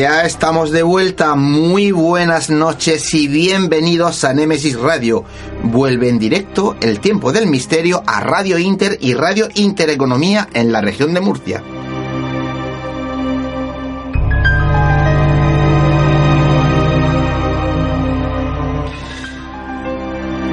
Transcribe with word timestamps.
Ya 0.00 0.22
estamos 0.22 0.70
de 0.70 0.82
vuelta. 0.82 1.34
Muy 1.34 1.92
buenas 1.92 2.48
noches 2.48 3.12
y 3.12 3.28
bienvenidos 3.28 4.24
a 4.24 4.32
Nemesis 4.32 4.80
Radio. 4.80 5.26
Vuelve 5.62 6.08
en 6.08 6.18
directo 6.18 6.74
el 6.80 7.00
tiempo 7.00 7.32
del 7.32 7.46
misterio 7.46 8.02
a 8.06 8.20
Radio 8.20 8.58
Inter 8.58 8.96
y 8.98 9.12
Radio 9.12 9.48
Intereconomía 9.56 10.48
en 10.54 10.72
la 10.72 10.80
región 10.80 11.12
de 11.12 11.20
Murcia. 11.20 11.62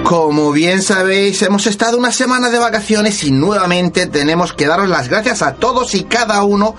Como 0.04 0.52
bien 0.52 0.82
sabéis, 0.82 1.42
hemos 1.42 1.68
estado 1.68 1.98
una 1.98 2.12
semana 2.12 2.50
de 2.50 2.60
vacaciones 2.60 3.24
y 3.24 3.32
nuevamente 3.32 4.08
tenemos 4.08 4.52
que 4.52 4.68
daros 4.68 4.90
las 4.90 5.08
gracias 5.08 5.42
a 5.42 5.54
todos 5.54 5.96
y 5.96 6.04
cada 6.04 6.44
uno 6.44 6.76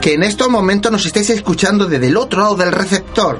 que 0.00 0.14
en 0.14 0.22
estos 0.22 0.48
momentos 0.48 0.90
nos 0.90 1.04
estáis 1.04 1.28
escuchando 1.30 1.86
desde 1.86 2.06
el 2.06 2.16
otro 2.16 2.40
lado 2.40 2.56
del 2.56 2.72
receptor 2.72 3.38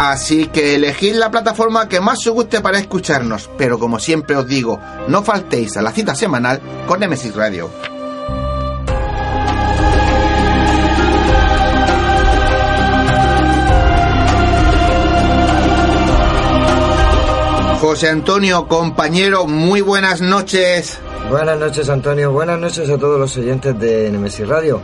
Así 0.00 0.46
que 0.46 0.74
elegid 0.74 1.14
la 1.14 1.30
plataforma 1.30 1.88
que 1.88 2.00
más 2.00 2.26
os 2.26 2.34
guste 2.34 2.60
para 2.60 2.78
escucharnos, 2.78 3.48
pero 3.56 3.78
como 3.78 4.00
siempre 4.00 4.36
os 4.36 4.46
digo, 4.46 4.80
no 5.08 5.22
faltéis 5.22 5.76
a 5.76 5.82
la 5.82 5.92
cita 5.92 6.14
semanal 6.14 6.60
con 6.86 7.00
Nemesis 7.00 7.34
Radio. 7.34 7.93
José 17.86 18.08
Antonio, 18.08 18.66
compañero, 18.66 19.46
muy 19.46 19.82
buenas 19.82 20.22
noches. 20.22 20.98
Buenas 21.28 21.58
noches, 21.58 21.90
Antonio. 21.90 22.32
Buenas 22.32 22.58
noches 22.58 22.88
a 22.88 22.96
todos 22.96 23.20
los 23.20 23.36
oyentes 23.36 23.78
de 23.78 24.10
Nemesis 24.10 24.48
Radio. 24.48 24.80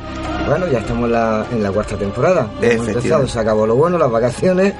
Bueno, 0.46 0.68
ya 0.68 0.80
estamos 0.80 1.06
en 1.06 1.62
la, 1.62 1.72
cuarta 1.72 1.96
temporada. 1.96 2.50
Hemos 2.60 2.88
empezado, 2.88 3.26
se 3.26 3.38
acabó 3.38 3.66
lo 3.66 3.74
bueno, 3.74 3.96
las 3.96 4.10
vacaciones, 4.10 4.74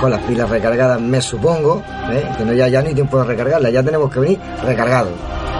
con 0.00 0.12
las 0.12 0.20
pilas 0.20 0.48
recargadas, 0.48 1.00
me 1.00 1.20
supongo, 1.20 1.82
¿eh? 2.12 2.24
que 2.38 2.44
no 2.44 2.52
ya, 2.52 2.68
ya 2.68 2.80
ni 2.80 2.94
tiempo 2.94 3.18
de 3.18 3.24
recargarlas, 3.24 3.72
ya 3.72 3.82
tenemos 3.82 4.08
que 4.08 4.20
venir 4.20 4.38
recargados. 4.64 5.10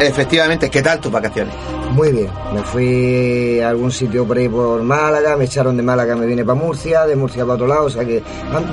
Efectivamente, 0.01 0.71
¿qué 0.71 0.83
tal 0.83 1.01
tus 1.01 1.11
vacaciones? 1.11 1.55
Muy 1.93 2.11
bien, 2.13 2.29
me 2.53 2.63
fui 2.63 3.61
a 3.61 3.69
algún 3.69 3.93
sitio 3.93 4.27
por 4.27 4.37
ahí 4.37 4.49
por 4.49 4.83
Málaga, 4.83 5.37
me 5.37 5.45
echaron 5.45 5.77
de 5.77 5.83
Málaga, 5.83 6.17
me 6.17 6.27
vine 6.27 6.45
para 6.45 6.59
Murcia, 6.59 7.07
de 7.07 7.15
Murcia 7.15 7.45
para 7.45 7.55
otro 7.55 7.67
lado, 7.67 7.85
o 7.85 7.91
sea 7.91 8.05
que 8.05 8.23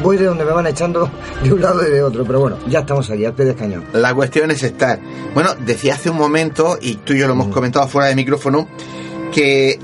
voy 0.01 0.17
de 0.17 0.25
donde 0.25 0.43
me 0.43 0.51
van 0.51 0.67
echando 0.67 1.09
de 1.43 1.53
un 1.53 1.61
lado 1.61 1.87
y 1.87 1.91
de 1.91 2.01
otro, 2.01 2.25
pero 2.25 2.39
bueno, 2.39 2.57
ya 2.67 2.79
estamos 2.79 3.09
aquí, 3.09 3.23
al 3.25 3.33
pie 3.33 3.45
de 3.45 3.55
cañón. 3.55 3.85
La 3.93 4.13
cuestión 4.13 4.49
es 4.51 4.63
estar. 4.63 4.99
Bueno, 5.33 5.51
decía 5.59 5.93
hace 5.93 6.09
un 6.09 6.17
momento, 6.17 6.77
y 6.81 6.95
tú 6.95 7.13
y 7.13 7.19
yo 7.19 7.27
lo 7.27 7.33
hemos 7.33 7.47
mm. 7.47 7.51
comentado 7.51 7.87
fuera 7.87 8.07
de 8.09 8.15
micrófono, 8.15 8.67
que 9.31 9.79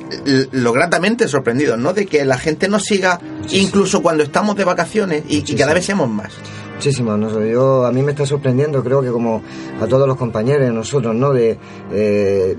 lo 0.52 0.74
gratamente 0.74 1.28
sorprendidos, 1.28 1.80
¿no? 1.80 1.94
De 1.94 2.06
que 2.06 2.26
la 2.26 2.38
gente 2.38 2.68
nos 2.68 2.84
siga 2.84 3.20
incluso 3.52 4.02
cuando 4.02 4.24
estamos 4.24 4.56
de 4.58 4.66
vacaciones 4.66 5.24
y, 5.28 5.44
y 5.50 5.56
cada 5.56 5.74
vez 5.74 5.86
seamos 5.86 6.10
más. 6.10 6.34
Muchísimo, 6.78 7.18
¿no? 7.18 7.44
yo 7.44 7.88
a 7.88 7.92
mí 7.92 8.04
me 8.04 8.12
está 8.12 8.24
sorprendiendo, 8.24 8.84
creo 8.84 9.02
que 9.02 9.10
como 9.10 9.42
a 9.82 9.88
todos 9.88 10.08
los 10.08 10.16
compañeros 10.16 10.72
nosotros, 10.72 11.16
¿no? 11.16 11.34
De, 11.34 11.58
eh, 11.92 12.56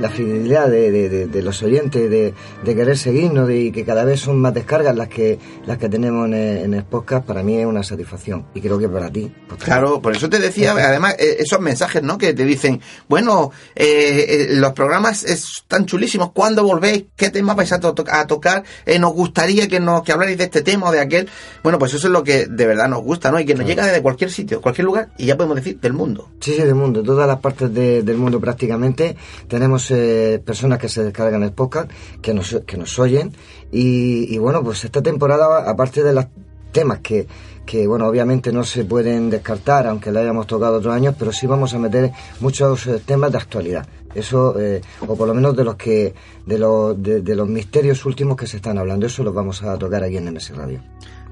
la 0.00 0.10
fidelidad 0.10 0.68
de, 0.68 1.42
los 1.42 1.62
oyentes, 1.62 2.10
de, 2.10 2.34
querer 2.64 2.96
seguirnos 2.98 3.50
y 3.50 3.70
que 3.70 3.84
cada 3.84 4.04
vez 4.04 4.20
son 4.20 4.40
más 4.40 4.52
descargas 4.52 4.96
las 4.96 5.08
que 5.08 5.38
las 5.66 5.78
que 5.78 5.88
tenemos 5.88 6.26
en, 6.26 6.74
el 6.74 6.84
podcast, 6.84 7.24
para 7.24 7.42
mí 7.42 7.58
es 7.58 7.66
una 7.66 7.82
satisfacción 7.82 8.46
y 8.54 8.60
creo 8.60 8.78
que 8.78 8.88
para 8.88 9.10
ti. 9.10 9.32
Pues, 9.48 9.62
claro, 9.62 10.00
por 10.00 10.14
eso 10.14 10.28
te 10.28 10.38
decía, 10.38 10.72
además, 10.72 11.16
eh, 11.18 11.36
esos 11.38 11.60
mensajes, 11.60 12.02
¿no? 12.02 12.18
Que 12.18 12.34
te 12.34 12.44
dicen, 12.44 12.80
bueno, 13.08 13.50
eh, 13.74 14.26
eh, 14.28 14.46
los 14.50 14.72
programas 14.72 15.24
están 15.24 15.86
chulísimos, 15.86 16.32
¿cuándo 16.32 16.64
volvéis? 16.64 17.04
¿Qué 17.16 17.30
tema 17.30 17.54
vais 17.54 17.72
a, 17.72 17.80
tocar? 17.80 18.64
nos 18.98 19.12
gustaría 19.12 19.68
que 19.68 19.80
nos 19.80 20.02
que 20.02 20.12
hablarais 20.12 20.38
de 20.38 20.44
este 20.44 20.62
tema 20.62 20.88
o 20.88 20.92
de 20.92 21.00
aquel. 21.00 21.28
Bueno, 21.62 21.78
pues 21.78 21.94
eso 21.94 22.08
es 22.08 22.12
lo 22.12 22.24
que 22.24 22.46
de 22.46 22.66
verdad 22.66 22.88
nos 22.88 23.02
gusta, 23.02 23.30
¿no? 23.30 23.38
Y 23.38 23.44
que 23.44 23.54
nos 23.54 23.66
llega 23.66 23.86
desde 23.86 24.02
cualquier 24.02 24.30
sitio, 24.30 24.60
cualquier 24.60 24.86
lugar, 24.86 25.10
y 25.18 25.26
ya 25.26 25.36
podemos 25.36 25.56
decir 25.56 25.78
del 25.80 25.92
mundo. 25.92 26.30
Sí, 26.40 26.54
sí, 26.54 26.62
del 26.62 26.74
mundo, 26.74 27.02
todas 27.02 27.26
las 27.26 27.38
partes 27.40 27.72
del 27.72 28.16
mundo 28.16 28.40
prácticamente. 28.40 29.16
Tenemos 29.48 29.83
eh, 29.90 30.40
personas 30.44 30.78
que 30.78 30.88
se 30.88 31.04
descargan 31.04 31.42
el 31.42 31.52
podcast, 31.52 31.90
que 32.20 32.34
nos, 32.34 32.56
que 32.66 32.76
nos 32.76 32.98
oyen. 32.98 33.32
Y, 33.70 34.38
bueno, 34.38 34.62
pues 34.62 34.84
esta 34.84 35.02
temporada, 35.02 35.68
aparte 35.68 36.02
de 36.02 36.12
los 36.12 36.26
temas 36.70 37.00
que, 37.00 37.26
que, 37.66 37.86
bueno, 37.86 38.06
obviamente 38.06 38.52
no 38.52 38.64
se 38.64 38.84
pueden 38.84 39.30
descartar, 39.30 39.86
aunque 39.86 40.12
la 40.12 40.20
hayamos 40.20 40.46
tocado 40.46 40.78
otros 40.78 40.94
años, 40.94 41.14
pero 41.18 41.32
sí 41.32 41.46
vamos 41.46 41.74
a 41.74 41.78
meter 41.78 42.12
muchos 42.40 42.86
eh, 42.86 43.00
temas 43.04 43.32
de 43.32 43.38
actualidad. 43.38 43.86
Eso, 44.14 44.58
eh, 44.60 44.80
o 45.06 45.16
por 45.16 45.26
lo 45.26 45.34
menos 45.34 45.56
de 45.56 45.64
los 45.64 45.74
que, 45.74 46.14
de 46.46 46.58
los, 46.58 47.02
de, 47.02 47.34
los 47.34 47.48
misterios 47.48 48.04
últimos 48.04 48.36
que 48.36 48.46
se 48.46 48.56
están 48.56 48.78
hablando, 48.78 49.06
eso 49.06 49.24
los 49.24 49.34
vamos 49.34 49.62
a 49.62 49.76
tocar 49.76 50.04
aquí 50.04 50.16
en 50.16 50.32
MS 50.32 50.56
Radio. 50.56 50.80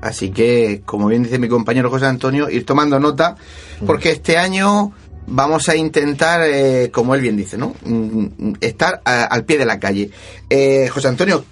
Así 0.00 0.30
que, 0.32 0.82
como 0.84 1.06
bien 1.06 1.22
dice 1.22 1.38
mi 1.38 1.48
compañero 1.48 1.88
José 1.88 2.06
Antonio, 2.06 2.50
ir 2.50 2.66
tomando 2.66 2.98
nota, 2.98 3.36
porque 3.86 4.10
este 4.10 4.36
año 4.36 4.92
vamos 5.26 5.68
a 5.68 5.76
intentar, 5.76 6.42
eh, 6.44 6.90
como 6.92 7.14
él 7.14 7.20
bien 7.20 7.36
dice, 7.36 7.56
¿no? 7.56 7.74
Mm, 7.84 8.26
mm, 8.36 8.52
estar 8.60 9.00
al 9.04 9.44
pie 9.44 9.58
de 9.58 9.66
la 9.66 9.78
calle. 9.78 10.10
Eh, 10.48 10.88
José 10.88 11.08
Antonio, 11.08 11.44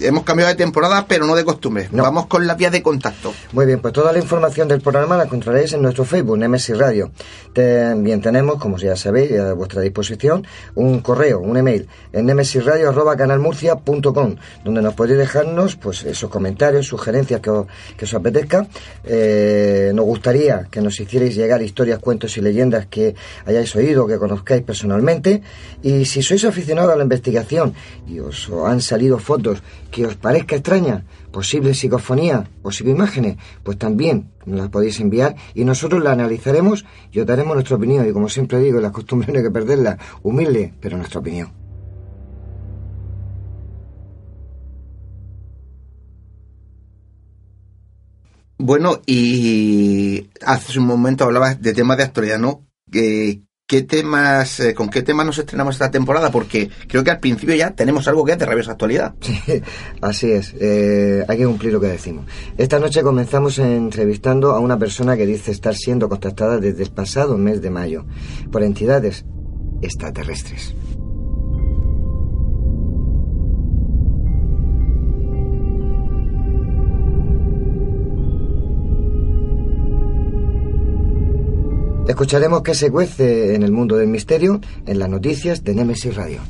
hemos 0.00 0.24
cambiado 0.24 0.50
de 0.50 0.56
temporada, 0.56 1.06
pero 1.06 1.26
no 1.26 1.34
de 1.34 1.44
costumbre. 1.44 1.88
Vamos 1.92 2.26
con 2.26 2.46
la 2.46 2.54
vía 2.54 2.70
de 2.70 2.82
contacto. 2.82 3.32
Muy 3.52 3.66
bien, 3.66 3.80
pues 3.80 3.92
toda 3.92 4.12
la 4.12 4.18
información 4.18 4.68
del 4.68 4.80
programa 4.80 5.16
la 5.16 5.24
encontraréis 5.24 5.72
en 5.72 5.82
nuestro 5.82 6.04
Facebook, 6.04 6.38
Nemesis 6.38 6.76
Radio. 6.76 7.10
También 7.52 8.20
tenemos, 8.20 8.56
como 8.56 8.78
ya 8.78 8.96
sabéis, 8.96 9.38
a 9.38 9.54
vuestra 9.54 9.80
disposición, 9.80 10.46
un 10.74 11.00
correo, 11.00 11.40
un 11.40 11.56
email, 11.56 11.88
en 12.12 12.26
nemesisradio.canalmurcia.com, 12.26 14.36
donde 14.64 14.82
nos 14.82 14.94
podéis 14.94 15.18
dejarnos 15.18 15.76
pues 15.76 16.04
esos 16.04 16.30
comentarios, 16.30 16.86
sugerencias 16.86 17.40
que 17.40 17.50
os, 17.50 17.66
que 17.96 18.04
os 18.04 18.14
apetezca. 18.14 18.66
Eh, 19.04 19.92
nos 19.94 20.04
gustaría 20.04 20.66
que 20.70 20.80
nos 20.80 20.98
hicierais 20.98 21.34
llegar 21.34 21.62
historias, 21.62 21.98
cuentos 21.98 22.36
y 22.36 22.40
leyendas 22.40 22.86
que 22.86 23.14
hayáis 23.46 23.74
oído, 23.76 24.06
que 24.06 24.18
conozcáis 24.18 24.62
personalmente. 24.62 25.42
Y 25.82 26.04
si 26.04 26.22
sois 26.22 26.44
aficionados 26.44 26.92
a 26.92 26.96
la 26.96 27.02
investigación 27.02 27.74
y 28.06 28.20
os 28.20 28.50
han 28.64 28.80
salido 28.80 29.18
fotos 29.18 29.51
que 29.90 30.06
os 30.06 30.16
parezca 30.16 30.56
extraña, 30.56 31.04
posible 31.30 31.74
psicofonía 31.74 32.48
o 32.62 32.70
psicoimágenes, 32.70 33.36
pues 33.62 33.76
también 33.76 34.30
nos 34.46 34.58
las 34.60 34.68
podéis 34.68 35.00
enviar 35.00 35.36
y 35.54 35.64
nosotros 35.64 36.02
la 36.02 36.12
analizaremos 36.12 36.84
y 37.10 37.20
os 37.20 37.26
daremos 37.26 37.54
nuestra 37.54 37.76
opinión. 37.76 38.08
Y 38.08 38.12
como 38.12 38.28
siempre 38.28 38.60
digo, 38.60 38.80
las 38.80 38.92
costumbres 38.92 39.32
no 39.32 39.38
hay 39.38 39.44
que 39.44 39.50
perderla, 39.50 39.98
humilde, 40.22 40.72
pero 40.80 40.96
nuestra 40.96 41.20
opinión. 41.20 41.52
Bueno, 48.64 49.00
y 49.06 50.30
hace 50.46 50.78
un 50.78 50.86
momento 50.86 51.24
hablabas 51.24 51.60
de 51.60 51.74
temas 51.74 51.96
de 51.96 52.04
actualidad, 52.04 52.38
¿no? 52.38 52.64
¿Qué 53.72 53.80
temas, 53.80 54.60
eh, 54.60 54.74
con 54.74 54.90
qué 54.90 55.00
temas 55.00 55.24
nos 55.24 55.38
estrenamos 55.38 55.76
esta 55.76 55.90
temporada? 55.90 56.30
Porque 56.30 56.68
creo 56.86 57.02
que 57.02 57.10
al 57.10 57.20
principio 57.20 57.54
ya 57.54 57.70
tenemos 57.70 58.06
algo 58.06 58.22
que 58.22 58.32
es 58.32 58.38
de 58.38 58.44
rabiosa 58.44 58.72
actualidad. 58.72 59.14
Sí, 59.22 59.62
así 60.02 60.30
es. 60.30 60.54
Eh, 60.60 61.24
hay 61.26 61.38
que 61.38 61.46
cumplir 61.46 61.72
lo 61.72 61.80
que 61.80 61.86
decimos. 61.86 62.26
Esta 62.58 62.78
noche 62.78 63.02
comenzamos 63.02 63.58
entrevistando 63.58 64.50
a 64.50 64.60
una 64.60 64.78
persona 64.78 65.16
que 65.16 65.24
dice 65.24 65.52
estar 65.52 65.74
siendo 65.74 66.10
contactada 66.10 66.58
desde 66.58 66.82
el 66.82 66.90
pasado 66.90 67.38
mes 67.38 67.62
de 67.62 67.70
mayo 67.70 68.04
por 68.50 68.62
entidades 68.62 69.24
extraterrestres. 69.80 70.74
Escucharemos 82.06 82.62
qué 82.62 82.74
se 82.74 82.90
cuece 82.90 83.54
en 83.54 83.62
el 83.62 83.70
mundo 83.70 83.96
del 83.96 84.08
misterio 84.08 84.60
en 84.86 84.98
las 84.98 85.08
noticias 85.08 85.62
de 85.62 85.74
Nemesis 85.74 86.16
Radio. 86.16 86.40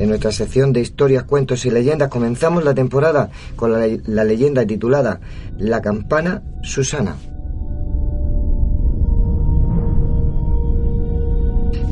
En 0.00 0.08
nuestra 0.08 0.32
sección 0.32 0.72
de 0.72 0.80
historias, 0.80 1.24
cuentos 1.24 1.64
y 1.66 1.70
leyendas 1.70 2.08
comenzamos 2.08 2.64
la 2.64 2.74
temporada 2.74 3.30
con 3.54 3.70
la, 3.70 3.86
la 4.06 4.24
leyenda 4.24 4.66
titulada 4.66 5.20
La 5.56 5.80
campana 5.80 6.42
Susana. 6.62 7.16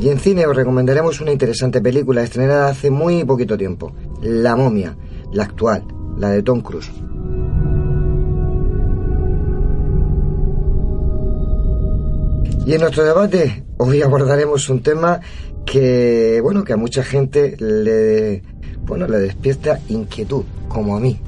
Y 0.01 0.09
en 0.09 0.19
cine 0.19 0.47
os 0.47 0.55
recomendaremos 0.55 1.21
una 1.21 1.31
interesante 1.31 1.81
película 1.81 2.23
estrenada 2.23 2.67
hace 2.67 2.89
muy 2.89 3.23
poquito 3.23 3.57
tiempo, 3.57 3.93
La 4.21 4.55
momia, 4.55 4.97
la 5.31 5.43
actual, 5.43 5.85
la 6.17 6.29
de 6.29 6.43
Tom 6.43 6.61
Cruise. 6.61 6.91
Y 12.65 12.73
en 12.73 12.81
nuestro 12.81 13.03
debate 13.03 13.63
hoy 13.77 14.01
abordaremos 14.01 14.69
un 14.69 14.83
tema 14.83 15.19
que, 15.65 16.39
bueno, 16.41 16.63
que 16.63 16.73
a 16.73 16.77
mucha 16.77 17.03
gente 17.03 17.55
le, 17.59 18.43
bueno, 18.81 19.07
le 19.07 19.19
despierta 19.19 19.79
inquietud, 19.89 20.43
como 20.67 20.95
a 20.95 20.99
mí. 20.99 21.19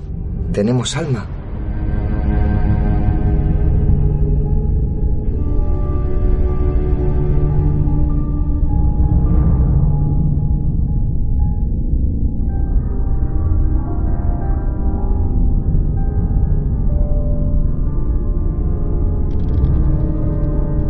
¿Tenemos 0.51 0.95
alma? 0.97 1.27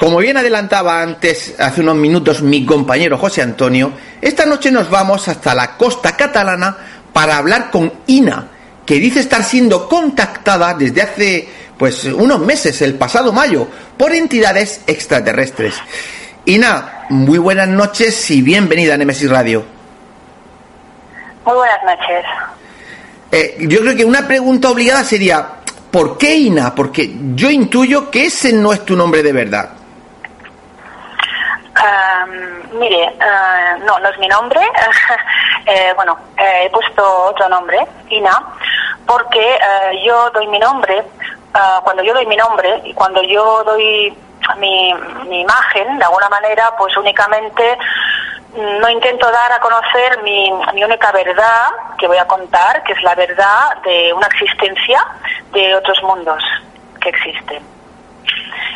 Como 0.00 0.16
bien 0.16 0.38
adelantaba 0.38 1.02
antes, 1.02 1.56
hace 1.60 1.82
unos 1.82 1.94
minutos, 1.94 2.40
mi 2.40 2.64
compañero 2.64 3.18
José 3.18 3.42
Antonio, 3.42 3.92
esta 4.22 4.46
noche 4.46 4.70
nos 4.70 4.88
vamos 4.88 5.28
hasta 5.28 5.54
la 5.54 5.76
costa 5.76 6.16
catalana 6.16 6.74
para 7.12 7.36
hablar 7.36 7.70
con 7.70 7.92
Ina, 8.06 8.48
que 8.86 8.94
dice 8.94 9.20
estar 9.20 9.44
siendo 9.44 9.86
contactada 9.90 10.72
desde 10.72 11.02
hace 11.02 11.48
pues 11.76 12.04
unos 12.04 12.40
meses, 12.40 12.80
el 12.80 12.94
pasado 12.94 13.30
mayo, 13.30 13.68
por 13.98 14.14
entidades 14.14 14.80
extraterrestres. 14.86 15.74
Ina, 16.46 17.04
muy 17.10 17.36
buenas 17.36 17.68
noches 17.68 18.30
y 18.30 18.40
bienvenida 18.40 18.94
a 18.94 18.96
Nemesis 18.96 19.28
Radio. 19.28 19.66
Muy 21.44 21.56
buenas 21.56 21.84
noches. 21.84 22.24
Eh, 23.32 23.66
yo 23.68 23.82
creo 23.82 23.94
que 23.94 24.06
una 24.06 24.26
pregunta 24.26 24.70
obligada 24.70 25.04
sería, 25.04 25.46
¿por 25.90 26.16
qué 26.16 26.36
Ina? 26.36 26.74
Porque 26.74 27.14
yo 27.34 27.50
intuyo 27.50 28.10
que 28.10 28.24
ese 28.24 28.50
no 28.54 28.72
es 28.72 28.82
tu 28.86 28.96
nombre 28.96 29.22
de 29.22 29.32
verdad. 29.34 29.79
Mire, 32.72 33.02
eh, 33.04 33.78
no, 33.84 33.98
no 33.98 34.08
es 34.08 34.18
mi 34.18 34.28
nombre. 34.28 34.60
Eh, 35.66 35.92
bueno, 35.94 36.16
he 36.38 36.70
puesto 36.70 37.26
otro 37.26 37.48
nombre, 37.48 37.86
Ina, 38.08 38.42
porque 39.06 39.58
yo 40.02 40.30
doy 40.30 40.48
mi 40.48 40.58
nombre, 40.58 41.04
cuando 41.84 42.02
yo 42.02 42.14
doy 42.14 42.26
mi 42.26 42.34
nombre 42.34 42.80
y 42.84 42.94
cuando 42.94 43.22
yo 43.22 43.62
doy 43.62 44.16
mi, 44.56 44.92
mi 45.28 45.42
imagen, 45.42 45.98
de 45.98 46.04
alguna 46.04 46.28
manera, 46.30 46.74
pues 46.76 46.96
únicamente 46.96 47.78
no 48.56 48.88
intento 48.88 49.30
dar 49.30 49.52
a 49.52 49.60
conocer 49.60 50.22
mi, 50.22 50.50
mi, 50.74 50.82
única 50.82 51.12
verdad 51.12 51.68
que 51.98 52.08
voy 52.08 52.18
a 52.18 52.26
contar, 52.26 52.82
que 52.82 52.94
es 52.94 53.02
la 53.02 53.14
verdad 53.14 53.76
de 53.84 54.12
una 54.12 54.26
existencia 54.26 55.04
de 55.52 55.74
otros 55.74 56.02
mundos 56.02 56.42
que 57.00 57.10
existen. 57.10 57.79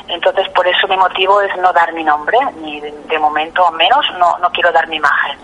Entonces, 0.08 0.48
por 0.50 0.66
eso 0.66 0.86
mi 0.88 0.96
motivo 0.96 1.40
es 1.40 1.56
no 1.56 1.72
dar 1.72 1.92
mi 1.92 2.04
nombre, 2.04 2.38
ni 2.60 2.80
de, 2.80 3.18
momento, 3.18 3.66
al 3.66 3.74
menos, 3.74 4.04
no, 4.18 4.38
no 4.38 4.50
quiero 4.50 4.70
dar 4.72 4.86
mi 4.88 4.96
imagen. 4.96 5.38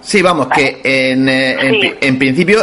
Sí, 0.00 0.20
vamos, 0.20 0.48
que 0.48 0.80
en, 0.82 1.28
eh, 1.28 1.96
en, 2.00 2.18
principio 2.18 2.60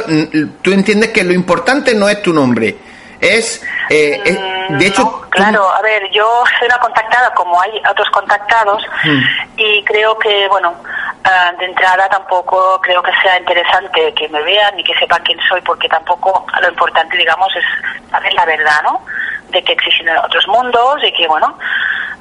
tú 0.62 0.74
entiendes 0.74 1.12
que 1.12 1.24
lo 1.24 1.32
importante 1.32 1.96
no 1.96 2.10
es 2.10 2.22
tu 2.22 2.34
nombre, 2.34 2.76
es, 3.22 3.64
eh, 3.90 4.68
mm, 4.70 4.78
de 4.78 4.88
hecho... 4.88 5.22
claro, 5.30 5.70
a 5.70 5.82
ver, 5.82 6.10
yo 6.12 6.26
soy 6.58 6.68
una 6.68 6.80
contactada 6.80 7.34
como 7.34 7.62
hay 7.62 7.72
otros 7.90 8.10
contactados 8.12 8.84
mm. 9.04 9.20
y 9.58 9.84
creo 9.84 10.18
que, 10.18 10.48
bueno, 10.50 10.74
ah, 11.24 11.52
de 11.58 11.66
entrada 11.66 12.08
tampoco 12.10 12.80
creo 12.82 13.02
que 13.02 13.12
sea 13.22 13.38
interesante 13.40 14.14
que 14.14 14.28
me 14.30 14.42
vean 14.44 14.76
ni 14.76 14.84
que 14.84 14.94
sepan 14.96 15.22
quién 15.24 15.40
soy 15.48 15.62
porque 15.62 15.88
tampoco 15.88 16.46
lo 16.62 16.70
importante, 16.70 17.18
digamos, 17.18 17.50
es 17.56 18.12
saber 18.12 18.34
la 18.34 18.46
verdad, 18.46 18.84
¿no? 18.84 19.02
De 19.50 19.64
que 19.64 19.74
existen 19.74 20.08
otros 20.18 20.48
mundos 20.48 20.98
y 21.04 21.12
que, 21.14 21.28
bueno, 21.28 21.58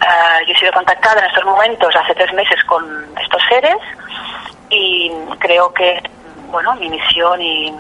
ah, 0.01 0.39
yo 0.47 0.55
he 0.55 0.59
sido 0.59 0.73
contactada 0.73 1.21
en 1.21 1.27
estos 1.27 1.45
momentos 1.45 1.95
hace 1.95 2.15
tres 2.15 2.33
meses 2.33 2.63
con 2.65 2.85
estos 3.21 3.43
seres 3.49 3.77
y 4.71 5.13
creo 5.39 5.73
que, 5.73 6.03
bueno, 6.51 6.75
mi 6.77 6.89
misión 6.89 7.41
y 7.41 7.75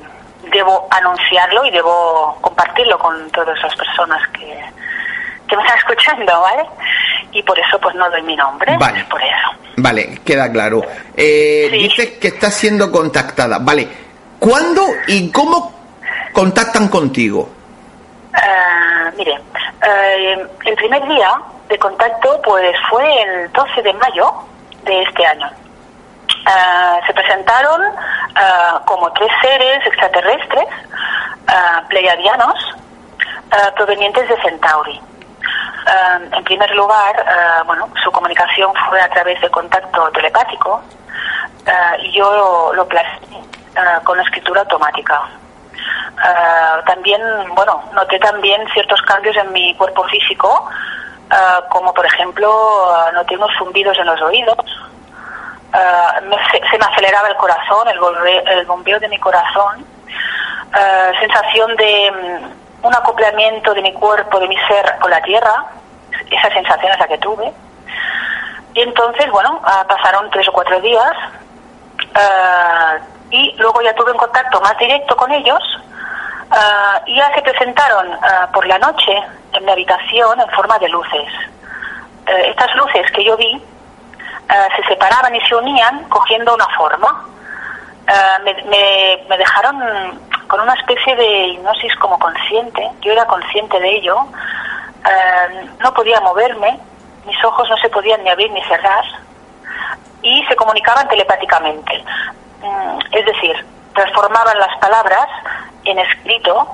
debo 0.50 0.87
anunciarlo 0.90 1.64
y 1.64 1.71
debo 1.71 2.37
compartirlo 2.40 2.99
con 2.99 3.31
todas 3.31 3.57
esas 3.59 3.75
personas 3.76 4.21
que, 4.28 4.64
que 5.49 5.57
me 5.57 5.62
están 5.62 5.78
escuchando, 5.78 6.40
¿vale? 6.40 6.64
Y 7.33 7.43
por 7.43 7.59
eso 7.59 7.78
pues 7.81 7.95
no 7.95 8.09
doy 8.11 8.23
mi 8.23 8.37
nombre, 8.37 8.76
vale. 8.78 9.05
por 9.05 9.21
eso. 9.23 9.59
Vale, 9.76 10.21
queda 10.25 10.50
claro. 10.50 10.83
Eh, 11.17 11.69
Dices 11.71 12.19
que 12.19 12.28
estás 12.28 12.55
siendo 12.55 12.90
contactada, 12.90 13.59
¿vale? 13.61 13.88
¿Cuándo 14.38 14.83
y 15.07 15.31
cómo 15.31 15.73
contactan 16.33 16.88
contigo? 16.88 17.50
Uh, 18.33 18.68
mire, 19.17 19.35
uh, 19.35 20.49
el 20.65 20.75
primer 20.77 21.07
día 21.09 21.41
de 21.69 21.79
contacto 21.79 22.41
pues 22.43 22.75
fue 22.88 23.23
el 23.23 23.53
12 23.53 23.83
de 23.83 23.93
mayo 23.95 24.33
de 24.85 25.03
este 25.03 25.27
año. 25.27 25.50
Uh, 26.47 27.07
se 27.07 27.12
presentaron 27.12 27.81
uh, 27.83 28.85
como 28.87 29.12
tres 29.12 29.31
seres 29.43 29.87
extraterrestres 29.87 30.67
uh, 30.67 31.88
pleiadianos 31.88 32.55
provenientes 33.77 34.29
de 34.29 34.37
Centauri. 34.43 35.00
en 36.35 36.45
primer 36.45 36.71
lugar, 36.75 37.15
bueno, 37.65 37.88
su 38.05 38.12
comunicación 38.12 38.71
fue 38.88 39.00
a 39.00 39.09
través 39.09 39.41
de 39.41 39.49
contacto 39.49 40.11
telepático 40.11 40.83
y 42.00 42.12
yo 42.12 42.73
lo 42.75 42.87
plasmé 42.87 43.43
con 44.05 44.21
escritura 44.21 44.61
automática. 44.61 45.23
También, 46.87 47.23
bueno, 47.54 47.83
noté 47.92 48.18
también 48.18 48.66
ciertos 48.73 49.00
cambios 49.02 49.37
en 49.37 49.52
mi 49.52 49.75
cuerpo 49.76 50.04
físico, 50.04 50.68
como 51.68 51.92
por 51.92 52.07
ejemplo, 52.07 52.92
noté 53.12 53.37
unos 53.37 53.50
zumbidos 53.59 53.99
en 53.99 54.07
los 54.07 54.21
oídos, 54.23 54.57
uh, 55.75 56.37
se, 56.50 56.78
me 56.78 56.85
aceleraba 56.85 57.28
el 57.28 57.37
corazón, 57.37 57.88
el, 57.88 58.66
bombeo 58.66 58.99
de 58.99 59.09
mi 59.09 59.18
corazón, 59.18 59.80
uh, 59.80 61.18
sensación 61.21 61.76
de 61.76 62.12
um, 62.12 62.87
un 62.87 62.95
acoplamiento 62.95 63.75
de 63.75 63.83
mi 63.83 63.92
cuerpo, 63.92 64.38
de 64.38 64.49
mi 64.49 64.57
ser 64.68 64.99
con 65.00 65.11
la 65.11 65.21
tierra, 65.23 65.66
esa 66.30 66.50
sensación 66.50 66.92
es 66.92 66.99
la 66.99 67.09
que 67.09 67.18
tuve. 67.18 67.52
Y 68.75 68.80
entonces, 68.80 69.30
bueno, 69.30 69.61
uh, 69.61 69.87
pasaron 69.87 70.30
tres 70.30 70.49
o 70.49 70.52
cuatro 70.52 70.80
días 70.80 71.12
y 73.30 73.54
luego 73.58 73.82
ya 73.82 73.94
tuve 73.94 74.12
un 74.12 74.18
contacto 74.18 74.61
más 74.61 74.76
directo 74.78 75.16
con 75.16 75.30
ellos 75.32 75.62
y 77.06 77.16
ya 77.16 77.35
se 77.35 77.42
presentaron 77.42 78.18
por 78.52 78.66
la 78.66 78.78
noche 78.78 79.12
en 79.52 79.64
mi 79.64 79.70
habitación 79.70 80.40
en 80.40 80.49
forma 80.50 80.78
de 80.78 80.88
luces. 80.88 81.28
estas 82.26 82.75
luces 82.76 83.11
que 83.12 83.25
yo 83.25 83.37
vi 83.37 83.62
eh, 84.50 84.68
se 84.76 84.82
separaban 84.88 85.35
y 85.35 85.40
se 85.42 85.54
unían 85.54 86.08
cogiendo 86.08 86.54
una 86.54 86.66
forma. 86.68 87.25
Eh, 88.06 89.25
me, 89.28 89.37
dejaron 89.37 90.18
con 90.47 90.61
una 90.61 90.73
especie 90.73 91.14
de 91.14 91.49
hipnosis 91.49 91.94
como 91.97 92.18
consciente, 92.18 92.90
yo 93.02 93.12
era 93.12 93.26
consciente 93.26 93.78
de 93.78 93.97
ello, 93.97 94.16
eh, 95.04 95.68
no 95.80 95.92
podía 95.92 96.18
moverme, 96.20 96.80
mis 97.26 97.44
ojos 97.44 97.68
no 97.68 97.76
se 97.76 97.90
podían 97.90 98.25
ni 98.25 98.30
abrir 98.30 98.50
ni 98.50 98.62
cerrar 98.64 99.04
y 100.23 100.42
se 100.47 100.56
comunicaban 100.56 101.06
telepáticamente. 101.08 102.02
Mm, 102.62 102.99
es 103.12 103.27
decir, 103.27 103.67
transformaban 103.95 104.59
las 104.59 104.77
palabras 104.79 105.27
en 105.85 105.99
escrito. 105.99 106.67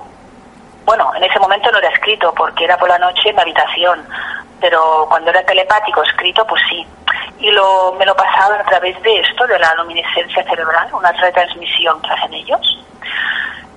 Bueno, 0.85 1.13
en 1.17 1.25
ese 1.25 1.39
momento 1.39 1.71
no 1.71 1.79
era 1.79 1.89
escrito 1.89 2.33
porque 2.35 2.65
era 2.65 2.77
por 2.77 2.89
la 2.89 2.99
noche 2.99 3.31
en 3.31 3.37
mi 3.37 3.43
habitación, 3.43 4.07
pero 4.61 5.07
cuando 5.09 5.31
era 5.31 5.43
telepático 5.45 6.03
escrito, 6.03 6.47
pues 6.47 6.63
sí 6.69 6.87
y 7.45 7.51
lo, 7.51 7.93
me 7.99 8.07
lo 8.07 8.17
pasaban 8.17 8.61
a 8.61 8.65
través 8.65 9.01
de 9.03 9.21
esto, 9.21 9.47
de 9.47 9.59
la 9.59 9.75
luminiscencia 9.75 10.43
cerebral, 10.45 10.89
una 10.93 11.13
retransmisión 11.13 12.01
que 12.01 12.11
hacen 12.11 12.33
ellos. 12.33 12.85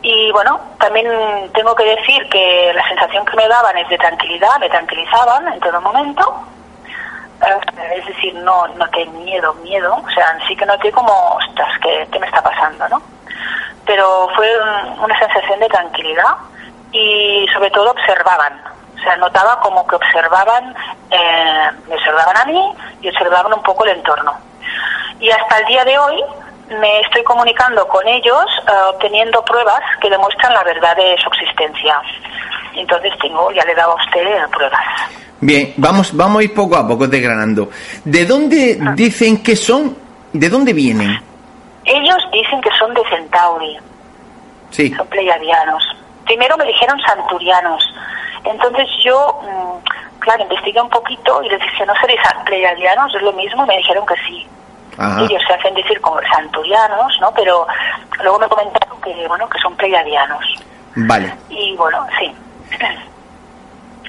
Y 0.01 0.31
bueno, 0.31 0.59
también 0.79 1.07
tengo 1.53 1.75
que 1.75 1.83
decir 1.83 2.29
que 2.29 2.71
la 2.73 2.87
sensación 2.87 3.25
que 3.25 3.35
me 3.35 3.47
daban 3.47 3.77
es 3.77 3.89
de 3.89 3.97
tranquilidad, 3.97 4.57
me 4.59 4.69
tranquilizaban 4.69 5.47
en 5.51 5.59
todo 5.59 5.81
momento. 5.81 6.47
Eh, 7.45 7.97
es 7.97 8.05
decir, 8.05 8.33
no 8.35 8.67
noté 8.69 9.05
miedo, 9.07 9.53
miedo, 9.55 9.95
o 9.95 10.09
sea, 10.09 10.37
sí 10.47 10.55
que 10.55 10.65
noté 10.65 10.91
como, 10.91 11.11
ostras, 11.11 11.79
¿qué, 11.81 12.07
qué 12.11 12.19
me 12.19 12.27
está 12.27 12.41
pasando, 12.41 12.87
no? 12.89 13.01
Pero 13.85 14.27
fue 14.35 14.49
una 14.99 15.17
sensación 15.19 15.59
de 15.59 15.69
tranquilidad 15.69 16.35
y 16.91 17.47
sobre 17.53 17.69
todo 17.71 17.91
observaban, 17.91 18.59
o 18.95 18.99
sea, 19.03 19.15
notaba 19.17 19.59
como 19.59 19.85
que 19.85 19.95
observaban, 19.95 20.75
eh, 21.11 21.71
me 21.87 21.95
observaban 21.95 22.37
a 22.37 22.45
mí 22.45 22.73
y 23.01 23.09
observaban 23.09 23.53
un 23.53 23.63
poco 23.63 23.85
el 23.85 23.97
entorno. 23.97 24.33
Y 25.19 25.29
hasta 25.29 25.59
el 25.59 25.65
día 25.65 25.85
de 25.85 25.97
hoy 25.97 26.23
me 26.69 27.01
estoy 27.01 27.23
comunicando 27.23 27.87
con 27.87 28.05
ellos 28.07 28.45
eh, 28.67 28.71
obteniendo 28.89 29.43
pruebas 29.45 29.81
que 30.01 30.09
demuestran 30.09 30.53
la 30.53 30.63
verdad 30.63 30.95
de 30.95 31.15
su 31.21 31.29
existencia. 31.29 32.01
Entonces 32.73 33.13
tengo, 33.19 33.51
ya 33.51 33.63
le 33.63 33.71
he 33.71 33.75
dado 33.75 33.91
a 33.93 34.03
usted 34.03 34.49
pruebas. 34.49 35.26
Bien, 35.39 35.73
vamos, 35.77 36.15
vamos 36.15 36.41
a 36.41 36.43
ir 36.43 36.53
poco 36.53 36.75
a 36.75 36.87
poco 36.87 37.07
desgranando. 37.07 37.69
¿De 38.03 38.25
dónde 38.25 38.79
ah. 38.81 38.93
dicen 38.95 39.43
que 39.43 39.55
son? 39.55 39.95
¿De 40.33 40.49
dónde 40.49 40.73
vienen? 40.73 41.19
Ellos 41.85 42.17
dicen 42.31 42.59
que 42.61 42.69
son 42.77 42.93
de 42.93 43.01
Centauri. 43.09 43.77
Sí. 44.71 44.93
Son 44.95 45.07
pleiadianos. 45.07 45.83
Primero 46.25 46.57
me 46.57 46.65
dijeron 46.65 46.99
santurianos, 46.99 47.81
entonces 48.43 48.87
yo, 49.03 49.39
mm, 49.43 50.19
claro, 50.19 50.43
investigué 50.43 50.81
un 50.81 50.89
poquito 50.89 51.41
y 51.43 51.49
les 51.49 51.61
dije, 51.61 51.85
¿no 51.85 51.93
seréis 52.01 52.19
pleiadianos? 52.45 53.13
¿Es 53.15 53.21
lo 53.21 53.33
mismo? 53.33 53.65
Me 53.65 53.77
dijeron 53.77 54.05
que 54.05 54.15
sí. 54.27 54.45
Ellos 54.97 55.41
se 55.47 55.53
hacen 55.53 55.75
decir 55.75 56.01
como 56.01 56.19
santurianos, 56.21 57.17
¿no? 57.21 57.31
Pero 57.35 57.67
luego 58.23 58.39
me 58.39 58.47
comentaron 58.47 58.99
que, 59.01 59.27
bueno, 59.27 59.47
que 59.47 59.59
son 59.59 59.75
pleiadianos. 59.75 60.43
Vale. 60.95 61.31
Y 61.49 61.75
bueno, 61.75 62.05
sí. 62.19 62.33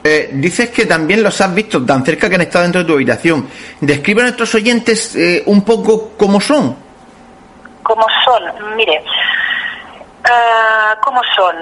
Eh, 0.02 0.31
dices 0.33 0.71
que 0.71 0.87
también 0.87 1.23
los 1.23 1.40
has 1.40 1.55
visto 1.55 1.85
tan 1.85 2.05
cerca 2.05 2.28
que 2.28 2.37
han 2.37 2.43
estado 2.43 2.62
dentro 2.62 2.83
de 2.83 2.87
tu 2.87 2.95
habitación. 2.95 3.49
Describe 3.81 4.21
a 4.21 4.25
nuestros 4.25 4.55
oyentes 4.55 5.14
eh, 5.17 5.43
un 5.47 5.62
poco 5.62 6.12
cómo 6.17 6.40
son. 6.40 6.76
¿Cómo 7.83 8.07
son? 8.25 8.76
Mire, 8.76 9.02
uh, 10.25 11.00
¿cómo 11.02 11.21
son? 11.35 11.57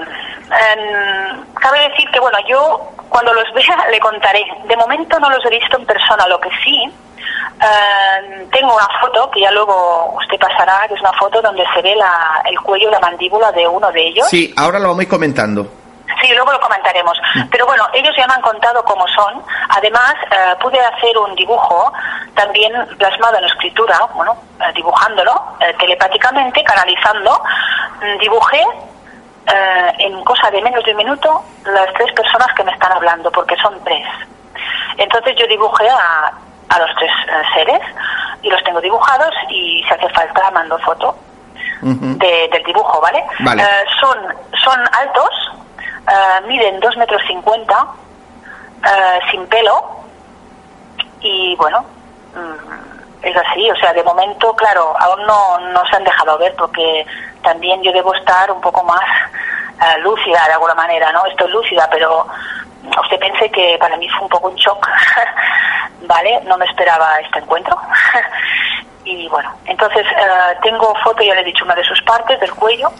cabe 1.61 1.88
decir 1.88 2.09
que, 2.12 2.21
bueno, 2.21 2.38
yo 2.49 2.93
cuando 3.09 3.33
los 3.33 3.45
vea 3.55 3.88
le 3.90 3.99
contaré. 4.00 4.45
De 4.69 4.76
momento 4.76 5.19
no 5.19 5.31
los 5.31 5.45
he 5.45 5.50
visto 5.50 5.78
en 5.78 5.87
persona, 5.87 6.26
lo 6.28 6.38
que 6.40 6.50
sí. 6.64 6.93
Eh, 7.59 8.47
tengo 8.52 8.75
una 8.75 8.88
foto 9.00 9.31
que 9.31 9.40
ya 9.40 9.50
luego 9.50 10.14
usted 10.19 10.38
pasará, 10.38 10.87
que 10.88 10.95
es 10.95 11.00
una 11.00 11.12
foto 11.14 11.40
donde 11.40 11.64
se 11.75 11.81
ve 11.83 11.95
la, 11.97 12.43
el 12.45 12.59
cuello 12.61 12.88
y 12.88 12.93
la 12.93 13.00
mandíbula 13.00 13.50
de 13.52 13.66
uno 13.66 13.90
de 13.93 14.09
ellos. 14.09 14.28
Sí, 14.28 14.52
ahora 14.57 14.78
lo 14.78 14.88
vamos 14.88 15.00
a 15.00 15.02
ir 15.05 15.09
comentando. 15.09 15.66
Sí, 16.20 16.32
luego 16.35 16.52
lo 16.52 16.61
comentaremos. 16.61 17.18
Mm. 17.35 17.49
Pero 17.50 17.66
bueno, 17.66 17.87
ellos 17.92 18.14
ya 18.16 18.26
me 18.26 18.35
han 18.35 18.42
contado 18.42 18.85
cómo 18.85 19.06
son. 19.08 19.42
Además, 19.70 20.14
eh, 20.30 20.54
pude 20.61 20.80
hacer 20.80 21.16
un 21.18 21.35
dibujo 21.35 21.92
también 22.35 22.73
plasmado 22.99 23.38
en 23.38 23.44
escritura, 23.44 23.99
bueno, 24.14 24.37
eh, 24.61 24.73
dibujándolo, 24.75 25.32
telepáticamente, 25.78 26.62
canalizando, 26.64 27.42
mm, 28.00 28.18
dibujé 28.18 28.64
eh, 29.49 29.92
en 29.99 30.25
cosa 30.25 30.50
de 30.50 30.61
menos 30.61 30.82
de 30.85 30.90
un 30.90 30.96
minuto 30.96 31.40
las 31.66 31.92
tres 31.94 32.12
personas 32.14 32.49
que 32.56 32.64
me 32.64 32.73
están 32.73 32.90
hablando, 32.92 33.30
porque 33.30 33.54
son 33.56 33.78
tres. 33.85 34.04
Entonces 34.96 35.37
yo 35.38 35.46
dibujé 35.46 35.88
a, 35.88 36.32
a 36.68 36.78
los 36.80 36.90
tres 36.96 37.11
eh, 37.28 37.42
seres 37.54 37.80
y 38.42 38.50
los 38.50 38.62
tengo 38.64 38.80
dibujados 38.80 39.32
y 39.50 39.85
si 39.87 39.94
hace 39.94 40.08
falta 40.11 40.50
mando 40.50 40.76
foto 40.80 41.16
del 41.80 42.62
dibujo, 42.64 43.00
¿vale? 43.00 43.23
Eh, 43.62 43.85
son, 44.00 44.18
son 44.64 44.80
altos, 44.99 45.30
miden 46.46 46.80
dos 46.80 46.96
metros 46.96 47.22
cincuenta, 47.26 47.86
sin 49.30 49.46
pelo 49.46 49.96
y 51.20 51.56
bueno, 51.56 51.84
mm, 52.34 53.26
es 53.26 53.36
así, 53.36 53.70
o 53.70 53.76
sea, 53.76 53.92
de 53.92 54.04
momento, 54.04 54.54
claro, 54.54 54.94
aún 54.98 55.26
no, 55.26 55.58
no 55.72 55.84
se 55.86 55.96
han 55.96 56.04
dejado 56.04 56.38
ver 56.38 56.54
porque 56.56 57.04
también 57.42 57.82
yo 57.82 57.92
debo 57.92 58.14
estar 58.14 58.50
un 58.50 58.60
poco 58.60 58.82
más 58.84 59.04
uh, 59.80 60.00
lúcida 60.00 60.44
de 60.46 60.52
alguna 60.52 60.75
manera, 60.75 61.10
¿no? 61.12 61.26
Estoy 61.26 61.50
lúcida, 61.50 61.88
pero 61.90 62.26
usted 63.02 63.18
piense 63.18 63.50
que 63.50 63.76
para 63.80 63.96
mí 63.96 64.08
fue 64.10 64.22
un 64.22 64.28
poco 64.28 64.48
un 64.48 64.56
shock, 64.56 64.86
¿vale? 66.02 66.40
No 66.44 66.56
me 66.56 66.66
esperaba 66.66 67.18
este 67.20 67.40
encuentro. 67.40 67.76
y 69.04 69.28
bueno, 69.28 69.52
entonces 69.64 70.06
uh, 70.06 70.62
tengo 70.62 70.94
foto, 71.02 71.22
ya 71.22 71.34
le 71.34 71.40
he 71.40 71.44
dicho, 71.44 71.64
una 71.64 71.75
de 71.75 71.84
sus 71.84 72.00
partes, 72.02 72.38
del 72.40 72.52
cuello. 72.54 72.92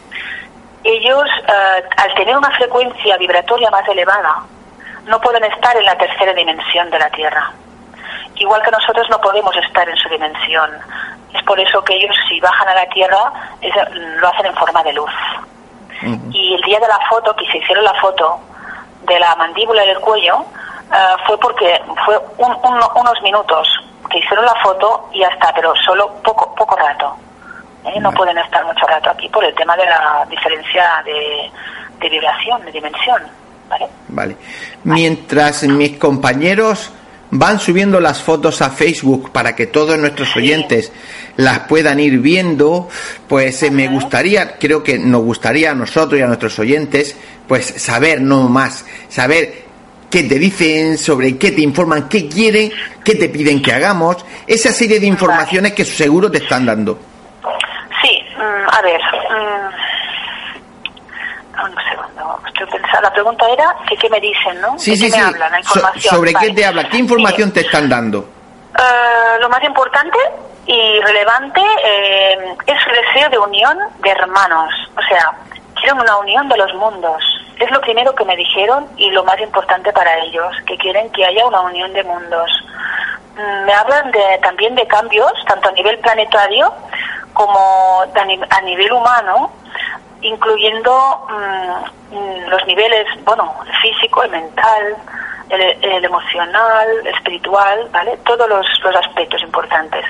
Ellos, 0.88 1.28
uh, 1.49 1.83
al 1.97 2.14
tener 2.14 2.37
una 2.37 2.50
frecuencia 2.52 3.16
vibratoria 3.16 3.71
más 3.71 3.87
elevada, 3.88 4.37
no 5.07 5.21
pueden 5.21 5.43
estar 5.45 5.76
en 5.76 5.85
la 5.85 5.99
tercera 5.99 6.33
dimensión 6.33 6.88
de 6.90 6.99
la 7.00 7.11
Tierra. 7.11 7.52
Igual 8.37 8.62
que 8.62 8.71
nosotros 8.71 9.09
no 9.11 9.21
podemos 9.21 9.57
estar 9.57 9.88
en 9.88 9.97
su 9.97 10.09
dimensión. 10.09 10.71
Es 11.35 11.43
por 11.43 11.59
eso 11.59 11.83
que 11.83 11.97
ellos 11.97 12.14
si 12.28 12.38
bajan 12.38 12.69
a 12.69 12.75
la 12.75 12.88
Tierra 12.90 13.33
lo 14.21 14.28
hacen 14.28 14.47
en 14.47 14.55
forma 14.55 14.83
de 14.85 14.93
luz. 14.93 15.11
Y 16.31 16.55
el 16.55 16.61
día 16.62 16.78
de 16.78 16.87
la 16.87 17.00
foto, 17.09 17.35
que 17.35 17.47
se 17.50 17.59
hicieron 17.59 17.83
la 17.83 17.95
foto 17.95 18.38
de 19.02 19.19
la 19.19 19.35
mandíbula 19.35 19.85
y 19.85 19.88
del 19.88 20.00
cuello, 20.00 20.45
eh, 20.93 21.16
fue 21.26 21.37
porque 21.40 21.83
fue 22.05 22.16
unos 22.38 23.23
minutos 23.23 23.66
que 24.09 24.19
hicieron 24.19 24.45
la 24.45 24.55
foto 24.62 25.09
y 25.12 25.21
ya 25.21 25.28
está, 25.28 25.52
pero 25.52 25.75
solo 25.85 26.12
poco, 26.23 26.55
poco 26.55 26.76
rato. 26.76 27.16
¿Eh? 27.87 28.00
No 28.00 28.12
pueden 28.12 28.38
estar 28.38 28.64
mucho 28.64 28.87
rato 28.87 29.11
aquí 29.11 29.28
por 29.28 29.45
el 29.45 29.55
tema 29.55 29.76
de 29.76 29.87
la 29.87 30.26
diferencia 30.28 31.02
de, 31.05 31.50
de 32.00 32.09
vibración, 32.09 32.64
de 32.64 32.73
dimensión. 32.73 33.23
¿vale? 33.69 33.87
Vale. 34.09 34.37
Mientras 34.85 35.62
mis 35.64 35.97
compañeros 35.99 36.93
van 37.31 37.59
subiendo 37.59 38.00
las 38.00 38.23
fotos 38.23 38.62
a 38.62 38.71
Facebook 38.71 39.33
para 39.33 39.55
que 39.57 39.66
todos 39.66 39.99
nuestros 39.99 40.37
oyentes 40.37 40.93
las 41.37 41.61
puedan 41.61 42.00
ir 42.00 42.21
viendo, 42.21 42.88
pues 43.28 43.62
eh, 43.62 43.71
me 43.71 43.88
gustaría, 43.88 44.57
creo 44.59 44.83
que 44.83 44.99
nos 44.99 45.23
gustaría 45.23 45.73
a 45.73 45.75
nosotros 45.75 46.21
y 46.21 46.23
a 46.23 46.26
nuestros 46.26 46.59
oyentes, 46.59 47.16
pues 47.49 47.66
saber 47.66 48.21
no 48.21 48.49
más, 48.49 48.85
saber 49.09 49.66
qué 50.09 50.23
te 50.23 50.38
dicen, 50.38 50.99
sobre 50.99 51.37
qué 51.37 51.50
te 51.50 51.62
informan, 51.62 52.09
qué 52.09 52.28
quieren, 52.28 52.71
qué 53.05 53.16
te 53.16 53.28
piden 53.28 53.61
que 53.61 53.73
hagamos, 53.73 54.25
esa 54.47 54.73
serie 54.73 55.00
de 55.00 55.07
informaciones 55.07 55.73
que 55.73 55.85
seguro 55.85 56.31
te 56.31 56.38
están 56.38 56.64
dando. 56.64 56.99
Mm, 58.37 58.69
a 58.71 58.83
ver, 58.83 59.00
mm, 59.00 59.69
un 61.64 61.75
segundo, 61.88 62.38
estoy 62.47 62.66
pensando. 62.66 63.00
La 63.02 63.12
pregunta 63.12 63.49
era 63.50 63.75
que 63.88 63.97
qué 63.97 64.11
me 64.11 64.21
dicen, 64.21 64.61
¿no? 64.61 64.78
Sí, 64.78 64.97
sí, 64.97 65.11
qué 65.11 65.16
me 65.16 65.25
hablan, 65.25 65.52
la 65.52 65.61
información. 65.61 66.14
¿Sobre 66.14 66.35
qué 66.35 66.50
te 66.52 66.66
habla? 66.66 66.88
¿Qué 66.88 66.99
información 66.99 67.52
te 67.52 67.61
están 67.61 67.88
dando? 67.88 68.19
Uh, 68.19 69.40
lo 69.40 69.49
más 69.49 69.62
importante 69.64 70.19
y 70.66 71.00
relevante 71.00 71.62
eh, 71.83 72.55
es 72.66 72.76
su 72.83 72.90
deseo 72.90 73.31
de 73.31 73.38
unión 73.38 73.78
de 74.00 74.11
hermanos. 74.11 74.71
O 74.99 75.02
sea, 75.09 75.33
quieren 75.76 75.99
una 75.99 76.19
unión 76.19 76.47
de 76.49 76.59
los 76.59 76.75
mundos. 76.75 77.23
Es 77.59 77.71
lo 77.71 77.81
primero 77.81 78.14
que 78.14 78.26
me 78.26 78.37
dijeron 78.37 78.87
y 78.99 79.11
lo 79.12 79.25
más 79.25 79.40
importante 79.40 79.90
para 79.95 80.19
ellos, 80.25 80.55
que 80.66 80.76
quieren 80.76 81.11
que 81.12 81.25
haya 81.25 81.47
una 81.47 81.62
unión 81.62 81.90
de 81.95 82.05
mundos. 82.05 82.50
Mm, 83.35 83.64
me 83.64 83.73
hablan 83.73 84.11
de, 84.11 84.38
también 84.43 84.75
de 84.75 84.87
cambios, 84.87 85.33
tanto 85.47 85.71
a 85.71 85.73
nivel 85.73 85.99
planetario 86.00 86.71
como 87.37 88.02
a 88.02 88.61
nivel 88.62 88.93
humano, 88.93 89.52
incluyendo 90.23 91.26
mm, 91.28 92.15
mm, 92.17 92.49
los 92.49 92.67
niveles, 92.67 93.06
bueno, 93.25 93.54
el 93.67 93.76
físico, 93.76 94.23
el 94.23 94.30
mental, 94.30 94.97
el, 95.50 96.04
emocional, 96.04 96.89
el 97.02 97.06
espiritual, 97.08 97.89
¿vale? 97.93 98.17
Todos 98.25 98.49
los, 98.49 98.67
los 98.82 98.97
aspectos 98.97 99.43
importantes. 99.43 100.04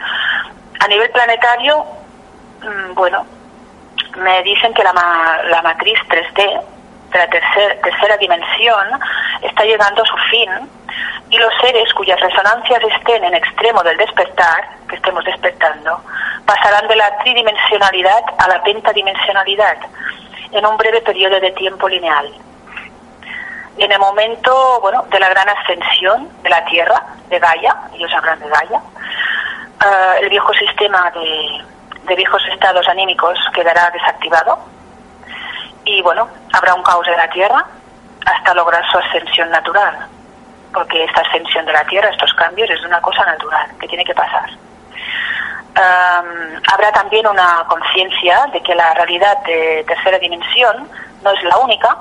A 0.79 0.87
nivel 0.87 1.11
planetario, 1.11 1.85
mm, 2.63 2.95
bueno, 2.95 3.27
me 4.19 4.43
dicen 4.45 4.73
que 4.73 4.85
la, 4.85 4.93
la 5.51 5.63
matriz 5.63 5.99
3D 6.09 6.76
de 7.17 7.23
la 7.23 7.81
tercera 7.83 8.17
dimensión 8.19 8.87
está 9.43 9.65
llegando 9.65 10.03
a 10.03 10.07
su 10.07 10.17
fin 10.31 10.51
y 11.31 11.39
los 11.39 11.53
seres 11.61 11.93
cuyas 11.95 12.21
resonancias 12.21 12.83
estén 12.83 13.25
en 13.25 13.35
extremo 13.35 13.83
del 13.83 13.97
despertar, 13.97 14.69
que 14.89 14.97
estemos 14.97 15.25
despertando, 15.25 16.01
pasarán 16.45 16.87
de 16.89 16.97
la 16.97 17.17
tridimensionalidad 17.19 18.23
a 18.39 18.49
la 18.49 18.63
pentadimensionalidad 18.63 19.79
en 20.53 20.67
un 20.67 20.77
breve 20.77 21.01
periodo 21.01 21.41
de 21.41 21.51
tiempo 21.53 21.89
lineal. 21.89 22.33
En 23.79 23.93
el 23.93 23.99
momento 23.99 24.81
bueno, 24.81 25.05
de 25.11 25.19
la 25.19 25.29
gran 25.29 25.49
ascensión 25.49 26.29
de 26.43 26.51
la 26.51 26.65
Tierra, 26.67 27.03
de 27.29 27.39
Gaia, 27.39 27.77
ellos 27.95 28.13
hablan 28.15 28.39
de 28.41 28.49
Gaia, 28.49 28.81
eh, 29.85 30.19
el 30.23 30.31
viejo 30.31 30.53
sistema 30.55 31.11
de, 31.11 31.65
de 32.05 32.15
viejos 32.15 32.43
estados 32.53 32.89
anímicos 32.89 33.39
quedará 33.55 33.91
desactivado 33.91 34.76
y 35.87 36.03
bueno, 36.03 36.29
habrá 36.53 36.75
un 36.75 36.83
caos 36.83 37.07
en 37.07 37.17
la 37.17 37.31
Tierra 37.31 37.65
hasta 38.27 38.55
lograr 38.55 38.85
su 38.91 38.99
ascensión 38.99 39.49
natural, 39.51 39.97
porque 40.75 41.05
esta 41.05 41.21
ascensión 41.21 41.65
de 41.65 41.73
la 41.73 41.85
Tierra, 41.85 42.11
estos 42.11 42.35
cambios, 42.35 42.69
es 42.69 42.85
una 42.85 43.01
cosa 43.01 43.25
natural 43.25 43.71
que 43.81 43.87
tiene 43.87 44.05
que 44.05 44.15
pasar. 44.15 44.51
habrá 46.73 46.91
también 46.93 47.27
una 47.27 47.65
conciencia 47.69 48.47
de 48.53 48.61
que 48.63 48.75
la 48.75 48.95
realidad 48.95 49.39
de 49.45 49.85
tercera 49.87 50.19
dimensión 50.19 50.89
no 51.23 51.31
es 51.31 51.43
la 51.45 51.59
única, 51.59 51.97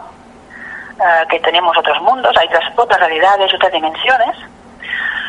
eh, 0.99 1.27
que 1.29 1.39
tenemos 1.41 1.77
otros 1.77 2.01
mundos, 2.01 2.35
hay 2.37 2.47
otras, 2.47 2.73
otras 2.75 2.99
realidades, 2.99 3.53
otras 3.53 3.71
dimensiones. 3.71 4.35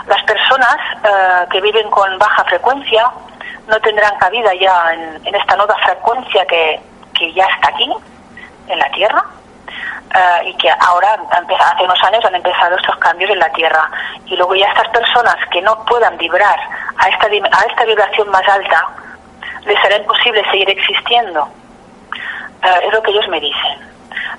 Las 0.07 0.23
personas 0.23 0.77
eh, 1.05 1.47
que 1.51 1.61
viven 1.61 1.91
con 1.91 2.19
baja 2.19 2.45
frecuencia 2.45 3.11
no 3.67 3.79
tendrán 3.81 4.17
cabida 4.17 4.55
ya 4.55 4.95
en, 4.95 5.27
en 5.27 5.35
esta 5.35 5.57
nueva 5.57 5.77
frecuencia 5.85 6.47
que, 6.47 6.81
que 7.19 7.33
ya 7.33 7.45
está 7.47 7.69
aquí, 7.69 7.91
en 8.69 8.79
la 8.79 8.91
Tierra 8.91 9.25
eh, 10.15 10.49
y 10.49 10.55
que 10.55 10.71
ahora, 10.71 11.19
hace 11.31 11.85
unos 11.85 12.03
años, 12.05 12.25
han 12.25 12.35
empezado 12.35 12.77
estos 12.77 12.97
cambios 12.97 13.31
en 13.31 13.39
la 13.39 13.51
Tierra. 13.53 13.91
Y 14.27 14.37
luego 14.37 14.55
ya 14.55 14.67
estas 14.67 14.89
personas 14.89 15.37
que 15.51 15.61
no 15.63 15.85
puedan 15.85 16.17
vibrar 16.17 16.59
a 16.99 17.09
esta, 17.09 17.27
a 17.27 17.65
esta 17.65 17.85
vibración 17.85 18.31
más 18.31 18.47
alta, 18.49 18.89
les 19.65 19.81
será 19.83 19.97
imposible 19.97 20.43
seguir 20.51 20.71
existiendo. 20.71 21.49
Eh, 22.63 22.87
es 22.87 22.93
lo 22.93 23.03
que 23.03 23.11
ellos 23.11 23.29
me 23.29 23.41
dicen. 23.41 23.79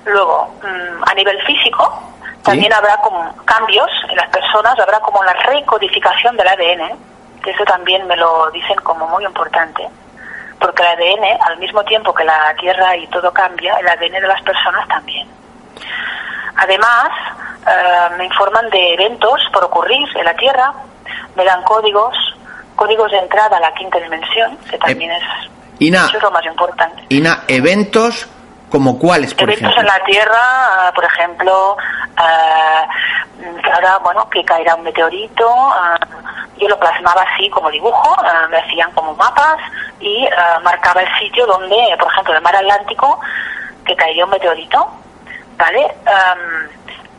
Luego, 0.06 0.54
mm, 0.62 1.04
a 1.08 1.14
nivel 1.14 1.40
físico, 1.42 2.02
también 2.42 2.72
habrá 2.72 2.96
como 2.98 3.36
cambios 3.44 3.90
en 4.08 4.16
las 4.16 4.28
personas, 4.30 4.78
habrá 4.78 5.00
como 5.00 5.22
la 5.22 5.34
recodificación 5.34 6.36
del 6.36 6.48
ADN, 6.48 6.96
que 7.42 7.50
eso 7.50 7.64
también 7.64 8.06
me 8.06 8.16
lo 8.16 8.50
dicen 8.50 8.76
como 8.76 9.06
muy 9.08 9.24
importante 9.24 9.88
porque 10.58 10.82
el 10.82 10.88
ADN, 10.88 11.38
al 11.46 11.58
mismo 11.58 11.84
tiempo 11.84 12.12
que 12.12 12.24
la 12.24 12.54
Tierra 12.58 12.96
y 12.96 13.06
todo 13.08 13.32
cambia, 13.32 13.74
el 13.74 13.88
ADN 13.88 14.20
de 14.20 14.28
las 14.28 14.42
personas 14.42 14.86
también. 14.88 15.28
Además, 16.56 17.08
eh, 17.66 18.14
me 18.16 18.24
informan 18.24 18.68
de 18.70 18.94
eventos 18.94 19.40
por 19.52 19.64
ocurrir 19.64 20.06
en 20.16 20.24
la 20.24 20.34
Tierra, 20.34 20.72
me 21.36 21.44
dan 21.44 21.62
códigos, 21.62 22.14
códigos 22.74 23.10
de 23.10 23.18
entrada 23.18 23.56
a 23.56 23.60
la 23.60 23.72
quinta 23.74 23.98
dimensión, 23.98 24.56
que 24.68 24.76
eh, 24.76 24.78
también 24.78 25.12
es, 25.12 25.22
eso 25.80 26.16
es 26.16 26.22
lo 26.22 26.30
más 26.30 26.44
importante. 26.44 27.04
Ina, 27.10 27.44
eventos 27.46 28.28
como 28.70 28.98
cuáles, 28.98 29.34
por 29.34 29.50
Eventos 29.50 29.76
en 29.76 29.86
la 29.86 30.02
Tierra, 30.04 30.92
por 30.94 31.04
ejemplo, 31.04 31.76
ahora, 33.74 33.98
bueno, 33.98 34.28
que 34.30 34.44
caerá 34.44 34.74
un 34.74 34.82
meteorito, 34.82 35.46
yo 36.58 36.68
lo 36.68 36.78
plasmaba 36.78 37.22
así 37.22 37.48
como 37.50 37.70
dibujo, 37.70 38.16
me 38.50 38.58
hacían 38.58 38.90
como 38.92 39.14
mapas 39.14 39.58
y 40.00 40.28
marcaba 40.62 41.02
el 41.02 41.18
sitio 41.18 41.46
donde, 41.46 41.96
por 41.98 42.10
ejemplo, 42.12 42.34
el 42.34 42.42
mar 42.42 42.56
Atlántico, 42.56 43.20
que 43.84 43.96
caería 43.96 44.24
un 44.24 44.30
meteorito, 44.30 44.88
¿vale? 45.56 45.94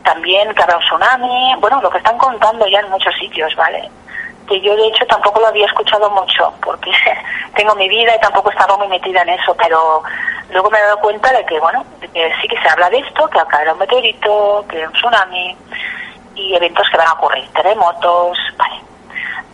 también 0.04 0.52
que 0.54 0.62
habrá 0.62 0.76
un 0.76 0.82
tsunami, 0.82 1.54
bueno, 1.60 1.80
lo 1.80 1.90
que 1.90 1.98
están 1.98 2.16
contando 2.18 2.66
ya 2.66 2.80
en 2.80 2.90
muchos 2.90 3.14
sitios, 3.16 3.54
¿vale? 3.54 3.90
Que 4.50 4.60
yo 4.60 4.74
de 4.74 4.88
hecho 4.88 5.06
tampoco 5.06 5.38
lo 5.38 5.46
había 5.46 5.64
escuchado 5.66 6.10
mucho, 6.10 6.52
porque 6.60 6.90
tengo 7.54 7.72
mi 7.76 7.88
vida 7.88 8.16
y 8.16 8.20
tampoco 8.20 8.50
estaba 8.50 8.76
muy 8.76 8.88
metida 8.88 9.22
en 9.22 9.28
eso, 9.28 9.54
pero 9.56 10.02
luego 10.50 10.68
me 10.70 10.78
he 10.78 10.82
dado 10.82 10.98
cuenta 10.98 11.32
de 11.32 11.46
que, 11.46 11.60
bueno, 11.60 11.84
que 12.00 12.32
sí 12.42 12.48
que 12.48 12.60
se 12.60 12.68
habla 12.68 12.90
de 12.90 12.98
esto, 12.98 13.28
que 13.28 13.38
caerá 13.48 13.72
un 13.72 13.78
meteorito, 13.78 14.64
que 14.68 14.84
un 14.84 14.92
tsunami 14.92 15.56
y 16.34 16.54
eventos 16.56 16.84
que 16.90 16.98
van 16.98 17.06
a 17.06 17.12
ocurrir, 17.12 17.48
terremotos, 17.52 18.36
vale. 18.58 18.80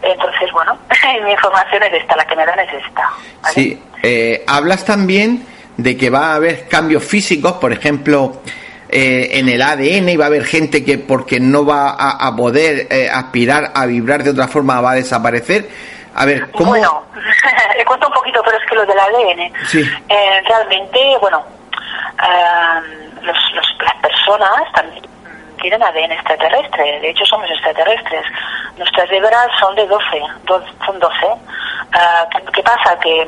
Entonces, 0.01 0.51
bueno, 0.53 0.79
mi 1.25 1.33
información 1.33 1.83
es 1.83 1.93
esta, 1.93 2.17
la 2.17 2.25
que 2.25 2.37
me 2.37 2.47
dan 2.47 2.59
es 2.61 2.73
esta. 2.73 3.11
Sí, 3.53 3.83
Eh, 4.03 4.45
hablas 4.47 4.85
también 4.85 5.47
de 5.77 5.97
que 5.97 6.09
va 6.11 6.31
a 6.31 6.35
haber 6.37 6.69
cambios 6.69 7.05
físicos, 7.05 7.53
por 7.55 7.73
ejemplo, 7.73 8.41
eh, 8.88 9.31
en 9.38 9.49
el 9.49 9.62
ADN 9.62 10.09
y 10.09 10.16
va 10.16 10.25
a 10.25 10.29
haber 10.29 10.44
gente 10.44 10.85
que 10.85 10.99
porque 10.99 11.40
no 11.40 11.64
va 11.64 11.90
a, 11.90 12.37
poder 12.37 12.87
eh, 12.90 13.09
aspirar 13.12 13.72
a 13.75 13.87
vibrar 13.87 14.22
de 14.22 14.31
otra 14.31 14.49
forma 14.49 14.81
va 14.81 14.92
a 14.92 14.94
desaparecer. 14.94 15.68
A 16.14 16.25
ver, 16.25 16.51
¿cómo...? 16.51 16.70
Bueno, 16.70 17.05
le 17.77 17.85
cuento 17.85 18.07
un 18.09 18.14
poquito, 18.14 18.42
pero 18.44 18.57
es 18.57 18.64
que 18.68 18.75
lo 18.75 18.87
del 18.87 18.99
ADN, 18.99 19.53
sí. 19.66 19.83
realmente, 20.49 20.99
bueno, 21.20 21.44
los, 23.22 23.37
las 23.81 23.94
personas 23.96 24.72
también 24.75 25.07
tienen 25.61 25.83
ADN 25.83 26.12
extraterrestre, 26.12 27.01
de 27.01 27.11
hecho 27.11 27.25
somos 27.27 27.51
extraterrestres. 27.51 28.25
Nuestras 28.77 29.11
hebras 29.11 29.49
son 29.59 29.75
de 29.75 29.87
12, 29.87 30.01
son 30.85 30.99
12. 30.99 31.16
Ah, 31.92 32.27
¿Qué 32.53 32.62
pasa? 32.62 32.99
Que, 33.01 33.27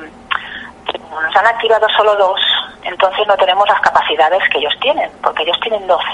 nos 0.96 1.36
han 1.36 1.46
activado 1.46 1.86
solo 1.96 2.14
dos, 2.16 2.40
entonces 2.82 3.26
no 3.26 3.36
tenemos 3.36 3.68
las 3.68 3.80
capacidades 3.80 4.42
que 4.50 4.58
ellos 4.58 4.74
tienen, 4.80 5.10
porque 5.22 5.42
ellos 5.42 5.58
tienen 5.60 5.86
12. 5.86 6.04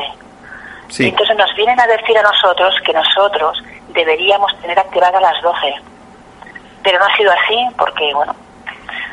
Sí. 0.89 1.09
Entonces 1.09 1.37
nos 1.37 1.55
vienen 1.55 1.79
a 1.81 1.87
decir 1.87 2.17
a 2.19 2.23
nosotros 2.23 2.75
que 2.85 2.93
nosotros 2.93 3.63
deberíamos 3.89 4.53
tener 4.61 4.79
activadas 4.79 5.21
las 5.21 5.43
12. 5.43 5.75
Pero 6.83 6.99
no 6.99 7.07
ha 7.07 7.17
sido 7.17 7.33
así 7.33 7.57
porque, 7.77 8.13
bueno, 8.15 8.35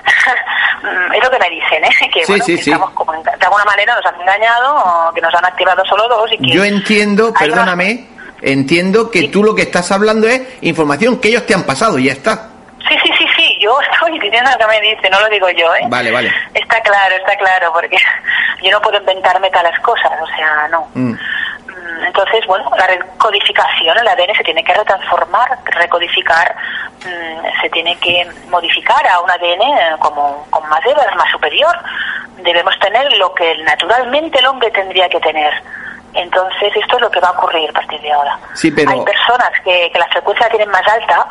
es 1.13 1.23
lo 1.23 1.29
que 1.29 1.39
me 1.39 1.49
dicen, 1.49 1.83
¿eh? 1.83 2.09
que, 2.13 2.25
bueno, 2.27 2.45
que 2.45 2.53
estamos 2.55 2.89
como, 2.91 3.13
de 3.13 3.29
alguna 3.41 3.65
manera 3.65 3.95
nos 3.95 4.05
han 4.05 4.19
engañado 4.19 4.75
o 4.75 5.13
que 5.13 5.21
nos 5.21 5.33
han 5.33 5.45
activado 5.45 5.83
solo 5.85 6.07
dos. 6.07 6.31
Y 6.33 6.37
que 6.37 6.53
Yo 6.53 6.63
entiendo, 6.63 7.33
perdóname, 7.33 8.07
entiendo 8.41 9.09
que 9.09 9.29
tú 9.29 9.43
lo 9.43 9.55
que 9.55 9.63
estás 9.63 9.91
hablando 9.91 10.27
es 10.27 10.41
información 10.61 11.19
que 11.19 11.29
ellos 11.29 11.45
te 11.45 11.53
han 11.53 11.63
pasado 11.63 11.97
y 11.99 12.05
ya 12.05 12.13
está. 12.13 12.49
Sí, 12.87 12.95
sí, 13.03 13.11
sí, 13.17 13.25
sí, 13.27 13.30
yo 13.61 13.79
estoy 13.93 14.19
diciendo 14.19 14.49
lo 14.51 14.57
que 14.57 14.67
me 14.67 14.81
dice, 14.81 15.09
no 15.09 15.19
lo 15.19 15.29
digo 15.29 15.49
yo, 15.51 15.73
¿eh? 15.75 15.85
Vale, 15.87 16.11
vale. 16.11 16.33
Está 16.53 16.81
claro, 16.81 17.15
está 17.15 17.35
claro, 17.37 17.71
porque 17.73 17.97
yo 18.61 18.71
no 18.71 18.81
puedo 18.81 18.97
inventarme 18.97 19.49
tales 19.51 19.79
cosas, 19.79 20.11
o 20.21 20.27
sea, 20.35 20.67
no. 20.69 20.87
Mm. 20.93 21.11
mm 21.11 21.19
entonces, 22.05 22.45
bueno, 22.47 22.69
la 22.77 22.87
recodificación, 22.87 23.97
el 23.97 24.07
ADN 24.07 24.35
se 24.35 24.43
tiene 24.43 24.63
que 24.63 24.73
retransformar, 24.73 25.59
recodificar, 25.65 26.55
mm, 27.05 27.61
se 27.61 27.69
tiene 27.69 27.95
que 27.97 28.27
modificar 28.49 29.05
a 29.07 29.19
un 29.21 29.29
ADN 29.29 29.97
como, 29.99 30.45
con 30.49 30.67
más 30.67 30.83
hebras, 30.85 31.15
más 31.15 31.29
superior. 31.31 31.77
Debemos 32.37 32.77
tener 32.79 33.11
lo 33.17 33.33
que 33.33 33.55
naturalmente 33.63 34.39
el 34.39 34.47
hombre 34.47 34.71
tendría 34.71 35.07
que 35.09 35.19
tener. 35.19 35.53
Entonces, 36.13 36.75
esto 36.75 36.95
es 36.97 37.01
lo 37.01 37.11
que 37.11 37.19
va 37.19 37.29
a 37.29 37.31
ocurrir 37.31 37.69
a 37.69 37.73
partir 37.73 38.01
de 38.01 38.11
ahora. 38.11 38.37
Sí, 38.53 38.71
pero... 38.71 38.91
Hay 38.91 39.01
personas 39.03 39.51
que, 39.63 39.89
que 39.93 39.99
la 39.99 40.07
frecuencia 40.07 40.47
la 40.47 40.49
tienen 40.49 40.69
más 40.69 40.87
alta, 40.87 41.25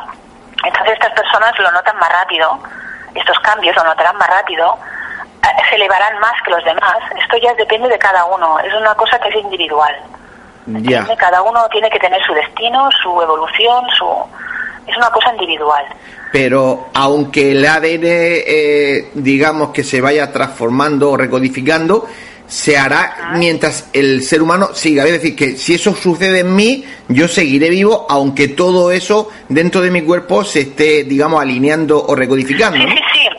entonces 0.63 0.93
estas 0.93 1.13
personas 1.13 1.57
lo 1.59 1.71
notan 1.71 1.97
más 1.97 2.09
rápido, 2.11 2.59
estos 3.15 3.39
cambios 3.39 3.75
lo 3.75 3.83
notarán 3.83 4.17
más 4.17 4.29
rápido, 4.29 4.77
eh, 5.43 5.63
se 5.69 5.75
elevarán 5.75 6.19
más 6.19 6.33
que 6.43 6.51
los 6.51 6.63
demás. 6.63 6.97
Esto 7.17 7.37
ya 7.37 7.53
depende 7.55 7.89
de 7.89 7.97
cada 7.97 8.25
uno, 8.25 8.59
es 8.59 8.73
una 8.73 8.93
cosa 8.95 9.19
que 9.19 9.29
es 9.29 9.35
individual. 9.35 9.95
Ya. 10.67 11.05
Cada 11.17 11.41
uno 11.41 11.67
tiene 11.69 11.89
que 11.89 11.99
tener 11.99 12.21
su 12.23 12.33
destino, 12.33 12.89
su 12.91 13.21
evolución, 13.21 13.83
su 13.97 14.07
es 14.87 14.97
una 14.97 15.09
cosa 15.09 15.31
individual. 15.31 15.85
Pero 16.31 16.89
aunque 16.93 17.51
el 17.51 17.65
ADN, 17.65 18.03
eh, 18.03 19.11
digamos 19.13 19.69
que 19.69 19.83
se 19.83 20.01
vaya 20.01 20.31
transformando 20.31 21.11
o 21.11 21.17
recodificando, 21.17 22.07
se 22.51 22.77
hará 22.77 23.31
mientras 23.35 23.89
el 23.93 24.23
ser 24.23 24.41
humano 24.41 24.73
siga. 24.73 25.05
Es 25.05 25.13
decir, 25.13 25.37
que 25.37 25.55
si 25.55 25.73
eso 25.73 25.95
sucede 25.95 26.41
en 26.41 26.53
mí, 26.53 26.85
yo 27.07 27.29
seguiré 27.29 27.69
vivo, 27.69 28.05
aunque 28.09 28.49
todo 28.49 28.91
eso 28.91 29.29
dentro 29.47 29.79
de 29.79 29.89
mi 29.89 30.01
cuerpo 30.01 30.43
se 30.43 30.59
esté, 30.59 31.05
digamos, 31.05 31.41
alineando 31.41 32.05
o 32.05 32.13
recodificando. 32.13 32.77
Sí, 32.77 32.89
sí, 32.89 33.03
sí. 33.13 33.29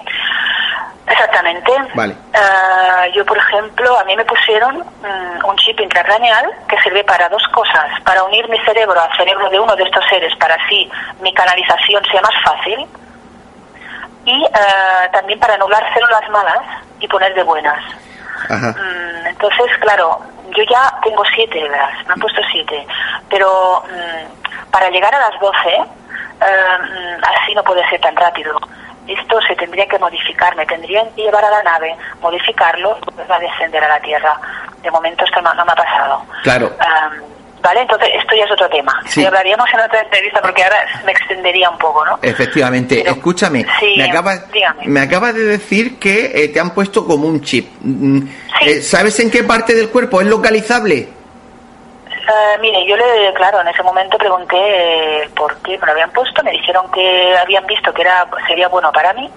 Exactamente. 1.07 1.71
Vale. 1.93 2.17
Ah, 2.33 3.05
yo, 3.15 3.23
por 3.27 3.37
ejemplo, 3.37 3.99
a 3.99 4.05
mí 4.05 4.17
me 4.17 4.25
pusieron 4.25 4.79
mm, 4.79 5.47
un 5.47 5.57
chip 5.57 5.79
intracraneal 5.79 6.47
que 6.67 6.81
sirve 6.81 7.05
para 7.05 7.29
dos 7.29 7.43
cosas. 7.53 8.01
Para 8.05 8.25
unir 8.25 8.49
mi 8.49 8.59
cerebro 8.61 8.99
al 8.99 9.15
cerebro 9.19 9.51
de 9.51 9.61
uno 9.61 9.77
de 9.77 9.85
estos 9.85 10.07
seres 10.09 10.35
para 10.37 10.55
así 10.55 10.91
mi 11.21 11.35
canalización 11.35 12.03
sea 12.11 12.23
más 12.23 12.35
fácil. 12.43 12.87
Y 14.25 14.47
ah, 14.55 15.07
también 15.13 15.39
para 15.39 15.53
anular 15.53 15.85
células 15.93 16.31
malas 16.31 16.63
y 16.99 17.07
poner 17.07 17.35
de 17.35 17.43
buenas. 17.43 17.79
Mm, 18.49 19.27
entonces, 19.27 19.67
claro, 19.81 20.21
yo 20.57 20.63
ya 20.65 20.93
tengo 21.03 21.23
siete 21.35 21.65
hebras, 21.65 22.07
me 22.07 22.15
han 22.15 22.21
puesto 22.21 22.41
siete. 22.51 22.87
Pero 23.31 23.83
mm, 23.87 24.71
para 24.71 24.91
llegar 24.91 25.15
a 25.15 25.21
las 25.21 25.41
doce, 25.41 25.77
ah, 26.41 26.79
así 27.41 27.55
no 27.55 27.63
puede 27.63 27.89
ser 27.89 28.01
tan 28.01 28.17
rápido 28.17 28.59
esto 29.07 29.41
se 29.47 29.57
tendría 29.57 29.87
que 29.87 29.99
modificar, 29.99 30.55
me 30.57 30.67
tendrían 30.67 31.11
que 31.15 31.23
llevar 31.23 31.45
a 31.45 31.51
la 31.51 31.63
nave, 31.63 31.97
modificarlo, 32.21 32.99
y 33.13 33.29
va 33.29 33.37
a 33.37 33.41
descender 33.41 33.83
a 33.83 33.89
la 33.89 34.01
Tierra. 34.01 34.39
De 34.83 34.91
momento 34.91 35.25
esto 35.25 35.41
no, 35.41 35.55
me 35.55 35.61
ha 35.61 35.75
pasado. 35.75 36.25
Claro. 36.43 36.73
Vale, 37.63 37.81
entonces 37.81 38.09
esto 38.19 38.35
ya 38.35 38.45
es 38.45 38.51
otro 38.51 38.69
tema. 38.69 38.93
Sí. 39.07 39.25
hablaríamos 39.25 39.67
en 39.73 39.81
otra 39.81 40.01
entrevista 40.01 40.41
porque 40.41 40.65
ahora 40.65 40.77
me 41.05 41.13
extendería 41.13 41.71
un 41.71 41.79
poco, 41.79 42.05
¿no? 42.05 42.19
Efectivamente. 42.23 43.09
Escúchame, 43.09 43.65
me, 43.97 44.05
acabas, 44.05 44.45
me 44.85 45.01
acabas 45.01 45.35
de 45.35 45.45
decir 45.45 45.99
que 45.99 46.33
eh, 46.35 46.49
te 46.49 46.61
han 46.61 46.71
puesto 46.71 47.07
como 47.07 47.27
un 47.27 47.41
chip. 47.41 47.69
Mm, 47.81 48.29
eh, 48.67 48.83
¿Sabes 48.83 49.19
en 49.21 49.31
qué 49.31 49.45
parte 49.45 49.75
del 49.75 49.89
cuerpo 49.89 50.21
es 50.21 50.27
localizable? 50.27 51.09
Uh, 52.23 52.61
mire, 52.61 52.87
yo 52.87 52.97
le, 52.97 53.33
claro, 53.35 53.61
en 53.61 53.69
ese 53.69 53.83
momento 53.83 54.17
pregunté 54.17 54.57
eh, 54.57 55.29
por 55.35 55.57
qué 55.63 55.77
me 55.79 55.87
lo 55.87 55.93
habían 55.93 56.11
puesto, 56.13 56.43
me 56.45 56.53
dijeron 56.53 56.89
que 56.93 57.37
habían 57.37 57.67
visto 57.67 57.93
que 57.93 58.03
era 58.03 58.27
sería 58.47 58.69
bueno 58.69 58.93
para 58.93 59.13
mí. 59.13 59.29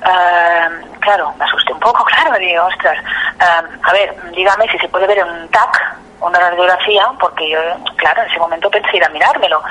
Uh, 0.00 1.00
claro, 1.00 1.34
me 1.38 1.44
asusté 1.44 1.74
un 1.74 1.80
poco, 1.80 2.02
claro, 2.06 2.30
me 2.30 2.38
digo, 2.38 2.64
ostras, 2.64 2.98
uh, 3.40 3.66
a 3.82 3.92
ver, 3.92 4.14
dígame 4.34 4.66
si 4.70 4.78
se 4.78 4.88
puede 4.88 5.06
ver 5.06 5.22
un 5.22 5.48
TAC, 5.48 5.96
una 6.20 6.38
radiografía, 6.38 7.08
porque 7.20 7.50
yo, 7.50 7.58
claro, 7.96 8.22
en 8.22 8.30
ese 8.30 8.38
momento 8.38 8.70
pensé 8.70 8.96
ir 8.96 9.04
a 9.04 9.08
mirármelo. 9.08 9.62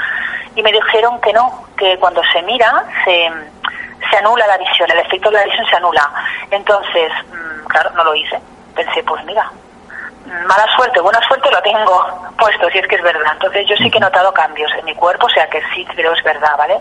Y 0.56 0.62
me 0.62 0.72
dijeron 0.72 1.20
que 1.22 1.34
no, 1.34 1.66
que 1.78 1.98
cuando 1.98 2.22
se 2.32 2.42
mira 2.44 2.86
se, 3.04 3.30
se 4.10 4.18
anula 4.18 4.48
la 4.48 4.58
visión, 4.58 4.90
el 4.90 5.00
efecto 5.00 5.30
de 5.30 5.38
la 5.38 5.46
visión 5.46 5.66
se 5.68 5.76
anula. 5.76 6.10
Entonces, 6.52 7.12
mm, 7.28 7.68
claro, 7.68 7.90
no 7.92 8.04
lo 8.04 8.16
hice. 8.16 8.40
Pensé, 8.76 9.04
pues 9.04 9.24
mira, 9.26 9.52
mala 10.26 10.66
suerte, 10.76 11.00
buena 11.02 11.22
suerte 11.28 11.52
lo 11.52 11.62
tengo 11.62 12.34
puesto, 12.38 12.70
si 12.70 12.80
es 12.80 12.88
que 12.88 12.96
es 12.96 13.04
verdad. 13.04 13.34
Entonces 13.34 13.68
yo 13.68 13.76
sí 13.78 13.90
que 13.90 13.98
he 13.98 14.02
notado 14.02 14.34
cambios 14.34 14.72
en 14.78 14.86
mi 14.86 14.96
cuerpo, 14.96 15.26
o 15.26 15.30
sea 15.30 15.48
que 15.50 15.62
sí 15.74 15.86
pero 15.96 16.14
es 16.14 16.24
verdad, 16.24 16.56
¿vale? 16.58 16.80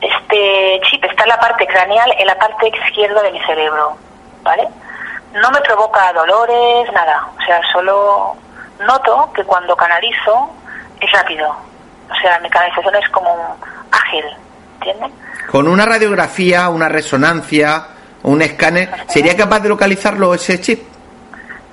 este 0.00 0.80
chip 0.82 1.04
está 1.04 1.22
en 1.22 1.30
la 1.30 1.40
parte 1.40 1.66
craneal, 1.66 2.12
en 2.18 2.26
la 2.26 2.38
parte 2.38 2.68
izquierda 2.68 3.22
de 3.22 3.32
mi 3.32 3.40
cerebro, 3.40 3.96
¿vale? 4.42 4.68
No 5.34 5.50
me 5.50 5.60
provoca 5.60 6.12
dolores, 6.12 6.92
nada. 6.92 7.28
O 7.38 7.42
sea, 7.42 7.60
solo 7.72 8.36
noto 8.80 9.30
que 9.34 9.44
cuando 9.44 9.76
canalizo 9.76 10.50
es 11.00 11.10
rápido. 11.12 11.48
O 12.10 12.14
sea, 12.20 12.38
mi 12.40 12.50
canalización 12.50 12.94
es 12.96 13.08
como 13.10 13.56
ágil, 13.92 14.24
¿entiendes? 14.74 15.12
Con 15.50 15.68
una 15.68 15.86
radiografía, 15.86 16.68
una 16.68 16.88
resonancia, 16.88 17.86
un 18.22 18.42
escáner, 18.42 18.90
¿sería 19.08 19.36
capaz 19.36 19.60
de 19.60 19.68
localizarlo 19.68 20.34
ese 20.34 20.60
chip? 20.60 20.82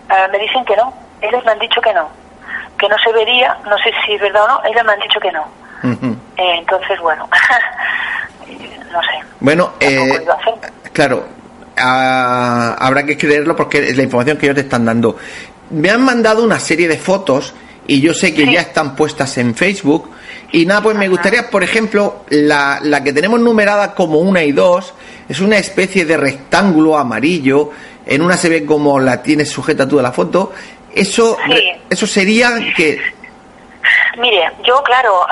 Ah, 0.10 0.28
me 0.32 0.40
dicen 0.40 0.64
que 0.66 0.76
no. 0.76 0.94
Ellos 1.22 1.44
me 1.46 1.52
han 1.52 1.60
dicho 1.60 1.82
que 1.82 1.94
no. 1.94 2.08
Que 2.78 2.88
no 2.88 2.96
se 3.00 3.12
vería, 3.12 3.58
no 3.66 3.78
sé 3.80 3.92
si 4.06 4.14
es 4.14 4.22
verdad 4.22 4.44
o 4.44 4.48
no, 4.48 4.62
ellos 4.66 4.84
me 4.86 4.94
han 4.94 5.00
dicho 5.00 5.20
que 5.20 5.32
no. 5.32 5.48
Eh, 6.38 6.56
entonces, 6.58 7.00
bueno, 7.00 7.28
no 8.92 9.02
sé. 9.02 9.20
Bueno, 9.40 9.74
eh, 9.80 10.26
claro, 10.94 11.26
ah, 11.78 12.76
habrá 12.80 13.04
que 13.04 13.18
creerlo 13.18 13.56
porque 13.56 13.90
es 13.90 13.98
la 13.98 14.04
información 14.04 14.38
que 14.38 14.46
ellos 14.46 14.56
te 14.56 14.62
están 14.62 14.86
dando. 14.86 15.18
Me 15.72 15.90
han 15.90 16.04
mandado 16.04 16.44
una 16.44 16.60
serie 16.60 16.88
de 16.88 16.98
fotos 16.98 17.54
y 17.88 18.02
yo 18.02 18.14
sé 18.14 18.34
que 18.34 18.52
ya 18.52 18.62
están 18.62 18.96
puestas 18.96 19.38
en 19.38 19.56
Facebook. 19.56 20.12
Y 20.52 20.66
nada, 20.66 20.82
pues 20.82 20.98
me 20.98 21.10
gustaría, 21.10 21.50
por 21.50 21.64
ejemplo, 21.64 22.24
la, 22.30 22.80
la 22.82 23.04
que 23.04 23.12
tenemos 23.12 23.40
numerada 23.40 23.94
como 23.94 24.20
una 24.20 24.44
y 24.44 24.54
dos, 24.54 24.94
es 25.28 25.42
una 25.42 25.58
especie 25.58 26.06
de 26.06 26.16
rectángulo 26.16 26.98
amarillo 26.98 27.72
en 28.08 28.22
una 28.22 28.38
se 28.38 28.50
ve 28.50 28.66
como 28.66 29.00
la 29.00 29.22
tienes 29.22 29.50
sujeta 29.50 29.88
tú 29.88 30.00
a 30.00 30.02
la 30.02 30.12
foto. 30.12 30.54
Eso, 30.94 31.38
eso 31.90 32.08
sería 32.08 32.58
que... 32.76 33.00
Mire, 34.18 34.50
yo 34.66 34.82
claro, 34.84 35.26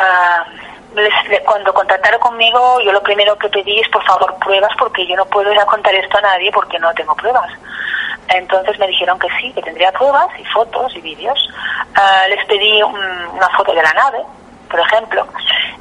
ah, 0.97 1.39
cuando 1.45 1.73
contactaron 1.73 2.19
conmigo, 2.19 2.79
yo 2.81 2.91
lo 2.91 3.01
primero 3.01 3.37
que 3.37 3.49
pedí 3.49 3.79
es 3.79 3.89
por 3.89 4.03
favor 4.03 4.35
pruebas 4.39 4.71
porque 4.77 5.05
yo 5.05 5.15
no 5.15 5.25
puedo 5.25 5.51
ir 5.51 5.59
a 5.59 5.65
contar 5.65 5.93
esto 5.95 6.17
a 6.17 6.21
nadie 6.21 6.51
porque 6.51 6.79
no 6.79 6.93
tengo 6.93 7.15
pruebas. 7.15 7.51
Entonces 8.27 8.77
me 8.79 8.87
dijeron 8.87 9.19
que 9.19 9.27
sí, 9.39 9.51
que 9.53 9.61
tendría 9.61 9.91
pruebas 9.91 10.27
y 10.39 10.45
fotos 10.45 10.95
y 10.95 11.01
vídeos. 11.01 11.39
Ah, 11.95 12.25
les 12.29 12.43
pedí 12.45 12.81
una 12.83 13.49
foto 13.55 13.73
de 13.73 13.83
la 13.83 13.93
nave, 13.93 14.19
por 14.69 14.79
ejemplo. 14.79 15.27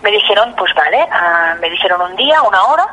Me 0.02 0.10
dijeron, 0.10 0.54
pues 0.56 0.74
vale, 0.74 1.06
ah, 1.10 1.54
me 1.60 1.70
dijeron 1.70 2.00
un 2.02 2.16
día, 2.16 2.42
una 2.42 2.62
hora, 2.64 2.86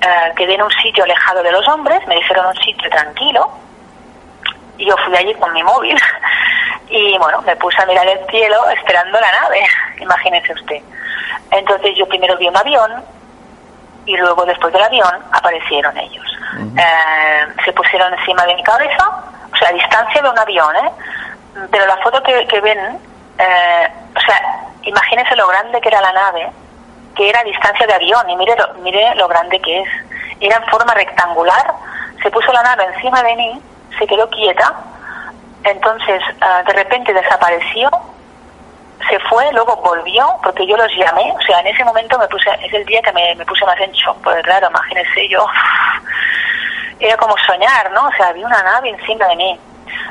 eh, 0.00 0.32
quedé 0.36 0.54
en 0.54 0.62
un 0.62 0.70
sitio 0.70 1.04
alejado 1.04 1.42
de 1.42 1.50
los 1.50 1.66
hombres, 1.68 2.06
me 2.06 2.14
dijeron 2.14 2.46
un 2.46 2.56
sitio 2.56 2.90
tranquilo, 2.90 3.50
y 4.78 4.86
yo 4.86 4.96
fui 5.04 5.16
allí 5.16 5.34
con 5.34 5.52
mi 5.52 5.62
móvil 5.62 5.96
y 6.88 7.16
bueno, 7.18 7.42
me 7.42 7.56
puse 7.56 7.80
a 7.82 7.86
mirar 7.86 8.06
el 8.06 8.26
cielo 8.28 8.68
esperando 8.70 9.20
la 9.20 9.32
nave, 9.32 9.66
imagínese 10.00 10.52
usted. 10.52 10.82
Entonces 11.50 11.96
yo 11.96 12.06
primero 12.06 12.36
vi 12.36 12.48
un 12.48 12.56
avión, 12.56 13.04
y 14.06 14.16
luego 14.16 14.44
después 14.44 14.72
del 14.72 14.82
avión 14.82 15.12
aparecieron 15.32 15.96
ellos. 15.96 16.24
Eh, 16.76 17.46
se 17.64 17.72
pusieron 17.72 18.12
encima 18.14 18.44
de 18.46 18.54
mi 18.54 18.62
cabeza, 18.62 19.10
o 19.52 19.56
sea, 19.56 19.68
a 19.68 19.72
distancia 19.72 20.22
de 20.22 20.28
un 20.28 20.38
avión, 20.38 20.76
¿eh? 20.76 20.90
Pero 21.70 21.86
la 21.86 21.96
foto 21.98 22.22
que, 22.22 22.46
que 22.46 22.60
ven, 22.60 22.78
eh, 23.38 23.88
o 24.14 24.20
sea, 24.20 24.40
imagínense 24.82 25.36
lo 25.36 25.48
grande 25.48 25.80
que 25.80 25.88
era 25.88 26.00
la 26.00 26.12
nave, 26.12 26.50
que 27.16 27.28
era 27.28 27.40
a 27.40 27.44
distancia 27.44 27.86
de 27.86 27.94
avión, 27.94 28.28
y 28.28 28.36
mire 28.36 28.56
lo, 28.56 28.74
mire 28.82 29.14
lo 29.14 29.28
grande 29.28 29.60
que 29.60 29.80
es. 29.80 29.88
Era 30.40 30.56
en 30.56 30.64
forma 30.64 30.92
rectangular, 30.94 31.72
se 32.22 32.30
puso 32.30 32.52
la 32.52 32.62
nave 32.62 32.84
encima 32.94 33.22
de 33.22 33.36
mí, 33.36 33.60
se 33.98 34.06
quedó 34.06 34.28
quieta, 34.30 34.74
entonces 35.64 36.22
de 36.66 36.72
repente 36.72 37.12
desapareció 37.12 37.90
se 39.08 39.18
fue, 39.20 39.50
luego 39.52 39.76
volvió, 39.76 40.26
porque 40.42 40.66
yo 40.66 40.76
los 40.76 40.90
llamé, 40.96 41.32
o 41.32 41.40
sea, 41.42 41.60
en 41.60 41.66
ese 41.66 41.84
momento 41.84 42.18
me 42.18 42.28
puse, 42.28 42.50
es 42.62 42.72
el 42.72 42.84
día 42.86 43.02
que 43.02 43.12
me, 43.12 43.36
puse 43.44 43.64
más 43.66 43.78
en 43.80 43.92
shock, 43.92 44.16
porque 44.22 44.42
claro, 44.42 44.68
imagínense 44.68 45.28
yo, 45.28 45.46
era 47.00 47.16
como 47.16 47.36
soñar, 47.38 47.90
¿no? 47.92 48.06
O 48.06 48.12
sea, 48.12 48.28
había 48.28 48.46
una 48.46 48.62
nave 48.62 48.90
encima 48.90 49.26
de 49.26 49.36
mí. 49.36 49.60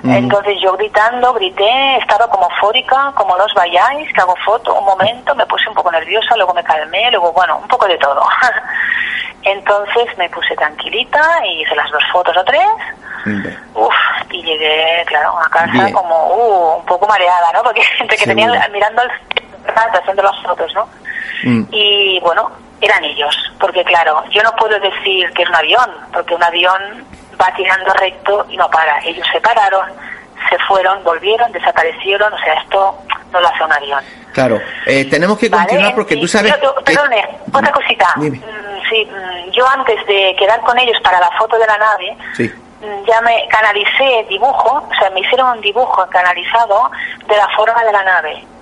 Entonces 0.03 0.57
yo 0.61 0.73
gritando, 0.73 1.33
grité, 1.33 1.97
estaba 1.97 2.27
como 2.27 2.49
eufórica, 2.49 3.13
como 3.15 3.37
los 3.37 3.53
vayáis, 3.53 4.11
que 4.13 4.19
hago 4.19 4.35
foto, 4.45 4.73
un 4.75 4.85
momento, 4.85 5.33
me 5.33 5.45
puse 5.45 5.69
un 5.69 5.75
poco 5.75 5.91
nerviosa, 5.91 6.35
luego 6.35 6.53
me 6.53 6.63
calmé, 6.63 7.09
luego, 7.09 7.31
bueno, 7.31 7.57
un 7.57 7.67
poco 7.69 7.87
de 7.87 7.97
todo. 7.97 8.21
Entonces 9.43 10.17
me 10.17 10.29
puse 10.29 10.55
tranquilita 10.55 11.41
y 11.45 11.61
hice 11.61 11.75
las 11.75 11.89
dos 11.89 12.03
fotos 12.11 12.35
o 12.35 12.43
tres. 12.43 12.67
Uf, 13.73 13.95
y 14.31 14.43
llegué, 14.43 15.03
claro, 15.07 15.37
a 15.39 15.49
casa 15.49 15.91
como 15.93 16.27
uh, 16.27 16.77
un 16.79 16.85
poco 16.85 17.07
mareada, 17.07 17.51
¿no? 17.53 17.63
Porque 17.63 17.81
gente 17.97 18.17
que 18.17 18.25
tenía 18.25 18.67
mirando 18.73 19.01
al 19.01 19.11
haciendo 19.93 20.23
las 20.23 20.41
fotos, 20.43 20.73
¿no? 20.73 20.87
Mm. 21.43 21.63
Y 21.71 22.19
bueno, 22.19 22.51
eran 22.81 23.03
ellos, 23.05 23.35
porque 23.59 23.83
claro, 23.85 24.23
yo 24.29 24.43
no 24.43 24.51
puedo 24.57 24.77
decir 24.79 25.31
que 25.31 25.43
es 25.43 25.49
un 25.49 25.55
avión, 25.55 25.89
porque 26.11 26.35
un 26.35 26.43
avión 26.43 27.05
va 27.39 27.53
tirando 27.55 27.93
recto 27.93 28.45
y 28.49 28.57
no 28.57 28.69
para. 28.69 28.99
Ellos 29.03 29.25
se 29.31 29.39
pararon, 29.41 29.89
se 30.49 30.57
fueron, 30.67 31.03
volvieron, 31.03 31.51
desaparecieron, 31.51 32.31
o 32.33 32.37
sea, 32.39 32.53
esto 32.53 32.97
no 33.31 33.41
lo 33.41 33.47
hace 33.47 33.63
un 33.63 33.73
avión. 33.73 34.03
Claro, 34.33 34.59
eh, 34.85 35.05
tenemos 35.05 35.37
que 35.37 35.49
continuar 35.49 35.93
porque 35.93 36.17
tú 36.17 36.27
sabes... 36.27 36.53
perdone, 36.83 37.27
otra 37.51 37.71
cosita. 37.71 38.07
Mm, 38.15 38.31
sí, 38.89 39.05
mm, 39.05 39.51
yo 39.51 39.67
antes 39.67 40.05
de 40.07 40.35
quedar 40.37 40.59
con 40.61 40.77
ellos 40.79 40.97
para 41.03 41.19
la 41.19 41.29
foto 41.37 41.57
de 41.57 41.67
la 41.67 41.77
nave, 41.77 42.17
mm, 42.39 43.05
ya 43.05 43.21
me 43.21 43.47
canalicé 43.49 44.25
dibujo, 44.29 44.87
o 44.89 44.95
sea, 44.99 45.09
me 45.11 45.19
hicieron 45.19 45.57
un 45.57 45.61
dibujo 45.61 46.05
canalizado 46.09 46.89
de 47.27 47.37
la 47.37 47.47
forma 47.55 47.83
de 47.83 47.91
la 47.91 48.03
nave 48.03 48.52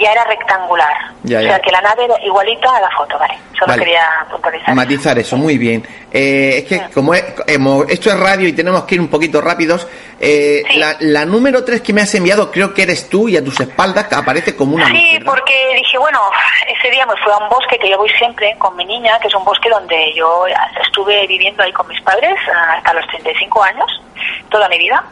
ya 0.00 0.12
era 0.12 0.24
rectangular. 0.24 0.94
O 1.24 1.28
sea, 1.28 1.60
que 1.60 1.70
la 1.70 1.80
nave 1.80 2.04
era 2.04 2.14
igualita 2.24 2.76
a 2.76 2.80
la 2.80 2.90
foto, 2.90 3.18
¿vale? 3.18 3.34
Solo 3.58 3.74
quería 3.76 4.02
puntualizar. 4.30 4.74
Matizar 4.74 5.18
eso, 5.18 5.36
muy 5.36 5.58
bien. 5.58 5.86
Eh, 6.12 6.58
es 6.58 6.64
que 6.64 6.92
como 6.92 7.12
hemos, 7.14 7.88
esto 7.88 8.10
es 8.10 8.18
radio 8.18 8.46
y 8.48 8.52
tenemos 8.52 8.84
que 8.84 8.96
ir 8.96 9.00
un 9.00 9.08
poquito 9.08 9.40
rápidos, 9.40 9.86
eh, 10.20 10.62
la, 11.00 11.24
número 11.24 11.64
3 11.64 11.80
que 11.80 11.92
me 11.92 12.02
has 12.02 12.14
enviado 12.14 12.50
creo 12.50 12.72
que 12.72 12.82
eres 12.82 13.08
tú 13.08 13.28
y 13.28 13.36
a 13.36 13.44
tus 13.44 13.58
espaldas 13.60 14.12
aparece 14.12 14.54
como 14.54 14.76
una... 14.76 14.86
Sí, 14.86 15.18
porque 15.24 15.74
dije, 15.76 15.98
bueno, 15.98 16.20
ese 16.68 16.90
día 16.90 17.06
me 17.06 17.16
fui 17.16 17.32
a 17.32 17.38
un 17.38 17.48
bosque 17.48 17.78
que 17.78 17.90
yo 17.90 17.98
voy 17.98 18.10
siempre 18.10 18.54
con 18.58 18.76
mi 18.76 18.84
niña, 18.84 19.18
que 19.18 19.28
es 19.28 19.34
un 19.34 19.44
bosque 19.44 19.68
donde 19.68 20.12
yo 20.14 20.44
estuve 20.82 21.26
viviendo 21.26 21.62
ahí 21.62 21.72
con 21.72 21.88
mis 21.88 22.00
padres 22.02 22.34
hasta 22.76 22.94
los 22.94 23.06
35 23.08 23.62
años, 23.62 24.02
toda 24.50 24.68
mi 24.68 24.78
vida, 24.78 25.02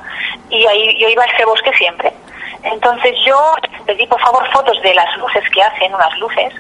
y 0.51 0.67
ahí 0.67 0.97
yo 1.01 1.09
iba 1.09 1.25
a 1.25 1.27
ese 1.27 1.45
bosque 1.45 1.73
siempre. 1.77 2.13
Entonces 2.63 3.15
yo 3.27 3.37
pedí 3.87 4.07
por 4.07 4.21
favor 4.21 4.49
fotos 4.53 4.81
de 4.83 4.95
las 4.95 5.17
luces 5.17 5.43
que 5.51 5.63
hacen, 5.63 5.95
unas 5.95 6.17
luces, 6.19 6.53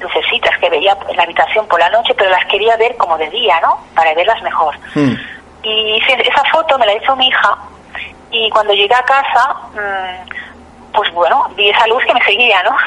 lucecitas 0.00 0.56
que 0.58 0.70
veía 0.70 0.96
en 1.08 1.16
la 1.16 1.22
habitación 1.24 1.66
por 1.66 1.78
la 1.78 1.90
noche, 1.90 2.14
pero 2.14 2.30
las 2.30 2.44
quería 2.46 2.76
ver 2.76 2.96
como 2.96 3.18
de 3.18 3.28
día, 3.30 3.60
¿no? 3.60 3.78
Para 3.94 4.14
verlas 4.14 4.42
mejor. 4.42 4.76
Hmm. 4.94 5.14
Y 5.62 6.02
esa 6.08 6.44
foto 6.50 6.78
me 6.78 6.86
la 6.86 6.94
hizo 6.94 7.14
mi 7.16 7.28
hija 7.28 7.56
y 8.30 8.48
cuando 8.50 8.72
llegué 8.72 8.94
a 8.94 9.02
casa, 9.02 9.54
mm, 9.74 10.92
pues 10.92 11.12
bueno, 11.12 11.48
vi 11.54 11.68
esa 11.68 11.86
luz 11.86 12.02
que 12.04 12.14
me 12.14 12.24
seguía, 12.24 12.62
¿no? 12.62 12.76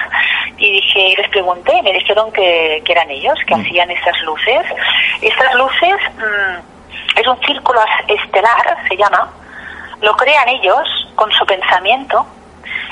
Y 0.58 0.72
dije, 0.72 1.16
les 1.18 1.28
pregunté, 1.30 1.82
me 1.84 1.92
dijeron 1.92 2.32
que, 2.32 2.82
eran 2.88 3.10
ellos, 3.12 3.38
que 3.46 3.56
hmm. 3.56 3.62
hacían 3.62 3.92
esas 3.92 4.18
luces. 4.22 4.66
Estas 5.22 5.54
luces 5.56 5.96
mm, 6.16 7.20
es 7.20 7.28
un 7.28 7.40
círculo 7.42 7.82
estelar, 8.08 8.78
se 8.88 8.96
llama, 8.96 9.30
lo 10.02 10.16
crean 10.16 10.48
ellos 10.50 11.08
con 11.16 11.32
su 11.32 11.46
pensamiento. 11.46 12.26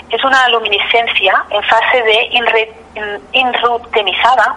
Es 0.10 0.24
una 0.24 0.48
luminiscencia 0.50 1.44
en 1.50 1.64
fase 1.64 2.04
de 2.04 2.30
inrutemizada, 3.34 4.56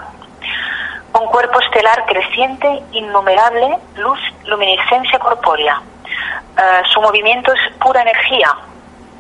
un 1.18 1.26
cuerpo 1.28 1.60
estelar 1.60 2.04
creciente, 2.06 2.82
innumerable, 2.92 3.78
luz, 3.96 4.18
luminiscencia 4.44 5.18
corpórea. 5.18 5.80
Eh, 6.58 6.82
su 6.92 7.00
movimiento 7.00 7.52
es 7.52 7.74
pura 7.78 8.02
energía, 8.02 8.54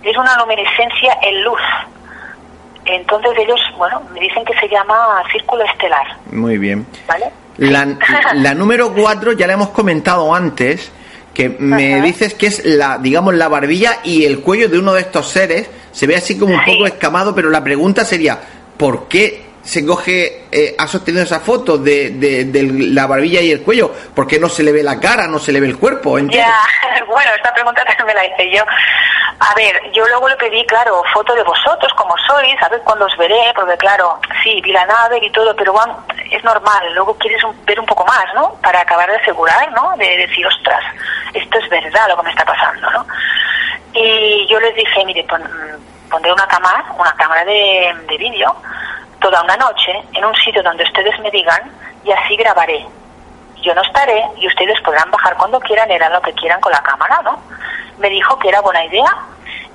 es 0.02 0.16
una 0.16 0.36
luminiscencia 0.36 1.18
en 1.22 1.42
luz. 1.42 1.60
Entonces 2.84 3.32
ellos, 3.38 3.60
bueno, 3.76 4.00
me 4.12 4.20
dicen 4.20 4.44
que 4.44 4.54
se 4.60 4.68
llama 4.68 5.22
círculo 5.32 5.64
estelar. 5.64 6.06
Muy 6.30 6.58
bien. 6.58 6.86
¿Vale? 7.08 7.32
La, 7.56 7.86
la 8.34 8.54
número 8.54 8.92
cuatro 8.94 9.32
ya 9.32 9.46
la 9.46 9.54
hemos 9.54 9.70
comentado 9.70 10.34
antes, 10.34 10.92
que 11.36 11.50
me 11.50 12.00
dices 12.00 12.32
que 12.32 12.46
es 12.46 12.64
la, 12.64 12.96
digamos, 12.96 13.34
la 13.34 13.48
barbilla 13.48 13.98
y 14.02 14.24
el 14.24 14.40
cuello 14.40 14.70
de 14.70 14.78
uno 14.78 14.94
de 14.94 15.02
estos 15.02 15.28
seres. 15.28 15.68
Se 15.92 16.06
ve 16.06 16.16
así 16.16 16.38
como 16.38 16.54
un 16.54 16.64
poco 16.64 16.86
escamado, 16.86 17.34
pero 17.34 17.50
la 17.50 17.62
pregunta 17.62 18.06
sería, 18.06 18.40
¿por 18.78 19.06
qué 19.06 19.42
se 19.66 19.84
coge, 19.84 20.44
eh, 20.52 20.76
ha 20.78 20.86
sostenido 20.86 21.24
esa 21.24 21.40
foto 21.40 21.76
de, 21.76 22.10
de, 22.10 22.62
la 22.92 23.06
barbilla 23.06 23.40
y 23.40 23.50
el 23.50 23.62
cuello? 23.62 23.92
¿Por 24.14 24.26
qué 24.26 24.38
no 24.38 24.48
se 24.48 24.62
le 24.62 24.70
ve 24.70 24.82
la 24.82 25.00
cara, 25.00 25.26
no 25.26 25.40
se 25.40 25.50
le 25.50 25.60
ve 25.60 25.66
el 25.66 25.76
cuerpo? 25.76 26.18
Ya, 26.20 26.54
bueno, 27.08 27.30
esta 27.34 27.52
pregunta 27.52 27.84
también 27.98 28.06
me 28.06 28.14
la 28.14 28.26
hice 28.26 28.56
yo. 28.56 28.62
A 29.40 29.54
ver, 29.54 29.92
yo 29.92 30.06
luego 30.06 30.28
le 30.28 30.36
pedí, 30.36 30.64
claro, 30.66 31.02
foto 31.12 31.34
de 31.34 31.42
vosotros, 31.42 31.92
como 31.94 32.14
sois, 32.26 32.62
a 32.62 32.68
ver 32.68 32.80
cuándo 32.82 33.06
os 33.06 33.16
veré, 33.18 33.52
porque 33.54 33.76
claro, 33.76 34.18
sí, 34.42 34.60
vi 34.62 34.72
la 34.72 34.86
nave 34.86 35.18
y 35.20 35.30
todo, 35.30 35.54
pero 35.56 35.72
bueno, 35.72 35.98
es 36.30 36.42
normal, 36.44 36.94
luego 36.94 37.14
quieres 37.18 37.42
ver 37.66 37.80
un 37.80 37.86
poco 37.86 38.06
más, 38.06 38.24
¿no? 38.34 38.54
Para 38.62 38.80
acabar 38.80 39.10
de 39.10 39.16
asegurar, 39.16 39.70
¿no? 39.72 39.94
De 39.96 40.16
decir, 40.16 40.46
ostras, 40.46 40.82
esto 41.34 41.58
es 41.58 41.68
verdad 41.68 42.08
lo 42.08 42.16
que 42.16 42.22
me 42.22 42.30
está 42.30 42.44
pasando, 42.44 42.88
¿no? 42.92 43.06
Y 43.92 44.46
yo 44.48 44.60
les 44.60 44.74
dije, 44.76 45.04
mire, 45.04 45.26
pondré 46.08 46.32
una 46.32 46.46
cámara, 46.46 46.84
una 46.96 47.12
cámara 47.14 47.44
de, 47.44 47.94
de 48.08 48.16
vídeo, 48.16 48.54
toda 49.30 49.42
una 49.42 49.56
noche, 49.56 49.92
en 50.12 50.24
un 50.24 50.34
sitio 50.36 50.62
donde 50.62 50.84
ustedes 50.84 51.18
me 51.18 51.30
digan, 51.32 51.60
y 52.04 52.12
así 52.12 52.36
grabaré. 52.36 52.86
Yo 53.56 53.74
no 53.74 53.82
estaré 53.82 54.24
y 54.36 54.46
ustedes 54.46 54.80
podrán 54.82 55.10
bajar 55.10 55.36
cuando 55.36 55.58
quieran, 55.58 55.90
harán 55.90 56.12
lo 56.12 56.22
que 56.22 56.32
quieran 56.34 56.60
con 56.60 56.70
la 56.70 56.80
cámara, 56.82 57.20
¿no? 57.24 57.42
Me 57.98 58.08
dijo 58.08 58.38
que 58.38 58.48
era 58.48 58.60
buena 58.60 58.84
idea 58.84 59.12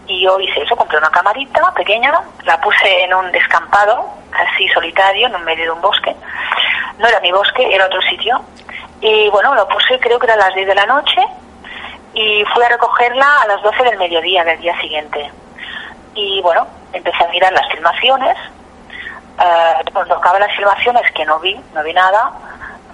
y 0.07 0.21
yo 0.21 0.39
hice 0.39 0.61
eso, 0.61 0.77
compré 0.77 0.97
una 0.97 1.09
camarita 1.09 1.73
pequeña, 1.73 2.13
la 2.45 2.61
puse 2.61 3.03
en 3.03 3.13
un 3.13 3.29
descampado, 3.33 4.09
así 4.31 4.69
solitario, 4.69 5.27
en 5.27 5.43
medio 5.43 5.65
de 5.65 5.71
un 5.71 5.81
bosque. 5.81 6.15
No 6.97 7.09
era 7.09 7.19
mi 7.19 7.33
bosque, 7.33 7.75
era 7.75 7.87
otro 7.87 8.01
sitio. 8.03 8.41
Y 9.01 9.27
bueno, 9.31 9.53
lo 9.53 9.67
puse 9.67 9.99
creo 9.99 10.17
que 10.17 10.27
era 10.27 10.35
a 10.35 10.47
las 10.47 10.55
10 10.55 10.65
de 10.65 10.75
la 10.75 10.85
noche 10.85 11.21
y 12.13 12.45
fui 12.53 12.63
a 12.63 12.69
recogerla 12.69 13.41
a 13.41 13.47
las 13.47 13.61
12 13.63 13.83
del 13.83 13.97
mediodía 13.97 14.45
del 14.45 14.61
día 14.61 14.79
siguiente. 14.79 15.29
Y 16.13 16.39
bueno, 16.41 16.65
empecé 16.93 17.21
a 17.21 17.27
mirar 17.27 17.51
las 17.51 17.69
filmaciones. 17.69 18.37
Eh, 19.39 19.91
cuando 19.91 20.15
acaban 20.15 20.41
las 20.41 20.55
filmaciones, 20.55 21.11
que 21.13 21.25
no 21.25 21.39
vi, 21.39 21.59
no 21.73 21.83
vi 21.83 21.93
nada, 21.93 22.31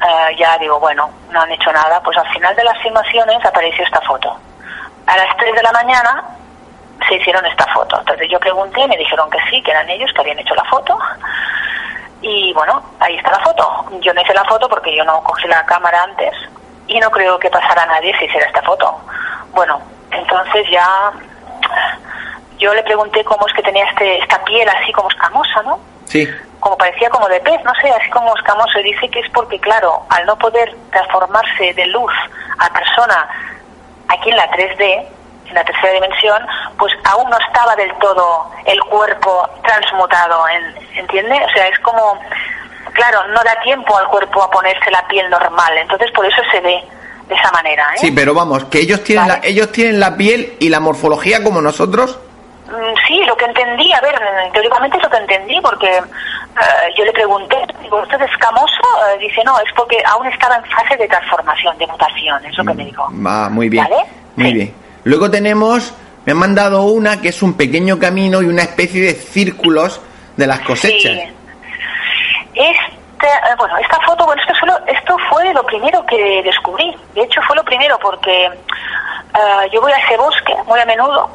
eh, 0.02 0.36
ya 0.38 0.58
digo, 0.58 0.80
bueno, 0.80 1.10
no 1.32 1.41
han 1.41 1.52
hecho 1.52 1.71
nada. 1.71 2.02
Pues 2.02 2.17
al 2.17 2.28
final 2.30 2.56
de 2.56 2.63
las 2.63 2.78
filmaciones 2.82 3.43
apareció 3.45 3.84
esta 3.84 4.02
foto. 4.02 4.38
A 5.06 5.17
las 5.17 5.38
3 5.38 5.56
de 5.56 5.63
la 5.63 5.71
mañana 5.71 6.23
se 7.08 7.15
hicieron 7.15 7.45
esta 7.45 7.65
foto. 7.73 8.00
Entonces 8.00 8.30
yo 8.30 8.39
pregunté, 8.39 8.88
me 8.88 8.97
dijeron 8.97 9.30
que 9.30 9.39
sí, 9.50 9.62
que 9.62 9.71
eran 9.71 9.89
ellos 9.89 10.12
que 10.13 10.21
habían 10.21 10.39
hecho 10.39 10.56
la 10.56 10.65
foto. 10.65 10.97
Y 12.21 12.54
bueno, 12.54 12.84
ahí 13.00 13.15
está 13.15 13.32
la 13.32 13.39
foto. 13.39 13.86
Yo 14.02 14.13
no 14.13 14.21
hice 14.21 14.34
la 14.34 14.45
foto 14.45 14.67
porque 14.67 14.95
yo 14.95 15.04
no 15.06 15.23
cogí 15.23 15.47
la 15.47 15.65
cámara 15.65 16.04
antes 16.04 16.34
y 16.88 17.00
no 17.00 17.12
creo 17.12 17.38
que 17.38 17.50
pasara 17.50 17.84
a 17.84 17.86
nadie 17.86 18.17
si 18.17 18.26
hiciera 18.26 18.47
esta 18.47 18.62
foto. 18.62 19.00
Bueno, 19.54 19.80
entonces 20.12 20.65
ya 20.69 21.12
yo 22.58 22.73
le 22.73 22.84
pregunté 22.84 23.23
cómo 23.23 23.45
es 23.47 23.54
que 23.54 23.62
tenía 23.62 23.86
este, 23.86 24.19
esta 24.19 24.43
piel 24.43 24.67
así 24.67 24.91
como 24.91 25.10
escamosa, 25.10 25.62
¿no? 25.63 25.80
Sí. 26.08 26.28
Como 26.60 26.78
parecía 26.78 27.10
como 27.10 27.28
de 27.28 27.39
pez, 27.41 27.63
no 27.63 27.74
sé, 27.82 27.89
así 27.89 28.10
como 28.10 28.36
escamoso. 28.36 28.80
Y 28.80 28.93
dice 28.93 29.10
que 29.10 29.20
es 29.20 29.30
porque, 29.32 29.60
claro, 29.60 30.04
al 30.10 30.26
no 30.26 30.38
poder 30.38 30.76
transformarse 30.91 31.74
de 31.74 31.86
luz 31.88 32.12
a 32.60 32.74
persona 32.74 33.28
aquí 34.08 34.30
en 34.30 34.38
la 34.38 34.50
3D, 34.52 35.08
en 35.48 35.54
la 35.54 35.63
tercera 35.63 35.93
dimensión, 35.93 36.46
pues 36.78 36.93
aún 37.06 37.30
no 37.30 37.38
estaba 37.38 37.76
del 37.76 37.93
todo 38.00 38.52
el 38.65 38.80
cuerpo 38.82 39.48
transmutado, 39.63 40.43
¿entiende? 40.96 41.36
O 41.46 41.50
sea, 41.54 41.67
es 41.67 41.80
como, 41.80 42.20
claro, 42.93 43.28
no 43.28 43.41
da 43.43 43.60
tiempo 43.63 43.98
al 43.98 44.08
cuerpo 44.08 44.43
a 44.43 44.52
ponerse 44.52 44.91
la 44.91 45.08
piel 45.08 45.30
normal, 45.30 45.78
entonces 45.78 46.12
por 46.12 46.26
eso 46.26 46.41
se 46.52 46.60
ve 46.62 46.84
de 47.28 47.36
esa 47.36 47.52
manera. 47.52 47.84
¿eh? 47.96 48.00
Sí, 48.00 48.12
pero 48.12 48.34
vamos, 48.34 48.65
que 48.65 48.80
ellos 48.80 49.04
tienen, 49.04 49.28
la, 49.28 49.39
ellos 49.43 49.72
tienen 49.72 50.00
la 50.00 50.15
piel 50.15 50.56
y 50.60 50.70
la 50.70 50.80
morfología 50.80 51.43
como 51.43 51.62
nosotros. 51.62 52.20
Mm, 52.67 52.95
sí, 53.08 53.23
lo 53.25 53.36
que 53.38 53.45
entendí, 53.45 53.93
a 53.93 54.01
ver, 54.01 54.15
teóricamente 54.51 54.97
es 54.97 55.03
lo 55.03 55.10
que 55.10 55.17
entendí, 55.17 55.62
porque 55.62 55.88
eh, 55.88 56.93
yo 56.97 57.06
le 57.06 57.13
pregunté, 57.13 57.56
digo, 57.82 58.01
¿usted 58.01 58.21
es 58.21 58.32
escamoso? 58.32 58.82
Eh, 59.08 59.19
dice, 59.19 59.41
no, 59.45 59.58
es 59.60 59.71
porque 59.73 59.97
aún 60.06 60.27
estaba 60.27 60.58
en 60.58 60.65
fase 60.65 60.97
de 60.97 61.08
transformación, 61.08 61.77
de 61.77 61.88
mutación, 61.88 62.45
es 62.45 62.58
lo 62.58 62.65
que 62.65 62.73
me 62.73 62.86
dijo. 62.86 63.08
Va, 63.25 63.47
muy 63.47 63.69
bien. 63.69 63.88
Muy 64.36 64.53
bien. 64.53 64.73
Luego 65.06 65.32
tenemos, 65.32 65.93
me 66.25 66.34
han 66.34 66.39
mandado 66.39 66.84
una 66.84 67.21
que 67.21 67.30
es 67.30 67.41
un 67.41 67.56
pequeño 67.56 67.97
camino 67.97 68.41
y 68.41 68.47
una 68.47 68.63
especie 68.63 69.01
de 69.01 69.13
círculos 69.13 70.01
de 70.36 70.45
las 70.45 70.60
cosechas. 70.60 71.13
Sí. 71.13 71.34
Este, 72.53 73.27
eh, 73.27 73.56
bueno, 73.58 73.77
esta 73.77 73.97
foto, 74.01 74.25
bueno, 74.25 74.41
esto, 74.41 74.53
solo, 74.60 74.77
esto 74.88 75.15
fue 75.30 75.53
lo 75.53 75.65
primero 75.65 76.06
que 76.06 76.41
descubrí. 76.43 76.93
De 77.15 77.21
hecho, 77.21 77.41
fue 77.47 77.56
lo 77.56 77.63
primero 77.63 77.97
porque 77.99 78.49
yo 79.71 79.82
voy 79.82 79.91
a 79.91 79.97
ese 79.97 80.17
bosque 80.17 80.53
muy 80.65 80.80
a 80.80 80.86
menudo. 80.86 81.30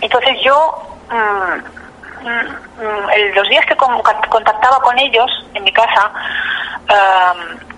Entonces 0.00 0.36
yo... 0.42 0.82
Mm, 1.10 1.80
Mm, 2.22 3.34
los 3.34 3.48
días 3.48 3.64
que 3.66 3.76
contactaba 3.76 4.80
con 4.80 4.98
ellos 4.98 5.30
en 5.54 5.64
mi 5.64 5.72
casa, 5.72 6.12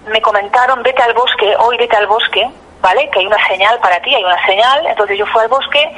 me 0.06 0.20
comentaron, 0.20 0.82
vete 0.82 1.02
al 1.02 1.14
bosque, 1.14 1.54
hoy 1.58 1.76
vete 1.76 1.96
al 1.96 2.06
bosque, 2.06 2.50
¿vale? 2.80 3.08
Que 3.10 3.20
hay 3.20 3.26
una 3.26 3.46
señal 3.46 3.78
para 3.78 4.00
ti, 4.00 4.14
hay 4.14 4.24
una 4.24 4.44
señal. 4.46 4.86
Entonces 4.86 5.18
yo 5.18 5.26
fui 5.26 5.42
al 5.42 5.48
bosque 5.48 5.96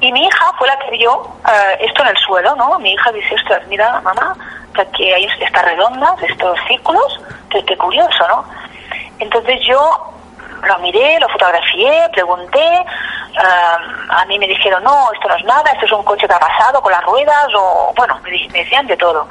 y 0.00 0.12
mi 0.12 0.24
hija 0.24 0.52
fue 0.58 0.68
la 0.68 0.78
que 0.78 0.90
vio 0.92 1.28
eh, 1.46 1.78
esto 1.80 2.02
en 2.02 2.08
el 2.08 2.16
suelo, 2.18 2.54
¿no? 2.56 2.78
Mi 2.78 2.92
hija 2.92 3.10
dice, 3.12 3.34
ostras, 3.34 3.66
mira, 3.68 4.00
mamá, 4.02 4.36
que 4.74 4.82
aquí 4.82 5.12
hay 5.12 5.26
estas 5.40 5.64
redondas, 5.64 6.22
estos 6.22 6.58
círculos, 6.68 7.20
qué 7.50 7.76
curioso, 7.76 8.28
¿no? 8.28 8.44
Entonces 9.18 9.60
yo 9.66 10.12
lo 10.66 10.78
miré, 10.78 11.18
lo 11.20 11.28
fotografié, 11.28 12.08
pregunté, 12.12 12.84
a 13.36 14.24
mí 14.26 14.38
me 14.38 14.46
dijeron, 14.46 14.82
no, 14.82 15.12
esto 15.12 15.28
no 15.28 15.36
es 15.36 15.44
nada, 15.44 15.70
esto 15.72 15.86
es 15.86 15.92
un 15.92 16.04
coche 16.04 16.26
que 16.26 16.34
ha 16.34 16.38
pasado 16.38 16.80
con 16.80 16.92
las 16.92 17.02
ruedas, 17.04 17.46
o 17.54 17.92
bueno, 17.96 18.18
me, 18.22 18.30
decían 18.30 18.86
de 18.86 18.96
todo. 18.96 19.26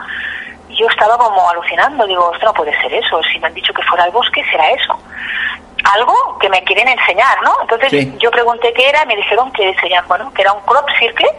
Y 0.69 0.75
yo 0.75 0.87
estaba 0.87 1.17
como 1.17 1.49
alucinando, 1.49 2.05
digo, 2.05 2.31
esto 2.33 2.45
no 2.45 2.53
puede 2.53 2.79
ser 2.81 2.93
eso, 2.93 3.21
si 3.31 3.39
me 3.39 3.47
han 3.47 3.53
dicho 3.53 3.73
que 3.73 3.83
fuera 3.83 4.03
al 4.03 4.11
bosque, 4.11 4.43
será 4.49 4.69
eso. 4.71 4.97
Algo 5.93 6.37
que 6.39 6.49
me 6.49 6.63
quieren 6.63 6.87
enseñar, 6.87 7.41
¿no? 7.41 7.53
Entonces 7.61 8.17
yo 8.19 8.29
pregunté 8.31 8.73
qué 8.73 8.89
era, 8.89 9.05
me 9.05 9.15
dijeron 9.15 9.51
que 9.51 9.75
bueno, 10.07 10.31
que 10.33 10.41
era 10.41 10.53
un 10.53 10.61
crop 10.61 10.87
circle. 10.99 11.29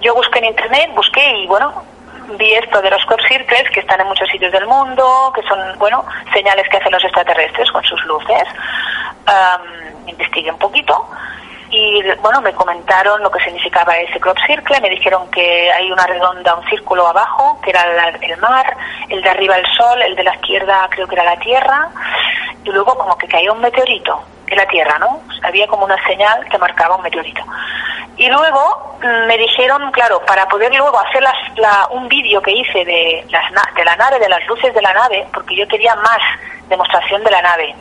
Yo 0.00 0.14
busqué 0.14 0.38
en 0.38 0.46
internet, 0.46 0.90
busqué 0.94 1.38
y 1.38 1.46
bueno, 1.46 1.84
vi 2.38 2.52
esto 2.54 2.82
de 2.82 2.90
los 2.90 3.04
crop 3.06 3.20
circles 3.28 3.70
que 3.70 3.80
están 3.80 4.00
en 4.00 4.06
muchos 4.06 4.28
sitios 4.28 4.52
del 4.52 4.66
mundo, 4.66 5.32
que 5.34 5.42
son, 5.42 5.58
bueno, 5.78 6.04
señales 6.32 6.68
que 6.68 6.76
hacen 6.76 6.92
los 6.92 7.04
extraterrestres 7.04 7.70
con 7.70 7.82
sus 7.84 8.02
luces. 8.04 8.44
investigué 10.06 10.50
un 10.50 10.58
poquito 10.58 11.08
y 11.70 12.02
bueno, 12.22 12.40
me 12.40 12.52
comentaron 12.52 13.22
lo 13.22 13.30
que 13.30 13.42
significaba 13.42 13.96
ese 13.98 14.20
crop 14.20 14.38
circle, 14.46 14.80
me 14.80 14.88
dijeron 14.88 15.28
que 15.30 15.70
hay 15.72 15.90
una 15.90 16.06
redonda, 16.06 16.54
un 16.54 16.66
círculo 16.68 17.06
abajo, 17.08 17.60
que 17.62 17.70
era 17.70 18.08
el 18.08 18.36
mar, 18.38 18.76
el 19.08 19.20
de 19.20 19.28
arriba 19.28 19.56
el 19.56 19.66
sol, 19.76 20.00
el 20.02 20.14
de 20.14 20.24
la 20.24 20.34
izquierda 20.36 20.86
creo 20.90 21.08
que 21.08 21.16
era 21.16 21.24
la 21.24 21.38
tierra, 21.38 21.88
y 22.64 22.70
luego 22.70 22.96
como 22.96 23.18
que 23.18 23.26
caía 23.26 23.52
un 23.52 23.60
meteorito 23.60 24.22
en 24.46 24.56
la 24.56 24.66
tierra, 24.66 24.98
¿no? 24.98 25.22
Había 25.42 25.66
como 25.66 25.84
una 25.84 26.02
señal 26.06 26.46
que 26.48 26.58
marcaba 26.58 26.96
un 26.96 27.02
meteorito. 27.02 27.42
Y 28.16 28.28
luego 28.28 28.96
mm, 29.02 29.26
me 29.26 29.36
dijeron, 29.36 29.90
claro, 29.92 30.20
para 30.26 30.46
poder 30.48 30.74
luego 30.74 30.98
hacer 30.98 31.22
la, 31.22 31.88
un 31.90 32.08
vídeo 32.08 32.40
que 32.40 32.52
hice 32.52 32.84
de, 32.84 33.26
las, 33.30 33.74
de 33.74 33.84
la 33.84 33.96
nave, 33.96 34.18
de 34.18 34.28
las 34.28 34.44
luces 34.46 34.74
de 34.74 34.82
la 34.82 34.92
nave, 34.94 35.26
porque 35.32 35.56
yo 35.56 35.68
quería 35.68 35.94
más 35.96 36.18
demostración 36.68 37.22
de 37.24 37.30
la 37.30 37.42
nave, 37.42 37.74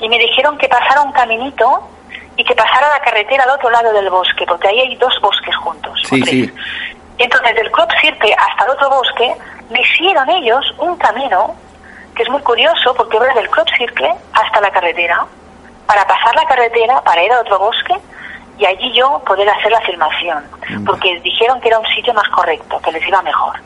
y 0.00 0.08
me 0.08 0.18
dijeron 0.18 0.58
que 0.58 0.68
pasara 0.68 1.02
un 1.02 1.12
caminito 1.12 1.88
y 2.36 2.44
que 2.44 2.54
pasara 2.54 2.88
la 2.88 3.00
carretera 3.00 3.44
al 3.44 3.50
otro 3.50 3.70
lado 3.70 3.92
del 3.92 4.10
bosque, 4.10 4.44
porque 4.46 4.68
ahí 4.68 4.80
hay 4.80 4.96
dos 4.96 5.14
bosques 5.22 5.54
juntos. 5.56 5.98
Sí, 6.08 6.20
sí. 6.22 6.52
Entonces, 7.16 7.54
del 7.54 7.70
Crop 7.70 7.90
Circle 8.00 8.34
hasta 8.34 8.64
el 8.64 8.70
otro 8.70 8.90
bosque, 8.90 9.34
me 9.70 9.80
hicieron 9.80 10.28
ellos 10.30 10.64
un 10.78 10.96
camino 10.96 11.54
que 12.14 12.24
es 12.24 12.28
muy 12.28 12.40
curioso, 12.42 12.94
porque 12.94 13.18
va 13.18 13.26
del 13.34 13.48
Crop 13.50 13.68
Circle 13.76 14.14
hasta 14.32 14.60
la 14.60 14.70
carretera, 14.70 15.24
para 15.86 16.06
pasar 16.06 16.34
la 16.34 16.44
carretera, 16.46 17.00
para 17.02 17.22
ir 17.22 17.32
a 17.32 17.40
otro 17.40 17.58
bosque, 17.58 17.94
y 18.58 18.66
allí 18.66 18.92
yo 18.94 19.20
poder 19.26 19.48
hacer 19.48 19.72
la 19.72 19.80
filmación, 19.80 20.44
porque 20.86 21.20
dijeron 21.20 21.60
que 21.60 21.68
era 21.68 21.78
un 21.78 21.86
sitio 21.86 22.14
más 22.14 22.28
correcto, 22.28 22.80
que 22.80 22.92
les 22.92 23.06
iba 23.06 23.20
mejor. 23.22 23.60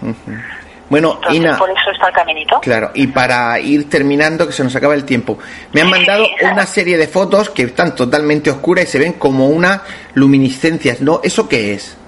Bueno, 0.88 1.20
Ina. 1.30 1.58
Por 1.58 1.68
eso 1.68 1.90
está 1.90 2.08
el 2.08 2.14
caminito. 2.14 2.60
Claro, 2.60 2.90
y 2.94 3.08
para 3.08 3.58
ir 3.60 3.90
terminando, 3.90 4.46
que 4.46 4.52
se 4.52 4.64
nos 4.64 4.74
acaba 4.74 4.94
el 4.94 5.04
tiempo, 5.04 5.38
me 5.72 5.82
han 5.82 5.90
mandado 5.90 6.24
una 6.50 6.64
serie 6.64 6.96
de 6.96 7.06
fotos 7.06 7.50
que 7.50 7.64
están 7.64 7.94
totalmente 7.94 8.50
oscuras 8.50 8.84
y 8.84 8.86
se 8.86 8.98
ven 8.98 9.14
como 9.14 9.48
una 9.48 9.82
luminiscencias, 10.14 11.02
¿no? 11.02 11.20
¿Eso 11.22 11.46
qué 11.46 11.74
es? 11.74 11.98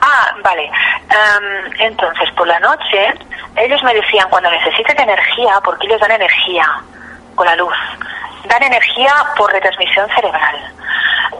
Ah, 0.00 0.34
vale. 0.42 0.64
Em, 0.64 1.72
entonces, 1.80 2.30
por 2.34 2.46
la 2.46 2.58
noche, 2.60 3.12
ellos 3.56 3.82
me 3.82 3.94
decían, 3.94 4.26
cuando 4.30 4.50
necesites 4.50 4.98
energía, 4.98 5.60
porque 5.62 5.86
ellos 5.86 6.00
dan 6.00 6.12
energía 6.12 6.66
con 7.34 7.46
la 7.46 7.56
luz, 7.56 7.74
dan 8.44 8.62
energía 8.62 9.12
por 9.36 9.52
retransmisión 9.52 10.08
cerebral. 10.14 10.56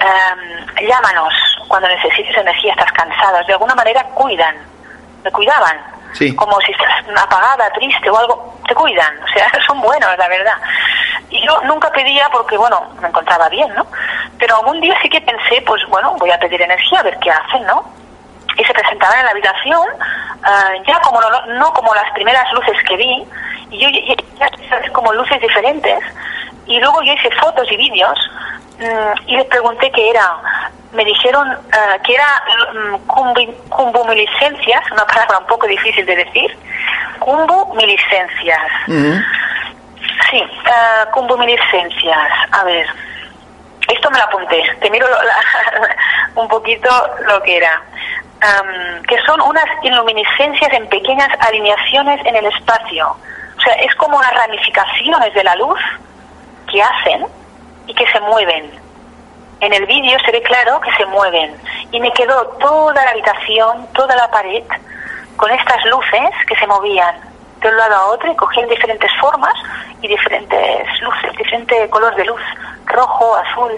Em, 0.00 0.86
llámanos 0.88 1.34
cuando 1.68 1.88
necesites 1.88 2.36
energía, 2.36 2.72
estás 2.72 2.92
cansada, 2.92 3.42
de 3.42 3.52
alguna 3.52 3.74
manera 3.74 4.02
cuidan, 4.14 4.56
me 5.22 5.30
cuidaban 5.30 5.94
como 6.36 6.60
si 6.60 6.72
estás 6.72 6.90
apagada, 7.16 7.70
triste 7.72 8.08
o 8.08 8.16
algo, 8.16 8.54
te 8.68 8.74
cuidan, 8.74 9.14
o 9.22 9.28
sea, 9.28 9.50
son 9.66 9.80
buenos, 9.80 10.16
la 10.16 10.28
verdad. 10.28 10.56
Y 11.30 11.44
yo 11.44 11.60
nunca 11.62 11.90
pedía 11.90 12.28
porque, 12.30 12.56
bueno, 12.56 12.80
me 13.00 13.08
encontraba 13.08 13.48
bien, 13.48 13.72
¿no? 13.74 13.86
Pero 14.38 14.56
algún 14.56 14.80
día 14.80 14.96
sí 15.02 15.08
que 15.08 15.20
pensé, 15.20 15.60
pues 15.66 15.82
bueno, 15.88 16.14
voy 16.18 16.30
a 16.30 16.38
pedir 16.38 16.62
energía, 16.62 17.00
a 17.00 17.02
ver 17.02 17.18
qué 17.18 17.30
hacen, 17.30 17.66
¿no? 17.66 17.84
Y 18.56 18.64
se 18.64 18.72
presentaban 18.72 19.18
en 19.18 19.24
la 19.24 19.30
habitación, 19.32 19.88
ah, 20.44 20.70
ya 20.86 21.00
como 21.00 21.20
no, 21.20 21.46
no, 21.46 21.72
como 21.72 21.92
las 21.94 22.10
primeras 22.12 22.50
luces 22.52 22.76
que 22.86 22.96
vi, 22.96 23.26
y 23.70 23.78
yo 23.80 23.88
ya, 24.38 24.48
ya 24.48 24.92
como 24.92 25.12
luces 25.12 25.40
diferentes, 25.40 25.98
y 26.66 26.78
luego 26.78 27.02
yo 27.02 27.12
hice 27.12 27.30
fotos 27.40 27.70
y 27.70 27.76
vídeos 27.76 28.18
mm, 28.78 29.28
y 29.28 29.36
les 29.36 29.46
pregunté 29.46 29.90
qué 29.90 30.10
era 30.10 30.40
me 30.94 31.04
dijeron 31.04 31.50
uh, 31.50 32.02
que 32.02 32.14
era 32.14 32.42
um, 32.72 32.98
cumbumiliscencias, 33.68 34.90
una 34.92 35.04
palabra 35.06 35.38
un 35.38 35.46
poco 35.46 35.66
difícil 35.66 36.06
de 36.06 36.16
decir, 36.16 36.56
cumbumiliscencias. 37.18 38.60
Sí, 40.30 40.40
uh, 40.42 41.10
cumbumiliscencias. 41.12 42.30
A 42.52 42.64
ver, 42.64 42.86
esto 43.88 44.10
me 44.10 44.18
lo 44.18 44.24
apunté, 44.24 44.62
te 44.80 44.90
miro 44.90 45.06
un 46.36 46.48
poquito 46.48 46.88
lo 47.26 47.42
que 47.42 47.56
era. 47.56 47.82
que 49.08 49.18
son 49.26 49.40
unas 49.40 49.66
iluminiscencias 49.82 50.72
en 50.72 50.88
pequeñas 50.88 51.28
alineaciones 51.40 52.24
en 52.24 52.36
el 52.36 52.46
espacio. 52.46 53.16
O 53.56 53.60
sea, 53.60 53.74
es 53.74 53.94
como 53.96 54.16
unas 54.18 54.34
ramificaciones 54.34 55.34
de 55.34 55.44
la 55.44 55.56
luz 55.56 55.80
que 56.70 56.82
hacen 56.82 57.26
y 57.86 57.94
que 57.94 58.06
se 58.06 58.20
mueven 58.20 58.84
en 59.64 59.72
el 59.72 59.86
vídeo 59.86 60.18
se 60.24 60.32
ve 60.32 60.42
claro 60.42 60.80
que 60.80 60.90
se 60.92 61.06
mueven 61.06 61.54
y 61.90 62.00
me 62.00 62.12
quedó 62.12 62.46
toda 62.60 62.94
la 62.94 63.10
habitación, 63.10 63.86
toda 63.94 64.14
la 64.14 64.30
pared 64.30 64.62
con 65.36 65.50
estas 65.50 65.84
luces 65.86 66.30
que 66.46 66.54
se 66.56 66.66
movían 66.66 67.14
de 67.60 67.68
un 67.68 67.76
lado 67.76 67.94
a 67.94 68.06
otro 68.06 68.30
y 68.30 68.36
cogían 68.36 68.68
diferentes 68.68 69.10
formas 69.20 69.54
y 70.02 70.08
diferentes 70.08 70.86
luces, 71.00 71.38
diferente 71.38 71.88
color 71.88 72.14
de 72.16 72.24
luz, 72.26 72.40
rojo, 72.86 73.36
azul 73.36 73.72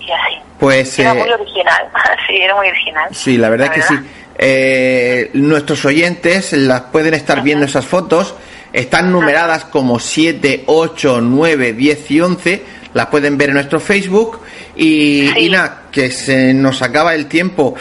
y 0.00 0.12
así. 0.12 0.38
Pues 0.58 0.98
era 0.98 1.14
muy 1.14 1.28
eh, 1.28 1.34
original, 1.34 1.88
sí, 2.26 2.36
era 2.36 2.54
muy 2.54 2.68
original. 2.68 3.08
Sí, 3.12 3.36
la 3.36 3.48
verdad, 3.48 3.68
es 3.68 3.72
que 3.72 3.82
sí. 3.82 3.94
Eh, 4.38 5.30
nuestros 5.34 5.84
oyentes 5.84 6.52
las 6.52 6.82
pueden 6.82 7.14
estar 7.14 7.42
viendo 7.42 7.66
esas 7.66 7.86
fotos, 7.86 8.34
están 8.72 9.12
numeradas 9.12 9.64
como 9.64 9.98
7, 9.98 10.64
8, 10.66 11.20
9, 11.20 11.72
10 11.72 12.10
y 12.10 12.20
11, 12.20 12.62
las 12.94 13.06
pueden 13.06 13.38
ver 13.38 13.50
en 13.50 13.54
nuestro 13.54 13.80
Facebook 13.80 14.40
y 14.74 15.46
Ina, 15.46 15.82
que 15.92 16.10
se 16.10 16.54
nos 16.54 16.80
acaba 16.80 17.14
el 17.14 17.28
tiempo. 17.28 17.74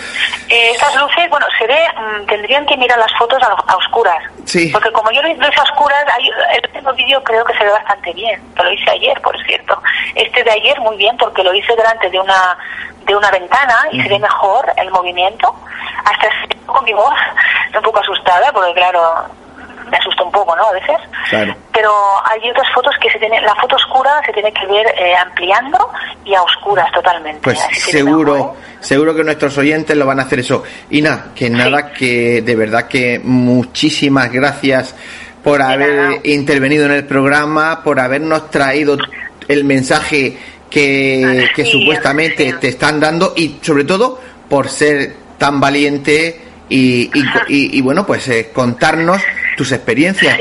Eh, 0.50 0.72
estas 0.72 0.96
luces, 0.98 1.30
bueno, 1.30 1.46
se 1.58 1.66
ve, 1.66 1.80
mm, 1.96 2.26
tendrían 2.28 2.66
que 2.66 2.76
mirar 2.76 2.98
las 2.98 3.12
fotos 3.18 3.42
a, 3.42 3.76
oscuras. 3.76 4.22
Sí. 4.46 4.70
Porque 4.72 4.92
como 4.92 5.10
yo 5.12 5.22
lo 5.22 5.30
hice 5.30 5.44
a 5.44 5.64
oscuras, 5.64 6.04
hay, 6.14 6.30
el 6.58 6.66
último 6.68 6.94
vídeo 6.94 7.24
creo 7.24 7.46
que 7.46 7.54
se 7.58 7.64
ve 7.64 7.72
bastante 7.72 8.14
bien. 8.14 8.42
Lo 8.56 8.72
hice 8.72 8.92
ayer, 8.92 9.20
por 9.22 9.42
cierto. 9.46 9.82
Este 10.16 10.44
de 10.44 10.52
ayer 10.52 10.80
muy 10.82 10.98
bien 10.98 11.16
porque 11.18 11.44
lo 11.44 11.54
hice 11.54 11.76
delante 11.76 12.10
de 12.10 12.20
una 12.20 12.58
de 13.06 13.16
una 13.16 13.32
ventana 13.32 13.88
y 13.92 14.02
se 14.02 14.10
ve 14.10 14.20
mejor 14.20 14.72
el 14.78 14.92
movimiento. 14.92 15.54
Hasta 16.06 16.28
con 16.66 16.84
mi 16.84 16.94
voz, 16.94 17.14
un 17.76 17.82
poco 17.82 18.00
asustada 18.00 18.52
porque 18.52 18.74
claro, 18.74 19.26
me 19.92 19.98
asusta 19.98 20.24
un 20.24 20.32
poco, 20.32 20.56
¿no? 20.56 20.64
A 20.64 20.72
veces. 20.72 20.98
Pero 21.74 21.92
hay 22.26 22.50
otras 22.50 22.68
fotos 22.74 22.96
que 23.02 23.12
se 23.12 23.20
tiene, 23.20 23.42
la 23.42 23.54
foto 23.56 23.76
oscura 23.76 24.22
se 24.26 24.32
tiene 24.32 24.52
que 24.54 24.66
ver 24.66 24.88
eh, 24.98 25.14
ampliando 25.16 25.78
y 26.24 26.34
a 26.34 26.42
oscuras 26.42 26.90
totalmente. 26.94 27.42
Pues 27.44 27.60
seguro, 27.74 28.56
¿eh? 28.58 28.78
seguro 28.80 29.14
que 29.14 29.24
nuestros 29.24 29.58
oyentes 29.58 29.96
lo 29.98 30.06
van 30.06 30.20
a 30.20 30.24
hacer 30.24 30.40
eso. 30.40 30.64
Y 30.90 31.02
nada, 31.02 31.28
que 31.36 31.50
nada, 31.50 31.92
que 31.92 32.42
de 32.42 32.56
verdad 32.56 32.88
que 32.88 33.20
muchísimas 33.22 34.32
gracias 34.32 34.96
por 35.44 35.62
haber 35.62 36.22
intervenido 36.24 36.86
en 36.86 36.92
el 36.92 37.06
programa, 37.06 37.84
por 37.84 38.00
habernos 38.00 38.50
traído 38.50 38.98
el 39.48 39.64
mensaje 39.66 40.38
que, 40.70 41.50
que 41.54 41.66
supuestamente 41.66 42.54
te 42.54 42.70
están 42.70 43.00
dando 43.00 43.34
y 43.36 43.60
sobre 43.62 43.84
todo 43.84 44.22
por 44.48 44.70
ser 44.70 45.16
tan 45.38 45.60
valiente 45.60 46.51
y, 46.72 47.82
bueno, 47.82 48.06
pues 48.06 48.28
eh, 48.30 48.50
contarnos 48.54 49.22
tus 49.58 49.72
experiencias. 49.72 50.40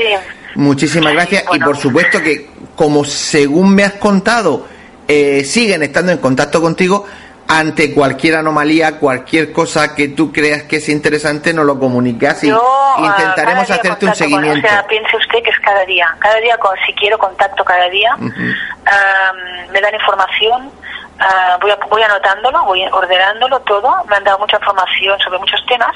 Muchísimas 0.55 1.13
gracias 1.13 1.45
y 1.53 1.59
por 1.59 1.77
supuesto 1.77 2.21
que 2.21 2.49
como 2.75 3.05
según 3.05 3.75
me 3.75 3.83
has 3.83 3.93
contado, 3.93 4.67
eh, 5.07 5.43
siguen 5.43 5.83
estando 5.83 6.11
en 6.11 6.17
contacto 6.17 6.61
contigo, 6.61 7.05
ante 7.47 7.93
cualquier 7.93 8.35
anomalía, 8.35 8.97
cualquier 8.97 9.51
cosa 9.51 9.93
que 9.93 10.07
tú 10.07 10.31
creas 10.31 10.63
que 10.63 10.77
es 10.77 10.87
interesante, 10.87 11.53
nos 11.53 11.65
lo 11.65 11.77
comunicas 11.77 12.41
y 12.45 12.49
ah, 12.49 12.95
intentaremos 12.97 13.69
hacerte 13.69 14.05
un 14.05 14.15
seguimiento. 14.15 14.65
o 14.65 14.69
sea, 14.69 14.87
piense 14.87 15.17
usted 15.17 15.43
que 15.43 15.49
es 15.49 15.59
cada 15.59 15.83
día. 15.85 16.15
Cada 16.19 16.39
día, 16.39 16.57
si 16.85 16.93
quiero 16.93 17.17
contacto 17.17 17.65
cada 17.65 17.89
día, 17.89 18.15
me 18.17 19.81
dan 19.81 19.93
información, 19.93 20.71
ah, 21.21 21.57
voy, 21.61 21.71
voy 21.89 22.01
anotándolo, 22.01 22.63
voy 22.65 22.85
ordenándolo 22.91 23.59
todo. 23.61 24.03
Me 24.09 24.17
han 24.17 24.23
dado 24.23 24.39
mucha 24.39 24.57
información 24.57 25.19
sobre 25.19 25.39
muchos 25.39 25.63
temas. 25.67 25.95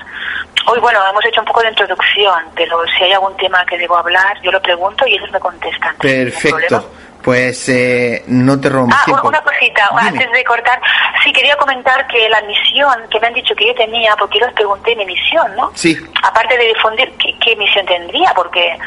Hoy, 0.68 0.80
bueno, 0.80 1.00
hemos 1.10 1.24
hecho 1.26 1.42
un 1.42 1.48
poco 1.48 1.62
de 1.62 1.70
introducción, 1.70 2.44
pero 2.56 2.80
si 2.98 3.04
hay 3.04 3.14
algún 3.14 3.36
tema 3.38 3.66
que 3.66 3.78
debo 3.78 3.98
hablar, 3.98 4.40
yo 4.42 4.52
lo 4.52 4.62
pregunto 4.62 5.06
y 5.06 5.16
ellos 5.16 5.32
me 5.32 5.40
contestan. 5.40 5.96
Perfecto. 5.98 6.90
Pues 7.26 7.70
eh, 7.70 8.24
no 8.28 8.60
te 8.62 8.70
rompes. 8.70 9.00
Ah, 9.08 9.22
una 9.24 9.42
cosita, 9.42 9.90
antes 9.98 10.32
de 10.32 10.44
cortar. 10.44 10.80
Sí, 11.24 11.34
quería 11.34 11.58
comentar 11.58 12.06
que 12.06 12.30
la 12.30 12.40
misión 12.42 12.94
que 13.10 13.20
me 13.20 13.26
han 13.26 13.34
dicho 13.34 13.56
que 13.56 13.66
yo 13.66 13.74
tenía, 13.74 14.16
porque 14.16 14.38
yo 14.38 14.46
les 14.46 14.54
pregunté 14.54 14.96
mi 14.96 15.06
misión, 15.06 15.56
¿no? 15.56 15.72
Sí. 15.74 15.98
Aparte 16.22 16.56
de 16.56 16.68
difundir, 16.68 17.12
¿qué, 17.18 17.56
misión 17.56 17.84
tendría? 17.88 18.32
Porque 18.36 18.78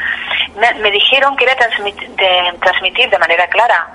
me, 0.55 0.89
dijeron 0.89 1.35
que 1.35 1.43
era 1.43 1.55
transmitir 1.57 2.09
de, 2.11 2.53
transmitir 2.61 3.09
de 3.09 3.19
manera 3.19 3.45
clara 3.47 3.89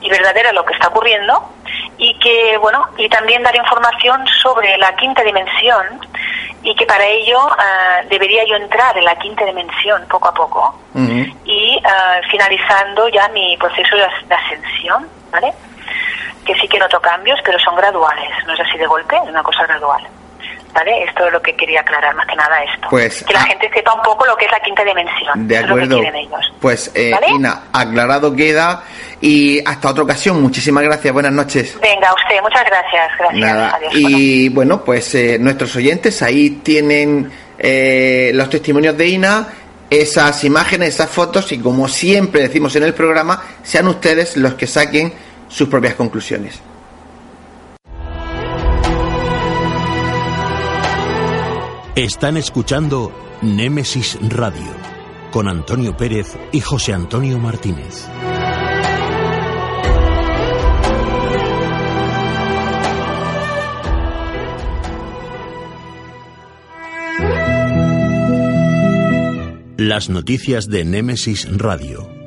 y 0.00 0.08
verdadera 0.08 0.52
lo 0.52 0.64
que 0.64 0.74
está 0.74 0.86
ocurriendo 0.86 1.52
y 2.00 2.14
que, 2.14 2.56
bueno, 2.56 2.82
y 2.96 3.08
también 3.10 3.42
dar 3.42 3.54
información 3.54 4.26
sobre 4.42 4.76
la 4.78 4.96
quinta 4.96 5.22
dimensión 5.22 6.00
y 6.62 6.74
que 6.74 6.86
para 6.86 7.04
ello 7.04 7.38
ah, 7.38 8.00
debería 8.08 8.42
yo 8.46 8.56
entrar 8.56 8.96
en 8.96 9.04
la 9.04 9.14
quinta 9.16 9.44
dimensión 9.44 10.02
poco 10.08 10.28
a 10.28 10.34
poco 10.34 10.80
y 11.44 11.78
ah, 11.84 12.20
finalizando 12.30 13.06
ya 13.10 13.28
mi 13.28 13.54
proceso 13.58 13.96
de, 13.96 14.34
ascensión, 14.34 15.06
¿vale? 15.30 15.52
Que 16.46 16.54
sí 16.54 16.66
que 16.68 16.78
noto 16.78 17.00
cambios, 17.00 17.38
pero 17.44 17.58
son 17.58 17.76
graduales, 17.76 18.30
no 18.46 18.54
es 18.54 18.60
así 18.60 18.78
de 18.78 18.86
golpe, 18.86 19.16
es 19.16 19.28
una 19.28 19.42
cosa 19.42 19.66
gradual. 19.66 20.02
¿Vale? 20.74 21.04
Esto 21.04 21.26
es 21.26 21.32
lo 21.32 21.42
que 21.42 21.54
quería 21.56 21.80
aclarar 21.80 22.14
más 22.14 22.26
que 22.26 22.36
nada 22.36 22.62
esto. 22.62 22.88
Pues, 22.90 23.24
que 23.24 23.32
la 23.32 23.40
ah, 23.40 23.46
gente 23.46 23.70
sepa 23.74 23.94
un 23.94 24.02
poco 24.02 24.24
lo 24.26 24.36
que 24.36 24.44
es 24.44 24.52
la 24.52 24.60
quinta 24.60 24.84
dimensión. 24.84 25.48
De 25.48 25.58
acuerdo. 25.58 25.98
ellos. 25.98 26.52
Pues, 26.60 26.90
eh, 26.94 27.12
Ina, 27.28 27.62
aclarado 27.72 28.34
queda. 28.34 28.84
Y 29.20 29.60
hasta 29.66 29.90
otra 29.90 30.04
ocasión, 30.04 30.40
muchísimas 30.40 30.82
gracias, 30.82 31.12
buenas 31.12 31.32
noches. 31.32 31.78
Venga, 31.80 32.14
usted, 32.14 32.40
muchas 32.42 32.64
gracias. 32.64 33.10
gracias. 33.34 33.92
y 33.94 34.48
bueno, 34.48 34.82
pues 34.82 35.14
eh, 35.14 35.36
nuestros 35.38 35.76
oyentes 35.76 36.22
ahí 36.22 36.60
tienen 36.62 37.30
eh, 37.58 38.30
los 38.32 38.48
testimonios 38.48 38.96
de 38.96 39.08
Ina, 39.08 39.48
esas 39.90 40.42
imágenes, 40.44 40.94
esas 40.94 41.10
fotos 41.10 41.52
y 41.52 41.58
como 41.58 41.86
siempre 41.88 42.42
decimos 42.42 42.74
en 42.76 42.84
el 42.84 42.94
programa, 42.94 43.42
sean 43.62 43.88
ustedes 43.88 44.38
los 44.38 44.54
que 44.54 44.66
saquen 44.66 45.12
sus 45.48 45.68
propias 45.68 45.94
conclusiones. 45.94 46.60
Están 51.96 52.36
escuchando 52.36 53.12
Némesis 53.42 54.16
Radio 54.22 54.72
con 55.32 55.48
Antonio 55.48 55.96
Pérez 55.96 56.38
y 56.52 56.60
José 56.60 56.92
Antonio 56.92 57.36
Martínez. 57.40 58.06
Las 69.76 70.10
noticias 70.10 70.68
de 70.68 70.84
Némesis 70.84 71.48
Radio. 71.58 72.19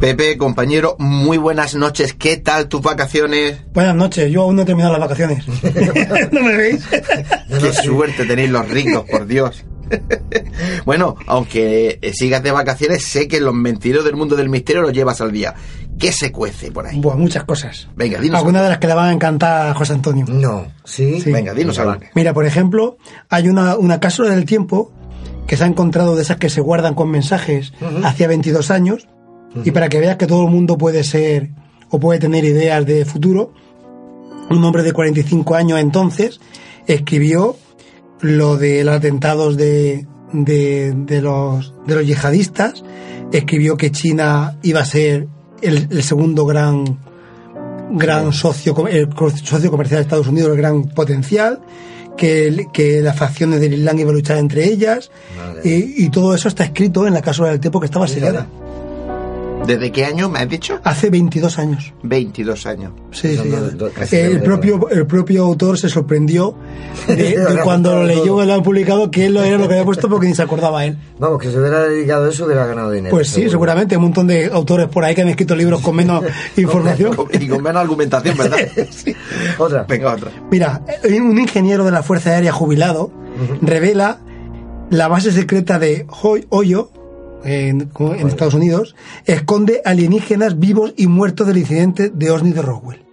Pepe, 0.00 0.38
compañero, 0.38 0.94
muy 1.00 1.38
buenas 1.38 1.74
noches. 1.74 2.14
¿Qué 2.14 2.36
tal 2.36 2.68
tus 2.68 2.80
vacaciones? 2.82 3.64
Buenas 3.72 3.96
noches, 3.96 4.30
yo 4.30 4.42
aún 4.42 4.54
no 4.54 4.62
he 4.62 4.64
terminado 4.64 4.92
las 4.92 5.00
vacaciones. 5.00 5.44
¿No 6.32 6.40
me 6.40 6.56
veis? 6.56 6.86
Qué 6.86 7.72
suerte 7.72 8.24
tenéis 8.24 8.48
los 8.50 8.68
ricos, 8.68 9.04
por 9.10 9.26
Dios. 9.26 9.64
bueno, 10.84 11.16
aunque 11.26 11.98
sigas 12.14 12.44
de 12.44 12.52
vacaciones, 12.52 13.06
sé 13.06 13.26
que 13.26 13.40
los 13.40 13.54
mentiros 13.54 14.04
del 14.04 14.14
mundo 14.14 14.36
del 14.36 14.48
misterio 14.48 14.82
los 14.82 14.92
llevas 14.92 15.20
al 15.20 15.32
día. 15.32 15.54
¿Qué 15.98 16.12
se 16.12 16.30
cuece 16.30 16.70
por 16.70 16.86
ahí? 16.86 17.00
Buah, 17.00 17.16
muchas 17.16 17.42
cosas. 17.42 17.88
Venga, 17.96 18.20
dinos. 18.20 18.38
Algunas 18.38 18.62
de 18.62 18.68
las 18.68 18.78
que 18.78 18.86
le 18.86 18.94
van 18.94 19.08
a 19.08 19.12
encantar 19.12 19.66
a 19.66 19.74
José 19.74 19.94
Antonio. 19.94 20.26
No, 20.28 20.70
¿sí? 20.84 21.20
Venga, 21.26 21.54
dinos 21.54 21.76
algo. 21.80 21.96
Mira, 22.14 22.32
por 22.32 22.46
ejemplo, 22.46 22.98
hay 23.30 23.48
una, 23.48 23.76
una 23.76 23.98
cápsula 23.98 24.30
del 24.30 24.44
tiempo 24.44 24.92
que 25.48 25.56
se 25.56 25.64
ha 25.64 25.66
encontrado 25.66 26.14
de 26.14 26.22
esas 26.22 26.36
que 26.36 26.50
se 26.50 26.60
guardan 26.60 26.94
con 26.94 27.10
mensajes 27.10 27.72
hacia 28.04 28.28
22 28.28 28.70
años 28.70 29.08
y 29.64 29.70
para 29.70 29.88
que 29.88 29.98
veas 29.98 30.16
que 30.16 30.26
todo 30.26 30.44
el 30.44 30.50
mundo 30.50 30.76
puede 30.78 31.04
ser 31.04 31.50
o 31.90 31.98
puede 31.98 32.18
tener 32.18 32.44
ideas 32.44 32.84
de 32.84 33.04
futuro, 33.04 33.52
un 34.50 34.64
hombre 34.64 34.82
de 34.82 34.92
45 34.92 35.54
años 35.54 35.80
entonces 35.80 36.40
escribió 36.86 37.56
lo 38.20 38.56
de 38.56 38.84
los 38.84 38.96
atentados 38.96 39.56
de, 39.56 40.06
de, 40.32 41.20
los, 41.22 41.74
de 41.86 41.94
los 41.94 42.06
yihadistas, 42.06 42.84
escribió 43.32 43.76
que 43.76 43.90
China 43.90 44.58
iba 44.62 44.80
a 44.80 44.84
ser 44.84 45.28
el, 45.62 46.02
segundo 46.02 46.46
gran, 46.46 46.98
gran 47.90 48.32
socio, 48.32 48.86
el 48.88 49.08
socio 49.44 49.70
comercial 49.70 49.98
de 49.98 50.02
Estados 50.02 50.28
Unidos, 50.28 50.50
el 50.50 50.56
gran 50.56 50.84
potencial, 50.84 51.60
que, 52.16 52.66
que 52.72 53.00
las 53.00 53.16
facciones 53.16 53.60
del 53.60 53.74
Islam 53.74 53.98
iban 54.00 54.10
a 54.10 54.16
luchar 54.16 54.38
entre 54.38 54.64
ellas, 54.64 55.10
y, 55.62 56.04
y, 56.04 56.08
todo 56.10 56.34
eso 56.34 56.48
está 56.48 56.64
escrito 56.64 57.06
en 57.06 57.14
la 57.14 57.22
cápsula 57.22 57.50
del 57.50 57.60
tiempo 57.60 57.78
que 57.78 57.86
estaba 57.86 58.08
sellada. 58.08 58.46
¿Desde 59.68 59.92
qué 59.92 60.06
año 60.06 60.30
me 60.30 60.38
has 60.38 60.48
dicho? 60.48 60.80
Hace 60.82 61.10
22 61.10 61.58
años. 61.58 61.92
22 62.02 62.64
años. 62.64 62.92
Sí, 63.12 63.36
sí. 63.36 64.16
El 64.16 64.40
propio, 64.40 64.88
el 64.88 65.06
propio 65.06 65.44
autor 65.44 65.78
se 65.78 65.90
sorprendió 65.90 66.54
de, 67.06 67.36
cuando 67.64 67.94
lo 67.94 68.04
leyó 68.04 68.42
y 68.42 68.46
lo 68.46 68.54
han 68.54 68.62
publicado 68.62 69.10
que 69.10 69.26
él 69.26 69.34
lo 69.34 69.42
era 69.42 69.58
lo 69.58 69.68
que 69.68 69.74
había 69.74 69.84
puesto 69.84 70.08
porque 70.08 70.26
ni 70.26 70.34
se 70.34 70.40
acordaba 70.40 70.86
él. 70.86 70.96
Vamos, 71.18 71.38
que 71.38 71.50
se 71.50 71.60
hubiera 71.60 71.82
dedicado 71.82 72.24
a 72.24 72.30
eso 72.30 72.46
hubiera 72.46 72.66
ganado 72.66 72.90
dinero. 72.92 73.14
Pues 73.14 73.28
sí, 73.28 73.50
seguramente. 73.50 73.94
Un 73.98 74.04
montón 74.04 74.26
de 74.26 74.46
autores 74.46 74.88
por 74.88 75.04
ahí 75.04 75.14
que 75.14 75.20
han 75.20 75.28
escrito 75.28 75.54
libros 75.54 75.82
con 75.82 75.96
menos 75.96 76.24
información. 76.56 77.14
y 77.38 77.46
con 77.46 77.62
menos 77.62 77.82
argumentación, 77.82 78.38
¿verdad? 78.38 78.56
sí. 78.90 79.14
Otra. 79.58 79.82
Venga, 79.82 80.14
otra. 80.14 80.30
Mira, 80.50 80.82
un 81.04 81.38
ingeniero 81.38 81.84
de 81.84 81.90
la 81.90 82.02
Fuerza 82.02 82.30
Aérea 82.30 82.52
jubilado 82.52 83.12
revela 83.60 84.20
la 84.88 85.08
base 85.08 85.30
secreta 85.30 85.78
de 85.78 86.06
Hoyo, 86.48 86.90
en, 87.44 87.90
Estados 88.26 88.54
Unidos, 88.54 88.94
esconde 89.26 89.82
alienígenas 89.84 90.58
vivos 90.58 90.94
y 90.96 91.06
muertos 91.06 91.46
del 91.46 91.58
incidente 91.58 92.10
de 92.10 92.30
Osni 92.30 92.52
de 92.52 92.62
Roswell. 92.62 93.04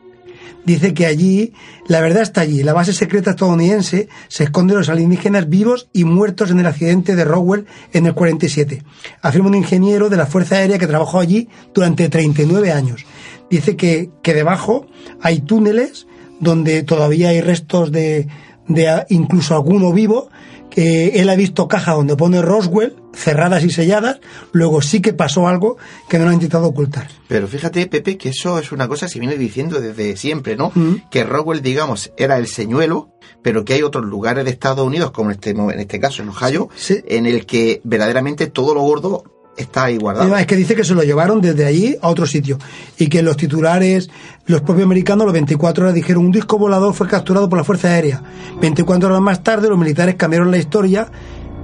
Dice 0.66 0.96
que 0.96 1.06
allí, 1.06 1.54
la 1.88 2.02
verdad 2.02 2.24
está 2.24 2.42
allí, 2.42 2.64
la 2.64 2.74
base 2.74 2.92
secreta 2.92 3.32
estadounidense 3.32 4.10
se 4.28 4.46
esconde 4.46 4.74
los 4.74 4.90
alienígenas 4.90 5.48
vivos 5.48 5.90
y 5.94 6.06
muertos 6.06 6.50
en 6.50 6.60
el 6.60 6.66
accidente 6.66 7.16
de 7.16 7.24
Roswell 7.24 7.68
en 7.94 8.08
el 8.08 8.16
47. 8.16 8.82
Afirma 9.22 9.50
un 9.50 9.56
ingeniero 9.56 10.10
de 10.10 10.18
la 10.18 10.26
Fuerza 10.26 10.56
Aérea 10.56 10.80
que 10.80 10.88
trabajó 10.88 11.20
allí 11.20 11.50
durante 11.72 12.10
39 12.10 12.72
años. 12.72 13.06
Dice 13.48 13.76
que, 13.76 14.10
que 14.24 14.34
debajo 14.34 14.88
hay 15.22 15.42
túneles 15.42 16.08
donde 16.40 16.82
todavía 16.82 17.30
hay 17.30 17.42
restos 17.42 17.92
de, 17.92 18.28
de 18.68 19.06
incluso 19.10 19.54
alguno 19.54 19.94
vivo 19.94 20.30
él 20.76 21.30
ha 21.30 21.36
visto 21.36 21.68
cajas 21.68 21.96
donde 21.96 22.16
pone 22.16 22.42
Roswell, 22.42 22.96
cerradas 23.14 23.64
y 23.64 23.70
selladas, 23.70 24.20
luego 24.52 24.82
sí 24.82 25.02
que 25.02 25.14
pasó 25.14 25.48
algo 25.48 25.78
que 26.10 26.20
no 26.20 26.26
lo 26.26 26.32
ha 26.32 26.34
intentado 26.34 26.68
ocultar. 26.68 27.08
Pero 27.28 27.48
fíjate, 27.48 27.88
Pepe, 27.88 28.18
que 28.18 28.30
eso 28.30 28.60
es 28.60 28.72
una 28.72 28.88
cosa 28.88 29.06
que 29.06 29.14
se 29.14 29.20
viene 29.20 29.38
diciendo 29.38 29.80
desde 29.80 30.18
siempre, 30.18 30.56
¿no? 30.56 30.72
Mm. 30.76 31.10
Que 31.10 31.24
Roswell, 31.24 31.62
digamos, 31.62 32.12
era 32.18 32.38
el 32.38 32.48
señuelo, 32.48 33.10
pero 33.42 33.64
que 33.64 33.74
hay 33.74 33.84
otros 33.84 34.06
lugares 34.06 34.46
de 34.46 34.52
Estados 34.52 34.86
Unidos, 34.86 35.12
como 35.12 35.32
en 35.32 35.36
este, 35.36 35.52
en 35.52 35.80
este 35.80 36.00
caso 36.00 36.22
en 36.24 36.30
Ohio, 36.30 36.70
en 36.90 37.26
el 37.26 37.46
que 37.46 37.82
verdaderamente 37.84 38.48
todo 38.48 38.74
lo 38.74 38.82
gordo 38.82 39.35
está 39.58 39.86
ahí 39.86 39.98
guardado. 39.98 40.36
es 40.36 40.46
que 40.46 40.56
dice 40.56 40.76
que 40.76 40.84
se 40.84 40.94
lo 40.94 41.04
llevaron 41.04 41.42
desde 41.42 41.66
allí 41.66 41.96
a 42.02 42.10
otro 42.10 42.26
sitio 42.26 42.58
y 42.98 43.08
que 43.08 43.22
los 43.22 43.38
titulares, 43.38 44.10
los 44.46 44.62
propios 44.62 44.86
americanos, 44.86 45.26
los 45.26 45.34
24 45.34 45.86
horas 45.86 45.96
dijeron 45.96 46.26
un 46.26 46.32
disco 46.32 46.58
volador 46.58 46.94
fue 46.94 47.08
capturado 47.08 47.50
por 47.50 47.58
la 47.58 47.64
Fuerza 47.64 47.90
Aérea. 47.90 48.22
24 48.62 49.10
horas 49.10 49.22
más 49.22 49.44
tarde 49.44 49.70
los 49.70 49.78
militares 49.78 50.16
cambiaron 50.16 50.52
la 50.52 50.58
historia 50.58 51.10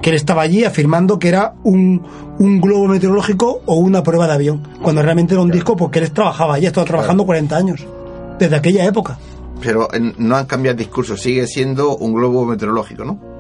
que 0.02 0.10
él 0.10 0.16
estaba 0.16 0.42
allí 0.42 0.64
afirmando 0.64 1.20
que 1.20 1.28
era 1.28 1.54
un, 1.64 2.02
un 2.40 2.60
globo 2.60 2.88
meteorológico 2.88 3.62
o 3.66 3.76
una 3.76 4.02
prueba 4.02 4.28
de 4.28 4.34
avión, 4.34 4.68
cuando 4.82 5.02
realmente 5.02 5.36
era 5.36 5.44
un 5.44 5.52
disco 5.52 5.76
porque 5.76 6.00
él 6.00 6.12
trabajaba 6.12 6.56
allí, 6.56 6.66
estaba 6.66 6.86
trabajando 6.88 7.26
40 7.26 7.56
años, 7.56 7.86
desde 8.40 8.56
aquella 8.56 8.86
época. 8.86 9.20
Pero 9.62 9.88
no 10.18 10.36
han 10.36 10.48
cambiado 10.48 10.74
el 10.74 10.80
discurso, 10.80 11.16
sigue 11.16 11.46
siendo 11.46 11.96
un 11.98 12.14
globo 12.14 12.46
meteorológico, 12.46 13.06
¿no? 13.06 13.31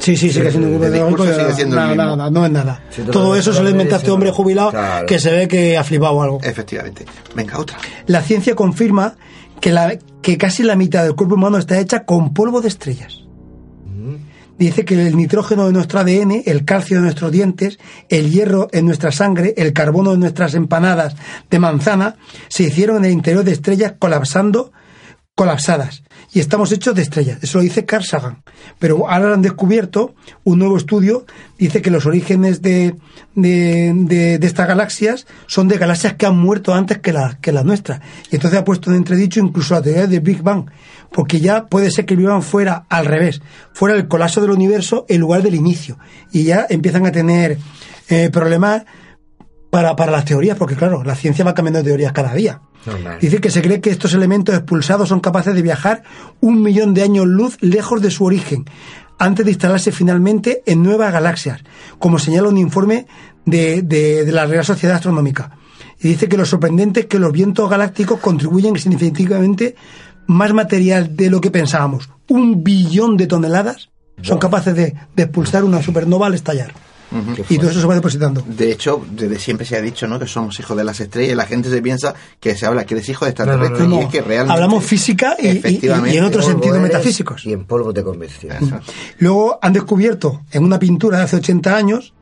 Sí, 0.00 0.16
sí, 0.16 0.30
sigue 0.30 0.50
siendo 0.50 0.68
un 0.68 0.80
grupo 0.80 1.24
el 1.24 1.68
nada, 1.70 1.94
nada, 1.94 2.30
no 2.30 2.46
es 2.46 2.50
nada. 2.50 2.82
Todo 3.12 3.36
eso 3.36 3.52
se 3.52 3.62
lo 3.62 3.68
inventa 3.70 3.96
de 3.96 3.98
este 3.98 4.10
hombre 4.10 4.30
jubilado 4.30 4.70
Claro. 4.70 5.06
que 5.06 5.18
se 5.18 5.30
ve 5.30 5.46
que 5.46 5.76
ha 5.76 5.84
flipado 5.84 6.20
algo. 6.22 6.40
Efectivamente. 6.42 7.04
Venga, 7.34 7.58
otra. 7.58 7.76
La 8.06 8.22
ciencia 8.22 8.54
confirma 8.54 9.16
que, 9.60 9.70
la, 9.72 9.98
que 10.22 10.38
casi 10.38 10.62
la 10.62 10.74
mitad 10.74 11.04
del 11.04 11.14
cuerpo 11.14 11.34
humano 11.34 11.58
está 11.58 11.78
hecha 11.78 12.04
con 12.04 12.32
polvo 12.32 12.60
de 12.60 12.68
estrellas. 12.68 13.18
Dice 14.58 14.84
que 14.84 14.94
el 15.06 15.16
nitrógeno 15.16 15.66
de 15.66 15.72
nuestro 15.72 16.00
ADN, 16.00 16.42
el 16.44 16.66
calcio 16.66 16.98
de 16.98 17.02
nuestros 17.02 17.32
dientes, 17.32 17.78
el 18.10 18.30
hierro 18.30 18.68
en 18.72 18.84
nuestra 18.84 19.10
sangre, 19.10 19.54
el 19.56 19.72
carbono 19.72 20.12
en 20.12 20.20
nuestras 20.20 20.52
empanadas 20.54 21.16
de 21.48 21.58
manzana, 21.58 22.16
se 22.48 22.64
hicieron 22.64 22.98
en 22.98 23.04
el 23.06 23.12
interior 23.12 23.42
de 23.42 23.52
estrellas 23.52 23.94
colapsando, 23.98 24.70
colapsadas. 25.34 26.02
Y 26.32 26.38
estamos 26.38 26.70
hechos 26.70 26.94
de 26.94 27.02
estrellas. 27.02 27.38
Eso 27.42 27.58
lo 27.58 27.64
dice 27.64 27.84
Carl 27.84 28.04
Sagan. 28.04 28.42
Pero 28.78 29.08
ahora 29.10 29.34
han 29.34 29.42
descubierto 29.42 30.14
un 30.44 30.60
nuevo 30.60 30.76
estudio, 30.76 31.26
dice 31.58 31.82
que 31.82 31.90
los 31.90 32.06
orígenes 32.06 32.62
de, 32.62 32.94
de, 33.34 33.92
de- 34.38 34.46
estas 34.46 34.68
galaxias 34.68 35.26
son 35.46 35.66
de 35.66 35.76
galaxias 35.76 36.14
que 36.14 36.26
han 36.26 36.38
muerto 36.38 36.72
antes 36.72 36.98
que, 36.98 37.12
la, 37.12 37.38
que 37.40 37.50
las 37.50 37.64
nuestras. 37.64 38.00
Y 38.30 38.36
entonces 38.36 38.60
ha 38.60 38.64
puesto 38.64 38.90
en 38.90 38.96
entredicho 38.96 39.40
incluso 39.40 39.74
la 39.74 39.82
teoría 39.82 40.06
del 40.06 40.20
Big 40.20 40.40
Bang, 40.42 40.66
porque 41.10 41.40
ya 41.40 41.66
puede 41.66 41.90
ser 41.90 42.06
que 42.06 42.14
Bang 42.14 42.42
fuera 42.42 42.84
al 42.88 43.06
revés, 43.06 43.42
fuera 43.72 43.96
el 43.96 44.06
colapso 44.06 44.40
del 44.40 44.50
universo 44.52 45.06
en 45.08 45.20
lugar 45.20 45.42
del 45.42 45.56
inicio. 45.56 45.98
Y 46.30 46.44
ya 46.44 46.64
empiezan 46.70 47.06
a 47.06 47.12
tener 47.12 47.58
eh, 48.08 48.30
problemas 48.32 48.84
para, 49.70 49.94
para 49.96 50.12
las 50.12 50.24
teorías, 50.24 50.58
porque 50.58 50.74
claro, 50.76 51.04
la 51.04 51.14
ciencia 51.14 51.44
va 51.44 51.54
cambiando 51.54 51.78
de 51.78 51.84
teorías 51.84 52.12
cada 52.12 52.34
día. 52.34 52.60
Normal. 52.86 53.18
Dice 53.20 53.40
que 53.40 53.50
se 53.50 53.62
cree 53.62 53.80
que 53.80 53.90
estos 53.90 54.14
elementos 54.14 54.54
expulsados 54.54 55.08
son 55.08 55.20
capaces 55.20 55.54
de 55.54 55.62
viajar 55.62 56.02
un 56.40 56.62
millón 56.62 56.92
de 56.94 57.02
años 57.02 57.26
luz 57.26 57.56
lejos 57.60 58.00
de 58.02 58.10
su 58.10 58.24
origen, 58.24 58.64
antes 59.18 59.44
de 59.44 59.52
instalarse 59.52 59.92
finalmente 59.92 60.62
en 60.66 60.82
nuevas 60.82 61.12
galaxias, 61.12 61.60
como 61.98 62.18
señala 62.18 62.48
un 62.48 62.56
informe 62.58 63.06
de, 63.44 63.82
de- 63.82 64.24
de 64.24 64.32
la 64.32 64.46
Real 64.46 64.64
Sociedad 64.64 64.96
Astronómica. 64.96 65.52
Y 66.00 66.08
dice 66.08 66.28
que 66.28 66.38
lo 66.38 66.46
sorprendente 66.46 67.00
es 67.00 67.06
que 67.06 67.18
los 67.18 67.30
vientos 67.30 67.68
galácticos 67.68 68.18
contribuyen 68.20 68.76
significativamente 68.78 69.76
más 70.26 70.54
material 70.54 71.14
de 71.16 71.28
lo 71.28 71.40
que 71.42 71.50
pensábamos. 71.50 72.08
Un 72.28 72.64
billón 72.64 73.16
de 73.18 73.26
toneladas 73.26 73.90
son 74.22 74.38
capaces 74.38 74.74
de, 74.74 74.94
de 75.14 75.22
expulsar 75.24 75.64
una 75.64 75.82
supernova 75.82 76.26
al 76.28 76.34
estallar. 76.34 76.72
Y 77.48 77.58
todo 77.58 77.70
eso 77.70 77.80
se 77.80 77.86
va 77.86 77.94
depositando. 77.94 78.42
De 78.46 78.70
hecho, 78.72 79.04
desde 79.10 79.38
siempre 79.38 79.66
se 79.66 79.76
ha 79.76 79.80
dicho 79.80 80.06
¿no? 80.06 80.18
que 80.18 80.26
somos 80.26 80.58
hijos 80.60 80.76
de 80.76 80.84
las 80.84 81.00
estrellas 81.00 81.32
y 81.32 81.34
la 81.34 81.46
gente 81.46 81.68
se 81.70 81.82
piensa 81.82 82.14
que 82.38 82.54
se 82.56 82.66
habla 82.66 82.84
que 82.86 82.94
eres 82.94 83.08
hijo 83.08 83.24
de 83.24 83.30
extraterrestres 83.32 83.80
No, 83.80 83.88
no, 83.88 83.94
y 83.96 83.98
No, 83.98 84.02
es 84.06 84.12
que 84.12 84.20
realmente... 84.22 84.52
hablamos 84.52 84.84
física 84.84 85.36
y, 85.40 85.48
en 85.48 85.62
sentidos 85.62 86.06
eres 86.08 86.80
metafísicos. 86.80 87.44
Y 87.46 87.52
en 87.52 87.64
polvo 87.64 87.92
te 87.92 88.02
convirtió. 88.04 88.52
Eso. 88.52 88.78
Luego 89.18 89.58
han 89.60 89.72
descubierto 89.72 90.42
en 90.52 90.64
una 90.64 90.78
pintura 90.78 91.18
de 91.18 91.24
hace 91.24 91.36
80 91.36 91.76
años, 91.76 92.14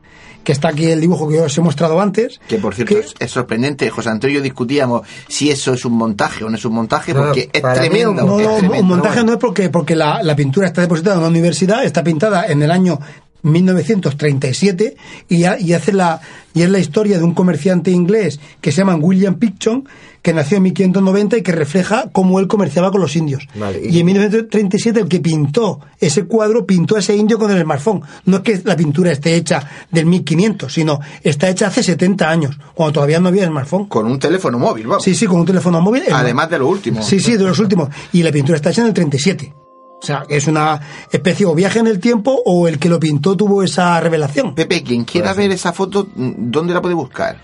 que 0.43 0.53
está 0.53 0.69
aquí 0.69 0.85
el 0.85 1.01
dibujo 1.01 1.27
que 1.27 1.39
os 1.41 1.55
he 1.57 1.61
mostrado 1.61 1.99
antes, 2.01 2.39
Que 2.47 2.57
por 2.57 2.73
cierto 2.73 2.95
que- 2.95 3.01
es, 3.01 3.13
es 3.19 3.29
sorprendente, 3.29 3.89
José 3.89 4.09
Antonio 4.09 4.35
y 4.35 4.37
yo 4.37 4.43
discutíamos 4.43 5.01
si 5.27 5.51
eso 5.51 5.73
es 5.73 5.83
un 5.85 5.93
montaje 5.93 6.43
o 6.45 6.49
no 6.49 6.55
es 6.55 6.65
un 6.65 6.73
montaje, 6.73 7.13
No, 7.13 7.25
porque 7.25 7.49
es 7.51 7.61
tremendo. 7.61 8.11
un- 8.11 8.15
no, 8.17 8.39
es 8.39 8.47
no, 8.47 8.53
tremendo. 8.57 8.81
un 8.81 8.87
montaje 8.87 9.23
no 9.23 9.33
es 9.33 9.37
porque, 9.37 9.69
porque 9.69 9.95
la, 9.95 10.23
la 10.23 10.35
pintura 10.35 10.67
está 10.67 10.81
depositada 10.81 11.15
en 11.15 11.19
una 11.21 11.29
universidad, 11.29 11.83
está 11.83 12.03
pintada 12.03 12.45
en 12.47 12.63
el 12.63 12.71
año 12.71 12.97
1937 13.41 14.95
y, 15.29 15.35
y 15.45 15.73
hace 15.73 15.93
la 15.93 16.21
y 16.53 16.63
es 16.63 16.69
la 16.69 16.79
historia 16.79 17.19
de 17.19 17.23
un 17.23 17.33
comerciante 17.35 17.91
inglés 17.91 18.39
que 18.59 18.71
se 18.71 18.79
llama 18.79 18.95
William 18.95 19.35
Picton 19.35 19.87
que 20.23 20.33
nació 20.33 20.57
en 20.57 20.63
1590 20.63 21.37
y 21.37 21.41
que 21.43 21.51
refleja 21.53 22.09
cómo 22.11 22.39
él 22.39 22.47
comerciaba 22.47 22.91
con 22.91 22.99
los 22.99 23.15
indios. 23.15 23.47
Vale, 23.55 23.79
y... 23.85 23.95
y- 23.95 23.99
en 23.99 24.05
1937 24.07 24.99
el 25.01 25.07
que 25.07 25.19
pintó 25.21 25.79
ese 25.99 26.25
cuadro 26.25 26.65
pintó 26.65 26.95
a 26.95 26.99
ese 26.99 27.15
indio 27.15 27.37
con 27.39 27.51
el 27.51 27.61
smartphone. 27.61 28.01
No 28.25 28.37
es 28.37 28.43
que 28.43 28.61
la 28.65 28.75
pintura 28.75 29.11
esté 29.11 29.35
hecha 29.35 29.63
del 29.91 30.07
1500, 30.07 30.73
sino 30.73 30.99
está 31.23 31.49
hecha 31.49 31.67
hace 31.67 31.83
70 31.83 32.29
años, 32.29 32.57
cuando 32.73 32.93
todavía 32.93 33.19
no 33.19 33.29
había 33.29 33.45
smartphone. 33.47 33.85
Con 33.85 34.07
un 34.07 34.19
teléfono 34.19 34.57
móvil, 34.59 34.87
vamos. 34.87 35.03
Sí, 35.03 35.13
sí, 35.15 35.25
con 35.27 35.39
un 35.39 35.45
teléfono 35.45 35.79
móvil. 35.79 36.03
Además 36.11 36.49
de 36.49 36.59
lo 36.59 36.67
último. 36.67 37.01
Sí, 37.03 37.19
sí, 37.19 37.37
de 37.37 37.43
los 37.43 37.59
últimos. 37.59 37.89
Y 38.11 38.23
la 38.23 38.31
pintura 38.31 38.57
está 38.57 38.71
hecha 38.71 38.81
en 38.81 38.87
el 38.87 38.93
37. 38.93 39.53
O 40.01 40.05
sea, 40.05 40.23
es 40.29 40.47
una 40.47 40.79
especie 41.11 41.45
o 41.45 41.53
viaje 41.53 41.79
en 41.79 41.87
el 41.87 41.99
tiempo 41.99 42.41
o 42.45 42.67
el 42.67 42.79
que 42.79 42.87
lo 42.89 42.99
pintó 42.99 43.35
tuvo 43.35 43.63
esa 43.63 43.99
revelación. 43.99 44.55
Pepe, 44.55 44.81
quien 44.83 45.03
quiera 45.03 45.33
ver 45.33 45.51
esa 45.51 45.73
foto, 45.73 46.07
¿dónde 46.15 46.73
la 46.73 46.81
puede 46.81 46.95
buscar? 46.95 47.37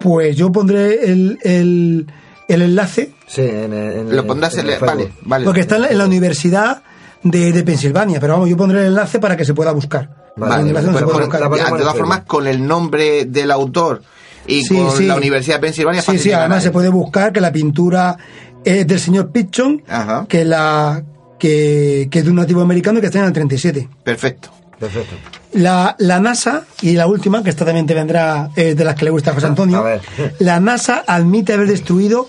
Pues 0.00 0.36
yo 0.36 0.50
pondré 0.50 1.10
el, 1.10 1.38
el, 1.42 2.06
el 2.48 2.62
enlace, 2.62 3.12
Sí, 3.26 3.42
en, 3.42 3.74
en- 3.74 4.16
Lo 4.16 4.26
pondrás 4.26 4.54
en 4.54 4.60
en 4.60 4.66
el 4.66 4.80
la- 4.80 4.86
Vale, 4.86 5.12
vale. 5.22 5.44
porque 5.44 5.60
está 5.60 5.76
en 5.76 5.82
la, 5.82 5.88
en 5.88 5.98
la 5.98 6.06
Universidad 6.06 6.82
de, 7.22 7.52
de 7.52 7.62
Pensilvania. 7.62 8.20
Pero 8.20 8.34
vamos, 8.34 8.48
yo 8.48 8.56
pondré 8.56 8.80
el 8.80 8.86
enlace 8.86 9.18
para 9.18 9.36
que 9.36 9.44
se 9.44 9.52
pueda 9.52 9.72
buscar. 9.72 10.08
Vale, 10.36 10.72
buscar. 10.72 10.84
ya, 10.84 11.70
de 11.70 11.80
todas 11.82 11.96
formas, 11.96 12.20
con 12.26 12.46
el 12.46 12.66
nombre 12.66 13.26
del 13.26 13.50
autor 13.50 14.02
y 14.46 14.62
Sí, 14.62 14.76
con 14.78 14.92
sí. 14.96 15.04
la 15.06 15.16
Universidad 15.16 15.56
de 15.56 15.60
Pensilvania, 15.60 16.00
Sí, 16.00 16.16
sí, 16.18 16.32
además 16.32 16.58
ahí. 16.58 16.64
se 16.64 16.70
puede 16.70 16.88
buscar 16.88 17.32
que 17.34 17.40
la 17.42 17.52
pintura 17.52 18.16
es 18.64 18.86
del 18.86 18.98
señor 19.00 19.30
Pitchon, 19.30 19.82
Ajá. 19.88 20.24
que 20.28 20.44
la 20.44 21.02
que, 21.38 22.08
que 22.10 22.18
es 22.18 22.24
de 22.24 22.30
un 22.30 22.36
nativo 22.36 22.60
americano 22.60 22.98
y 22.98 23.00
que 23.00 23.06
está 23.06 23.18
en 23.20 23.26
el 23.26 23.32
37. 23.32 23.88
Perfecto. 24.04 24.50
Perfecto. 24.78 25.14
La, 25.54 25.96
la 25.98 26.20
NASA, 26.20 26.64
y 26.82 26.92
la 26.92 27.06
última, 27.08 27.42
que 27.42 27.50
esta 27.50 27.64
también 27.64 27.86
te 27.86 27.94
vendrá 27.94 28.50
eh, 28.54 28.74
de 28.76 28.84
las 28.84 28.94
que 28.94 29.04
le 29.06 29.10
gusta 29.10 29.32
a 29.32 29.34
José 29.34 29.46
Antonio, 29.46 29.78
A 29.78 29.82
ver. 29.82 30.00
la 30.38 30.60
NASA 30.60 31.02
admite 31.06 31.52
haber 31.54 31.66
destruido 31.68 32.28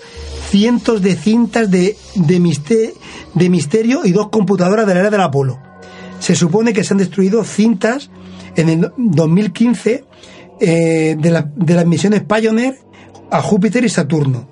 cientos 0.49 1.01
de 1.03 1.15
cintas 1.15 1.69
de, 1.69 1.95
de, 2.15 2.39
miste- 2.39 2.93
de 3.35 3.49
misterio 3.49 4.01
y 4.03 4.11
dos 4.13 4.29
computadoras 4.29 4.87
de 4.87 4.93
la 4.95 5.01
era 5.01 5.09
del 5.11 5.21
Apolo. 5.21 5.59
Se 6.19 6.33
supone 6.35 6.73
que 6.73 6.83
se 6.83 6.93
han 6.93 6.97
destruido 6.97 7.43
cintas 7.43 8.09
en 8.55 8.69
el 8.69 8.91
2015 8.97 10.05
eh, 10.59 11.15
de, 11.19 11.29
la- 11.29 11.49
de 11.55 11.73
las 11.75 11.85
misiones 11.85 12.23
Pioneer 12.23 12.77
a 13.29 13.41
Júpiter 13.43 13.83
y 13.83 13.89
Saturno. 13.89 14.47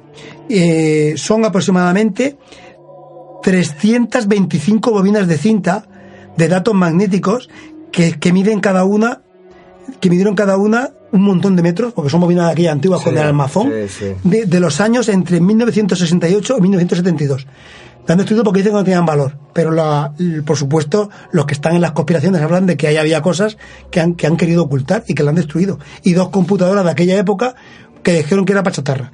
Eh, 0.49 1.15
son 1.17 1.43
aproximadamente 1.45 2.37
325 3.43 4.91
bobinas 4.91 5.27
de 5.27 5.37
cinta 5.37 5.85
de 6.37 6.47
datos 6.47 6.73
magnéticos 6.73 7.49
que, 7.91 8.13
que 8.19 8.33
miden 8.33 8.59
cada 8.59 8.83
una 8.85 9.21
que 9.99 10.09
midieron 10.09 10.35
cada 10.35 10.57
una 10.57 10.91
un 11.13 11.21
montón 11.21 11.55
de 11.55 11.63
metros, 11.63 11.93
porque 11.93 12.09
son 12.09 12.19
bobinas 12.19 12.47
de 12.47 12.51
aquellas 12.51 12.73
antiguas 12.73 13.01
con 13.01 13.13
el 13.29 13.33
sí, 13.63 13.87
sí. 13.87 14.05
De, 14.25 14.45
de 14.45 14.59
los 14.59 14.81
años 14.81 15.07
entre 15.07 15.39
1968 15.39 16.55
y 16.57 16.61
1972. 16.61 17.47
La 18.05 18.13
han 18.13 18.17
destruido 18.17 18.43
porque 18.43 18.59
dicen 18.59 18.73
que 18.73 18.77
no 18.79 18.83
tenían 18.83 19.05
valor, 19.05 19.37
pero 19.53 19.71
la- 19.71 20.13
por 20.45 20.57
supuesto 20.57 21.09
los 21.31 21.45
que 21.45 21.53
están 21.53 21.75
en 21.75 21.81
las 21.81 21.91
conspiraciones 21.93 22.41
hablan 22.41 22.65
de 22.65 22.75
que 22.75 22.87
ahí 22.87 22.97
había 22.97 23.21
cosas 23.21 23.57
que 23.89 24.01
han, 24.01 24.15
que 24.15 24.27
han 24.27 24.35
querido 24.35 24.63
ocultar 24.63 25.03
y 25.07 25.13
que 25.13 25.23
la 25.23 25.29
han 25.29 25.35
destruido. 25.37 25.79
Y 26.03 26.13
dos 26.13 26.29
computadoras 26.29 26.83
de 26.83 26.91
aquella 26.91 27.17
época 27.17 27.55
que 28.03 28.13
dijeron 28.13 28.43
que 28.45 28.51
era 28.53 28.63
para 28.63 28.75
chatarra. 28.75 29.11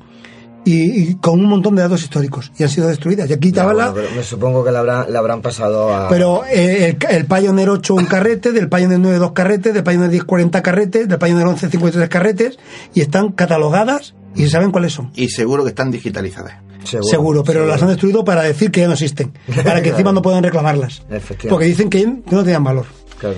Y, 0.66 1.02
y 1.02 1.16
con 1.16 1.40
un 1.40 1.48
montón 1.48 1.76
de 1.76 1.82
datos 1.82 2.02
históricos. 2.04 2.52
Y 2.58 2.64
han 2.64 2.70
sido 2.70 2.88
destruidas. 2.88 3.30
Y 3.30 3.34
aquí 3.34 3.52
bueno, 3.52 3.74
la, 3.74 3.94
me 4.16 4.24
supongo 4.24 4.64
que 4.64 4.72
le 4.72 4.78
habrán, 4.78 5.12
le 5.12 5.18
habrán 5.18 5.42
pasado 5.42 5.94
a... 5.94 6.08
pero 6.08 6.44
eh, 6.46 6.96
el, 7.10 7.16
el 7.16 7.26
Pioneer 7.26 7.70
8 7.70 7.94
un 7.96 8.06
carrete, 8.06 8.52
del 8.52 8.70
Pioneer 8.70 9.00
9 9.00 9.18
dos 9.18 9.32
carretes, 9.34 9.74
del 9.74 9.84
Pioneer 9.84 10.10
10 10.10 10.24
40 10.24 10.62
carretes, 10.62 11.08
del 11.08 11.20
Pioneer 11.20 11.48
11 11.48 11.70
53 11.70 12.10
carretes 12.10 12.58
y 12.94 13.02
están 13.02 13.32
catalogadas 13.32 14.16
y 14.36 14.44
se 14.44 14.50
saben 14.50 14.72
cuáles 14.72 14.94
son. 14.94 15.12
Y 15.16 15.30
seguro 15.30 15.64
que 15.64 15.70
están 15.70 15.92
digitalizadas. 15.92 16.56
Seguro, 16.84 17.44
pero 17.44 17.66
las 17.66 17.82
han 17.82 17.88
destruido 17.90 18.26
para 18.26 18.44
decir 18.44 18.70
que 18.70 18.82
ya 18.82 18.88
no 18.88 18.94
existen, 18.94 19.32
para 19.64 19.82
que 19.82 19.90
encima 19.90 20.12
no 20.12 20.22
puedan 20.22 20.44
reclamarlas. 20.44 21.04
Porque 21.50 21.66
dicen 21.66 21.90
que, 21.90 22.02
que 22.02 22.36
no 22.36 22.44
tenían 22.44 22.64
valor. 22.64 22.86
Claro. 23.20 23.38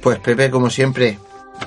Pues 0.00 0.18
Pepe, 0.18 0.50
como 0.50 0.70
siempre, 0.70 1.18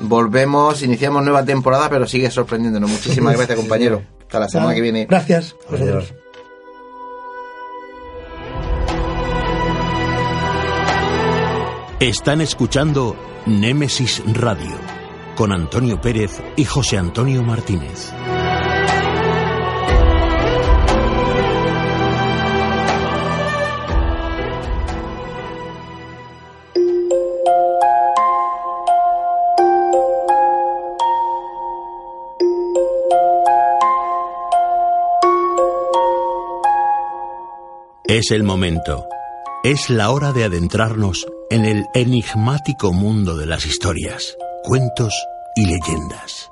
volvemos, 0.01 0.81
iniciamos 0.81 1.23
nueva 1.23 1.45
temporada, 1.45 1.89
pero 1.89 2.07
sigue 2.07 2.31
sorprendiéndonos. 2.31 2.89
Muchísimas 2.89 3.35
gracias, 3.37 3.59
compañero. 3.59 4.01
Hasta 4.27 4.39
la 4.39 4.49
semana 4.49 4.75
que 4.75 4.81
viene. 4.81 5.05
Gracias. 5.05 5.55
Adiós. 5.71 6.13
Están 12.01 12.41
escuchando 12.41 13.15
Némesis 13.45 14.21
Radio 14.33 14.77
con 15.35 15.53
Antonio 15.53 15.99
Pérez 16.01 16.43
y 16.57 16.65
José 16.65 16.97
Antonio 16.97 17.41
Martínez. 17.41 18.11
Es 38.09 38.31
el 38.31 38.43
momento. 38.43 39.05
Es 39.65 39.89
la 39.89 40.11
hora 40.11 40.31
de 40.31 40.45
adentrarnos 40.45 41.27
en 41.49 41.65
el 41.65 41.87
enigmático 41.93 42.93
mundo 42.93 43.35
de 43.35 43.45
las 43.45 43.65
historias, 43.65 44.37
cuentos 44.63 45.13
y 45.57 45.65
leyendas. 45.65 46.49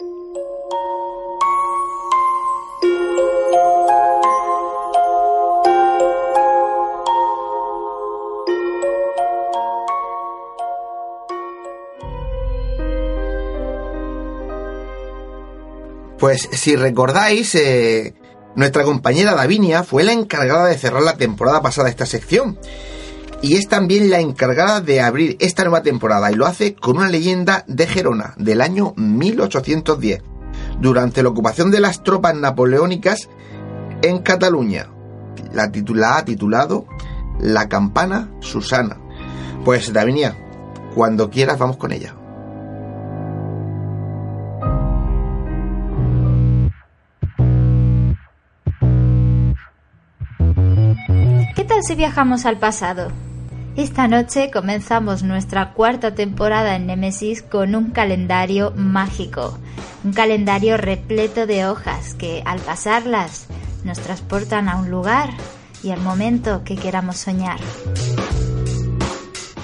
Pues 16.20 16.50
si 16.52 16.76
recordáis, 16.76 17.56
eh, 17.56 18.14
nuestra 18.56 18.84
compañera 18.84 19.36
Davinia 19.36 19.84
fue 19.84 20.04
la 20.04 20.14
encargada 20.14 20.68
de 20.68 20.78
cerrar 20.78 21.04
la 21.04 21.18
temporada 21.18 21.62
pasada 21.62 21.90
esta 21.90 22.06
sección. 22.06 22.58
Y 23.42 23.58
es 23.58 23.68
también 23.68 24.10
la 24.10 24.22
encargada 24.22 24.80
de 24.80 25.02
abrir 25.02 25.36
esta 25.40 25.64
nueva 25.64 25.84
temporada 25.84 26.32
y 26.32 26.36
lo 26.36 26.46
hace 26.46 26.74
con 26.74 26.98
una 26.98 27.10
leyenda 27.10 27.66
de 27.68 27.86
Gerona 27.86 28.34
del 28.38 28.62
año 28.62 28.94
1810, 28.96 30.24
durante 30.80 31.22
la 31.22 31.30
ocupación 31.30 31.70
de 31.70 31.82
las 31.82 32.02
tropas 32.02 32.34
napoleónicas 32.34 33.30
en 34.02 34.20
Cataluña. 34.20 34.90
La, 35.54 35.72
titula, 35.72 36.18
ha 36.18 36.26
titulado 36.26 36.86
La 37.40 37.68
campana 37.68 38.32
Susana. 38.40 38.98
Pues 39.66 39.92
Davinia, 39.92 40.38
cuando 40.96 41.30
quieras 41.30 41.60
vamos 41.60 41.76
con 41.76 41.92
ella. 41.92 42.16
Tal 51.66 51.84
si 51.84 51.96
viajamos 51.96 52.46
al 52.46 52.58
pasado? 52.58 53.12
Esta 53.76 54.08
noche 54.08 54.52
comenzamos 54.52 55.24
nuestra 55.24 55.74
cuarta 55.74 56.14
temporada 56.14 56.76
en 56.76 56.86
Nemesis 56.86 57.42
con 57.42 57.76
un 57.76 57.92
calendario 57.92 58.72
mágico, 58.76 59.58
un 60.04 60.14
calendario 60.14 60.78
repleto 60.78 61.48
de 61.48 61.66
hojas 61.66 62.14
que 62.14 62.44
al 62.46 62.60
pasarlas 62.60 63.48
nos 63.84 64.00
transportan 64.00 64.70
a 64.70 64.78
un 64.78 64.90
lugar 64.90 65.30
y 65.84 65.92
al 65.92 66.00
momento 66.02 66.64
que 66.64 66.76
queramos 66.76 67.18
soñar. 67.18 67.60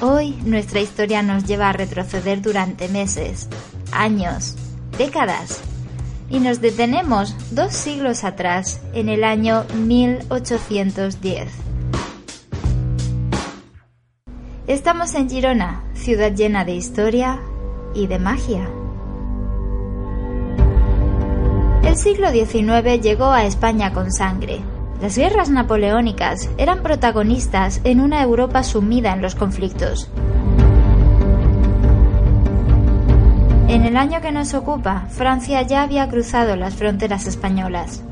Hoy 0.02 0.32
nuestra 0.44 0.82
historia 0.82 1.22
nos 1.22 1.46
lleva 1.46 1.70
a 1.70 1.74
retroceder 1.74 2.42
durante 2.42 2.90
meses, 2.90 3.48
años, 3.92 4.56
décadas, 4.98 5.62
y 6.30 6.40
nos 6.40 6.62
detenemos 6.62 7.36
dos 7.52 7.74
siglos 7.74 8.24
atrás, 8.24 8.82
en 8.94 9.10
el 9.10 9.24
año 9.24 9.66
1810. 9.76 11.71
Estamos 14.68 15.16
en 15.16 15.30
Girona, 15.30 15.84
ciudad 15.96 16.32
llena 16.34 16.66
de 16.66 16.76
historia 16.76 17.40
y 17.96 18.06
de 18.06 18.20
magia. 18.20 18.70
El 21.84 21.98
siglo 21.98 22.32
XIX 22.32 23.02
llegó 23.02 23.32
a 23.32 23.44
España 23.46 23.92
con 23.92 24.12
sangre, 24.12 24.62
las 25.02 25.18
guerras 25.18 25.50
napoleónicas 25.50 26.48
eran 26.60 26.84
protagonistas 26.84 27.82
en 27.84 28.00
una 28.00 28.22
Europa 28.22 28.62
sumida 28.62 29.14
en 29.14 29.24
los 29.24 29.34
conflictos. 29.34 30.08
En 33.68 33.84
el 33.86 33.98
año 33.98 34.22
que 34.22 34.32
nos 34.32 34.54
ocupa, 34.54 35.08
Francia 35.10 35.64
ya 35.64 35.82
había 35.82 36.08
cruzado 36.08 36.56
las 36.56 36.76
fronteras 36.76 37.26
españolas. 37.26 38.04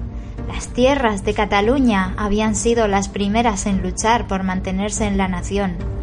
Las 0.47 0.70
tierras 0.70 1.24
de 1.24 1.36
Cataluña 1.36 2.16
habían 2.18 2.56
sido 2.56 2.88
las 2.88 3.08
primeras 3.08 3.68
en 3.68 3.84
luchar 3.84 4.26
por 4.26 4.41
mantenerse 4.41 5.06
en 5.06 5.18
la 5.18 5.28
nación. 5.28 5.99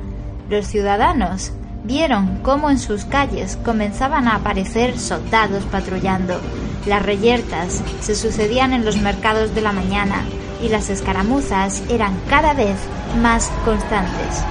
Los 0.48 0.68
ciudadanos 0.68 1.50
vieron 1.82 2.38
cómo 2.42 2.70
en 2.70 2.78
sus 2.78 3.04
calles 3.04 3.58
comenzaban 3.64 4.28
a 4.28 4.36
aparecer 4.36 4.96
soldados 4.96 5.64
patrullando. 5.64 6.40
Las 6.86 7.04
reyertas 7.04 7.82
se 8.00 8.14
sucedían 8.14 8.72
en 8.72 8.84
los 8.84 8.96
mercados 8.98 9.56
de 9.56 9.60
la 9.60 9.72
mañana, 9.72 10.24
y 10.62 10.68
las 10.68 10.88
escaramuzas 10.88 11.82
eran 11.90 12.14
cada 12.28 12.54
vez 12.54 12.76
más 13.20 13.50
constantes. 13.64 14.44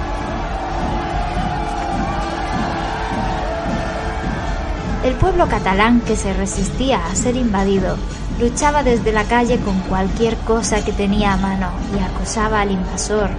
El 5.02 5.14
pueblo 5.14 5.48
catalán 5.48 6.00
que 6.00 6.16
se 6.16 6.34
resistía 6.34 7.06
a 7.06 7.14
ser 7.14 7.36
invadido 7.36 7.96
luchaba 8.38 8.82
desde 8.82 9.12
la 9.12 9.24
calle 9.24 9.58
con 9.60 9.78
cualquier 9.80 10.36
cosa 10.38 10.84
que 10.84 10.92
tenía 10.92 11.32
a 11.32 11.36
mano 11.36 11.70
y 11.96 12.02
acosaba 12.02 12.60
al 12.60 12.72
invasor 12.72 13.30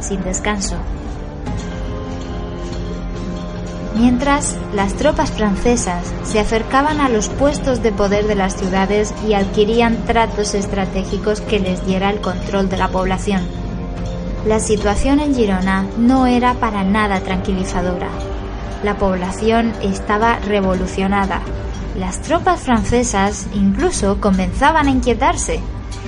sin 0.00 0.22
descanso. 0.22 0.76
Mientras, 3.96 4.58
las 4.74 4.92
tropas 4.92 5.30
francesas 5.30 6.12
se 6.22 6.38
acercaban 6.38 7.00
a 7.00 7.08
los 7.08 7.28
puestos 7.28 7.82
de 7.82 7.92
poder 7.92 8.26
de 8.26 8.34
las 8.34 8.54
ciudades 8.54 9.14
y 9.26 9.32
adquirían 9.32 10.04
tratos 10.04 10.54
estratégicos 10.54 11.40
que 11.40 11.60
les 11.60 11.84
diera 11.86 12.10
el 12.10 12.20
control 12.20 12.68
de 12.68 12.76
la 12.76 12.88
población. 12.88 13.40
La 14.46 14.60
situación 14.60 15.18
en 15.18 15.34
Girona 15.34 15.86
no 15.96 16.26
era 16.26 16.52
para 16.54 16.84
nada 16.84 17.20
tranquilizadora. 17.20 18.08
La 18.84 18.98
población 18.98 19.72
estaba 19.82 20.40
revolucionada. 20.40 21.40
Las 21.98 22.20
tropas 22.20 22.60
francesas 22.60 23.46
incluso 23.54 24.20
comenzaban 24.20 24.88
a 24.88 24.90
inquietarse. 24.90 25.60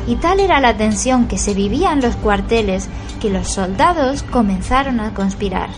Y 0.06 0.16
tal 0.16 0.40
era 0.40 0.60
la 0.60 0.76
tensión 0.76 1.26
que 1.26 1.38
se 1.38 1.54
vivía 1.54 1.92
en 1.92 2.02
los 2.02 2.16
cuarteles 2.16 2.86
que 3.20 3.30
los 3.30 3.48
soldados 3.48 4.22
comenzaron 4.24 5.00
a 5.00 5.14
conspirar. 5.14 5.70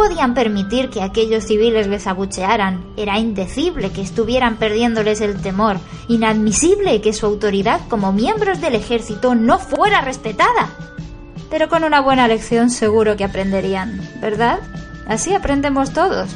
Podían 0.00 0.32
permitir 0.32 0.88
que 0.88 1.02
aquellos 1.02 1.44
civiles 1.44 1.86
les 1.86 2.06
abuchearan. 2.06 2.82
Era 2.96 3.18
indecible 3.18 3.90
que 3.90 4.00
estuvieran 4.00 4.56
perdiéndoles 4.56 5.20
el 5.20 5.38
temor, 5.42 5.76
inadmisible 6.08 7.02
que 7.02 7.12
su 7.12 7.26
autoridad 7.26 7.82
como 7.90 8.10
miembros 8.10 8.62
del 8.62 8.76
ejército 8.76 9.34
no 9.34 9.58
fuera 9.58 10.00
respetada. 10.00 10.70
Pero 11.50 11.68
con 11.68 11.84
una 11.84 12.00
buena 12.00 12.28
lección 12.28 12.70
seguro 12.70 13.18
que 13.18 13.24
aprenderían, 13.24 14.00
¿verdad? 14.22 14.60
Así 15.06 15.34
aprendemos 15.34 15.92
todos. 15.92 16.30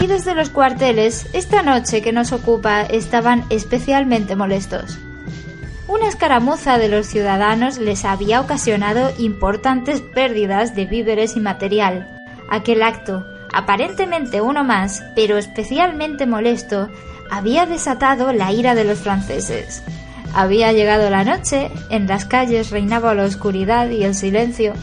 Y 0.00 0.06
desde 0.08 0.34
los 0.34 0.50
cuarteles, 0.50 1.28
esta 1.32 1.62
noche 1.62 2.02
que 2.02 2.12
nos 2.12 2.32
ocupa, 2.32 2.82
estaban 2.82 3.44
especialmente 3.50 4.34
molestos. 4.34 4.98
Una 5.90 6.06
escaramuza 6.06 6.78
de 6.78 6.88
los 6.88 7.08
ciudadanos 7.08 7.78
les 7.78 8.04
había 8.04 8.40
ocasionado 8.40 9.10
importantes 9.18 10.00
pérdidas 10.00 10.76
de 10.76 10.86
víveres 10.86 11.34
y 11.34 11.40
material. 11.40 12.06
Aquel 12.48 12.84
acto, 12.84 13.26
aparentemente 13.52 14.40
uno 14.40 14.62
más, 14.62 15.02
pero 15.16 15.36
especialmente 15.36 16.26
molesto, 16.26 16.88
había 17.28 17.66
desatado 17.66 18.32
la 18.32 18.52
ira 18.52 18.76
de 18.76 18.84
los 18.84 19.00
franceses. 19.00 19.82
Había 20.32 20.70
llegado 20.70 21.10
la 21.10 21.24
noche, 21.24 21.72
en 21.90 22.06
las 22.06 22.24
calles 22.24 22.70
reinaba 22.70 23.12
la 23.16 23.24
oscuridad 23.24 23.90
y 23.90 24.04
el 24.04 24.14
silencio, 24.14 24.74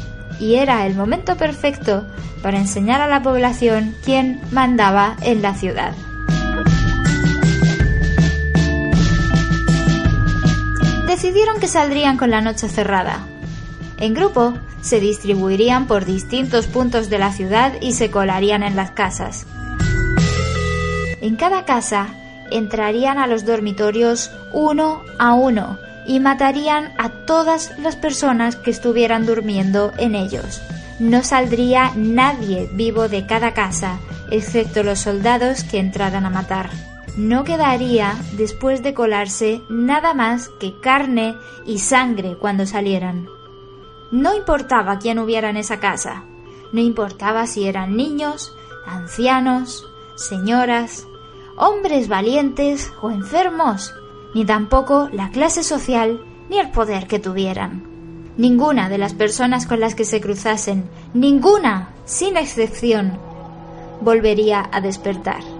y 0.41 0.55
era 0.55 0.85
el 0.85 0.93
momento 0.93 1.37
perfecto 1.37 2.05
para 2.43 2.57
enseñar 2.57 2.99
a 2.99 3.07
la 3.07 3.21
población 3.21 3.95
quién 4.03 4.41
mandaba 4.51 5.15
en 5.21 5.41
la 5.41 5.53
ciudad. 5.53 5.93
Decidieron 11.17 11.59
que 11.59 11.67
saldrían 11.67 12.15
con 12.15 12.29
la 12.29 12.41
noche 12.41 12.69
cerrada. 12.69 13.25
En 13.99 14.13
grupo, 14.13 14.53
se 14.81 14.99
distribuirían 14.99 15.87
por 15.87 16.05
distintos 16.05 16.67
puntos 16.67 17.09
de 17.09 17.17
la 17.17 17.31
ciudad 17.31 17.73
y 17.81 17.93
se 17.93 18.11
colarían 18.11 18.61
en 18.61 18.75
las 18.75 18.91
casas. 18.91 19.47
En 21.19 21.35
cada 21.35 21.65
casa 21.65 22.09
entrarían 22.51 23.17
a 23.17 23.25
los 23.25 23.45
dormitorios 23.45 24.29
uno 24.53 25.01
a 25.17 25.33
uno 25.33 25.79
y 26.05 26.19
matarían 26.19 26.93
a 26.99 27.09
todas 27.25 27.71
las 27.79 27.95
personas 27.95 28.55
que 28.55 28.69
estuvieran 28.69 29.25
durmiendo 29.25 29.93
en 29.97 30.13
ellos. 30.13 30.61
No 30.99 31.23
saldría 31.23 31.93
nadie 31.95 32.69
vivo 32.73 33.09
de 33.09 33.25
cada 33.25 33.55
casa, 33.55 33.97
excepto 34.29 34.83
los 34.83 34.99
soldados 34.99 35.63
que 35.63 35.79
entraran 35.79 36.27
a 36.27 36.29
matar 36.29 36.69
no 37.17 37.43
quedaría 37.43 38.15
después 38.33 38.83
de 38.83 38.93
colarse 38.93 39.61
nada 39.69 40.13
más 40.13 40.49
que 40.59 40.79
carne 40.79 41.35
y 41.65 41.79
sangre 41.79 42.37
cuando 42.37 42.65
salieran. 42.65 43.27
No 44.11 44.35
importaba 44.35 44.99
quién 44.99 45.17
hubiera 45.19 45.49
en 45.49 45.57
esa 45.57 45.79
casa, 45.79 46.23
no 46.71 46.79
importaba 46.79 47.47
si 47.47 47.67
eran 47.67 47.97
niños, 47.97 48.53
ancianos, 48.85 49.85
señoras, 50.15 51.07
hombres 51.57 52.07
valientes 52.07 52.93
o 53.01 53.09
enfermos, 53.09 53.93
ni 54.35 54.45
tampoco 54.45 55.09
la 55.11 55.31
clase 55.31 55.63
social 55.63 56.21
ni 56.49 56.59
el 56.59 56.69
poder 56.69 57.07
que 57.07 57.19
tuvieran. 57.19 57.83
Ninguna 58.37 58.89
de 58.89 58.99
las 58.99 59.15
personas 59.15 59.65
con 59.65 59.79
las 59.79 59.95
que 59.95 60.05
se 60.05 60.21
cruzasen, 60.21 60.87
ninguna, 61.15 61.89
sin 62.05 62.37
excepción, 62.37 63.17
volvería 64.01 64.69
a 64.71 64.79
despertar. 64.81 65.56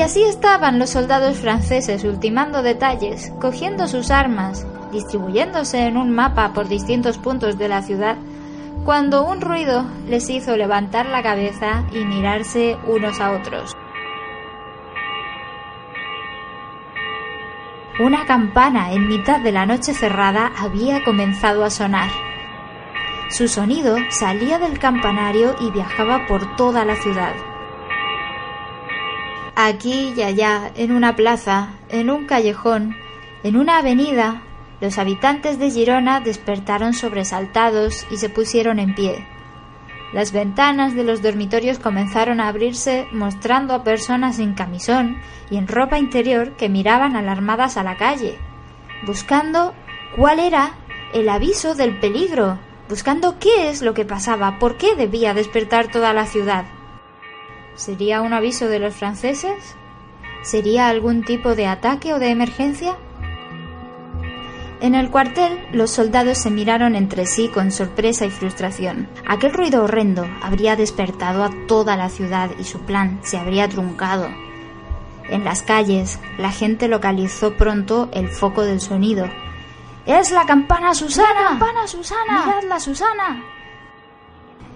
Y 0.00 0.02
así 0.02 0.22
estaban 0.22 0.78
los 0.78 0.88
soldados 0.88 1.36
franceses 1.40 2.04
ultimando 2.04 2.62
detalles, 2.62 3.34
cogiendo 3.38 3.86
sus 3.86 4.10
armas, 4.10 4.66
distribuyéndose 4.92 5.80
en 5.80 5.98
un 5.98 6.10
mapa 6.10 6.54
por 6.54 6.68
distintos 6.68 7.18
puntos 7.18 7.58
de 7.58 7.68
la 7.68 7.82
ciudad, 7.82 8.16
cuando 8.86 9.22
un 9.26 9.42
ruido 9.42 9.84
les 10.08 10.30
hizo 10.30 10.56
levantar 10.56 11.04
la 11.04 11.22
cabeza 11.22 11.84
y 11.92 12.06
mirarse 12.06 12.78
unos 12.86 13.20
a 13.20 13.32
otros. 13.32 13.76
Una 18.02 18.24
campana 18.24 18.94
en 18.94 19.06
mitad 19.06 19.40
de 19.40 19.52
la 19.52 19.66
noche 19.66 19.92
cerrada 19.92 20.50
había 20.56 21.04
comenzado 21.04 21.62
a 21.62 21.68
sonar. 21.68 22.08
Su 23.28 23.48
sonido 23.48 23.98
salía 24.08 24.58
del 24.58 24.78
campanario 24.78 25.56
y 25.60 25.70
viajaba 25.70 26.26
por 26.26 26.56
toda 26.56 26.86
la 26.86 26.96
ciudad. 26.96 27.34
Aquí 29.62 30.14
y 30.16 30.22
allá, 30.22 30.72
en 30.74 30.90
una 30.90 31.16
plaza, 31.16 31.74
en 31.90 32.08
un 32.08 32.24
callejón, 32.24 32.96
en 33.42 33.58
una 33.58 33.76
avenida, 33.76 34.40
los 34.80 34.96
habitantes 34.96 35.58
de 35.58 35.70
Girona 35.70 36.20
despertaron 36.20 36.94
sobresaltados 36.94 38.06
y 38.10 38.16
se 38.16 38.30
pusieron 38.30 38.78
en 38.78 38.94
pie. 38.94 39.26
Las 40.14 40.32
ventanas 40.32 40.94
de 40.94 41.04
los 41.04 41.20
dormitorios 41.20 41.78
comenzaron 41.78 42.40
a 42.40 42.48
abrirse 42.48 43.06
mostrando 43.12 43.74
a 43.74 43.84
personas 43.84 44.38
en 44.38 44.54
camisón 44.54 45.20
y 45.50 45.58
en 45.58 45.68
ropa 45.68 45.98
interior 45.98 46.56
que 46.56 46.70
miraban 46.70 47.14
alarmadas 47.14 47.76
a 47.76 47.82
la 47.82 47.98
calle, 47.98 48.38
buscando 49.04 49.74
cuál 50.16 50.40
era 50.40 50.72
el 51.12 51.28
aviso 51.28 51.74
del 51.74 52.00
peligro, 52.00 52.58
buscando 52.88 53.38
qué 53.38 53.68
es 53.68 53.82
lo 53.82 53.92
que 53.92 54.06
pasaba, 54.06 54.58
por 54.58 54.78
qué 54.78 54.96
debía 54.96 55.34
despertar 55.34 55.88
toda 55.88 56.14
la 56.14 56.24
ciudad. 56.24 56.64
¿Sería 57.80 58.20
un 58.20 58.34
aviso 58.34 58.68
de 58.68 58.78
los 58.78 58.94
franceses? 58.94 59.74
¿Sería 60.42 60.88
algún 60.88 61.24
tipo 61.24 61.54
de 61.54 61.66
ataque 61.66 62.12
o 62.12 62.18
de 62.18 62.28
emergencia? 62.28 62.98
En 64.82 64.94
el 64.94 65.10
cuartel, 65.10 65.66
los 65.72 65.90
soldados 65.90 66.36
se 66.36 66.50
miraron 66.50 66.94
entre 66.94 67.24
sí 67.24 67.48
con 67.48 67.72
sorpresa 67.72 68.26
y 68.26 68.30
frustración. 68.30 69.08
Aquel 69.26 69.54
ruido 69.54 69.82
horrendo 69.82 70.28
habría 70.42 70.76
despertado 70.76 71.42
a 71.42 71.50
toda 71.66 71.96
la 71.96 72.10
ciudad 72.10 72.50
y 72.58 72.64
su 72.64 72.80
plan 72.80 73.18
se 73.22 73.38
habría 73.38 73.66
truncado. 73.66 74.28
En 75.30 75.44
las 75.44 75.62
calles, 75.62 76.20
la 76.36 76.50
gente 76.50 76.86
localizó 76.86 77.56
pronto 77.56 78.10
el 78.12 78.28
foco 78.28 78.64
del 78.64 78.82
sonido. 78.82 79.24
¡Es 80.04 80.32
la 80.32 80.44
campana 80.44 80.92
Susana! 80.92 81.28
¡La 81.32 81.48
campana 81.48 81.86
Susana! 81.86 82.44
¡Miradla, 82.44 82.78
Susana! 82.78 83.42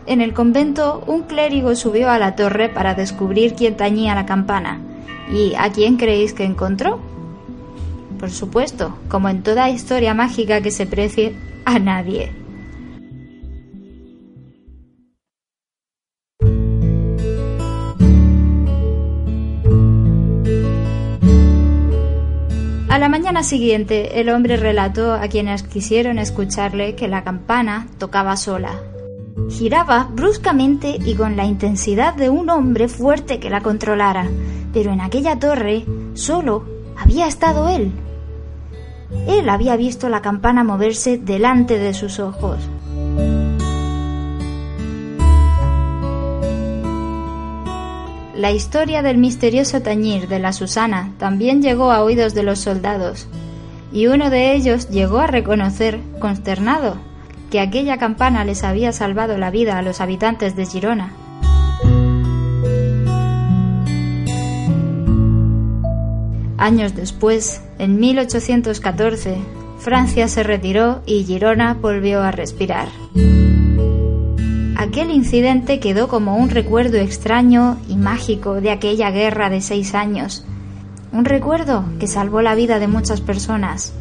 En 0.07 0.21
el 0.21 0.35
convento, 0.35 1.03
un 1.07 1.23
clérigo 1.23 1.75
subió 1.75 2.11
a 2.11 2.19
la 2.19 2.37
torre 2.37 2.69
para 2.69 2.95
descubrir 2.95 3.55
quién 3.55 3.77
tañía 3.77 4.15
la 4.15 4.27
campana. 4.27 4.81
¿Y 5.33 5.55
a 5.55 5.73
quién 5.73 5.97
creéis 5.97 6.35
que 6.35 6.45
encontró? 6.45 7.01
Por 8.21 8.31
supuesto, 8.31 8.99
como 9.09 9.31
en 9.31 9.43
toda 9.43 9.71
historia 9.71 10.13
mágica 10.13 10.61
que 10.61 10.71
se 10.71 10.87
precie, 10.87 11.35
a 11.65 11.79
nadie. 11.79 12.33
A 22.91 22.99
la 22.99 23.09
mañana 23.09 23.43
siguiente, 23.43 24.21
el 24.21 24.29
hombre 24.29 24.57
relató 24.57 25.15
a 25.15 25.29
quienes 25.29 25.63
quisieron 25.63 26.19
escucharle 26.19 26.95
que 26.95 27.09
la 27.09 27.25
campana 27.25 27.89
tocaba 27.99 28.37
sola, 28.37 28.81
Giraba 29.51 30.09
bruscamente 30.12 30.97
y 31.05 31.14
con 31.14 31.37
la 31.37 31.45
intensidad 31.45 32.14
de 32.14 32.30
un 32.30 32.51
hombre 32.51 32.89
fuerte 32.89 33.41
que 33.41 33.51
la 33.51 33.62
controlara, 33.62 34.26
pero 34.72 34.93
en 34.93 35.01
aquella 35.01 35.39
torre 35.39 35.85
solo 36.14 36.64
había 36.97 37.26
estado 37.26 37.68
él. 37.68 37.93
Él 39.26 39.49
había 39.49 39.76
visto 39.76 40.09
la 40.09 40.22
campana 40.22 40.64
moverse 40.64 41.18
delante 41.18 41.78
de 41.78 41.95
sus 41.95 42.20
ojos. 42.20 42.59
La 48.37 48.51
historia 48.51 49.03
del 49.03 49.18
misterioso 49.18 49.80
tañir 49.82 50.28
de 50.28 50.39
la 50.39 50.53
Susana 50.53 51.12
también 51.18 51.62
llegó 51.62 51.91
a 51.91 52.03
oídos 52.03 52.35
de 52.35 52.43
los 52.43 52.61
soldados, 52.61 53.28
y 53.93 54.07
uno 54.07 54.30
de 54.30 54.55
ellos 54.55 54.89
llegó 54.91 55.18
a 55.18 55.26
reconocer, 55.26 56.01
consternado, 56.18 56.97
que 57.55 57.61
aquella 57.61 57.99
campana 57.99 58.45
les 58.45 58.65
había 58.65 58.91
salvado 58.91 59.39
la 59.39 59.53
vida 59.53 59.79
a 59.79 59.83
los 59.83 60.01
habitantes 60.01 60.57
de 60.57 60.67
Girona. 60.67 61.13
Años 66.59 66.97
después, 66.97 67.63
en 67.79 68.01
1814, 68.01 69.37
Francia 69.79 70.27
se 70.27 70.43
retiró 70.43 71.03
y 71.07 71.23
Girona 71.23 71.75
volvió 71.75 72.25
a 72.25 72.33
respirar. 72.33 72.89
Aquel 74.77 75.13
incidente 75.13 75.79
quedó 75.79 76.09
como 76.09 76.37
un 76.37 76.51
recuerdo 76.51 76.97
extraño 76.97 77.79
y 77.89 77.95
mágico 77.95 78.61
de 78.61 78.73
aquella 78.73 79.13
guerra 79.13 79.49
de 79.49 79.61
seis 79.61 79.95
años, 79.95 80.45
un 81.13 81.25
recuerdo 81.25 81.85
que 82.01 82.09
salvó 82.09 82.43
la 82.43 82.57
vida 82.57 82.81
de 82.81 82.89
muchas 82.89 83.21
personas. 83.21 83.93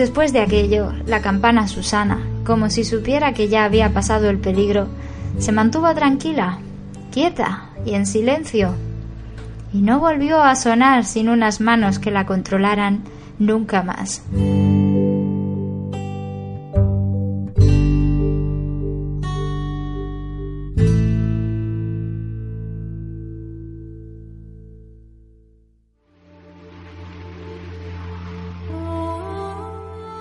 Después 0.00 0.32
de 0.32 0.40
aquello, 0.40 0.94
la 1.04 1.20
campana 1.20 1.68
Susana, 1.68 2.24
como 2.46 2.70
si 2.70 2.84
supiera 2.84 3.34
que 3.34 3.50
ya 3.50 3.66
había 3.66 3.92
pasado 3.92 4.30
el 4.30 4.38
peligro, 4.38 4.88
se 5.38 5.52
mantuvo 5.52 5.94
tranquila, 5.94 6.58
quieta 7.12 7.68
y 7.84 7.92
en 7.92 8.06
silencio, 8.06 8.76
y 9.74 9.82
no 9.82 10.00
volvió 10.00 10.42
a 10.42 10.56
sonar 10.56 11.04
sin 11.04 11.28
unas 11.28 11.60
manos 11.60 11.98
que 11.98 12.10
la 12.10 12.24
controlaran 12.24 13.02
nunca 13.38 13.82
más. 13.82 14.22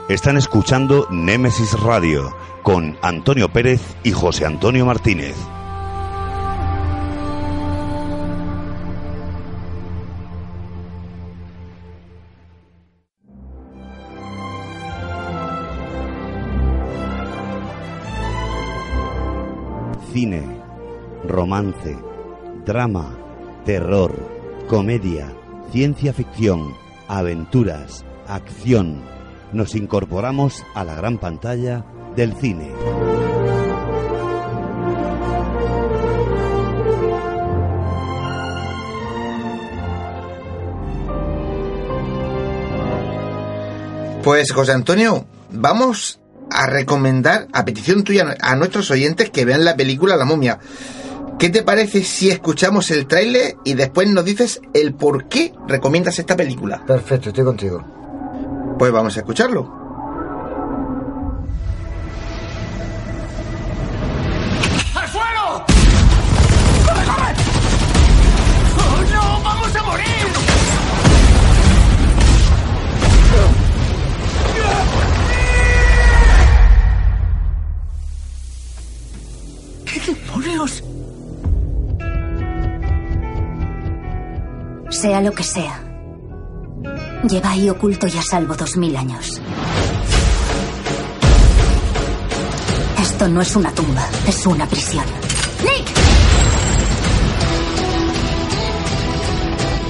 Están 0.10 0.38
escuchando 0.38 1.05
Némesis 1.12 1.80
Radio 1.82 2.36
con 2.64 2.97
Antonio 3.03 3.47
Pérez 3.49 3.80
y 4.03 4.12
José 4.12 4.43
Antonio 4.43 4.84
Martínez. 4.84 5.36
Cine, 20.12 20.43
romance, 21.24 21.95
drama, 22.66 23.16
terror, 23.64 24.16
comedia, 24.68 25.32
ciencia 25.72 26.14
ficción, 26.14 26.74
aventuras, 27.07 28.03
acción 28.28 29.18
nos 29.53 29.75
incorporamos 29.75 30.65
a 30.73 30.83
la 30.83 30.95
gran 30.95 31.17
pantalla 31.17 31.85
del 32.15 32.33
cine. 32.35 32.71
Pues 44.23 44.51
José 44.51 44.73
Antonio, 44.73 45.25
vamos 45.49 46.19
a 46.51 46.67
recomendar, 46.67 47.47
a 47.53 47.65
petición 47.65 48.03
tuya, 48.03 48.35
a 48.41 48.55
nuestros 48.55 48.91
oyentes 48.91 49.29
que 49.29 49.45
vean 49.45 49.65
la 49.65 49.75
película 49.75 50.17
La 50.17 50.25
momia. 50.25 50.59
¿Qué 51.39 51.49
te 51.49 51.63
parece 51.63 52.03
si 52.03 52.29
escuchamos 52.29 52.91
el 52.91 53.07
tráiler 53.07 53.55
y 53.63 53.75
después 53.75 54.09
nos 54.09 54.25
dices 54.25 54.59
el 54.73 54.93
por 54.93 55.29
qué 55.29 55.53
recomiendas 55.67 56.19
esta 56.19 56.35
película? 56.35 56.83
Perfecto, 56.85 57.29
estoy 57.29 57.45
contigo. 57.45 57.98
Pues 58.80 58.93
vamos 58.93 59.13
a 59.17 59.19
escucharlo. 59.19 59.69
¡Al 64.95 65.07
suelo! 65.09 65.65
¡Oh, 68.77 69.03
no! 69.11 69.43
¡Vamos 69.43 69.75
a 69.75 69.84
morir! 69.84 70.05
¿Qué 79.86 79.99
demonios? 80.09 80.84
Sea 84.89 85.19
lo 85.19 85.34
que 85.34 85.43
sea. 85.43 85.88
Lleva 87.28 87.51
ahí 87.51 87.70
oculto 87.70 88.07
y 88.07 88.17
a 88.17 88.22
salvo 88.22 88.55
dos 88.55 88.78
mil 88.78 88.95
años. 88.95 89.41
Esto 93.01 93.28
no 93.28 93.41
es 93.41 93.55
una 93.57 93.72
tumba, 93.72 94.07
es 94.26 94.45
una 94.45 94.65
prisión. 94.65 95.03
¡Nick! 95.63 95.89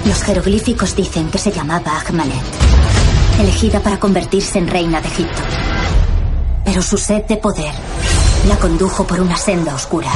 Los 0.07 0.23
jeroglíficos 0.23 0.95
dicen 0.95 1.29
que 1.29 1.37
se 1.37 1.51
llamaba 1.51 1.99
Ahmanet, 1.99 2.33
elegida 3.39 3.79
para 3.79 3.99
convertirse 3.99 4.57
en 4.57 4.67
reina 4.67 4.99
de 4.99 5.07
Egipto. 5.09 5.41
Pero 6.65 6.81
su 6.81 6.97
sed 6.97 7.25
de 7.25 7.37
poder 7.37 7.73
la 8.47 8.55
condujo 8.57 9.05
por 9.05 9.21
una 9.21 9.35
senda 9.35 9.75
oscura. 9.75 10.09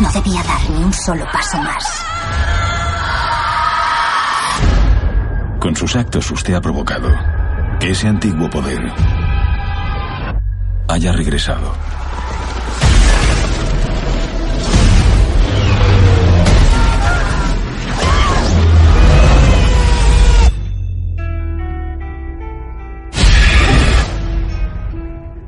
No 0.00 0.10
debía 0.10 0.42
dar 0.42 0.70
ni 0.70 0.82
un 0.82 0.92
solo 0.92 1.26
paso 1.32 1.58
más. 1.58 2.09
Con 5.60 5.76
sus 5.76 5.94
actos 5.94 6.30
usted 6.30 6.54
ha 6.54 6.60
provocado 6.62 7.08
que 7.78 7.90
ese 7.90 8.08
antiguo 8.08 8.48
poder 8.48 8.80
haya 10.88 11.12
regresado. 11.12 11.70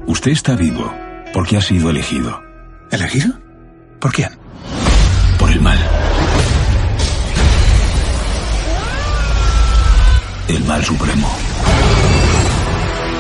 Usted 0.07 0.31
está 0.31 0.55
vivo 0.57 0.93
porque 1.33 1.57
ha 1.57 1.63
sido 1.63 1.89
elegido. 1.89 2.43
¿Elegido? 2.91 3.33
¿Por 3.99 4.13
quién? 4.13 4.42
El 10.53 10.65
mal 10.65 10.85
supremo. 10.85 11.27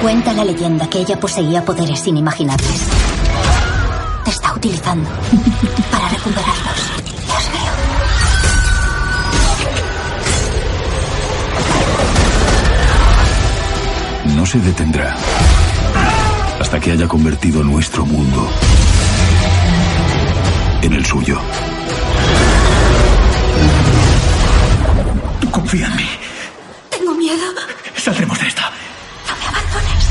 Cuenta 0.03 0.35
la 0.35 0.45
leyenda 0.45 0.87
que 0.91 0.99
ella 0.99 1.19
poseía 1.19 1.65
poderes 1.65 2.07
inimaginables. 2.07 2.89
Te 4.23 4.31
está 4.31 4.53
utilizando 4.53 5.09
para 5.91 6.09
recuperarlos. 6.11 6.77
Dios 7.07 7.51
mío. 7.55 7.73
No 14.37 14.45
se 14.45 14.59
detendrá 14.59 15.17
hasta 16.61 16.79
que 16.81 16.93
haya 16.93 17.09
convertido 17.09 17.65
nuestro 17.65 18.05
mundo 18.05 18.47
en 20.83 20.93
el 20.93 21.07
suyo. 21.07 21.41
Tú 25.41 25.51
confía 25.51 25.87
en 25.87 25.97
mí. 25.97 26.22
Saldremos 28.13 28.39
de 28.39 28.47
esta. 28.47 28.71
No 29.27 29.37
me 29.39 29.47
abandones. 29.47 30.05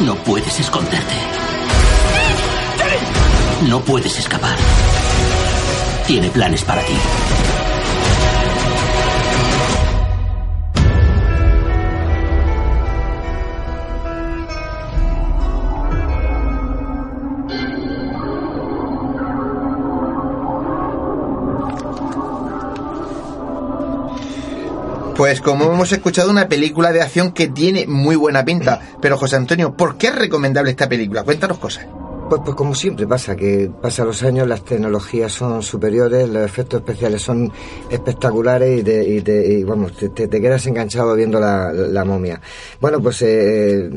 No 0.00 0.16
puedes 0.24 0.58
esconderte. 0.58 1.14
No 3.68 3.80
puedes 3.82 4.18
escapar. 4.18 4.56
Tiene 6.08 6.28
planes 6.28 6.64
para 6.64 6.82
ti. 6.82 6.94
Pues 25.22 25.40
como 25.40 25.72
hemos 25.72 25.92
escuchado, 25.92 26.32
una 26.32 26.48
película 26.48 26.90
de 26.90 27.00
acción 27.00 27.30
que 27.30 27.46
tiene 27.46 27.86
muy 27.86 28.16
buena 28.16 28.44
pinta. 28.44 28.80
Pero 29.00 29.16
José 29.16 29.36
Antonio, 29.36 29.72
¿por 29.76 29.96
qué 29.96 30.08
es 30.08 30.16
recomendable 30.16 30.72
esta 30.72 30.88
película? 30.88 31.22
Cuéntanos 31.22 31.58
cosas. 31.58 31.86
Pues, 32.28 32.42
pues 32.44 32.56
como 32.56 32.74
siempre 32.74 33.06
pasa, 33.06 33.36
que 33.36 33.70
pasan 33.80 34.08
los 34.08 34.20
años, 34.24 34.48
las 34.48 34.64
tecnologías 34.64 35.30
son 35.32 35.62
superiores, 35.62 36.28
los 36.28 36.44
efectos 36.44 36.80
especiales 36.80 37.22
son 37.22 37.52
espectaculares 37.88 38.80
y, 38.80 38.82
te, 38.82 39.08
y, 39.08 39.20
te- 39.20 39.46
y, 39.60 39.62
vamos, 39.62 39.92
te, 39.96 40.28
quedas 40.28 40.66
enganchado 40.66 41.14
viendo 41.14 41.38
la, 41.38 41.72
la 41.72 42.04
momia. 42.04 42.40
Bueno, 42.80 43.00
pues 43.00 43.22
eh, 43.22 43.88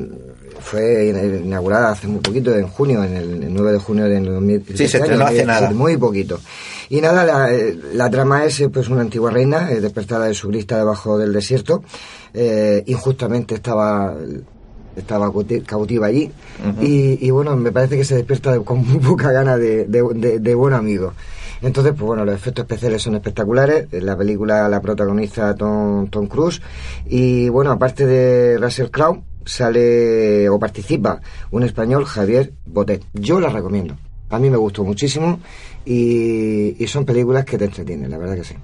fue 0.59 1.07
inaugurada 1.43 1.89
hace 1.89 2.07
muy 2.07 2.19
poquito, 2.19 2.55
en 2.55 2.67
junio, 2.67 3.03
en 3.03 3.15
el, 3.15 3.43
el 3.45 3.51
9 3.53 3.71
de 3.71 3.80
junio 3.80 4.05
del 4.05 4.26
2000. 4.26 4.63
Sí, 4.76 4.88
se 4.88 4.97
estrenó 4.99 5.26
hace 5.26 5.43
nada. 5.43 5.71
Muy 5.71 5.97
poquito. 5.97 6.39
Y 6.90 7.02
nada, 7.02 7.24
la, 7.26 7.50
la 7.94 8.10
trama 8.10 8.46
es 8.46 8.60
eh, 8.62 8.70
pues 8.70 8.90
una 8.90 9.02
antigua 9.02 9.32
reina 9.32 9.72
eh, 9.72 9.82
despertada 9.82 10.26
de 10.28 10.34
su 10.34 10.52
lista 10.52 10.78
debajo 10.78 11.18
del 11.18 11.34
desierto. 11.34 11.84
Eh, 12.34 12.84
injustamente 12.88 13.56
estaba 13.56 14.16
estaba 14.96 15.28
cauti- 15.30 15.64
cautiva 15.66 16.08
allí. 16.08 16.32
Y, 16.82 17.18
y, 17.26 17.30
bueno 17.32 17.56
me 17.58 17.72
parece 17.72 17.98
que 17.98 18.06
se 18.06 18.16
despierta 18.16 18.54
de- 18.54 18.62
con 18.64 18.78
muy 18.88 19.00
poca 19.00 19.32
gana 19.32 19.58
de, 19.58 19.86
de, 19.86 20.04
de- 20.16 20.40
de 20.40 20.56
buen 20.56 20.74
amigo. 20.74 21.14
Entonces 21.62 21.94
pues 21.94 22.04
bueno 22.06 22.24
los 22.26 22.36
efectos 22.36 22.64
especiales 22.64 23.02
son 23.02 23.16
espectaculares. 23.16 23.88
La 23.92 24.16
película 24.18 24.70
la 24.70 24.82
protagoniza 24.82 25.54
Tom, 25.56 26.08
Tom 26.10 26.28
Cruise. 26.28 26.62
Y 27.08 27.50
bueno 27.50 27.72
aparte 27.72 28.06
de 28.06 28.58
Russell 28.58 28.90
Crowe 28.90 29.22
sale 29.46 30.48
o 30.50 30.58
participa 30.60 31.20
un 31.52 31.64
español 31.64 32.06
Javier 32.06 32.54
Botet. 32.66 33.04
Yo 33.14 33.40
la 33.40 33.50
recomiendo. 33.50 33.96
A 34.30 34.40
mí 34.40 34.50
me 34.50 34.58
gustó 34.58 34.84
muchísimo 34.84 35.40
y, 35.86 36.76
y 36.84 36.88
son 36.88 37.06
películas 37.06 37.46
que 37.46 37.58
te 37.58 37.66
entretienen, 37.66 38.10
la 38.10 38.18
verdad 38.18 38.36
que 38.36 38.44
sí. 38.44 38.56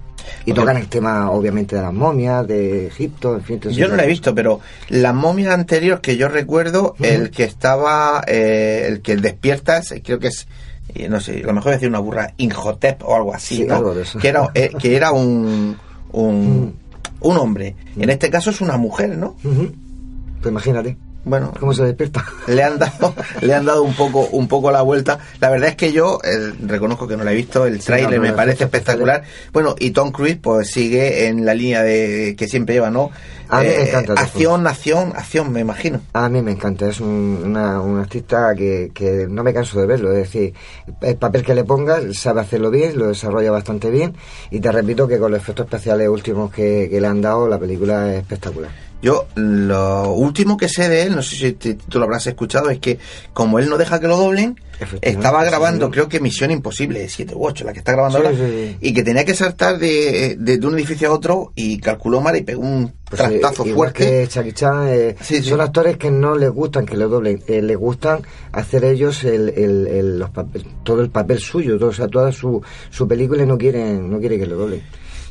Y 0.46 0.54
tocan 0.54 0.78
el 0.78 0.88
tema, 0.88 1.32
obviamente, 1.32 1.76
de 1.76 1.82
las 1.82 1.94
momias, 1.94 2.48
de 2.48 2.88
Egipto, 2.88 3.36
en 3.36 3.42
fin. 3.44 3.60
Yo 3.60 3.88
no 3.88 3.96
la 3.96 4.04
he 4.04 4.08
visto, 4.08 4.34
pero 4.36 4.60
la 4.90 5.14
momia 5.14 5.54
anterior 5.54 6.00
que 6.02 6.16
yo 6.18 6.30
recuerdo, 6.30 6.96
el 7.00 7.32
que 7.32 7.44
estaba, 7.44 8.24
eh, 8.28 8.86
el 8.88 9.02
que 9.02 9.18
despiertas, 9.18 9.94
creo 10.04 10.20
que 10.20 10.28
es, 10.28 10.48
eh, 10.94 11.10
no 11.10 11.20
sé, 11.20 11.42
a 11.44 11.48
lo 11.48 11.54
mejor 11.54 11.72
decir 11.74 11.90
una 11.90 12.00
burra, 12.00 12.34
Inhotep 12.38 13.04
o 13.04 13.16
algo 13.16 13.34
así, 13.34 13.58
Sí, 13.58 13.64
¿no? 13.66 13.76
algo 13.76 13.94
de 13.96 14.04
eso. 14.04 14.20
Que 14.20 14.28
era, 14.30 14.50
eh, 14.54 14.72
que 14.80 14.96
era 14.96 15.12
un, 15.12 15.76
un, 16.12 16.76
un 17.20 17.38
hombre. 17.38 17.76
En 17.98 18.10
este 18.10 18.30
caso 18.30 18.52
es 18.52 18.62
una 18.62 18.78
mujer, 18.78 19.18
¿no? 19.18 19.36
Pues 19.44 20.52
imagínate. 20.52 20.98
Bueno, 21.24 21.54
¿Cómo 21.60 21.72
se 21.74 21.84
despierta? 21.84 22.26
le 22.48 22.64
han 22.64 22.80
dado 22.80 23.14
le 23.42 23.54
han 23.54 23.66
dado 23.66 23.84
un 23.84 23.94
poco 23.94 24.28
un 24.32 24.48
poco 24.48 24.72
la 24.72 24.82
vuelta. 24.82 25.20
La 25.40 25.50
verdad 25.50 25.70
es 25.70 25.76
que 25.76 25.92
yo 25.92 26.20
eh, 26.24 26.54
reconozco 26.66 27.08
que 27.08 27.16
no 27.16 27.24
la 27.24 27.32
he 27.32 27.36
visto 27.36 27.66
el 27.68 27.80
Sí, 27.80 27.86
tráiler 27.88 28.10
no, 28.12 28.16
no, 28.18 28.22
me 28.24 28.34
parece 28.34 28.64
espectacular. 28.64 29.24
Bueno 29.54 29.76
y 29.78 29.92
Tom 29.92 30.12
Cruise 30.12 30.38
pues 30.42 30.72
sigue 30.72 31.28
en 31.28 31.46
la 31.46 31.54
línea 31.54 31.84
de 31.84 32.36
que 32.36 32.48
siempre 32.48 32.74
lleva 32.74 32.90
no 32.90 33.12
A 33.50 33.62
mí 33.62 33.68
me 33.68 33.76
Eh, 33.76 33.90
encanta 33.90 34.14
acción 34.14 34.66
acción 34.66 35.14
acción 35.16 35.52
me 35.52 35.60
imagino. 35.60 36.02
A 36.14 36.28
mí 36.28 36.42
me 36.42 36.52
encanta, 36.54 36.88
es 36.90 37.00
un, 37.00 37.42
una, 37.46 37.80
un 37.82 38.00
artista 38.00 38.56
que, 38.56 38.92
que 38.92 39.28
no 39.30 39.44
me 39.44 39.54
canso 39.54 39.80
de 39.80 39.86
verlo, 39.86 40.12
es 40.12 40.24
decir, 40.24 40.54
el 41.02 41.18
papel 41.18 41.44
que 41.44 41.54
le 41.54 41.64
pongas 41.66 42.18
sabe 42.18 42.42
hacerlo 42.42 42.72
bien, 42.72 42.98
lo 42.98 43.10
desarrolla 43.10 43.52
bastante 43.52 43.92
bien 43.92 44.16
y 44.50 44.60
te 44.60 44.72
repito 44.72 45.08
que 45.08 45.20
con 45.20 45.32
los 45.32 45.40
efectos 45.40 45.66
especiales 45.66 46.08
últimos 46.10 46.52
que, 46.52 46.88
que 46.90 47.00
le 47.00 47.06
han 47.08 47.22
dado 47.22 47.48
la 47.48 47.60
película 47.60 48.12
es 48.12 48.22
espectacular. 48.22 48.72
Yo 49.02 49.28
lo 49.36 50.14
último 50.14 50.58
que 50.58 50.70
sé 50.70 50.88
de 50.90 51.04
él 51.04 51.16
no 51.16 51.22
sé 51.24 51.36
si 51.36 51.52
te- 51.54 51.74
tú 51.76 51.98
lo 52.00 52.06
habrás 52.06 52.28
escuchado 52.28 52.70
es 52.70 52.80
que 52.80 53.00
como 53.34 53.60
él 53.60 53.70
no 53.70 53.78
deja 53.78 54.00
que 54.00 54.08
lo 54.08 54.18
doblen 54.18 54.60
estaba 55.02 55.44
grabando 55.44 55.86
sí. 55.88 55.92
creo 55.92 56.10
que 56.10 56.20
Misión 56.20 56.50
Imposible 56.50 57.08
7 57.08 57.36
u 57.36 57.46
8 57.46 57.66
la 57.66 57.74
que 57.74 57.80
está 57.80 57.92
grabando 57.92 58.18
Sí, 58.20 58.26
ahora 58.26 58.38
sí, 58.38 58.78
y 58.82 58.94
que 58.94 59.04
tenía 59.04 59.24
que 59.26 59.36
saltar 59.36 59.78
de, 59.78 60.36
de, 60.40 60.58
de 60.58 60.68
un 60.68 60.74
edificio 60.76 61.10
a 61.10 61.14
otro 61.14 61.52
y 61.56 61.78
calculó 61.80 62.20
mal 62.22 62.36
y 62.36 62.42
pegó 62.42 62.62
un 62.62 62.92
Pues, 63.08 63.22
trastazo 63.22 63.66
igual 63.68 63.90
fuerte 63.92 64.06
que 64.22 64.28
Jackie 64.28 64.54
Chan, 64.54 64.88
eh, 64.90 65.16
son 65.44 65.62
actores 65.62 65.98
que 65.98 66.10
no 66.10 66.36
les 66.36 66.50
gustan 66.50 66.86
que 66.88 66.98
lo 66.98 67.10
doblen, 67.10 67.44
eh, 67.48 67.62
les 67.62 67.78
gustan 67.78 68.22
hacer 68.54 68.84
ellos 68.86 69.24
el, 69.24 69.50
el- 69.50 69.88
el- 69.88 70.20
los 70.20 70.32
papel- 70.32 70.66
todo 70.84 71.02
el 71.02 71.12
papel 71.12 71.38
suyo, 71.40 71.78
todo, 71.78 71.90
o 71.90 71.94
sea, 71.94 72.08
toda 72.08 72.32
su, 72.32 72.62
su 72.90 73.08
película 73.08 73.44
y 73.44 73.46
no 73.46 73.58
quieren, 73.60 74.10
no 74.10 74.20
quieren 74.20 74.40
que 74.40 74.46
lo 74.48 74.56
doblen. 74.58 74.82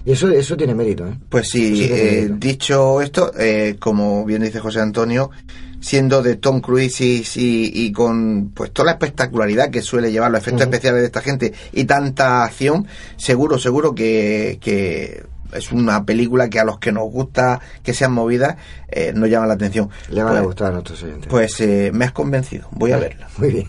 Y 0.04 0.12
eso, 0.12 0.28
eso 0.30 0.56
tiene 0.56 0.74
mérito, 0.74 1.06
¿eh? 1.06 1.14
Pues 1.28 1.48
sí, 1.48 1.86
eh, 1.90 2.30
dicho 2.38 3.00
esto, 3.02 3.32
eh, 3.38 3.76
como 3.78 4.24
bien 4.24 4.42
dice 4.42 4.58
José 4.60 4.80
Antonio, 4.80 5.30
siendo 5.80 6.22
de 6.22 6.36
Tom 6.36 6.60
Cruise 6.60 7.00
y, 7.00 7.22
y- 7.36 7.70
y 7.86 7.92
con 7.92 8.50
pues 8.54 8.70
toda 8.72 8.86
la 8.86 8.92
espectacularidad 8.92 9.70
que 9.70 9.82
suele 9.82 10.10
llevar 10.12 10.30
los 10.30 10.40
efectos 10.40 10.62
especiales 10.62 11.00
de 11.00 11.06
esta 11.06 11.20
gente 11.22 11.52
y 11.72 11.84
tanta 11.84 12.44
acción, 12.44 12.86
seguro, 13.16 13.58
seguro 13.58 13.94
que, 13.94 14.58
que 14.60 15.22
es 15.52 15.72
una 15.72 16.04
película 16.04 16.48
que 16.48 16.60
a 16.60 16.64
los 16.64 16.78
que 16.78 16.92
nos 16.92 17.10
gusta 17.10 17.60
que 17.82 17.92
sean 17.94 18.12
movidas 18.12 18.56
eh, 18.88 19.12
nos 19.14 19.28
llama 19.30 19.46
la 19.46 19.54
atención. 19.54 19.88
Le 20.10 20.22
van 20.22 20.32
a 20.34 20.38
Pues- 20.40 20.46
gustar 20.48 20.68
a 20.68 20.72
nuestros 20.72 21.02
oyentes. 21.02 21.28
Pues 21.28 21.60
eh, 21.60 21.90
me 21.92 22.04
has 22.04 22.12
convencido, 22.12 22.68
voy 22.72 22.92
a 22.92 22.98
verla. 22.98 23.28
Muy 23.38 23.50
bien. 23.50 23.68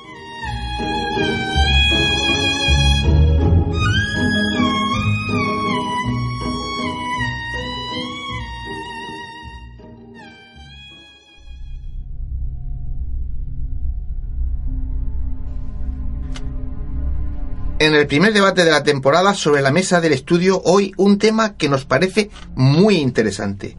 En 17.81 17.95
el 17.95 18.05
primer 18.05 18.31
debate 18.31 18.63
de 18.63 18.69
la 18.69 18.83
temporada 18.83 19.33
sobre 19.33 19.63
la 19.63 19.71
mesa 19.71 19.99
del 19.99 20.13
estudio 20.13 20.61
hoy 20.65 20.93
un 20.97 21.17
tema 21.17 21.57
que 21.57 21.67
nos 21.67 21.83
parece 21.83 22.29
muy 22.53 22.97
interesante. 22.97 23.75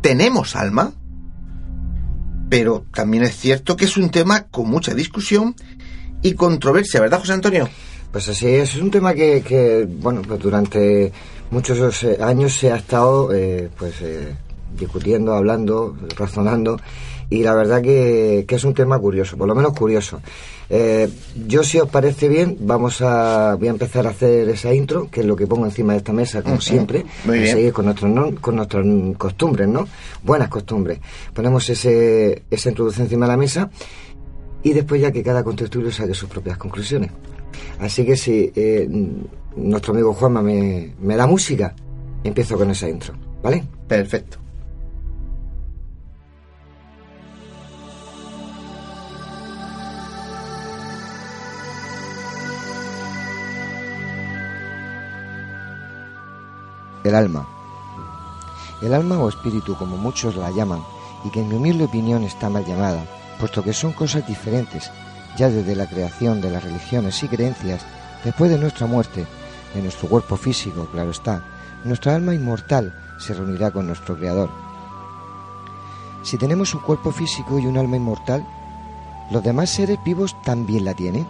¿Tenemos 0.00 0.54
alma? 0.54 0.92
Pero 2.48 2.86
también 2.94 3.24
es 3.24 3.36
cierto 3.36 3.76
que 3.76 3.86
es 3.86 3.96
un 3.96 4.10
tema 4.10 4.44
con 4.44 4.70
mucha 4.70 4.94
discusión 4.94 5.56
y 6.22 6.34
controversia, 6.34 7.00
¿verdad, 7.00 7.18
José 7.18 7.32
Antonio? 7.32 7.68
Pues 8.12 8.28
así 8.28 8.46
es, 8.46 8.76
es 8.76 8.80
un 8.80 8.92
tema 8.92 9.14
que, 9.14 9.88
bueno, 9.98 10.22
pues 10.22 10.38
durante 10.38 11.12
muchos 11.50 12.04
eh, 12.04 12.18
años 12.20 12.52
se 12.52 12.70
ha 12.70 12.76
estado, 12.76 13.34
eh, 13.34 13.68
pues, 13.76 13.94
eh, 14.00 14.32
discutiendo, 14.78 15.34
hablando, 15.34 15.96
razonando, 16.16 16.78
y 17.30 17.44
la 17.44 17.54
verdad 17.54 17.80
que, 17.80 18.44
es 18.48 18.64
un 18.64 18.74
tema 18.74 18.98
curioso, 18.98 19.36
por 19.36 19.46
lo 19.46 19.54
menos 19.54 19.72
curioso. 19.72 20.20
yo, 21.46 21.62
si 21.62 21.78
os 21.78 21.88
parece 21.88 22.28
bien, 22.28 22.56
vamos 22.60 23.00
a, 23.02 23.54
voy 23.54 23.68
a 23.68 23.70
empezar 23.70 24.06
a 24.06 24.10
hacer 24.10 24.48
esa 24.48 24.74
intro, 24.74 25.08
que 25.10 25.20
es 25.20 25.26
lo 25.26 25.36
que 25.36 25.46
pongo 25.46 25.64
encima 25.64 25.92
de 25.92 25.98
esta 25.98 26.12
mesa, 26.12 26.42
como 26.42 26.60
siempre, 26.60 27.04
Muy 27.24 27.46
seguir 27.46 27.72
con, 27.72 27.84
nuestros 27.84 28.40
con 28.40 28.56
nuestras 28.56 28.84
costumbres, 29.16 29.68
¿no? 29.68 29.86
Buenas 30.24 30.48
costumbres. 30.48 30.98
Ponemos 31.32 31.68
ese, 31.70 32.42
esa 32.50 32.68
introducción 32.68 33.06
encima 33.06 33.26
de 33.26 33.32
la 33.32 33.36
mesa 33.36 33.70
y 34.62 34.72
después 34.72 35.00
ya 35.00 35.12
que 35.12 35.22
cada 35.22 35.44
contertulio 35.44 35.92
saque 35.92 36.14
sus 36.14 36.28
propias 36.28 36.58
conclusiones. 36.58 37.10
Así 37.78 38.04
que 38.04 38.16
si 38.16 38.52
eh, 38.54 38.88
nuestro 39.56 39.92
amigo 39.92 40.12
Juanma 40.14 40.42
me, 40.42 40.94
me 41.00 41.16
da 41.16 41.26
música, 41.26 41.74
empiezo 42.24 42.56
con 42.56 42.70
esa 42.70 42.88
intro, 42.88 43.14
¿vale? 43.42 43.64
Perfecto. 43.86 44.39
El 57.10 57.16
alma. 57.16 57.44
El 58.80 58.94
alma 58.94 59.18
o 59.18 59.28
espíritu, 59.28 59.74
como 59.74 59.96
muchos 59.96 60.36
la 60.36 60.52
llaman, 60.52 60.84
y 61.24 61.30
que 61.30 61.40
en 61.40 61.48
mi 61.48 61.56
humilde 61.56 61.86
opinión 61.86 62.22
está 62.22 62.48
mal 62.48 62.64
llamada, 62.64 63.04
puesto 63.40 63.64
que 63.64 63.72
son 63.72 63.92
cosas 63.92 64.24
diferentes, 64.28 64.92
ya 65.36 65.48
desde 65.48 65.74
la 65.74 65.88
creación 65.88 66.40
de 66.40 66.50
las 66.50 66.62
religiones 66.62 67.20
y 67.24 67.26
creencias, 67.26 67.84
después 68.24 68.48
de 68.48 68.58
nuestra 68.58 68.86
muerte, 68.86 69.26
de 69.74 69.82
nuestro 69.82 70.08
cuerpo 70.08 70.36
físico, 70.36 70.86
claro 70.92 71.10
está, 71.10 71.42
nuestra 71.82 72.14
alma 72.14 72.32
inmortal 72.32 72.94
se 73.18 73.34
reunirá 73.34 73.72
con 73.72 73.88
nuestro 73.88 74.16
Creador. 74.16 74.48
Si 76.22 76.38
tenemos 76.38 76.76
un 76.76 76.80
cuerpo 76.82 77.10
físico 77.10 77.58
y 77.58 77.66
un 77.66 77.76
alma 77.76 77.96
inmortal, 77.96 78.46
¿los 79.32 79.42
demás 79.42 79.70
seres 79.70 79.98
vivos 80.04 80.40
también 80.44 80.84
la 80.84 80.94
tienen? 80.94 81.26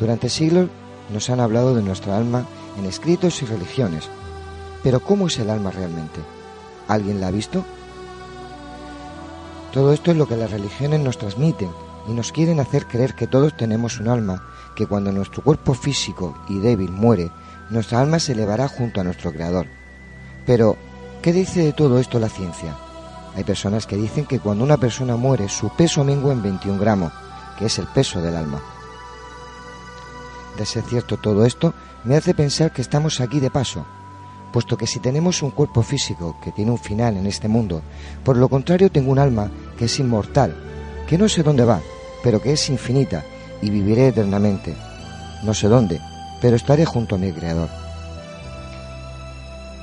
Durante 0.00 0.28
siglos 0.28 0.70
nos 1.12 1.30
han 1.30 1.38
hablado 1.38 1.76
de 1.76 1.82
nuestra 1.82 2.16
alma 2.16 2.44
en 2.76 2.86
escritos 2.86 3.40
y 3.40 3.46
religiones, 3.46 4.10
pero 4.84 5.00
¿cómo 5.00 5.26
es 5.26 5.38
el 5.38 5.48
alma 5.48 5.70
realmente? 5.70 6.20
¿Alguien 6.86 7.18
la 7.18 7.28
ha 7.28 7.30
visto? 7.30 7.64
Todo 9.72 9.94
esto 9.94 10.10
es 10.10 10.16
lo 10.18 10.28
que 10.28 10.36
las 10.36 10.50
religiones 10.50 11.00
nos 11.00 11.16
transmiten 11.16 11.70
y 12.06 12.12
nos 12.12 12.30
quieren 12.32 12.60
hacer 12.60 12.86
creer 12.86 13.14
que 13.14 13.26
todos 13.26 13.56
tenemos 13.56 13.98
un 13.98 14.08
alma, 14.08 14.46
que 14.76 14.86
cuando 14.86 15.10
nuestro 15.10 15.42
cuerpo 15.42 15.72
físico 15.72 16.36
y 16.50 16.58
débil 16.58 16.92
muere, 16.92 17.30
nuestra 17.70 18.00
alma 18.00 18.18
se 18.18 18.32
elevará 18.32 18.68
junto 18.68 19.00
a 19.00 19.04
nuestro 19.04 19.32
Creador. 19.32 19.66
Pero, 20.44 20.76
¿qué 21.22 21.32
dice 21.32 21.64
de 21.64 21.72
todo 21.72 21.98
esto 21.98 22.20
la 22.20 22.28
ciencia? 22.28 22.76
Hay 23.34 23.42
personas 23.42 23.86
que 23.86 23.96
dicen 23.96 24.26
que 24.26 24.38
cuando 24.38 24.64
una 24.64 24.76
persona 24.76 25.16
muere 25.16 25.48
su 25.48 25.70
peso 25.70 26.04
mengua 26.04 26.34
en 26.34 26.42
21 26.42 26.78
gramos, 26.78 27.12
que 27.58 27.66
es 27.66 27.78
el 27.78 27.86
peso 27.86 28.20
del 28.20 28.36
alma. 28.36 28.60
De 30.58 30.66
ser 30.66 30.84
cierto 30.84 31.16
todo 31.16 31.46
esto, 31.46 31.72
me 32.04 32.16
hace 32.16 32.34
pensar 32.34 32.70
que 32.70 32.82
estamos 32.82 33.20
aquí 33.20 33.40
de 33.40 33.50
paso, 33.50 33.86
puesto 34.54 34.76
que 34.76 34.86
si 34.86 35.00
tenemos 35.00 35.42
un 35.42 35.50
cuerpo 35.50 35.82
físico 35.82 36.36
que 36.40 36.52
tiene 36.52 36.70
un 36.70 36.78
final 36.78 37.16
en 37.16 37.26
este 37.26 37.48
mundo, 37.48 37.82
por 38.22 38.36
lo 38.36 38.48
contrario 38.48 38.88
tengo 38.88 39.10
un 39.10 39.18
alma 39.18 39.50
que 39.76 39.86
es 39.86 39.98
inmortal, 39.98 40.54
que 41.08 41.18
no 41.18 41.28
sé 41.28 41.42
dónde 41.42 41.64
va, 41.64 41.80
pero 42.22 42.40
que 42.40 42.52
es 42.52 42.70
infinita 42.70 43.24
y 43.60 43.68
viviré 43.68 44.06
eternamente. 44.06 44.72
No 45.42 45.54
sé 45.54 45.66
dónde, 45.66 46.00
pero 46.40 46.54
estaré 46.54 46.84
junto 46.84 47.16
a 47.16 47.18
mi 47.18 47.32
Creador. 47.32 47.68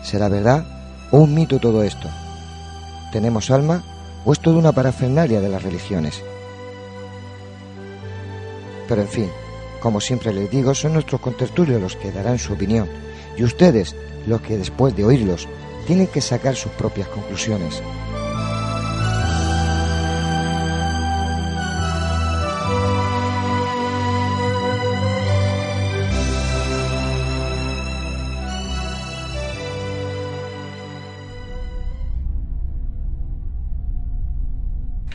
¿Será 0.04 0.30
verdad 0.30 0.64
o 1.12 1.18
un 1.18 1.36
mito 1.36 1.60
todo 1.60 1.84
esto? 1.84 2.08
¿Tenemos 3.12 3.52
alma 3.52 3.84
o 4.24 4.32
es 4.32 4.40
toda 4.40 4.56
una 4.56 4.72
parafernalia 4.72 5.42
de 5.42 5.50
las 5.50 5.64
religiones? 5.64 6.24
Pero 8.88 9.02
en 9.02 9.10
fin, 9.10 9.30
como 9.82 10.00
siempre 10.00 10.34
les 10.34 10.50
digo, 10.50 10.74
son 10.74 10.94
nuestros 10.94 11.20
contertulios 11.20 11.82
los 11.82 11.98
que 11.98 12.14
darán 12.14 12.40
su 12.40 12.54
opinión 12.54 13.11
y 13.42 13.44
ustedes 13.44 13.96
los 14.28 14.40
que 14.42 14.56
después 14.56 14.96
de 14.96 15.04
oírlos 15.04 15.48
tienen 15.88 16.06
que 16.06 16.22
sacar 16.22 16.56
sus 16.56 16.72
propias 16.74 17.08
conclusiones. 17.08 17.82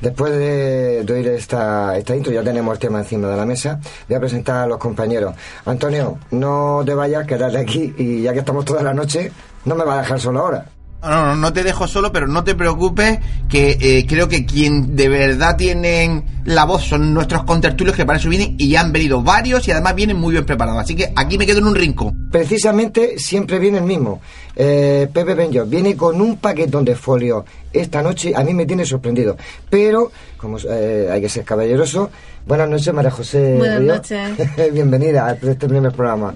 Después 0.01 0.33
de, 0.33 1.07
oír 1.09 1.29
esta, 1.29 1.97
esta 1.97 2.15
intro, 2.15 2.33
ya 2.33 2.43
tenemos 2.43 2.75
el 2.75 2.79
tema 2.79 2.99
encima 2.99 3.29
de 3.29 3.37
la 3.37 3.47
mesa. 3.47 3.81
Voy 4.09 4.17
a 4.17 4.21
presentar 4.21 4.65
a 4.65 4.67
los 4.67 4.79
compañeros. 4.79 5.35
Antonio, 5.65 6.19
no 6.31 6.83
te 6.85 6.95
vayas, 6.95 7.27
quédate 7.27 7.59
aquí 7.59 7.95
y 7.97 8.23
ya 8.23 8.33
que 8.33 8.41
estamos 8.41 8.65
toda 8.65 8.83
la 8.83 8.93
noche, 8.93 9.33
no 9.65 9.75
me 9.75 9.85
va 9.85 9.95
a 9.95 10.03
dejar 10.03 10.21
solo 10.21 10.41
ahora. 10.41 10.76
No, 11.07 11.27
no, 11.27 11.37
no 11.37 11.53
te 11.53 11.63
dejo 11.63 11.87
solo, 11.87 12.11
pero 12.11 12.27
no 12.27 12.43
te 12.43 12.55
preocupes, 12.57 13.21
que 13.49 13.79
eh, 13.81 14.07
creo 14.09 14.29
que 14.29 14.45
quien 14.45 14.97
de 14.97 15.09
verdad 15.09 15.57
tienen 15.57 16.25
la 16.45 16.65
voz 16.65 16.85
son 16.85 17.15
nuestros 17.15 17.45
contertulios 17.45 17.97
que 17.97 18.05
para 18.05 18.19
eso 18.19 18.29
vienen 18.29 18.55
y 18.59 18.71
ya 18.71 18.81
han 18.81 18.93
venido 18.93 19.23
varios 19.23 19.67
y 19.67 19.73
además 19.73 19.95
vienen 19.95 20.17
muy 20.17 20.33
bien 20.33 20.45
preparados. 20.45 20.81
Así 20.81 20.97
que 20.97 21.13
aquí 21.15 21.39
me 21.39 21.47
quedo 21.47 21.59
en 21.59 21.67
un 21.67 21.75
rincón. 21.75 22.29
Precisamente 22.31 23.19
siempre 23.19 23.59
viene 23.59 23.79
el 23.79 23.85
mismo. 23.85 24.21
Eh, 24.55 25.09
Pepe 25.13 25.35
Benjo 25.35 25.65
viene 25.67 25.97
con 25.97 26.21
un 26.21 26.39
paquetón 26.39 26.85
de 26.85 26.97
folio 26.97 27.45
esta 27.73 28.03
noche. 28.03 28.33
A 28.35 28.43
mí 28.43 28.55
me 28.55 28.67
tiene 28.67 28.85
sorprendido. 28.85 29.37
Pero, 29.69 30.11
como 30.37 30.59
eh, 30.59 31.09
hay 31.13 31.21
que 31.21 31.29
ser 31.29 31.45
caballeroso, 31.45 32.11
buenas 32.47 32.69
noches, 32.69 32.95
María 32.95 33.11
José. 33.11 33.57
Buenas 33.59 33.83
noches. 33.83 34.31
Bienvenida 34.73 35.27
a 35.27 35.33
este 35.33 35.69
primer 35.69 35.93
programa. 35.93 36.35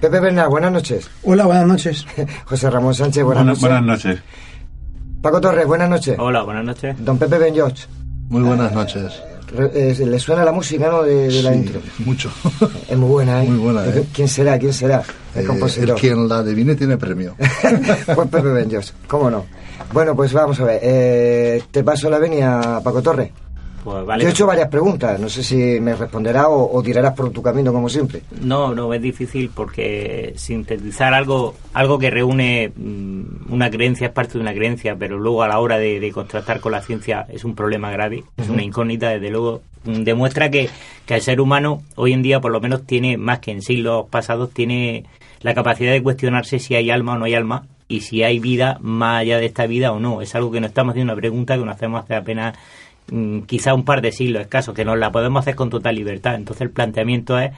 Pepe 0.00 0.20
Bernal, 0.20 0.48
buenas 0.48 0.70
noches. 0.70 1.10
Hola, 1.24 1.46
buenas 1.46 1.66
noches. 1.66 2.06
José 2.44 2.70
Ramón 2.70 2.94
Sánchez, 2.94 3.24
buenas, 3.24 3.44
noches. 3.44 3.60
Buenas 3.60 3.82
noches. 3.82 4.20
Paco 5.20 5.40
Torres, 5.40 5.66
buenas 5.66 5.90
noches. 5.90 6.16
Hola, 6.18 6.42
buenas 6.42 6.64
noches. 6.64 6.96
Don 7.00 7.18
Pepe 7.18 7.38
Ben 7.38 7.54
Muy 8.28 8.42
buenas 8.42 8.72
noches. 8.72 9.20
Eh, 9.56 9.96
¿Le 10.06 10.18
suena 10.20 10.44
la 10.44 10.52
música, 10.52 10.88
no, 10.88 11.02
de, 11.02 11.42
la 11.42 11.52
intro? 11.54 11.80
mucho. 12.04 12.30
Es 12.88 12.96
muy 12.96 13.08
buena, 13.08 13.42
¿eh? 13.42 13.48
Muy 13.48 13.58
buena, 13.58 13.86
¿eh? 13.86 14.04
¿Quién 14.12 14.28
será? 14.28 14.56
¿Quién 14.58 14.72
será? 14.72 15.02
El 15.34 15.42
eh, 15.42 15.46
compositor. 15.46 15.90
El 15.90 15.94
quien 15.96 16.28
la 16.28 16.38
adivine 16.38 16.76
tiene 16.76 16.96
premio. 16.96 17.34
pues 18.14 18.28
Pepe 18.28 18.48
Ben 18.48 18.70
¿cómo 19.08 19.30
no? 19.30 19.46
Bueno, 19.92 20.14
pues 20.14 20.32
vamos 20.32 20.60
a 20.60 20.64
ver. 20.64 20.80
Eh, 20.82 21.62
te 21.72 21.82
paso 21.82 22.08
la 22.08 22.18
venia, 22.18 22.80
Paco 22.84 23.02
Torres. 23.02 23.32
Pues 23.84 24.04
vale. 24.04 24.22
Yo 24.22 24.28
he 24.28 24.32
hecho 24.32 24.46
varias 24.46 24.68
preguntas, 24.68 25.18
no 25.20 25.28
sé 25.28 25.42
si 25.42 25.56
me 25.80 25.94
responderá 25.94 26.48
o, 26.48 26.82
tirarás 26.82 27.14
por 27.14 27.30
tu 27.30 27.42
camino 27.42 27.72
como 27.72 27.88
siempre. 27.88 28.22
No, 28.40 28.74
no, 28.74 28.92
es 28.92 29.00
difícil 29.00 29.50
porque 29.54 30.32
sintetizar 30.36 31.14
algo 31.14 31.54
algo 31.74 31.98
que 31.98 32.10
reúne 32.10 32.72
mm, 32.74 33.52
una 33.52 33.70
creencia 33.70 34.08
es 34.08 34.12
parte 34.12 34.34
de 34.34 34.40
una 34.40 34.54
creencia, 34.54 34.96
pero 34.96 35.18
luego 35.18 35.42
a 35.42 35.48
la 35.48 35.58
hora 35.58 35.78
de, 35.78 36.10
contrastar 36.12 36.60
con 36.60 36.72
la 36.72 36.82
ciencia 36.82 37.26
es 37.28 37.44
un 37.44 37.54
problema 37.54 37.90
grave, 37.90 38.24
es 38.36 38.48
una 38.48 38.62
incógnita, 38.62 39.10
desde 39.10 39.30
luego 39.30 39.62
mm, 39.84 40.02
demuestra 40.02 40.50
que, 40.50 40.68
que 41.06 41.14
el 41.14 41.22
ser 41.22 41.40
humano 41.40 41.82
hoy 41.96 42.12
en 42.12 42.22
día 42.22 42.40
por 42.40 42.52
lo 42.52 42.60
menos 42.60 42.84
tiene, 42.86 43.16
más 43.16 43.38
que 43.40 43.52
en 43.52 43.62
siglos 43.62 44.06
pasados, 44.10 44.50
tiene 44.50 45.04
la 45.40 45.54
capacidad 45.54 45.92
de 45.92 46.02
cuestionarse 46.02 46.58
si 46.58 46.74
hay 46.74 46.90
alma 46.90 47.14
o 47.14 47.18
no 47.18 47.24
hay 47.26 47.34
alma 47.34 47.66
y 47.88 48.02
si 48.02 48.22
hay 48.22 48.38
vida 48.38 48.78
más 48.80 49.22
allá 49.22 49.38
de 49.38 49.46
esta 49.46 49.66
vida 49.66 49.92
o 49.92 49.98
no. 49.98 50.20
Es 50.20 50.34
algo 50.34 50.50
que 50.50 50.60
nos 50.60 50.68
estamos 50.68 50.92
haciendo 50.92 51.12
una 51.12 51.20
pregunta 51.20 51.56
que 51.56 51.64
nos 51.64 51.74
hacemos 51.74 52.04
hace 52.04 52.14
apenas 52.14 52.56
quizá 53.46 53.74
un 53.74 53.84
par 53.84 54.02
de 54.02 54.12
siglos 54.12 54.42
escasos, 54.42 54.74
que 54.74 54.84
nos 54.84 54.98
la 54.98 55.10
podemos 55.10 55.40
hacer 55.40 55.54
con 55.54 55.70
total 55.70 55.94
libertad. 55.94 56.34
Entonces 56.34 56.62
el 56.62 56.70
planteamiento 56.70 57.38
es, 57.38 57.52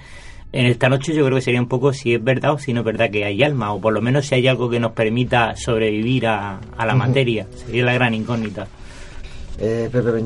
en 0.53 0.66
esta 0.66 0.88
noche 0.88 1.14
yo 1.14 1.24
creo 1.24 1.36
que 1.36 1.42
sería 1.42 1.61
un 1.61 1.68
poco 1.68 1.92
si 1.92 2.14
es 2.14 2.22
verdad 2.22 2.53
o 2.53 2.59
si 2.59 2.72
no 2.72 2.80
es 2.80 2.86
verdad 2.86 3.11
que 3.11 3.24
hay 3.24 3.42
alma, 3.42 3.72
o 3.72 3.80
por 3.80 3.92
lo 3.92 4.01
menos 4.01 4.26
si 4.26 4.34
hay 4.34 4.48
algo 4.48 4.68
que 4.68 4.80
nos 4.80 4.92
permita 4.92 5.55
sobrevivir 5.57 6.26
a, 6.26 6.61
la 6.78 6.94
materia. 6.94 7.46
Sería 7.66 7.84
la 7.84 7.94
gran 7.94 8.14
incógnita. 8.14 8.66
Eh, 9.59 9.88
Pepe 9.92 10.11
Ben 10.11 10.24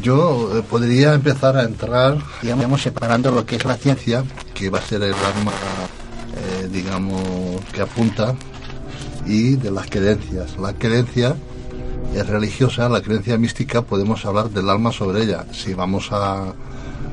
Yo 0.00 0.58
eh, 0.58 0.62
podría 0.68 1.14
empezar 1.14 1.56
a 1.56 1.62
entrar, 1.64 2.18
digamos, 2.42 2.82
separando 2.82 3.30
lo 3.30 3.46
que 3.46 3.56
es 3.56 3.64
la 3.64 3.76
ciencia, 3.76 4.24
que 4.52 4.68
va 4.70 4.78
a 4.78 4.82
ser 4.82 5.02
el 5.02 5.14
arma, 5.14 5.52
eh, 6.36 6.68
digamos, 6.70 7.64
que 7.72 7.80
apunta, 7.80 8.34
y 9.26 9.56
de 9.56 9.70
las 9.70 9.88
creencias. 9.88 10.58
La 10.58 10.74
creencia 10.74 11.34
es 12.14 12.26
religiosa, 12.26 12.88
la 12.88 13.00
creencia 13.02 13.36
mística, 13.38 13.82
podemos 13.82 14.24
hablar 14.24 14.50
del 14.50 14.70
alma 14.70 14.92
sobre 14.92 15.22
ella. 15.24 15.44
Si 15.52 15.74
vamos 15.74 16.10
a, 16.12 16.52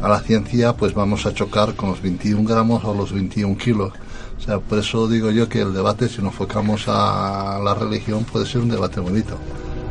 a 0.02 0.08
la 0.10 0.20
ciencia, 0.22 0.74
pues 0.74 0.94
vamos 0.94 1.26
a 1.26 1.34
chocar 1.34 1.76
con 1.76 1.90
los 1.90 2.02
21 2.02 2.48
gramos 2.48 2.84
o 2.84 2.94
los 2.94 3.12
21 3.12 3.58
kilos. 3.58 3.92
O 4.38 4.44
sea, 4.44 4.60
por 4.60 4.80
eso 4.80 5.08
digo 5.08 5.30
yo 5.32 5.48
que 5.50 5.62
el 5.62 5.74
debate, 5.74 6.08
si 6.10 6.18
nos 6.22 6.32
enfocamos 6.34 6.86
a 6.88 7.60
la 7.64 7.74
religión, 7.76 8.24
puede 8.24 8.46
ser 8.46 8.62
un 8.62 8.70
debate 8.70 9.00
bonito. 9.00 9.38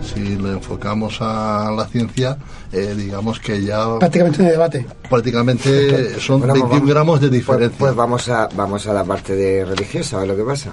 Si 0.03 0.37
lo 0.37 0.51
enfocamos 0.51 1.19
a 1.21 1.71
la 1.77 1.87
ciencia, 1.87 2.37
eh, 2.73 2.95
digamos 2.97 3.39
que 3.39 3.63
ya... 3.63 3.99
Prácticamente 3.99 4.43
un 4.43 4.49
debate. 4.49 4.87
Prácticamente 5.09 6.19
son 6.19 6.41
Bueno, 6.41 6.55
pues 6.55 6.63
21 6.63 6.71
vamos- 6.81 6.89
gramos 6.91 7.21
de 7.21 7.29
Pues, 7.29 7.39
diferencia. 7.41 7.79
pues 7.79 7.95
vamos 7.95 8.29
a 8.29 8.49
vamos 8.57 8.87
a 8.87 8.93
la 8.95 9.05
parte 9.05 9.37
de 9.37 9.65
religiosa, 9.65 10.17
a 10.17 10.21
ver 10.21 10.29
lo 10.31 10.37
que 10.37 10.43
pasa. 10.45 10.73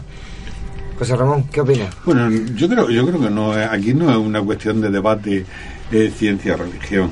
José 0.97 1.15
Ramón, 1.15 1.43
¿qué 1.51 1.61
opinas? 1.61 1.95
Bueno, 2.05 2.29
yo 2.55 2.67
creo, 2.67 2.89
yo 2.89 3.05
creo 3.05 3.21
que 3.21 3.29
no 3.29 3.51
aquí 3.51 3.93
no 3.93 4.09
es 4.09 4.17
una 4.17 4.41
cuestión 4.41 4.81
de 4.81 4.89
debate 4.89 5.45
eh, 5.91 6.11
ciencia-religión. 6.15 7.11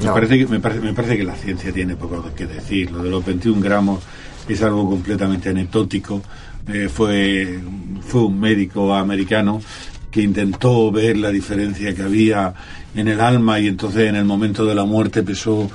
Me, 0.00 0.06
No. 0.06 0.14
parece 0.14 0.38
que, 0.38 0.46
me, 0.46 0.60
parece, 0.60 0.80
me 0.80 0.92
parece 0.94 1.16
que 1.16 1.24
la 1.24 1.34
ciencia 1.34 1.72
tiene 1.72 1.96
poco 1.96 2.24
que 2.34 2.46
decir. 2.46 2.90
Lo 2.90 3.02
de 3.02 3.10
los 3.10 3.24
21 3.24 3.60
gramos 3.60 4.02
es 4.48 4.62
algo 4.62 4.88
completamente 4.88 5.50
anecdótico. 5.50 6.22
Eh, 6.68 6.88
fue, 6.92 7.60
fue 8.06 8.22
un 8.24 8.40
médico 8.40 8.94
americano 8.94 9.60
que 10.10 10.22
intentó 10.22 10.90
ver 10.90 11.16
la 11.18 11.30
diferencia 11.30 11.94
que 11.94 12.02
había 12.02 12.54
en 12.94 13.08
el 13.08 13.20
alma 13.20 13.60
y 13.60 13.68
entonces 13.68 14.08
en 14.08 14.16
el 14.16 14.24
momento 14.24 14.64
de 14.64 14.74
la 14.74 14.84
muerte 14.84 15.22
pesó 15.22 15.70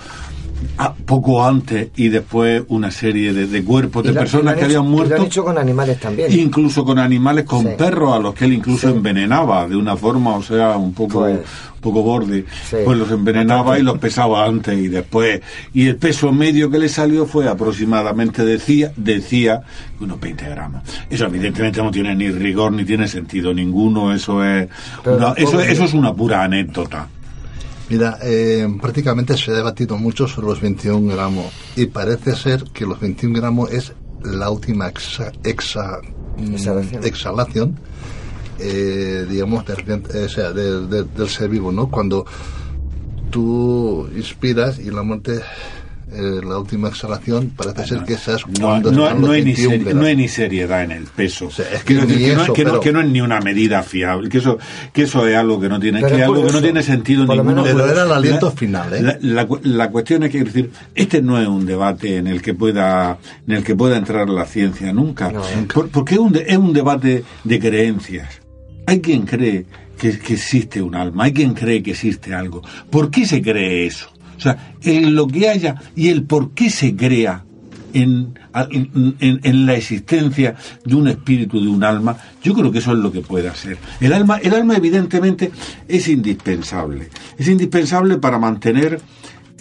a- 0.77 0.93
poco 0.93 1.43
antes 1.45 1.89
y 1.95 2.09
después 2.09 2.63
una 2.69 2.91
serie 2.91 3.33
de, 3.33 3.47
de 3.47 3.63
cuerpos 3.63 4.03
de 4.03 4.09
lo- 4.09 4.15
lo 4.15 4.19
personas 4.21 4.53
que 4.55 4.59
hecho- 4.61 4.65
habían 4.65 4.83
Lo 4.83 4.89
muerto 4.89 5.15
han 5.15 5.21
hecho 5.23 5.43
con 5.43 5.57
animales 5.57 5.99
también. 5.99 6.31
incluso 6.39 6.83
con 6.85 6.99
animales, 6.99 7.45
con 7.45 7.63
Sí. 7.63 7.69
perros 7.77 8.15
a 8.15 8.19
los 8.19 8.33
que 8.33 8.45
él 8.45 8.53
incluso 8.53 8.89
Sí. 8.89 8.95
envenenaba 8.95 9.67
de 9.67 9.75
una 9.75 9.95
forma, 9.97 10.35
o 10.35 10.41
sea, 10.43 10.77
un 10.77 10.93
poco, 10.93 11.19
Pues- 11.21 11.39
un 11.75 11.81
poco 11.81 12.03
borde. 12.03 12.45
Sí. 12.69 12.77
Pues 12.85 12.97
los 12.97 13.09
envenenaba 13.11 13.79
y 13.79 13.81
los 13.83 13.97
pesaba 13.97 14.45
antes 14.45 14.77
y 14.77 14.87
después. 14.87 15.41
Y 15.73 15.87
el 15.87 15.95
peso 15.95 16.31
medio 16.31 16.69
que 16.69 16.77
le 16.79 16.87
salió 16.89 17.25
fue 17.25 17.47
aproximadamente, 17.49 18.45
decía, 18.45 18.91
decía, 18.95 19.61
unos 19.99 20.19
20 20.19 20.47
gramos. 20.47 20.83
Eso 21.09 21.25
evidentemente 21.25 21.81
no 21.81 21.89
tiene 21.91 22.15
ni 22.15 22.29
rigor 22.29 22.71
ni 22.71 22.85
tiene 22.85 23.07
sentido 23.07 23.53
ninguno, 23.53 24.13
eso 24.13 24.43
es, 24.45 24.67
una- 25.05 25.33
eso, 25.37 25.59
eso 25.59 25.83
es 25.85 25.93
una 25.93 26.13
pura 26.13 26.43
anécdota. 26.43 27.07
Mira, 27.91 28.17
eh, 28.23 28.65
prácticamente 28.81 29.35
se 29.37 29.51
ha 29.51 29.55
debatido 29.55 29.97
mucho 29.97 30.25
sobre 30.27 30.47
los 30.47 30.61
21 30.61 31.13
gramos 31.13 31.47
y 31.75 31.87
parece 31.87 32.35
ser 32.37 32.63
que 32.73 32.85
los 32.85 32.99
21 33.01 33.37
gramos 33.37 33.69
es 33.71 33.91
la 34.23 34.49
última 34.49 34.89
exa- 34.89 35.33
exa- 35.43 35.99
mm, 36.37 36.53
Exhalación. 36.53 37.03
exhalación, 37.03 37.79
eh, 38.59 39.25
digamos, 39.29 39.65
de 39.65 39.75
repente, 39.75 40.21
eh, 40.21 40.25
o 40.25 40.29
sea, 40.29 40.51
del 40.53 41.29
ser 41.29 41.49
vivo, 41.49 41.71
¿no? 41.73 41.89
Cuando 41.91 42.25
tú 43.29 44.07
inspiras 44.15 44.79
y 44.79 44.89
la 44.91 45.03
muerte, 45.03 45.41
eh, 46.13 46.41
la 46.45 46.57
última 46.59 46.89
exhalación, 46.89 47.51
parece 47.55 47.85
ser 47.87 48.03
que 48.03 48.13
esa 48.15 48.35
es 48.35 48.45
No, 48.59 48.67
cuando 48.67 48.91
no, 48.91 49.13
no 49.13 49.31
hay 49.31 49.41
ni 49.43 49.53
21 49.53 49.71
seri- 49.75 49.83
gramos. 49.85 50.01
no 50.01 50.07
hay 50.07 50.15
ni 50.15 50.27
seriedad 50.27 50.83
en 50.83 50.91
el 50.91 51.03
peso. 51.05 51.47
es 51.47 51.55
que 51.55 51.83
Quiero 51.85 52.01
ni 52.05 52.07
decir 52.13 52.27
que, 52.29 52.35
no, 52.35 52.43
eso, 52.43 52.53
que 52.53 52.63
no- 52.65 52.69
pero- 52.71 52.81
que 52.81 52.91
no 52.91 53.01
es 53.01 53.07
ni 53.09 53.21
una 53.21 53.39
medida 53.39 53.81
fiable, 53.83 54.27
que 54.29 54.39
eso, 54.39 54.57
que 54.91 55.03
eso 55.03 55.25
es 55.27 55.35
algo 55.37 55.59
que 55.59 55.69
no 55.69 55.79
tiene, 55.79 56.01
Pero 56.01 56.15
que 56.17 56.23
algo 56.23 56.45
que 56.45 56.51
no 56.51 56.61
tiene 56.61 56.83
sentido 56.83 57.25
Por 57.25 57.37
lo 57.37 57.43
ninguno. 57.43 57.63
menos- 57.63 57.77
Pero 57.81 57.91
era 57.91 58.03
el 58.03 58.11
aliento 58.11 58.47
La- 58.47 58.51
final, 58.51 58.93
¿eh? 58.93 59.01
La, 59.01 59.17
la 59.21 59.47
cu- 59.47 59.59
la 59.63 59.89
cuestión 59.89 60.23
es 60.23 60.31
que 60.31 60.43
decir, 60.43 60.71
este 60.95 61.21
no 61.21 61.39
es 61.39 61.47
un 61.47 61.65
debate 61.65 62.17
en 62.17 62.27
el 62.27 62.41
que 62.41 62.53
pueda, 62.53 63.17
en 63.47 63.53
el 63.53 63.63
que 63.63 63.75
pueda 63.75 63.95
entrar 63.97 64.29
la 64.29 64.45
ciencia 64.45 64.91
nunca, 64.93 65.31
Por- 65.73 65.89
porque 65.89 66.15
es 66.15 66.19
un, 66.19 66.33
de- 66.33 66.45
es 66.47 66.57
un 66.57 66.73
debate 66.73 67.23
de 67.43 67.59
creencias. 67.59 68.41
Hay 68.85 68.99
quien 68.99 69.21
cree 69.25 69.65
que, 69.97 70.17
que 70.19 70.33
existe 70.33 70.81
un 70.81 70.95
alma, 70.95 71.25
hay 71.25 71.33
quien 71.33 71.53
cree 71.53 71.81
que 71.81 71.91
existe 71.91 72.33
algo. 72.33 72.61
¿Por 72.89 73.09
qué 73.11 73.25
se 73.25 73.41
cree 73.41 73.85
eso? 73.85 74.09
O 74.41 74.43
sea, 74.43 74.73
en 74.81 75.13
lo 75.13 75.27
que 75.27 75.47
haya 75.47 75.75
y 75.95 76.09
el 76.09 76.23
por 76.23 76.55
qué 76.55 76.71
se 76.71 76.95
crea 76.95 77.45
en, 77.93 78.33
en, 79.19 79.65
la 79.67 79.75
existencia 79.75 80.55
de 80.83 80.95
un 80.95 81.07
espíritu, 81.09 81.61
de 81.61 81.67
un 81.67 81.83
alma, 81.83 82.17
yo 82.41 82.55
creo 82.55 82.71
que 82.71 82.79
eso 82.79 82.93
es 82.93 82.97
lo 82.97 83.11
que 83.11 83.21
puede 83.21 83.49
hacer. 83.49 83.77
El 83.99 84.13
alma, 84.13 84.37
el 84.37 84.55
alma 84.55 84.75
evidentemente 84.75 85.51
es 85.87 86.07
indispensable. 86.07 87.09
Es 87.37 87.47
indispensable 87.47 88.17
para 88.17 88.39
mantener, 88.39 88.99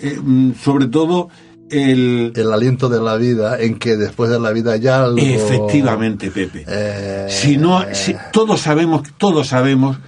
eh, 0.01 0.19
mm, 0.19 0.53
sobre 0.55 0.87
todo, 0.87 1.29
el... 1.69 2.33
El 2.35 2.51
aliento 2.51 2.89
de 2.89 3.03
la 3.03 3.17
vida, 3.17 3.61
en 3.61 3.79
que 3.79 3.99
después 3.99 4.31
de 4.31 4.41
la 4.41 4.51
vida 4.53 4.79
ya 4.79 5.05
algo... 5.05 5.19
Efectivamente, 5.19 6.31
Pepe. 6.31 6.65
Eh, 6.67 7.27
Si 7.29 7.59
no, 7.59 7.85
si, 7.93 8.17
todos 8.33 8.63
sabemos, 8.63 9.03
todos 9.19 9.49
sabemos 9.49 9.99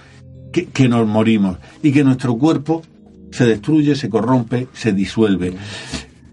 que, 0.51 0.65
que 0.65 0.87
nos 0.89 1.05
morimos 1.05 1.59
y 1.83 1.91
que 1.91 2.03
nuestro 2.03 2.35
cuerpo 2.39 2.81
se 3.33 3.45
destruye, 3.45 3.95
se 3.95 4.09
corrompe, 4.09 4.67
se 4.73 4.93
disuelve. 4.93 5.53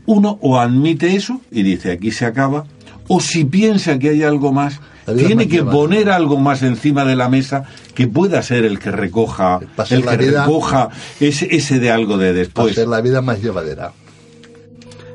Uno 0.07 0.39
o 0.43 0.59
admite 0.59 1.15
eso 1.17 1.41
y 1.51 1.63
dice 1.63 1.93
aquí 1.93 2.11
se 2.11 2.27
acaba, 2.27 2.65
o 3.09 3.21
si 3.21 3.45
piensa 3.45 3.99
que 3.99 4.11
hay 4.11 4.23
algo 4.23 4.53
más, 4.53 4.81
tiene 5.17 5.49
que 5.49 5.63
poner 5.65 6.11
algo 6.11 6.37
más 6.39 6.63
encima 6.63 7.05
de 7.05 7.17
la 7.17 7.29
mesa 7.29 7.65
que 7.95 8.07
pueda 8.07 8.43
ser 8.43 8.65
el 8.65 8.79
que 8.79 8.91
recoja, 8.93 9.61
Pasar 9.75 9.99
el 9.99 10.05
que 10.07 10.17
vida- 10.17 10.45
recoja 10.45 10.91
ese, 11.19 11.49
ese 11.55 11.79
de 11.81 11.91
algo 11.91 12.17
de 12.19 12.33
después. 12.33 12.73
hacer 12.73 12.87
la 12.89 13.01
vida 13.01 13.21
más 13.21 13.43
llevadera. 13.43 13.93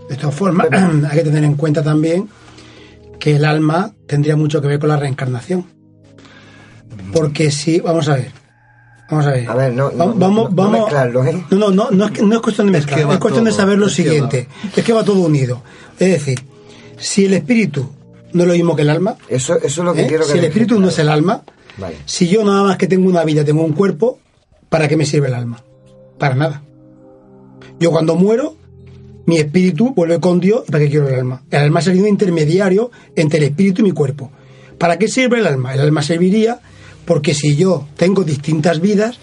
De 0.09 0.15
todas 0.17 0.36
formas, 0.36 0.67
hay 1.09 1.17
que 1.17 1.23
tener 1.23 1.43
en 1.43 1.55
cuenta 1.55 1.81
también 1.83 2.27
que 3.19 3.36
el 3.38 3.45
alma 3.45 3.93
tendría 4.07 4.36
mucho 4.36 4.61
que 4.61 4.67
ver 4.67 4.79
con 4.79 4.89
la 4.89 4.97
reencarnación. 4.97 5.65
Porque 7.13 7.49
si, 7.51 7.79
vamos 7.79 8.07
a 8.09 8.15
ver, 8.15 8.31
vamos 9.10 9.26
a 9.26 9.32
ver. 9.32 9.49
A 9.49 9.56
ver, 9.56 9.74
no, 9.74 9.91
no, 9.91 10.14
vamos, 10.14 10.18
no- 10.18 10.49
no 10.49 10.49
vamos. 10.56 10.80
mezclarlo, 10.82 11.26
¿eh? 11.26 11.45
No, 11.51 11.58
no, 11.58 11.72
no, 11.72 11.91
no 11.91 12.06
es, 12.06 12.12
que- 12.12 12.22
no 12.24 12.36
es 12.36 12.41
cuestión 12.41 12.68
de 12.68 12.74
mezclar, 12.74 12.99
es, 12.99 13.08
va 13.08 13.20
cuestión 13.20 13.45
de 13.45 13.51
saber 13.51 13.78
lo 13.78 13.88
es 13.88 13.95
que 13.95 14.03
siguiente. 14.03 14.47
Es 14.76 14.84
que 14.84 14.93
va 14.93 15.03
todo 15.03 15.20
unido. 15.22 15.62
Es 15.99 16.10
decir, 16.12 16.39
si 16.97 17.26
el 17.26 17.34
espíritu 17.34 17.89
no 18.34 18.43
es 18.43 18.47
lo 18.47 18.53
mismo 18.56 18.76
que 18.76 18.82
el 18.84 18.89
alma, 18.89 19.16
Eso, 19.30 19.56
eso 19.58 19.66
es 19.66 19.78
lo 19.78 19.93
que 19.93 20.03
¿eh? 20.03 20.08
quiero 20.08 20.26
que 20.26 20.32
si 20.34 20.38
el 20.39 20.45
espíritu 20.45 20.80
no 20.80 20.89
es 20.89 20.99
el 20.99 21.10
alma, 21.10 21.43
Vale. 21.78 21.95
si 22.06 22.28
yo 22.28 22.43
nada 22.43 22.64
más 22.64 22.78
que 22.78 22.88
tengo 22.88 23.08
una 23.10 23.24
vida, 23.24 23.43
tengo 23.45 23.64
un 23.64 23.74
cuerpo, 23.74 24.20
¿para 24.70 24.88
qué 24.88 24.97
me 24.97 25.06
sirve 25.06 25.28
el 25.28 25.34
alma? 25.36 25.62
Para 26.18 26.36
nada. 26.36 26.62
Yo 27.80 27.91
cuando 27.91 28.16
muero, 28.16 28.56
mi 29.26 29.38
espíritu 29.38 29.93
vuelve 29.93 30.20
con 30.20 30.39
Dios, 30.39 30.64
¿y 30.68 30.72
para 30.72 30.84
qué 30.84 30.89
quiero 30.89 31.08
el 31.10 31.16
alma? 31.16 31.43
El 31.51 31.60
alma 31.62 31.82
sería 31.82 32.01
un 32.01 32.08
intermediario 32.10 32.91
entre 33.16 33.39
el 33.39 33.45
espíritu 33.45 33.82
y 33.82 33.86
mi 33.86 33.91
cuerpo. 33.91 34.32
¿Para 34.77 34.98
qué 34.98 35.07
sirve 35.07 35.40
el 35.40 35.48
alma? 35.48 35.73
El 35.73 35.82
alma 35.82 36.02
serviría 36.02 36.60
porque 37.06 37.34
si 37.34 37.56
yo 37.56 37.88
tengo 37.95 38.23
distintas 38.23 38.82
vidas, 38.82 39.19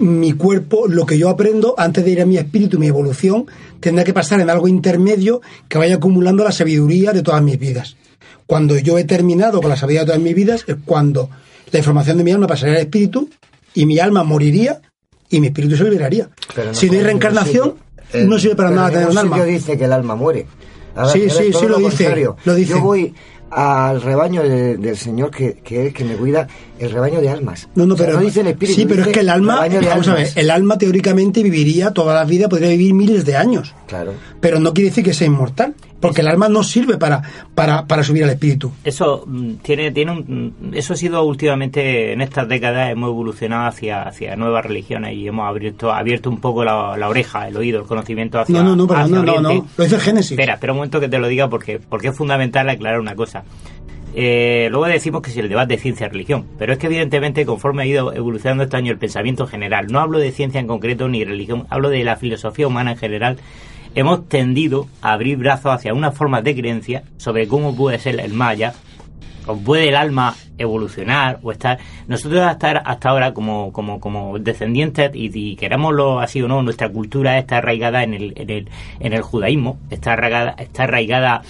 mi 0.00 0.32
cuerpo, 0.32 0.88
lo 0.88 1.06
que 1.06 1.18
yo 1.18 1.28
aprendo 1.28 1.74
antes 1.76 2.04
de 2.04 2.10
ir 2.10 2.20
a 2.20 2.26
mi 2.26 2.38
espíritu, 2.38 2.78
mi 2.78 2.86
evolución, 2.86 3.46
tendrá 3.80 4.04
que 4.04 4.14
pasar 4.14 4.40
en 4.40 4.50
algo 4.50 4.66
intermedio 4.66 5.40
que 5.68 5.78
vaya 5.78 5.96
acumulando 5.96 6.42
la 6.42 6.52
sabiduría 6.52 7.12
de 7.12 7.22
todas 7.22 7.42
mis 7.42 7.58
vidas. 7.58 7.96
Cuando 8.46 8.76
yo 8.78 8.98
he 8.98 9.04
terminado 9.04 9.60
con 9.60 9.70
la 9.70 9.76
sabiduría 9.76 10.00
de 10.00 10.06
todas 10.06 10.20
mis 10.20 10.34
vidas, 10.34 10.64
es 10.66 10.76
cuando 10.84 11.30
la 11.70 11.78
información 11.78 12.18
de 12.18 12.24
mi 12.24 12.32
alma 12.32 12.46
pasaría 12.46 12.76
al 12.76 12.80
espíritu 12.80 13.28
y 13.74 13.86
mi 13.86 13.98
alma 13.98 14.24
moriría 14.24 14.80
y 15.28 15.40
mi 15.40 15.48
espíritu 15.48 15.76
se 15.76 15.84
liberaría. 15.84 16.28
Pero 16.54 16.68
no 16.68 16.74
si 16.74 16.86
no 16.86 16.94
hay 16.94 17.02
reencarnación, 17.02 17.74
sitio. 18.06 18.26
no 18.26 18.38
sirve 18.38 18.56
para 18.56 18.70
nada 18.70 18.88
en 18.88 18.94
tener 18.94 19.08
un 19.08 19.18
alma. 19.18 19.44
dice 19.44 19.78
que 19.78 19.84
el 19.84 19.92
alma 19.92 20.16
muere. 20.16 20.46
Sí, 21.12 21.30
sí, 21.30 21.52
sí, 21.52 21.66
lo 21.66 21.78
dice, 21.78 22.26
lo 22.44 22.54
dice. 22.54 22.72
Yo 22.72 22.80
voy 22.80 23.14
al 23.50 24.00
rebaño 24.02 24.42
de- 24.42 24.76
del 24.76 24.96
Señor 24.96 25.30
que, 25.30 25.54
que 25.64 25.80
es 25.82 25.86
el 25.88 25.92
que 25.92 26.04
me 26.04 26.14
cuida, 26.14 26.46
el 26.78 26.90
rebaño 26.90 27.20
de 27.20 27.28
almas. 27.28 27.68
No, 27.74 27.84
no, 27.86 27.94
O 27.94 27.96
sea, 27.96 28.06
pero, 28.06 28.18
no 28.20 28.24
dice 28.24 28.40
el 28.42 28.46
espíritu. 28.48 28.80
sí, 28.80 28.86
pero 28.86 29.02
es 29.02 29.08
que 29.08 29.20
el 29.20 29.28
alma, 29.28 29.66
vamos 29.88 30.08
a 30.08 30.14
ver, 30.14 30.28
el 30.36 30.50
alma 30.50 30.78
teóricamente 30.78 31.42
viviría 31.42 31.90
toda 31.92 32.14
la 32.14 32.24
vida, 32.24 32.48
podría 32.48 32.68
vivir 32.70 32.94
miles 32.94 33.24
de 33.24 33.36
años. 33.36 33.74
Claro. 33.86 34.12
Pero 34.40 34.60
no 34.60 34.72
quiere 34.72 34.90
decir 34.90 35.04
que 35.04 35.12
sea 35.14 35.26
inmortal, 35.26 35.74
porque 36.00 36.22
el 36.22 36.28
alma 36.28 36.48
no 36.48 36.62
sirve 36.62 36.96
para, 36.96 37.22
para, 37.54 37.86
para 37.86 38.02
subir 38.02 38.24
al 38.24 38.30
espíritu. 38.30 38.72
Eso 38.84 39.24
mm, 39.26 39.54
tiene, 39.62 39.90
tiene 39.92 40.12
un, 40.12 40.54
mm, 40.60 40.74
eso 40.74 40.94
ha 40.94 40.96
sido 40.96 41.22
últimamente 41.22 42.12
en 42.12 42.20
estas 42.20 42.48
décadas 42.48 42.90
hemos 42.90 43.10
evolucionado 43.10 43.68
hacia, 43.68 44.02
hacia 44.02 44.36
nuevas 44.36 44.64
religiones 44.64 45.14
y 45.14 45.28
hemos 45.28 45.48
abierto, 45.48 45.92
abierto 45.92 46.30
un 46.30 46.40
poco 46.40 46.64
la, 46.64 46.96
la 46.96 47.08
oreja, 47.08 47.48
el 47.48 47.56
oído, 47.56 47.80
el 47.80 47.86
conocimiento 47.86 48.40
hacia 48.40 48.62
No, 48.62 48.70
no, 48.70 48.76
no, 48.76 48.86
pero 48.86 49.06
no, 49.06 49.22
no, 49.22 49.40
no, 49.40 49.66
lo 49.76 49.84
dice 49.84 49.96
el 49.96 50.00
Génesis. 50.00 50.32
Espera, 50.32 50.54
espera 50.54 50.72
un 50.72 50.78
momento 50.78 51.00
que 51.00 51.08
te 51.08 51.18
lo 51.18 51.28
diga 51.28 51.48
porque, 51.48 51.78
porque 51.78 52.08
es 52.08 52.16
fundamental 52.16 52.68
aclarar 52.68 53.00
una 53.00 53.14
cosa. 53.14 53.44
Eh, 54.14 54.68
luego 54.70 54.86
decimos 54.86 55.22
que 55.22 55.30
si 55.30 55.38
el 55.38 55.48
debate 55.48 55.74
de 55.74 55.80
ciencia 55.80 56.06
y 56.06 56.10
religión, 56.10 56.46
pero 56.58 56.72
es 56.72 56.78
que 56.78 56.86
evidentemente 56.86 57.46
conforme 57.46 57.84
ha 57.84 57.86
ido 57.86 58.12
evolucionando 58.12 58.64
este 58.64 58.76
año 58.76 58.90
el 58.90 58.98
pensamiento 58.98 59.46
general, 59.46 59.86
no 59.88 60.00
hablo 60.00 60.18
de 60.18 60.32
ciencia 60.32 60.58
en 60.58 60.66
concreto 60.66 61.08
ni 61.08 61.24
religión, 61.24 61.66
hablo 61.70 61.90
de 61.90 62.02
la 62.02 62.16
filosofía 62.16 62.66
humana 62.66 62.92
en 62.92 62.96
general, 62.98 63.38
hemos 63.94 64.28
tendido 64.28 64.86
a 65.02 65.12
abrir 65.12 65.36
brazos 65.38 65.72
hacia 65.72 65.94
unas 65.94 66.16
formas 66.16 66.44
de 66.44 66.54
creencia 66.54 67.02
sobre 67.16 67.48
cómo 67.48 67.74
puede 67.74 67.98
ser 67.98 68.20
el 68.20 68.32
maya, 68.32 68.74
o 69.46 69.56
puede 69.56 69.88
el 69.88 69.96
alma 69.96 70.34
evolucionar 70.58 71.40
o 71.42 71.52
estar. 71.52 71.78
Nosotros 72.06 72.42
hasta 72.42 72.72
hasta 72.78 73.08
ahora 73.08 73.32
como 73.32 73.72
como 73.72 74.00
como 74.00 74.38
descendientes 74.38 75.10
y, 75.14 75.30
y 75.32 75.56
querámoslo 75.56 76.20
así 76.20 76.42
o 76.42 76.48
no 76.48 76.62
nuestra 76.62 76.90
cultura 76.90 77.38
está 77.38 77.58
arraigada 77.58 78.02
en 78.02 78.14
el 78.14 78.32
en 78.36 78.50
el, 78.50 78.68
en 79.00 79.12
el 79.12 79.22
judaísmo 79.22 79.78
está 79.90 80.12
arraigada 80.12 80.54
está 80.58 80.84
arraigada 80.84 81.42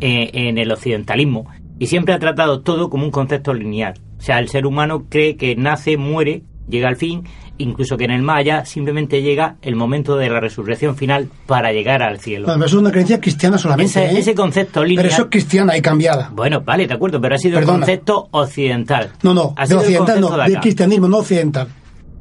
eh, 0.00 0.30
en 0.32 0.58
el 0.58 0.72
occidentalismo 0.72 1.46
y 1.78 1.86
siempre 1.86 2.14
ha 2.14 2.18
tratado 2.18 2.60
todo 2.62 2.90
como 2.90 3.04
un 3.04 3.10
concepto 3.10 3.54
lineal. 3.54 3.94
O 4.18 4.22
sea 4.22 4.38
el 4.38 4.48
ser 4.48 4.66
humano 4.66 5.06
cree 5.08 5.36
que 5.36 5.54
nace 5.56 5.96
muere 5.96 6.42
llega 6.68 6.88
al 6.88 6.96
fin, 6.96 7.24
incluso 7.58 7.96
que 7.96 8.04
en 8.04 8.10
el 8.10 8.22
Maya 8.22 8.64
simplemente 8.64 9.22
llega 9.22 9.56
el 9.62 9.76
momento 9.76 10.16
de 10.16 10.28
la 10.28 10.40
resurrección 10.40 10.96
final 10.96 11.28
para 11.46 11.72
llegar 11.72 12.02
al 12.02 12.18
cielo. 12.20 12.48
eso 12.54 12.64
es 12.64 12.72
una 12.74 12.90
creencia 12.90 13.20
cristiana 13.20 13.58
solamente. 13.58 14.04
Ese, 14.04 14.14
¿eh? 14.16 14.18
ese 14.18 14.34
concepto 14.34 14.84
lineal. 14.84 15.04
Pero 15.04 15.14
eso 15.14 15.22
es 15.22 15.28
cristiana 15.30 15.76
y 15.76 15.82
cambiada. 15.82 16.30
Bueno, 16.34 16.60
vale, 16.60 16.86
de 16.86 16.94
acuerdo, 16.94 17.20
pero 17.20 17.34
ha 17.34 17.38
sido 17.38 17.58
Perdona. 17.58 17.74
el 17.78 17.80
concepto 17.80 18.28
occidental. 18.30 19.10
No, 19.22 19.34
no, 19.34 19.54
Ha 19.56 19.62
de 19.62 19.66
sido 19.68 19.80
el 19.80 19.86
occidental 19.86 20.20
no, 20.20 20.36
de 20.36 20.50
del 20.50 20.60
cristianismo, 20.60 21.08
no 21.08 21.18
occidental. 21.18 21.68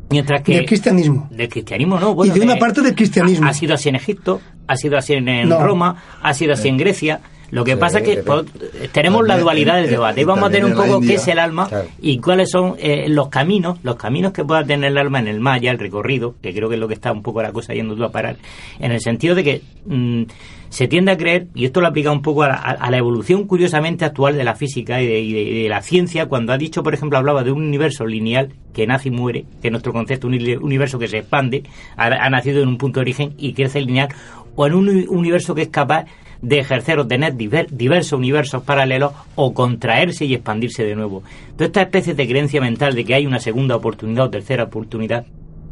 Mientras 0.09 0.41
que 0.43 0.53
Del 0.55 0.65
cristianismo. 0.67 1.27
del 1.31 1.49
cristianismo 1.49 1.99
no, 1.99 2.13
bueno, 2.13 2.35
y 2.35 2.39
de 2.39 2.45
una 2.45 2.57
parte 2.57 2.81
del 2.81 2.93
cristianismo. 2.93 3.47
ha 3.47 3.53
sido 3.53 3.73
así 3.73 3.89
en 3.89 3.95
Egipto, 3.95 4.39
ha 4.67 4.75
sido 4.75 4.97
así 4.97 5.13
en, 5.13 5.27
en 5.27 5.49
No. 5.49 5.63
Roma, 5.63 5.95
ha 6.21 6.33
sido 6.33 6.53
así 6.53 6.67
en 6.67 6.77
Grecia. 6.77 7.19
Lo 7.51 7.63
que 7.63 7.73
Sí, 7.73 7.77
pasa 7.79 7.99
es 7.99 8.03
que 8.07 8.15
pero- 8.23 8.43
pues, 8.45 8.91
tenemos 8.91 9.25
la 9.27 9.37
dualidad 9.37 9.75
del 9.75 9.89
debate. 9.89 10.21
Y 10.21 10.23
vamos 10.23 10.45
a 10.45 10.49
tener 10.49 10.65
un 10.65 10.73
poco 10.73 10.99
qué 10.99 11.05
India. 11.05 11.15
es 11.15 11.27
el 11.27 11.39
alma 11.39 11.67
Claro. 11.67 11.87
y 12.01 12.17
cuáles 12.19 12.49
son 12.49 12.75
eh, 12.79 13.05
los 13.09 13.29
caminos, 13.29 13.79
los 13.83 13.95
caminos 13.95 14.31
que 14.33 14.43
pueda 14.43 14.63
tener 14.63 14.91
el 14.91 14.97
alma 14.97 15.19
en 15.19 15.27
el 15.27 15.39
Maya, 15.39 15.71
el 15.71 15.79
recorrido, 15.79 16.35
que 16.41 16.53
creo 16.53 16.69
que 16.69 16.75
es 16.75 16.81
lo 16.81 16.87
que 16.87 16.93
está 16.95 17.11
un 17.11 17.21
poco 17.21 17.41
la 17.41 17.51
cosa 17.51 17.73
yendo 17.73 17.95
tú 17.95 18.03
a 18.03 18.11
parar, 18.11 18.37
en 18.79 18.91
el 18.91 18.99
sentido 18.99 19.35
de 19.35 19.43
que 19.43 19.61
mm, 19.85 20.23
se 20.69 20.87
tiende 20.87 21.11
a 21.11 21.17
creer, 21.17 21.47
y 21.55 21.63
esto 21.65 21.79
lo 21.79 21.87
aplica 21.87 22.11
un 22.11 22.21
poco 22.21 22.43
a 22.43 22.47
la, 22.49 22.55
a- 22.55 22.89
la 22.91 22.97
evolución 22.97 23.45
curiosamente 23.45 24.03
actual 24.03 24.35
de 24.35 24.43
la 24.43 24.55
física 24.55 25.01
y 25.01 25.07
de, 25.07 25.19
y 25.19 25.31
de- 25.33 25.41
y 25.43 25.63
de 25.63 25.69
la 25.69 25.81
ciencia, 25.81 26.25
cuando 26.25 26.51
ha 26.51 26.57
dicho, 26.57 26.83
por 26.83 26.93
ejemplo, 26.93 27.17
hablaba 27.17 27.43
de 27.43 27.51
un 27.51 27.63
universo 27.63 28.05
lineal 28.05 28.49
que 28.73 28.85
nace 28.87 29.07
y 29.09 29.11
muere, 29.11 29.45
que 29.61 29.67
es 29.69 29.71
nuestro 29.71 29.93
concepto, 29.93 30.27
un 30.27 30.33
uni- 30.33 30.55
universo 30.57 30.99
que 30.99 31.07
se 31.07 31.19
expande, 31.19 31.63
ha, 31.95 32.07
ha 32.07 32.29
nacido 32.29 32.61
en 32.61 32.67
un 32.67 32.77
punto 32.77 32.99
de 32.99 33.03
origen 33.03 33.33
y 33.37 33.53
crece 33.53 33.79
lineal, 33.79 34.09
o 34.55 34.65
en 34.67 34.73
un 34.73 34.89
uni- 34.89 35.05
universo 35.07 35.55
que 35.55 35.61
es 35.61 35.69
capaz 35.69 36.05
de 36.41 36.59
ejercer 36.59 36.99
o 36.99 37.07
tener 37.07 37.35
diver- 37.35 37.67
diversos 37.69 38.13
universos 38.19 38.63
paralelos 38.63 39.11
o 39.35 39.53
contraerse 39.53 40.25
y 40.25 40.33
expandirse 40.33 40.83
de 40.83 40.95
nuevo. 40.95 41.23
Toda 41.53 41.65
esta 41.67 41.81
especie 41.83 42.13
de 42.13 42.27
creencia 42.27 42.61
mental 42.61 42.95
de 42.95 43.05
que 43.05 43.15
hay 43.15 43.25
una 43.25 43.39
segunda 43.39 43.75
oportunidad 43.75 44.25
o 44.25 44.29
tercera 44.29 44.63
oportunidad, 44.63 45.25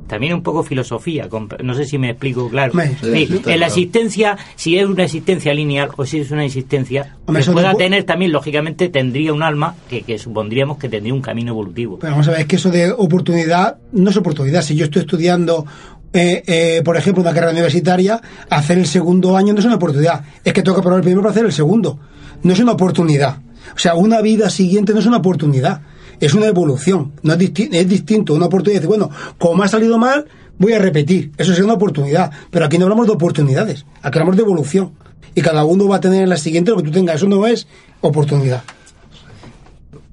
también 0.08 0.34
un 0.34 0.44
poco 0.44 0.64
filosofía, 0.64 1.30
no 1.64 1.74
sé 1.74 1.86
si 1.86 1.98
me 1.98 2.10
explico 2.10 2.50
claro. 2.50 2.74
Me- 2.74 2.90
Sí, 2.90 3.24
en 3.24 3.30
la 3.36 3.42
claro. 3.42 3.66
existencia, 3.66 4.38
si 4.56 4.78
es 4.78 4.86
una 4.86 5.04
existencia 5.06 5.54
lineal 5.54 5.90
o 5.96 6.06
si 6.06 6.20
es 6.20 6.30
una 6.30 6.44
existencia 6.46 7.16
Hombre, 7.26 7.44
que 7.44 7.52
pueda 7.52 7.74
tener 7.76 8.04
también, 8.04 8.32
lógicamente, 8.34 8.90
tendría 8.90 9.34
un 9.34 9.42
alma 9.44 9.76
que, 9.90 10.02
que 10.02 10.18
supondríamos 10.20 10.78
que 10.78 10.90
tendría 10.90 11.14
un 11.14 11.22
camino 11.22 11.52
evolutivo. 11.54 12.00
Pero 12.00 12.12
vamos 12.12 12.28
a 12.28 12.32
ver, 12.32 12.42
es 12.42 12.48
que 12.48 12.58
eso 12.58 12.70
de 12.70 12.92
oportunidad 12.92 13.78
no 13.94 14.10
es 14.10 14.18
oportunidad. 14.18 14.62
Si 14.62 14.76
yo 14.76 14.86
estoy 14.86 15.02
estudiando, 15.04 15.66
eh, 16.14 16.44
eh, 16.46 16.82
por 16.86 16.96
ejemplo, 16.98 17.22
una 17.22 17.34
carrera 17.34 17.52
universitaria, 17.52 18.22
hacer 18.50 18.78
el 18.78 18.86
segundo 18.88 19.36
año 19.36 19.54
no 19.54 19.60
es 19.60 19.66
una 19.66 19.76
oportunidad. 19.76 20.24
Es 20.44 20.54
que 20.54 20.62
tengo 20.62 20.76
que 20.78 20.82
probar 20.84 21.00
el 21.00 21.04
primero 21.04 21.22
para 21.22 21.32
hacer 21.32 21.46
el 21.46 21.52
segundo. 21.52 22.00
No 22.44 22.54
es 22.54 22.60
una 22.60 22.74
oportunidad. 22.74 23.38
O 23.76 23.80
sea, 23.80 23.96
una 23.96 24.22
vida 24.22 24.50
siguiente 24.50 24.94
no 24.94 25.00
es 25.00 25.06
una 25.06 25.18
oportunidad. 25.18 25.82
Es 26.20 26.34
una 26.34 26.46
evolución. 26.46 27.14
No 27.24 27.34
es, 27.34 27.40
disti- 27.40 27.70
es 27.72 27.88
distinto. 27.90 28.34
Una 28.36 28.46
oportunidad. 28.46 28.82
Decir, 28.82 28.90
bueno, 28.90 29.10
como 29.38 29.64
ha 29.64 29.68
salido 29.68 29.98
mal, 29.98 30.26
voy 30.60 30.74
a 30.74 30.80
repetir. 30.80 31.32
Eso 31.38 31.52
es 31.54 31.60
una 31.60 31.74
oportunidad. 31.74 32.32
Pero 32.52 32.66
aquí 32.66 32.78
no 32.78 32.86
hablamos 32.86 33.08
de 33.08 33.14
oportunidades. 33.14 33.86
Aquí 34.02 34.20
hablamos 34.20 34.36
de 34.38 34.44
evolución. 34.44 34.92
Y 35.36 35.42
cada 35.42 35.66
uno 35.66 35.88
va 35.88 35.96
a 35.96 36.00
tener 36.00 36.22
en 36.24 36.30
la 36.30 36.38
siguiente 36.38 36.72
lo 36.72 36.78
que 36.78 36.84
tú 36.84 36.92
tengas. 36.92 37.16
Eso 37.16 37.28
no 37.28 37.48
es 37.48 37.66
oportunidad. 38.02 38.62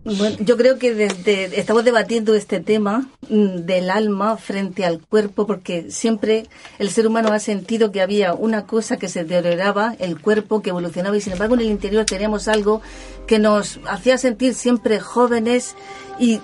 Bueno, 0.03 0.37
yo 0.41 0.57
creo 0.57 0.79
que 0.79 0.95
desde 0.95 1.61
estamos 1.61 1.85
debatiendo 1.85 2.35
este 2.35 2.61
tema 2.61 3.07
mm, 3.29 3.67
del 3.67 3.91
alma 3.91 4.39
frente 4.39 4.87
al 4.87 4.99
cuerpo 4.99 5.47
porque 5.47 5.91
siempre 5.91 6.47
el 6.79 6.91
ser 6.91 7.07
humano 7.07 7.33
ha 7.33 7.39
sentido 7.39 7.93
que 7.93 8.01
había 8.01 8.33
una 8.33 8.67
cosa 8.67 8.97
que 8.97 9.09
se 9.09 9.25
deterioraba, 9.25 9.97
el 9.99 10.19
cuerpo 10.19 10.63
que 10.63 10.71
evolucionaba 10.71 11.19
y 11.19 11.21
sin 11.21 11.35
embargo 11.35 11.55
en 11.55 11.61
el 11.61 11.67
interior 11.67 12.07
teníamos 12.07 12.49
algo 12.49 12.81
que 13.27 13.39
nos 13.39 13.79
hacía 13.87 14.17
sentir 14.17 14.55
siempre 14.55 15.01
jóvenes 15.01 15.77
y, 16.19 16.41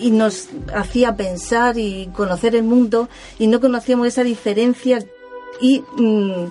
y 0.00 0.10
nos 0.10 0.48
hacía 0.74 1.16
pensar 1.16 1.78
y 1.78 2.10
conocer 2.12 2.56
el 2.56 2.64
mundo 2.64 3.08
y 3.38 3.46
no 3.46 3.60
conocíamos 3.60 4.08
esa 4.08 4.24
diferencia. 4.24 4.98
Y 5.60 5.84
mm, 5.96 6.46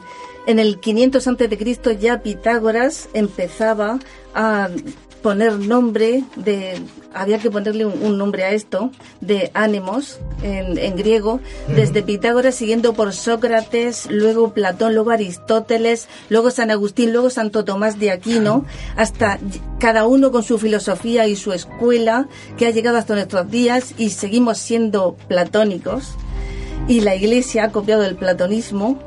en 0.45 0.59
el 0.59 0.79
500 0.79 1.27
antes 1.27 1.49
de 1.49 1.57
Cristo 1.57 1.91
ya 1.91 2.21
Pitágoras 2.21 3.09
empezaba 3.13 3.99
a 4.33 4.69
poner 5.23 5.57
nombre 5.57 6.23
de 6.35 6.79
había 7.15 7.39
que 7.39 7.49
ponerle 7.49 7.85
un, 7.85 7.93
un 8.03 8.17
nombre 8.17 8.43
a 8.43 8.51
esto 8.51 8.91
de 9.21 9.49
ánimos 9.53 10.19
en, 10.43 10.77
en 10.77 10.95
griego 10.95 11.39
desde 11.75 12.03
Pitágoras 12.03 12.53
siguiendo 12.55 12.93
por 12.93 13.13
Sócrates 13.13 14.07
luego 14.11 14.53
Platón 14.53 14.93
luego 14.93 15.11
Aristóteles 15.11 16.07
luego 16.29 16.51
San 16.51 16.69
Agustín 16.71 17.11
luego 17.13 17.29
Santo 17.29 17.63
Tomás 17.65 17.97
de 17.99 18.11
Aquino 18.11 18.65
hasta 18.95 19.39
cada 19.79 20.05
uno 20.05 20.31
con 20.31 20.43
su 20.43 20.57
filosofía 20.59 21.27
y 21.27 21.35
su 21.35 21.53
escuela 21.53 22.27
que 22.57 22.67
ha 22.67 22.71
llegado 22.71 22.97
hasta 22.97 23.13
nuestros 23.15 23.49
días 23.49 23.93
y 23.97 24.09
seguimos 24.09 24.57
siendo 24.57 25.15
platónicos 25.27 26.15
y 26.87 26.99
la 27.01 27.15
Iglesia 27.15 27.63
ha 27.65 27.71
copiado 27.71 28.03
el 28.03 28.15
platonismo. 28.15 28.99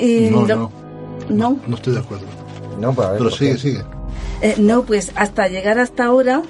Y 0.00 0.30
No, 0.30 0.46
lo- 0.46 0.56
no, 0.56 0.70
¿No? 1.30 1.58
no 1.66 1.76
estoy 1.76 1.92
de 1.94 2.00
acuerdo. 2.00 2.24
No, 2.80 2.92
pues 2.92 3.06
a 3.06 3.10
ver, 3.12 3.18
Pero 3.18 3.30
¿por 3.30 3.38
sigue, 3.38 3.52
qué? 3.52 3.58
sigue. 3.58 3.84
Eh, 4.40 4.54
no, 4.58 4.84
pues 4.84 5.10
hasta 5.16 5.48
llegar 5.48 5.80
hasta 5.80 6.04
ahora 6.04 6.42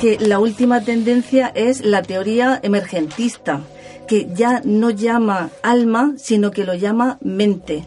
que 0.00 0.18
la 0.18 0.38
última 0.40 0.80
tendencia 0.80 1.52
es 1.54 1.84
la 1.84 2.02
teoría 2.02 2.58
emergentista, 2.62 3.60
que 4.08 4.28
ya 4.34 4.62
no 4.64 4.90
llama 4.90 5.50
alma, 5.62 6.14
sino 6.16 6.50
que 6.50 6.64
lo 6.64 6.74
llama 6.74 7.18
mente. 7.20 7.86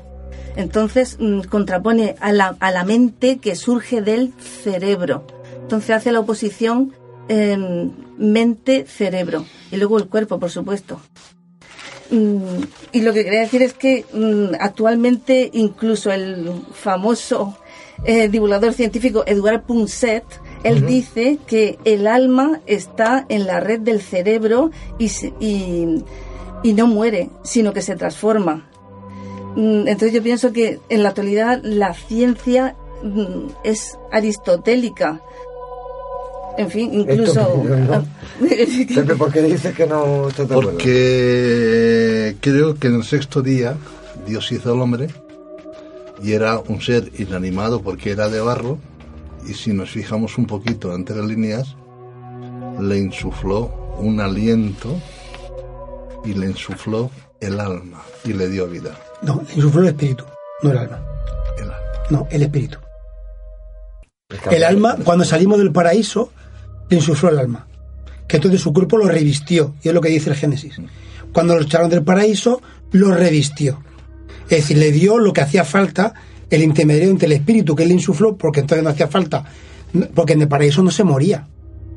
Entonces 0.55 1.17
mm, 1.19 1.41
contrapone 1.41 2.15
a 2.19 2.31
la, 2.31 2.55
a 2.59 2.71
la 2.71 2.85
mente 2.85 3.37
que 3.37 3.55
surge 3.55 4.01
del 4.01 4.33
cerebro. 4.39 5.25
Entonces 5.61 5.89
hace 5.89 6.11
la 6.11 6.19
oposición 6.19 6.93
em, 7.27 7.91
mente-cerebro. 8.17 9.45
Y 9.71 9.77
luego 9.77 9.97
el 9.97 10.07
cuerpo, 10.07 10.39
por 10.39 10.51
supuesto. 10.51 11.01
Mm, 12.11 12.61
y 12.91 13.01
lo 13.01 13.11
que 13.11 13.23
quería 13.23 13.41
decir 13.41 13.63
es 13.63 13.73
que 13.73 14.05
mm, 14.13 14.55
actualmente 14.59 15.49
incluso 15.53 16.11
el 16.11 16.51
famoso 16.73 17.57
eh, 18.05 18.27
divulgador 18.29 18.73
científico 18.73 19.23
Edouard 19.25 19.63
Punset, 19.63 20.23
él 20.63 20.85
dice 20.85 21.39
que 21.47 21.77
el 21.85 22.07
alma 22.07 22.61
está 22.65 23.25
en 23.29 23.45
la 23.45 23.59
red 23.59 23.79
del 23.81 24.01
cerebro 24.01 24.71
y, 24.97 25.09
se- 25.09 25.33
y, 25.39 26.03
y 26.63 26.73
no 26.73 26.87
muere, 26.87 27.29
sino 27.43 27.73
que 27.73 27.81
se 27.81 27.95
transforma. 27.95 28.69
Mm, 29.55 29.87
Entonces 29.87 30.13
yo 30.13 30.23
pienso 30.23 30.51
que 30.53 30.79
en 30.89 31.03
la 31.03 31.09
actualidad 31.09 31.59
la 31.63 31.93
ciencia 31.93 32.75
mm, 33.03 33.47
es 33.63 33.97
aristotélica. 34.11 35.21
En 36.57 36.69
fin, 36.69 36.93
incluso... 36.93 37.63
Pepe, 38.95 39.15
¿por 39.15 39.31
qué 39.31 39.41
dices 39.41 39.73
que 39.75 39.85
no? 39.87 40.27
Porque 40.47 42.35
creo 42.39 42.75
que 42.75 42.87
en 42.87 42.95
el 42.95 43.03
sexto 43.03 43.41
día 43.41 43.75
Dios 44.27 44.51
hizo 44.51 44.71
al 44.73 44.79
hombre 44.81 45.07
y 46.23 46.31
era 46.31 46.59
un 46.59 46.81
ser 46.81 47.11
inanimado 47.19 47.81
porque 47.81 48.11
era 48.11 48.29
de 48.29 48.39
barro 48.39 48.79
y 49.45 49.53
si 49.53 49.73
nos 49.73 49.91
fijamos 49.91 50.37
un 50.37 50.45
poquito 50.45 50.95
entre 50.95 51.17
las 51.17 51.25
líneas 51.25 51.75
le 52.79 52.97
insufló 52.97 53.95
un 53.99 54.19
aliento 54.19 54.97
y 56.23 56.33
le 56.33 56.47
insufló 56.47 57.11
el 57.39 57.59
alma 57.59 58.01
y 58.23 58.33
le 58.33 58.47
dio 58.47 58.67
vida. 58.67 58.97
No, 59.21 59.43
le 59.47 59.55
insufló 59.55 59.81
el 59.81 59.87
espíritu, 59.89 60.23
no 60.63 60.71
el 60.71 60.77
alma. 60.77 61.05
El 61.57 61.63
alma. 61.63 61.77
No, 62.09 62.27
el 62.31 62.43
espíritu. 62.43 62.77
El 64.49 64.63
alma, 64.63 64.97
cuando 65.03 65.25
salimos 65.25 65.59
del 65.59 65.71
paraíso, 65.71 66.31
le 66.89 66.97
insufló 66.97 67.29
el 67.29 67.39
alma. 67.39 67.67
Que 68.27 68.37
entonces 68.37 68.61
su 68.61 68.73
cuerpo 68.73 68.97
lo 68.97 69.07
revistió, 69.07 69.75
y 69.83 69.89
es 69.89 69.93
lo 69.93 70.01
que 70.01 70.09
dice 70.09 70.29
el 70.29 70.35
Génesis. 70.35 70.77
Cuando 71.33 71.55
lo 71.55 71.61
echaron 71.61 71.89
del 71.89 72.03
paraíso, 72.03 72.61
lo 72.91 73.13
revistió. 73.13 73.83
Es 74.49 74.57
decir, 74.61 74.77
le 74.77 74.91
dio 74.91 75.19
lo 75.19 75.33
que 75.33 75.41
hacía 75.41 75.63
falta, 75.63 76.13
el 76.49 76.61
intermediario 76.63 77.09
entre 77.11 77.25
el 77.27 77.31
espíritu 77.33 77.75
que 77.75 77.83
él 77.83 77.91
insufló, 77.91 78.35
porque 78.37 78.59
entonces 78.61 78.83
no 78.83 78.89
hacía 78.91 79.07
falta, 79.07 79.43
porque 80.13 80.33
en 80.33 80.41
el 80.43 80.47
paraíso 80.47 80.83
no 80.83 80.91
se 80.91 81.03
moría. 81.03 81.47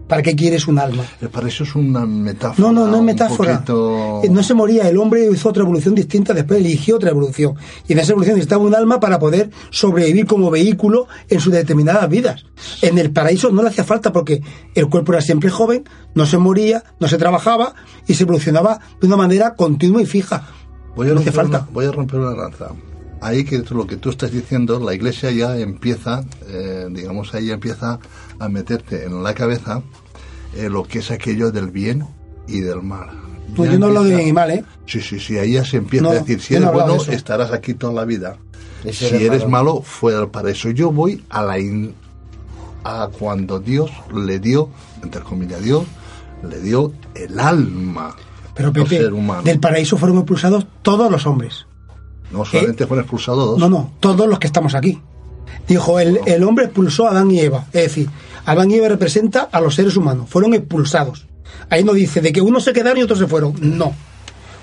¿Para 0.09 0.23
qué 0.23 0.37
quieres 0.37 0.69
un 0.69 0.79
alma? 0.79 1.05
El 1.21 1.31
paraíso 1.31 1.65
es 1.65 1.75
una 1.75 2.07
metáfora. 2.07 2.69
No, 2.69 2.73
no, 2.73 2.87
no 2.87 2.99
es 2.99 3.03
metáfora. 3.03 3.55
poquito- 3.55 4.21
Eh, 4.23 4.29
No 4.31 4.41
se 4.45 4.55
moría, 4.55 4.89
el 4.89 4.99
hombre 4.99 5.29
hizo 5.29 5.49
otra 5.49 5.65
evolución 5.65 5.97
distinta, 5.97 6.33
después 6.33 6.61
eligió 6.61 6.95
otra 6.95 7.11
evolución. 7.11 7.55
Y 7.89 7.93
en 7.93 7.99
esa 7.99 8.13
evolución 8.13 8.37
necesitaba 8.37 8.63
un 8.63 8.73
alma 8.77 9.01
para 9.01 9.19
poder 9.19 9.51
sobrevivir 9.71 10.25
como 10.27 10.49
vehículo 10.49 11.09
en 11.29 11.41
sus 11.41 11.53
determinadas 11.53 12.09
vidas. 12.09 12.45
En 12.83 12.99
el 12.99 13.11
paraíso 13.11 13.51
no 13.51 13.63
le 13.65 13.71
hacía 13.71 13.83
falta 13.83 14.13
porque 14.13 14.43
el 14.77 14.87
cuerpo 14.89 15.11
era 15.13 15.21
siempre 15.23 15.51
joven, 15.51 15.83
no 16.15 16.25
se 16.25 16.39
moría, 16.39 16.85
no 17.01 17.09
se 17.09 17.19
trabajaba 17.19 17.75
y 18.07 18.15
se 18.15 18.23
evolucionaba 18.23 18.79
de 19.01 19.09
una 19.09 19.17
manera 19.17 19.57
continua 19.57 20.01
y 20.01 20.07
fija. 20.07 20.47
Voy 20.97 21.07
a, 21.07 21.11
no 21.11 21.17
romper 21.17 21.33
falta. 21.35 21.59
una, 21.61 21.69
voy 21.73 21.85
a 21.87 21.93
romper 21.93 22.21
una 22.21 22.35
lanza. 22.35 22.69
Ahí 23.21 23.45
que 23.45 23.61
tú- 23.61 23.75
lo 23.75 23.87
que 23.87 23.97
tú 23.97 24.11
estás 24.11 24.31
diciendo, 24.33 24.79
la 24.81 24.95
iglesia 24.95 25.31
ya 25.31 25.57
empieza, 25.59 26.25
eh, 26.49 26.87
digamos, 26.91 27.33
ahí 27.35 27.51
empieza 27.51 27.99
a 28.39 28.49
meterte 28.49 29.05
en 29.05 29.23
la 29.23 29.35
cabeza 29.35 29.83
eh, 30.55 30.69
lo 30.71 30.85
que 30.85 30.99
es 31.01 31.11
aquello 31.11 31.51
del 31.53 31.71
bien 31.71 32.05
y 32.49 32.61
del 32.61 32.83
mal. 32.83 33.11
Pues 33.55 33.69
Ya 33.69 33.75
yo 33.75 33.79
no 33.81 33.87
hablo 33.87 34.05
de 34.05 34.17
bien 34.17 34.29
y 34.29 34.33
mal, 34.33 34.51
¿eh? 34.51 34.65
Sí, 34.87 35.01
sí, 35.01 35.21
sí, 35.21 35.39
ahí 35.39 35.53
ya 35.53 35.65
se 35.65 35.77
empieza 35.79 36.03
No, 36.05 36.11
a 36.11 36.15
decir, 36.15 36.41
si 36.41 36.55
no 36.55 36.61
eres 36.71 36.73
bueno, 36.73 36.97
estarás 37.13 37.53
aquí 37.53 37.75
toda 37.75 37.93
la 37.93 38.05
vida. 38.05 38.37
Si 38.93 39.05
eres, 39.07 39.43
malo. 39.49 39.75
malo, 39.75 39.83
fuera 39.83 40.19
del 40.21 40.29
paraíso. 40.29 40.71
Yo 40.71 40.91
voy 40.93 41.25
a 41.31 41.43
la 41.43 41.59
in- 41.59 41.95
a 42.85 43.09
cuando 43.19 43.59
Dios 43.61 43.91
le 44.15 44.39
dio, 44.39 44.69
entre 45.03 45.23
comillas, 45.23 45.63
Dios 45.63 45.85
le 46.49 46.61
dio 46.61 46.93
el 47.15 47.39
alma 47.41 48.15
Pero 48.57 48.73
Pepe, 48.73 49.11
del 49.45 49.61
paraíso 49.61 49.97
fueron 49.99 50.17
expulsados 50.19 50.67
todos 50.83 51.11
los 51.11 51.27
hombres. 51.27 51.67
No 52.31 52.45
solamente 52.45 52.87
fueron 52.87 53.05
expulsados 53.05 53.47
dos. 53.47 53.59
No, 53.59 53.69
no, 53.69 53.93
todos 54.01 54.27
los 54.27 54.39
que 54.39 54.47
estamos 54.47 54.75
aquí. 54.75 55.01
Dijo, 55.69 56.01
el, 56.01 56.21
el 56.27 56.43
hombre 56.43 56.65
expulsó 56.65 57.07
a 57.07 57.11
Adán 57.11 57.31
y 57.31 57.41
Eva. 57.41 57.67
Es 57.73 57.83
decir, 57.83 58.09
Adán 58.45 58.71
y 58.71 58.75
Eva 58.77 58.89
representa 58.89 59.43
a 59.53 59.61
los 59.61 59.75
seres 59.75 59.97
humanos. 59.97 60.29
Fueron 60.29 60.55
expulsados. 60.55 61.27
Ahí 61.71 61.85
no 61.85 61.93
dice 61.93 62.21
de 62.21 62.33
que 62.33 62.41
unos 62.41 62.65
se 62.65 62.73
quedaron 62.73 62.99
y 62.99 63.03
otros 63.03 63.19
se 63.19 63.27
fueron. 63.27 63.55
No. 63.61 63.93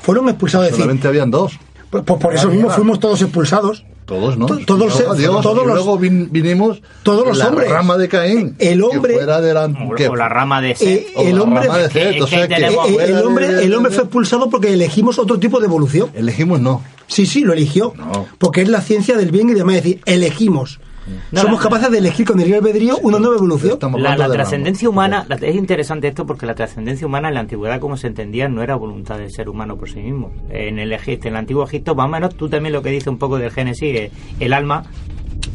Fueron 0.02 0.28
expulsados. 0.28 0.66
Decir, 0.68 0.82
Solamente 0.82 1.08
habían 1.08 1.32
dos. 1.32 1.60
pues, 1.90 2.04
pues 2.04 2.20
por 2.20 2.34
eso 2.36 2.50
mismo 2.50 2.70
fuimos 2.70 3.00
todos 3.00 3.22
expulsados. 3.22 3.86
Todos, 4.06 4.38
¿no? 4.38 4.46
To- 4.48 4.58
todos 4.66 4.88
los- 4.88 5.00
Luego 5.00 5.16
Dios, 5.16 5.42
todos 5.42 5.64
y 5.64 5.68
los- 5.68 5.76
luego 5.76 6.00
vin- 6.00 6.28
vinimos 6.30 6.82
todos 7.04 7.26
los 7.28 7.38
la 7.38 7.48
hombres. 7.48 7.70
rama 7.70 7.98
de 7.98 8.10
Caín. 8.10 8.56
El 8.60 8.84
hombre- 8.84 9.14
Que 9.14 9.20
fuera 9.20 9.40
de 9.42 9.54
la, 9.54 9.70
que- 9.96 10.10
o 10.10 10.16
la 10.16 10.28
rama 10.30 10.62
de 10.62 10.72
Eh, 10.72 10.76
Seth. 10.76 11.08
o 11.16 11.22
el 11.24 11.36
la 11.36 11.42
hombre, 11.44 11.64
rama 11.68 11.78
de 11.80 11.90
Seth, 11.90 12.22
o 12.22 12.28
sea 12.28 12.46
eh, 12.46 12.48
eh, 12.50 13.06
el 13.08 13.18
hombre, 13.26 13.48
de- 13.54 13.64
el 13.64 13.74
hombre 13.74 13.92
fue 13.92 14.04
expulsado 14.04 14.50
porque 14.50 14.74
elegimos 14.74 15.18
otro 15.20 15.40
tipo 15.40 15.60
de 15.60 15.66
evolución. 15.68 16.10
Elegimos 16.14 16.60
no. 16.60 16.82
Sí, 17.08 17.26
sí, 17.26 17.42
lo 17.42 17.54
eligió. 17.54 17.94
No. 17.96 18.26
Porque 18.40 18.62
es 18.62 18.70
la 18.70 18.82
ciencia 18.82 19.16
del 19.18 19.32
bien 19.32 19.50
y 19.50 19.54
demás. 19.54 19.76
Es 19.78 19.84
decir, 19.84 20.02
elegimos. 20.06 20.80
No, 21.32 21.42
Somos 21.42 21.60
la- 21.60 21.64
capaces 21.64 21.92
de 21.92 21.98
elegir 21.98 22.26
con 22.26 22.40
el 22.40 22.46
libre 22.46 22.60
albedrío 22.60 22.98
una 23.00 23.20
nueva 23.20 23.36
evolución. 23.36 23.78
La, 23.98 24.30
trascendencia 24.30 24.88
humana, 24.90 25.26
la- 25.28 25.36
es 25.36 25.56
interesante 25.56 26.08
esto 26.08 26.26
porque 26.26 26.46
la 26.46 26.56
trascendencia 26.56 27.06
humana 27.08 27.28
en 27.30 27.34
la 27.34 27.40
antigüedad, 27.42 27.80
como 27.80 27.98
se 27.98 28.08
entendía, 28.08 28.48
no 28.48 28.62
era 28.64 28.76
voluntad 28.76 29.18
del 29.18 29.32
ser 29.32 29.50
humano 29.50 29.78
por 29.78 29.90
sí 29.90 30.00
mismo. 30.00 30.32
En 30.50 30.80
el 30.80 30.92
Egipto, 30.94 31.28
en 31.28 31.34
el 31.34 31.40
antiguo 31.40 31.64
Egipto, 31.66 31.96
más 31.96 32.06
o 32.06 32.10
menos, 32.10 32.36
tú 32.36 32.50
también 32.50 32.74
lo 32.74 32.82
que 32.82 32.90
dices 32.92 33.08
un 33.08 33.18
poco 33.18 33.38
del 33.38 33.52
Génesis, 33.52 33.96
eh, 33.96 34.12
el 34.40 34.54
alma, 34.54 34.84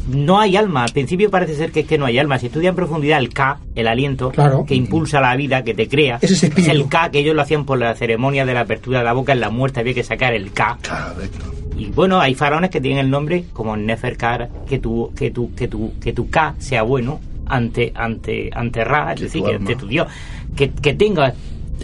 no 0.07 0.39
hay 0.39 0.55
alma. 0.55 0.83
Al 0.83 0.91
principio 0.91 1.29
parece 1.29 1.55
ser 1.55 1.71
que 1.71 1.81
es 1.81 1.85
que 1.87 1.97
no 1.97 2.05
hay 2.05 2.17
alma. 2.19 2.37
Si 2.39 2.47
estudia 2.47 2.69
en 2.69 2.75
profundidad 2.75 3.19
el 3.19 3.33
Ka, 3.33 3.59
el 3.75 3.87
aliento, 3.87 4.31
Claro. 4.31 4.65
que 4.65 4.75
impulsa 4.75 5.19
la 5.21 5.35
vida, 5.35 5.63
que 5.63 5.73
te 5.73 5.87
crea, 5.87 6.17
Ese 6.21 6.47
es 6.47 6.67
el 6.67 6.87
Ka, 6.87 7.09
que 7.11 7.19
ellos 7.19 7.35
lo 7.35 7.41
hacían 7.41 7.65
por 7.65 7.77
la 7.79 7.95
ceremonia 7.95 8.45
de 8.45 8.53
la 8.53 8.61
apertura 8.61 8.99
de 8.99 9.05
la 9.05 9.13
boca, 9.13 9.33
en 9.33 9.39
la 9.39 9.49
muerte 9.49 9.79
había 9.79 9.93
que 9.93 10.03
sacar 10.03 10.33
el. 10.33 10.51
Claro, 10.51 10.77
que- 10.81 11.58
Y 11.79 11.85
bueno, 11.91 12.19
hay 12.19 12.35
faraones 12.35 12.69
que 12.69 12.81
tienen 12.81 13.05
el 13.05 13.09
nombre 13.09 13.45
como 13.53 13.77
Neferkar, 13.77 14.49
que 14.67 14.79
tu, 14.79 15.13
que 15.15 15.31
tu, 15.31 15.53
que 15.55 15.67
tu, 15.67 15.93
que 15.99 16.11
tu 16.11 16.29
K 16.29 16.55
sea 16.59 16.83
bueno 16.83 17.21
ante, 17.45 17.91
ante, 17.95 18.49
ante 18.53 18.83
Ra, 18.83 19.13
es 19.13 19.19
Que 19.19 19.23
decir, 19.25 19.43
que 19.43 19.55
ante 19.55 19.75
tu 19.75 19.87
Dios. 19.87 20.07
Que, 20.55 20.69
que 20.71 20.93
tenga, 20.93 21.33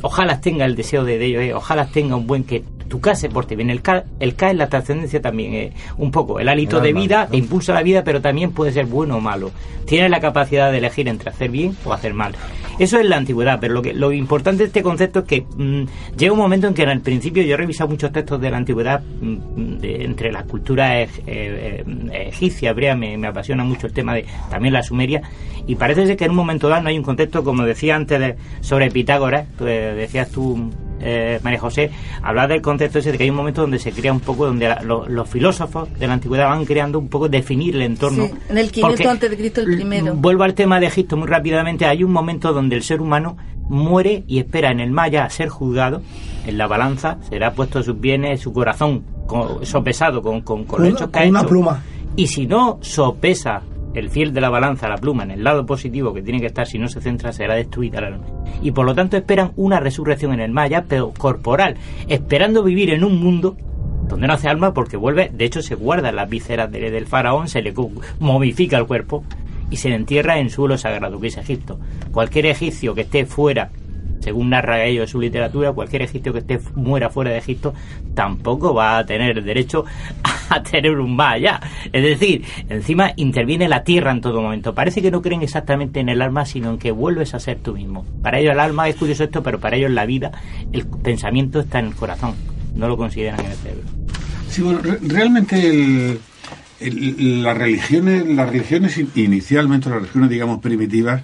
ojalá 0.02 0.42
tenga 0.42 0.66
el 0.66 0.76
deseo 0.76 1.06
de, 1.06 1.18
de 1.18 1.26
ellos, 1.26 1.44
eh, 1.44 1.54
ojalá 1.54 1.88
tenga 1.88 2.18
un 2.18 2.28
buen 2.28 2.44
que 2.44 2.64
tu 2.88 3.00
K 3.02 3.16
se 3.16 3.30
porte 3.30 3.56
bien. 3.56 3.70
El 3.70 3.82
K, 3.82 4.04
el 4.20 4.36
K 4.36 4.52
es 4.52 4.58
la 4.58 4.68
trascendencia 4.70 5.22
también, 5.22 5.54
eh, 5.54 5.74
un 5.98 6.12
poco. 6.12 6.40
El 6.40 6.50
hálito 6.50 6.78
El 6.78 6.84
de 6.84 6.90
alma, 6.90 7.02
vida 7.02 7.24
¿no? 7.26 7.32
te 7.32 7.38
impulsa 7.38 7.74
la 7.74 7.84
vida, 7.84 8.04
pero 8.04 8.22
también 8.22 8.52
puede 8.52 8.72
ser 8.72 8.86
bueno 8.86 9.18
o 9.18 9.22
malo. 9.22 9.52
Tienes 9.86 10.10
la 10.10 10.20
capacidad 10.20 10.72
de 10.72 10.80
elegir 10.80 11.08
entre 11.08 11.30
hacer 11.30 11.50
bien 11.50 11.76
o 11.86 11.94
hacer 11.94 12.14
mal. 12.14 12.34
Eso 12.78 13.00
es 13.00 13.06
la 13.06 13.16
antigüedad, 13.16 13.58
pero 13.62 13.74
lo 13.76 13.82
que 13.82 13.94
lo 13.94 14.12
importante 14.12 14.64
de 14.64 14.68
este 14.68 14.84
concepto 14.84 15.20
es 15.20 15.26
que 15.26 15.42
mm, 15.56 15.84
llega 16.18 16.34
un 16.34 16.40
momento 16.40 16.68
en 16.68 16.74
que 16.74 16.84
en 16.84 16.90
el 16.90 17.00
principio 17.02 17.42
yo 17.44 17.54
he 17.54 17.58
revisado 17.58 17.90
muchos 17.90 18.12
textos 18.12 18.42
de 18.42 18.52
la 18.52 18.58
antigüedad 18.58 19.02
mm, 19.22 19.78
de- 19.78 20.04
entre 20.04 20.32
las 20.32 20.44
culturas 20.44 20.92
eh, 20.92 21.10
eh, 21.26 21.84
egipcia, 22.28 22.72
hebrea, 22.72 22.96
me, 22.96 23.18
me 23.18 23.28
apasiona 23.28 23.64
mucho 23.64 23.88
el 23.88 23.94
tema 23.94 24.14
de 24.16 24.26
también 24.50 24.74
la 24.74 24.84
sumeria, 24.84 25.22
y 25.68 25.76
parece 25.76 26.06
ser 26.06 26.18
que 26.18 26.26
en 26.26 26.32
un 26.32 26.38
momento 26.38 26.68
dado 26.68 26.82
no 26.84 26.90
hay 26.90 26.98
un 26.98 27.04
contexto, 27.04 27.44
como 27.46 27.64
decía 27.64 27.96
antes 27.96 28.20
de- 28.20 28.36
sobre 28.60 28.92
Pitágoras, 28.92 29.48
eh, 29.62 29.94
decías 29.96 30.30
tú, 30.32 30.70
eh, 31.06 31.40
María 31.44 31.60
José, 31.60 31.92
hablar 32.24 32.50
del 32.50 32.62
contexto 32.62 33.00
ese 33.00 33.12
de 33.12 33.18
que 33.18 33.24
hay 33.26 33.30
un 33.30 33.36
momento 33.38 33.62
donde 33.62 33.80
se 33.80 33.92
crea 33.92 34.12
un 34.12 34.20
poco, 34.20 34.46
donde 34.48 34.68
la- 34.68 34.82
lo- 34.82 35.08
los 35.08 35.30
filósofos 35.30 35.88
de 35.98 36.08
la 36.08 36.14
antigüedad 36.14 36.50
van 36.50 36.66
creando 36.66 37.00
un 37.00 37.08
poco 37.08 37.30
definir 37.30 37.76
el 37.76 37.84
entorno. 37.84 38.26
Sí, 38.26 38.32
en 38.50 38.58
el 38.58 38.72
500 38.72 38.82
Porque- 38.98 39.08
antes 39.10 39.30
de 39.30 39.38
Cristo 39.38 39.62
el 39.62 39.76
primero. 39.76 40.14
Vuelvo 40.16 40.44
al 40.44 40.54
tema 40.56 40.80
de 40.80 40.88
Egipto 40.88 41.16
muy 41.16 41.28
rápidamente. 41.28 41.86
Hay 41.86 42.04
un 42.04 42.12
momento 42.12 42.52
donde 42.52 42.76
el 42.76 42.84
ser 42.84 43.00
humano 43.02 43.38
muere 43.70 44.24
y 44.28 44.40
espera 44.40 44.72
en 44.72 44.80
el 44.80 44.92
Maya 44.92 45.24
a 45.26 45.30
ser 45.30 45.50
juzgado. 45.50 46.02
En 46.46 46.58
la 46.58 46.68
balanza 46.68 47.18
será 47.30 47.54
puesto 47.54 47.82
sus 47.84 48.00
bienes, 48.00 48.42
su 48.42 48.52
corazón 48.54 49.04
co- 49.28 49.60
sopesado 49.64 50.22
con, 50.22 50.42
con, 50.42 50.66
con 50.66 50.80
los 50.82 50.90
Una- 50.90 50.98
hechos 50.98 51.08
que 51.10 51.14
con 51.14 51.22
ha 51.24 51.30
una 51.30 51.40
hecho. 51.40 51.50
pluma. 51.50 51.84
Y 52.16 52.28
si 52.28 52.46
no 52.48 52.78
sopesa 52.82 53.62
el 53.96 54.10
fiel 54.10 54.34
de 54.34 54.42
la 54.42 54.50
balanza, 54.50 54.88
la 54.90 54.98
pluma, 54.98 55.24
en 55.24 55.32
el 55.32 55.44
lado 55.44 55.66
positivo 55.66 56.14
que 56.14 56.22
tiene 56.22 56.40
que 56.40 56.48
estar, 56.48 56.68
si 56.68 56.78
no 56.78 56.88
se 56.88 57.02
centra, 57.02 57.32
será 57.34 57.56
destruida 57.56 58.02
la 58.02 58.08
alma. 58.08 58.26
Y 58.62 58.72
por 58.72 58.86
lo 58.86 58.94
tanto 58.96 59.18
esperan 59.18 59.52
una 59.56 59.80
resurrección 59.80 60.34
en 60.34 60.40
el 60.42 60.52
Maya, 60.52 60.86
pero 60.88 61.12
corporal, 61.18 61.76
esperando 62.08 62.64
vivir 62.64 62.90
en 62.92 63.04
un 63.04 63.20
mundo 63.22 63.56
donde 64.08 64.28
no 64.28 64.34
hace 64.34 64.48
alma 64.50 64.74
porque 64.74 64.98
vuelve, 64.98 65.32
de 65.34 65.46
hecho 65.46 65.62
se 65.62 65.76
guarda 65.76 66.12
las 66.12 66.30
vísceras 66.30 66.72
de- 66.72 66.92
del 66.92 67.08
faraón, 67.08 67.48
se 67.48 67.62
le 67.62 67.74
momifica 68.20 68.78
el 68.78 68.86
cuerpo 68.86 69.24
y 69.72 69.78
se 69.78 69.90
le 69.90 69.96
entierra 69.96 70.38
en 70.40 70.50
suelo 70.52 70.78
sagrado, 70.78 71.20
que 71.20 71.28
es 71.28 71.38
Egipto. 71.38 71.80
Cualquier 72.12 72.46
egipcio 72.46 72.94
que 72.94 73.02
esté 73.02 73.26
fuera, 73.26 73.72
según 74.26 74.50
narra 74.50 74.84
ello 74.84 75.04
en 75.04 75.08
su 75.08 75.22
literatura, 75.22 75.72
cualquier 75.72 76.02
egipcio 76.02 76.34
que 76.34 76.40
esté 76.40 76.60
muera 76.74 77.10
fuera 77.10 77.32
de 77.32 77.38
Egipto 77.38 77.74
tampoco 78.16 78.74
va 78.74 78.98
a 78.98 79.06
tener 79.06 79.44
derecho 79.44 79.86
a 80.50 80.62
tener 80.64 81.00
un 81.00 81.20
allá. 81.22 81.60
Es 81.94 82.04
decir, 82.04 82.44
encima 82.70 83.14
interviene 83.16 83.70
la 83.70 83.84
tierra 83.84 84.12
en 84.12 84.22
todo 84.22 84.42
momento. 84.42 84.74
Parece 84.74 85.02
que 85.02 85.12
no 85.12 85.22
creen 85.22 85.44
exactamente 85.44 86.00
en 86.00 86.10
el 86.10 86.22
alma, 86.22 86.46
sino 86.46 86.72
en 86.72 86.78
que 86.80 86.92
vuelves 86.92 87.34
a 87.36 87.40
ser 87.40 87.58
tú 87.60 87.74
mismo. 87.76 88.04
Para 88.24 88.40
ellos 88.40 88.52
el 88.54 88.60
alma 88.60 88.90
es 88.90 88.96
curioso 88.96 89.24
esto, 89.24 89.44
pero 89.44 89.60
para 89.60 89.78
ellos 89.78 89.92
la 89.92 90.06
vida, 90.06 90.32
el 90.74 90.86
pensamiento 90.88 91.60
está 91.60 91.80
en 91.80 91.86
el 91.86 91.96
corazón. 91.96 92.34
No 92.76 92.88
lo 92.88 92.98
consideran 92.98 93.40
en 93.42 93.46
el 93.52 93.58
cerebro. 93.58 93.84
Sí, 94.50 94.62
bueno, 94.64 94.80
re- 94.82 95.00
realmente 95.02 96.18
las 96.80 97.58
religiones, 97.58 98.26
las 98.28 98.50
religiones 98.50 98.98
in- 98.98 99.10
inicialmente, 99.16 99.90
las 99.90 100.00
religiones 100.00 100.30
digamos 100.30 100.60
primitivas 100.60 101.22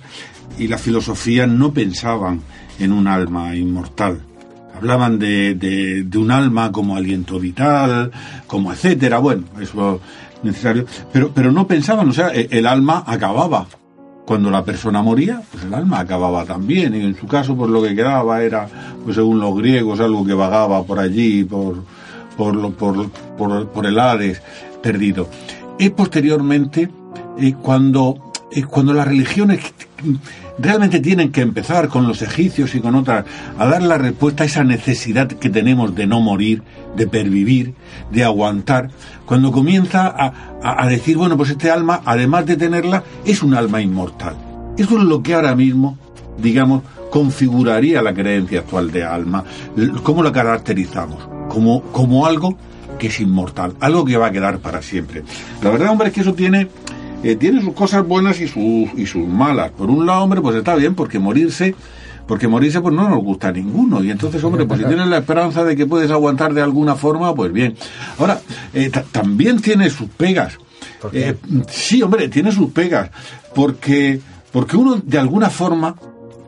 y 0.58 0.68
la 0.68 0.78
filosofía 0.78 1.48
no 1.48 1.74
pensaban 1.74 2.42
en 2.80 2.92
un 2.92 3.08
alma 3.08 3.56
inmortal. 3.56 4.22
Hablaban 4.76 5.20
de, 5.20 5.54
de- 5.56 6.18
un 6.18 6.32
alma 6.32 6.72
como 6.72 6.96
aliento 6.96 7.40
vital, 7.40 8.12
como 8.48 8.72
etcétera, 8.74 9.20
bueno, 9.20 9.44
eso 9.60 10.02
es 10.36 10.44
necesario, 10.44 10.86
pero, 11.14 11.32
pero 11.34 11.52
no 11.52 11.68
pensaban, 11.68 12.10
o 12.10 12.14
sea, 12.14 12.30
e- 12.34 12.48
el 12.52 12.66
alma 12.66 13.04
acababa. 13.06 13.68
Cuando 14.26 14.50
la 14.50 14.64
persona 14.64 15.02
moría, 15.02 15.42
pues 15.52 15.66
el 15.66 15.74
alma 15.74 16.00
acababa 16.00 16.46
también, 16.46 16.96
y 16.96 17.02
en 17.02 17.16
su 17.18 17.28
caso, 17.28 17.56
pues 17.56 17.70
lo 17.70 17.82
que 17.82 17.96
quedaba 17.96 18.42
era, 18.42 18.68
pues 19.04 19.16
según 19.16 19.40
los 19.40 19.56
griegos, 19.58 20.00
algo 20.00 20.26
que 20.26 20.34
vagaba 20.34 20.84
por 20.84 21.00
allí, 21.00 21.44
por, 21.44 21.84
por, 22.38 22.74
por, 22.76 23.10
por, 23.68 23.86
el 23.86 24.00
Hades 24.00 24.42
perdido. 24.82 25.28
Es 25.78 25.90
posteriormente 25.92 26.90
eh, 27.40 27.54
cuando, 27.62 28.32
eh, 28.52 28.64
cuando 28.64 28.94
las 28.94 29.08
religiones 29.08 29.60
realmente 30.62 31.00
tienen 31.00 31.32
que 31.32 31.42
empezar 31.42 31.88
con 31.88 32.08
los 32.08 32.22
egipcios 32.22 32.76
y 32.76 32.80
con 32.80 32.96
otras 32.96 33.26
a 33.58 33.66
dar 33.66 33.82
la 33.82 33.98
respuesta 33.98 34.44
a 34.44 34.46
esa 34.48 34.64
necesidad 34.64 35.28
que 35.28 35.50
tenemos 35.50 35.96
de 35.96 36.08
no 36.08 36.20
morir, 36.22 36.64
de 36.96 37.08
pervivir, 37.08 37.74
de 38.12 38.24
aguantar, 38.24 38.90
cuando 39.26 39.52
comienza 39.52 40.08
a, 40.08 40.34
a- 40.64 40.88
decir, 40.88 41.18
bueno, 41.18 41.38
pues 41.38 41.50
este 41.52 41.72
alma, 41.72 42.02
además 42.06 42.46
de 42.46 42.58
tenerla, 42.58 43.04
es 43.26 43.42
un 43.44 43.54
alma 43.56 43.82
inmortal. 43.82 44.36
Eso 44.78 44.98
es 44.98 45.04
lo 45.04 45.22
que 45.24 45.34
ahora 45.34 45.56
mismo, 45.56 45.98
digamos, 46.38 46.84
configuraría 47.10 48.02
la 48.02 48.14
creencia 48.14 48.60
actual 48.60 48.92
de 48.92 49.04
alma. 49.04 49.44
¿Cómo 50.04 50.24
la 50.24 50.32
caracterizamos? 50.32 51.28
Como, 51.50 51.82
como 51.92 52.26
algo 52.26 52.58
que 53.00 53.08
es 53.08 53.20
inmortal, 53.20 53.74
algo 53.80 54.06
que 54.06 54.16
va 54.18 54.28
a 54.28 54.32
quedar 54.32 54.60
para 54.60 54.82
siempre. 54.82 55.24
La 55.62 55.70
verdad, 55.72 55.90
hombre, 55.90 56.10
es 56.10 56.14
que 56.14 56.22
eso 56.22 56.34
tiene, 56.34 56.68
eh, 57.24 57.36
tiene 57.36 57.62
sus 57.62 57.74
cosas 57.74 58.06
buenas 58.08 58.40
y 58.42 58.48
sus, 58.48 58.90
y 58.98 59.06
sus 59.06 59.28
malas. 59.28 59.72
Por 59.72 59.90
un 59.90 60.06
lado, 60.06 60.24
hombre, 60.24 60.42
pues 60.42 60.56
está 60.56 60.76
bien, 60.76 60.96
porque 60.96 61.20
morirse, 61.20 61.76
porque 62.28 62.48
morirse 62.48 62.82
pues 62.82 62.94
no 62.94 63.10
nos 63.10 63.20
gusta 63.24 63.50
a 63.50 63.52
ninguno. 63.52 64.04
Y 64.04 64.12
entonces, 64.12 64.44
hombre, 64.44 64.66
pues 64.66 64.80
si 64.80 64.86
tienes 64.86 65.08
la 65.08 65.18
esperanza 65.20 65.64
de 65.64 65.76
que 65.76 65.86
puedes 65.86 66.10
aguantar 66.12 66.54
de 66.54 66.62
alguna 66.62 66.96
forma, 66.96 67.34
pues 67.36 67.52
bien. 67.52 67.76
Ahora, 68.20 68.40
eh, 68.74 68.90
ta- 68.90 69.04
también 69.12 69.62
tiene 69.62 69.90
sus 69.90 70.10
pegas. 70.10 70.58
Eh, 71.14 71.36
sí, 71.70 72.02
hombre, 72.04 72.28
tiene 72.30 72.52
sus 72.52 72.72
pegas. 72.72 73.10
Porque, 73.56 74.20
porque 74.52 74.78
uno, 74.78 75.02
de 75.04 75.18
alguna 75.18 75.50
forma, 75.50 75.96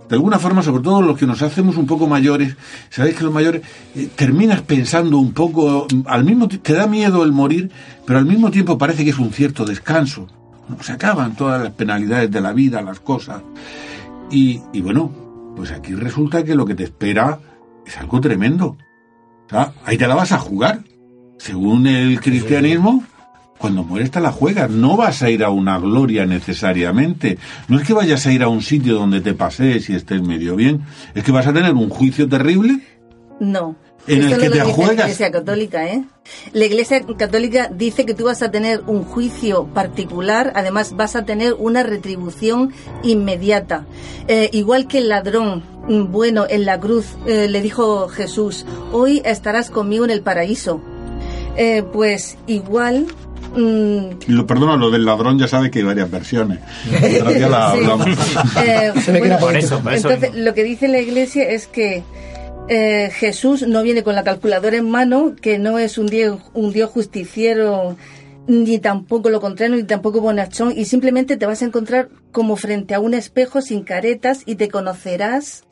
de 0.09 0.15
alguna 0.15 0.37
forma, 0.37 0.61
sobre 0.61 0.83
todo 0.83 1.01
los 1.01 1.17
que 1.17 1.25
nos 1.25 1.41
hacemos 1.41 1.75
un 1.75 1.87
poco 1.87 2.07
mayores, 2.07 2.55
sabéis 2.89 3.15
que 3.15 3.23
los 3.23 3.33
mayores 3.33 3.61
eh, 3.95 4.07
terminas 4.15 4.61
pensando 4.61 5.17
un 5.17 5.33
poco, 5.33 5.87
al 6.05 6.23
mismo 6.23 6.47
te 6.47 6.73
da 6.73 6.85
miedo 6.87 7.23
el 7.23 7.31
morir, 7.31 7.71
pero 8.05 8.19
al 8.19 8.25
mismo 8.25 8.51
tiempo 8.51 8.77
parece 8.77 9.03
que 9.03 9.09
es 9.09 9.17
un 9.19 9.31
cierto 9.31 9.65
descanso. 9.65 10.27
¿No? 10.69 10.81
Se 10.81 10.93
acaban 10.93 11.35
todas 11.35 11.61
las 11.61 11.73
penalidades 11.73 12.31
de 12.31 12.41
la 12.41 12.53
vida, 12.53 12.81
las 12.81 12.99
cosas. 12.99 13.41
Y, 14.31 14.61
y 14.71 14.81
bueno, 14.81 15.11
pues 15.55 15.71
aquí 15.71 15.93
resulta 15.95 16.43
que 16.43 16.55
lo 16.55 16.65
que 16.65 16.75
te 16.75 16.83
espera 16.83 17.39
es 17.85 17.97
algo 17.97 18.19
tremendo. 18.21 18.77
O 19.45 19.49
sea, 19.49 19.73
ahí 19.85 19.97
te 19.97 20.07
la 20.07 20.15
vas 20.15 20.31
a 20.31 20.39
jugar. 20.39 20.83
Según 21.37 21.87
el 21.87 22.21
cristianismo, 22.21 23.03
cuando 23.57 23.83
mueres 23.83 24.11
te 24.11 24.19
la 24.19 24.31
juegas. 24.31 24.69
No 24.69 24.97
vas 24.97 25.21
a 25.23 25.29
ir 25.29 25.43
a 25.43 25.49
una 25.49 25.79
gloria 25.79 26.25
necesariamente. 26.25 27.37
No 27.67 27.77
es 27.77 27.87
que 27.87 27.93
vayas 27.93 28.25
a 28.25 28.31
ir 28.31 28.43
a 28.43 28.49
un 28.49 28.61
sitio 28.61 28.95
donde 28.95 29.21
te 29.21 29.33
pasees 29.33 29.89
y 29.89 29.95
estés 29.95 30.21
medio 30.21 30.55
bien. 30.55 30.81
Es 31.15 31.23
que 31.23 31.31
vas 31.31 31.47
a 31.47 31.53
tener 31.53 31.73
un 31.73 31.89
juicio 31.89 32.27
terrible 32.27 32.81
No. 33.39 33.75
En 34.07 34.21
el 34.21 34.31
Eso 34.31 34.37
que 34.39 34.45
no 34.49 34.51
te 34.51 34.59
lo 34.59 34.65
dice 34.65 34.75
juegas. 34.75 34.95
La 34.95 35.03
Iglesia 35.03 35.31
Católica, 35.31 35.87
¿eh? 35.87 36.03
La 36.51 36.65
Iglesia 36.65 37.01
Católica 37.17 37.69
dice 37.73 38.05
que 38.05 38.13
tú 38.13 38.25
vas 38.25 38.41
a 38.41 38.51
tener 38.51 38.81
un 38.87 39.03
juicio 39.03 39.65
particular, 39.67 40.51
además 40.55 40.93
vas 40.95 41.15
a 41.15 41.25
tener 41.25 41.53
una 41.53 41.83
retribución 41.83 42.73
inmediata. 43.03 43.85
Eh, 44.27 44.49
igual 44.53 44.87
que 44.87 44.99
el 44.99 45.09
ladrón 45.09 45.63
mm, 45.87 46.11
bueno, 46.11 46.45
en 46.49 46.65
la 46.65 46.79
cruz 46.79 47.05
eh, 47.25 47.47
le 47.47 47.61
dijo 47.61 48.09
Jesús, 48.09 48.65
hoy 48.91 49.21
estarás 49.25 49.69
conmigo 49.69 50.05
en 50.05 50.11
el 50.11 50.21
paraíso. 50.21 50.81
Eh, 51.55 51.83
pues 51.93 52.37
igual 52.47 53.07
Mm. 53.55 54.09
Lo, 54.27 54.47
perdona, 54.47 54.75
lo 54.77 54.89
del 54.89 55.05
ladrón 55.05 55.37
ya 55.37 55.47
sabe 55.47 55.69
que 55.69 55.79
hay 55.79 55.85
varias 55.85 56.09
versiones. 56.09 56.59
Entonces, 59.91 60.35
lo 60.35 60.53
que 60.53 60.63
dice 60.63 60.87
la 60.87 60.99
iglesia 60.99 61.43
es 61.49 61.67
que 61.67 62.03
eh, 62.69 63.09
Jesús 63.11 63.67
no 63.67 63.83
viene 63.83 64.03
con 64.03 64.15
la 64.15 64.23
calculadora 64.23 64.77
en 64.77 64.89
mano, 64.89 65.35
que 65.39 65.59
no 65.59 65.79
es 65.79 65.97
un 65.97 66.07
dios, 66.07 66.41
un 66.53 66.71
dios 66.71 66.89
justiciero, 66.89 67.97
ni 68.47 68.79
tampoco 68.79 69.29
lo 69.29 69.41
contrario, 69.41 69.75
ni 69.75 69.83
tampoco 69.83 70.21
bonachón, 70.21 70.73
y 70.75 70.85
simplemente 70.85 71.37
te 71.37 71.45
vas 71.45 71.61
a 71.61 71.65
encontrar 71.65 72.09
como 72.31 72.55
frente 72.55 72.93
a 72.93 72.99
un 72.99 73.13
espejo 73.13 73.61
sin 73.61 73.83
caretas 73.83 74.43
y 74.45 74.55
te 74.55 74.69
conocerás 74.69 75.63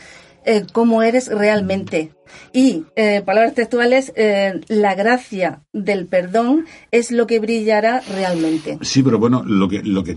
eh, 0.43 0.65
cómo 0.72 1.03
eres 1.03 1.27
realmente. 1.27 2.13
Y, 2.53 2.85
eh, 2.95 3.22
palabras 3.26 3.53
textuales, 3.53 4.11
eh, 4.15 4.61
la 4.68 4.95
gracia 4.95 5.63
del 5.73 6.07
perdón 6.07 6.65
es 6.89 7.11
lo 7.11 7.27
que 7.27 7.39
brillará 7.39 8.01
realmente. 8.15 8.80
Sí, 8.81 9.03
pero 9.03 9.19
bueno, 9.19 9.43
lo 9.45 9.68
que, 9.69 9.84
lo 9.84 10.03
que 10.03 10.15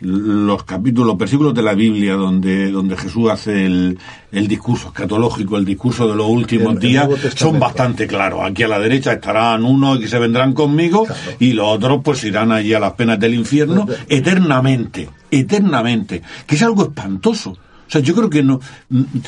los 0.00 0.64
capítulos, 0.64 1.08
los 1.08 1.18
versículos 1.18 1.54
de 1.54 1.62
la 1.62 1.74
Biblia 1.74 2.14
donde, 2.14 2.70
donde 2.70 2.96
Jesús 2.96 3.30
hace 3.30 3.66
el, 3.66 3.98
el 4.32 4.48
discurso 4.48 4.88
escatológico, 4.88 5.56
el 5.56 5.64
discurso 5.64 6.08
de 6.08 6.16
los 6.16 6.26
últimos 6.26 6.78
días, 6.78 7.08
son 7.34 7.58
bastante 7.58 8.06
claros. 8.06 8.40
Aquí 8.42 8.62
a 8.62 8.68
la 8.68 8.78
derecha 8.78 9.12
estarán 9.12 9.64
unos 9.64 9.98
que 9.98 10.08
se 10.08 10.18
vendrán 10.18 10.52
conmigo 10.52 11.06
y 11.38 11.52
los 11.52 11.68
otros 11.68 12.00
pues 12.02 12.24
irán 12.24 12.52
allí 12.52 12.72
a 12.72 12.80
las 12.80 12.92
penas 12.94 13.20
del 13.20 13.34
infierno 13.34 13.86
eternamente, 14.08 15.08
eternamente, 15.30 16.22
que 16.46 16.54
es 16.54 16.62
algo 16.62 16.84
espantoso. 16.84 17.50
O 17.50 17.92
sea, 17.92 18.00
yo 18.00 18.14
creo 18.14 18.30
que 18.30 18.42
no. 18.42 18.60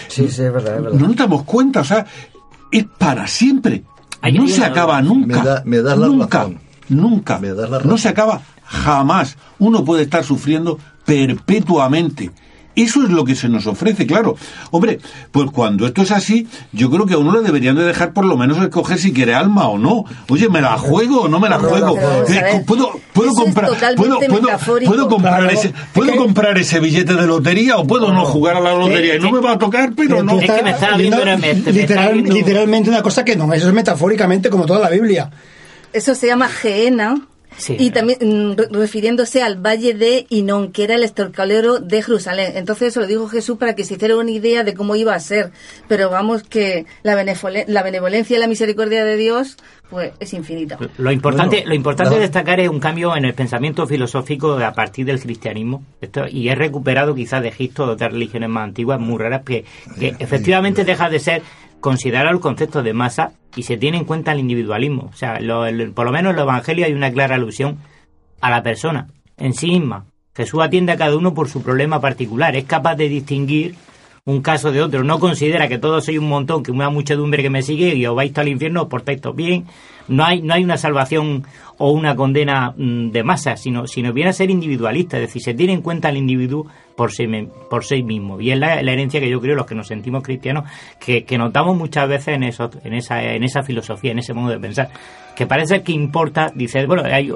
Sí, 0.09 0.29
sí, 0.29 0.43
es 0.43 0.53
verdad, 0.53 0.81
No 0.81 1.09
nos 1.09 1.17
damos 1.17 1.43
cuenta, 1.43 1.81
o 1.81 1.85
sea, 1.85 2.07
es 2.71 2.85
para 2.97 3.27
siempre. 3.27 3.83
No 4.33 4.47
se 4.47 4.65
acaba 4.65 5.03
nunca. 5.03 5.63
Me, 5.67 5.83
da, 5.83 5.97
nunca, 5.97 6.49
nunca. 6.89 7.41
no 7.85 7.99
se 7.99 8.09
acaba 8.09 8.41
jamás. 8.73 9.37
Uno 9.59 9.85
puede 9.85 10.03
estar 10.03 10.25
sufriendo 10.25 10.79
perpetuamente. 11.05 12.31
Eso 12.75 13.03
es 13.03 13.11
lo 13.11 13.25
que 13.25 13.35
se 13.35 13.51
nos 13.51 13.67
ofrece, 13.67 14.07
claro. 14.07 14.35
Hombre, 14.71 14.99
pues 15.31 15.51
cuando 15.51 15.87
esto 15.87 16.03
es 16.03 16.11
así, 16.11 16.49
yo 16.73 16.91
creo 16.91 17.05
que 17.05 17.15
a 17.15 17.19
uno 17.19 17.33
le 17.33 17.43
deberían 17.43 17.77
de 17.77 17.85
dejar 17.85 18.15
por 18.15 18.25
lo 18.25 18.39
menos 18.39 18.57
escoger 18.63 18.99
si 18.99 19.13
quiere 19.13 19.35
alma 19.35 19.69
o 19.69 19.77
no. 19.77 20.05
Oye, 20.31 20.49
¿me 20.49 20.63
la 20.63 20.79
juego 20.79 21.23
o 21.23 21.29
no 21.29 21.39
me 21.39 21.51
la 21.51 21.59
juego? 21.59 21.99
Eh, 21.99 22.65
¿Puedo, 22.67 22.99
puedo 23.13 23.33
comprar, 23.35 23.69
puedo, 23.95 24.19
puedo, 24.87 25.09
comprar 25.09 25.53
ese, 25.53 25.75
puedo 25.93 26.17
comprar 26.17 26.57
ese 26.57 26.81
billete 26.81 27.13
de 27.13 27.27
lotería 27.27 27.77
o 27.77 27.87
puedo 27.87 28.11
no 28.11 28.25
jugar 28.25 28.57
a 28.57 28.61
la 28.61 28.75
lotería? 28.75 29.17
y 29.17 29.21
no 29.21 29.31
me 29.31 29.41
va 29.41 29.53
a 29.53 29.59
tocar, 29.59 29.93
pero 29.95 30.23
no. 30.23 30.41
Es 30.41 30.51
que 30.51 30.63
me 30.63 30.71
está 30.71 30.97
viendo, 30.97 31.23
literalmente 32.25 32.89
una 32.89 33.03
cosa 33.03 33.23
que 33.23 33.37
no, 33.37 33.53
eso 33.53 33.69
es 33.69 33.75
metafóricamente 33.75 34.49
como 34.49 34.65
toda 34.65 34.81
la 34.81 34.89
Biblia. 34.89 35.31
Eso 35.93 36.15
se 36.15 36.27
llama 36.27 36.49
geena 36.49 37.21
y 37.69 37.91
también 37.91 38.19
mm, 38.21 38.73
refiriéndose 38.73 39.43
al 39.43 39.57
valle 39.57 39.95
de 39.95 40.27
Inón, 40.29 40.73
que 40.73 40.85
era 40.85 40.95
el 40.95 41.05
estorcalero 41.05 41.79
de 41.79 42.03
Jerusalén. 42.03 42.53
Entonces 42.57 42.89
eso 42.89 43.01
lo 43.01 43.07
dijo 43.07 43.29
Jesús 43.29 43.59
para 43.59 43.75
que 43.75 43.85
se 43.85 43.95
hiciera 43.95 44.17
una 44.17 44.31
idea 44.31 44.65
de 44.65 44.75
cómo 44.75 44.97
iba 44.97 45.15
a 45.15 45.21
ser. 45.21 45.53
Pero 45.89 46.11
vamos 46.11 46.43
que 46.43 46.87
la, 47.03 47.15
la 47.67 47.83
benevolencia 47.83 48.37
y 48.37 48.41
la 48.41 48.47
misericordia 48.47 49.05
de 49.05 49.17
Dios 49.17 49.57
pues 49.93 50.13
es 50.21 50.33
infinita. 50.33 50.79
Lo 50.97 51.13
importante, 51.13 51.65
lo 51.67 51.75
importante 51.75 52.15
de 52.15 52.23
destacar 52.23 52.59
es 52.61 52.71
un 52.71 52.81
cambio 52.81 53.15
en 53.15 53.27
el 53.27 53.35
pensamiento 53.35 53.87
filosófico 53.87 54.55
a 54.55 54.73
partir 54.73 55.05
del 55.05 55.21
cristianismo. 55.21 55.85
Esto, 56.01 56.25
y 56.27 56.49
he 56.49 56.55
recuperado 56.55 57.15
quizás 57.15 57.43
de 57.43 57.49
Egipto 57.49 57.87
de 57.87 57.93
otras 57.93 58.11
religiones 58.11 58.49
más 58.49 58.65
antiguas, 58.65 58.99
muy 58.99 59.19
raras, 59.19 59.43
que, 59.45 59.67
que 60.01 60.17
efectivamente 60.19 60.85
deja 60.85 61.11
de 61.11 61.19
ser 61.19 61.43
considerar 61.83 62.33
el 62.33 62.41
concepto 62.41 62.83
de 62.83 62.95
masa 62.95 63.33
y 63.55 63.65
se 63.65 63.77
tiene 63.77 63.99
en 63.99 64.05
cuenta 64.07 64.33
el 64.33 64.39
individualismo. 64.39 65.11
O 65.13 65.17
sea, 65.17 65.39
por 65.95 66.07
lo 66.07 66.13
menos 66.13 66.33
en 66.33 66.39
el 66.39 66.43
Evangelio 66.45 66.87
hay 66.87 66.95
una 66.95 67.13
clara 67.13 67.35
alusión 67.35 67.77
a 68.41 68.51
la 68.51 68.63
persona 68.63 69.09
en 69.37 69.53
sí 69.53 69.67
misma. 69.67 70.07
Jesús 70.35 70.63
atiende 70.63 70.93
a 70.93 70.97
cada 70.97 71.15
uno 71.15 71.35
por 71.35 71.51
su 71.51 71.63
problema 71.63 72.01
particular, 72.01 72.57
es 72.57 72.65
capaz 72.65 72.95
de 72.95 73.11
distinguir 73.11 73.75
un 74.25 74.41
caso 74.41 74.71
de 74.73 74.81
otro, 74.81 75.03
no 75.03 75.19
considera 75.19 75.69
que 75.69 75.79
todos 75.79 76.05
soy 76.05 76.17
un 76.17 76.29
montón, 76.29 76.63
que 76.63 76.71
una 76.71 76.89
muchedumbre 76.89 77.43
que 77.43 77.51
me 77.51 77.63
sigue 77.63 77.95
y 77.97 78.07
os 78.07 78.15
vais 78.15 78.37
al 78.39 78.49
infierno, 78.49 78.83
os 78.83 78.89
portáis 78.89 79.21
bien. 79.35 79.67
No 80.09 80.25
hay, 80.25 80.43
no 80.43 80.55
hay 80.55 80.65
una 80.65 80.77
salvación 80.77 81.45
o 81.79 81.91
una 81.91 82.15
condena 82.15 82.75
mm, 82.77 83.11
de 83.11 83.25
masa, 83.25 83.57
sino, 83.57 83.87
sino 83.87 84.13
viene 84.13 84.31
a 84.31 84.33
ser 84.33 84.51
individualista, 84.51 85.17
es 85.17 85.23
decir, 85.23 85.43
se 85.43 85.55
tiene 85.55 85.73
en 85.73 85.83
cuenta 85.83 86.09
al 86.09 86.17
individuo 86.17 86.67
por 86.97 87.13
sí, 87.13 87.27
por 87.71 87.85
sí 87.85 88.03
mismo. 88.03 88.41
Y 88.41 88.53
es 88.53 88.59
la, 88.59 88.81
herencia 88.81 89.21
que 89.21 89.29
yo 89.29 89.41
creo, 89.41 89.57
los 89.57 89.67
que 89.67 89.75
nos 89.75 89.89
sentimos 89.89 90.23
cristianos, 90.23 90.65
que, 91.01 91.25
notamos 91.37 91.77
muchas 91.77 92.09
veces 92.09 92.37
en, 92.37 92.45
eso, 92.45 92.71
en, 92.85 92.95
esa, 92.95 93.23
en 93.23 93.43
esa 93.43 93.63
filosofía, 93.63 94.13
en 94.13 94.21
ese 94.21 94.35
modo 94.35 94.51
de 94.51 94.61
pensar. 94.61 94.91
Que 95.35 95.47
parece 95.47 95.83
que 95.83 95.93
importa, 95.93 96.53
dices, 96.55 96.87
bueno, 96.87 97.03
hay, 97.05 97.33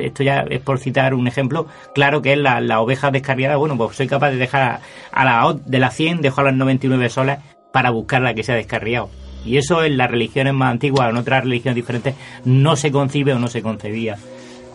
esto 0.00 0.22
ya 0.22 0.44
es 0.48 0.60
por 0.60 0.78
citar 0.78 1.12
un 1.12 1.26
ejemplo, 1.26 1.66
claro 1.94 2.22
que 2.22 2.32
es 2.32 2.38
la, 2.38 2.60
la 2.60 2.80
oveja 2.80 3.10
descarriada, 3.10 3.56
bueno, 3.56 3.76
pues 3.76 3.96
soy 3.96 4.06
capaz 4.06 4.30
de 4.30 4.36
dejar 4.36 4.80
a, 5.12 5.24
la 5.24 5.54
de 5.66 5.78
las 5.78 5.94
100, 5.94 6.22
dejo 6.22 6.40
a 6.40 6.44
las 6.44 6.54
99 6.54 7.10
solas 7.10 7.40
para 7.72 7.90
buscar 7.90 8.22
la 8.22 8.32
que 8.34 8.42
se 8.42 8.52
ha 8.52 8.56
descarriado. 8.56 9.10
Y 9.44 9.56
eso 9.56 9.82
en 9.82 9.96
las 9.96 10.10
religiones 10.10 10.54
más 10.54 10.72
antiguas, 10.72 11.10
en 11.10 11.16
otras 11.16 11.44
religiones 11.44 11.76
diferentes, 11.76 12.14
no 12.44 12.76
se 12.76 12.90
concibe 12.92 13.32
o 13.32 13.38
no 13.38 13.48
se 13.48 13.62
concebía. 13.62 14.16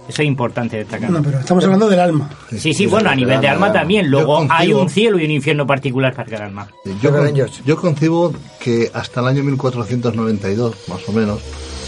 Eso 0.07 0.21
es 0.21 0.27
importante 0.27 0.77
destacar. 0.77 1.09
No, 1.09 1.21
pero 1.21 1.39
estamos 1.39 1.63
hablando 1.65 1.89
del 1.89 1.99
alma. 1.99 2.29
Sí, 2.57 2.73
sí, 2.73 2.85
bueno, 2.85 3.09
a 3.09 3.15
nivel 3.15 3.41
de 3.41 3.49
alma 3.49 3.73
también. 3.73 4.09
Luego 4.09 4.47
hay 4.49 4.71
un 4.71 4.89
cielo 4.89 5.19
y 5.19 5.25
un 5.25 5.31
infierno 5.31 5.67
particular 5.67 6.15
para 6.15 6.37
el 6.37 6.43
alma. 6.43 6.67
Yo, 7.01 7.45
yo 7.65 7.75
concibo 7.75 8.33
que 8.59 8.89
hasta 8.93 9.19
el 9.19 9.27
año 9.27 9.43
1492, 9.43 10.75
más 10.87 11.09
o 11.09 11.11
menos, 11.11 11.41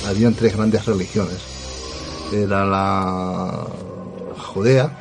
habían 0.06 0.34
tres 0.34 0.56
grandes 0.56 0.86
religiones. 0.86 1.38
Era 2.34 2.66
la 2.66 3.66
judea, 4.38 4.92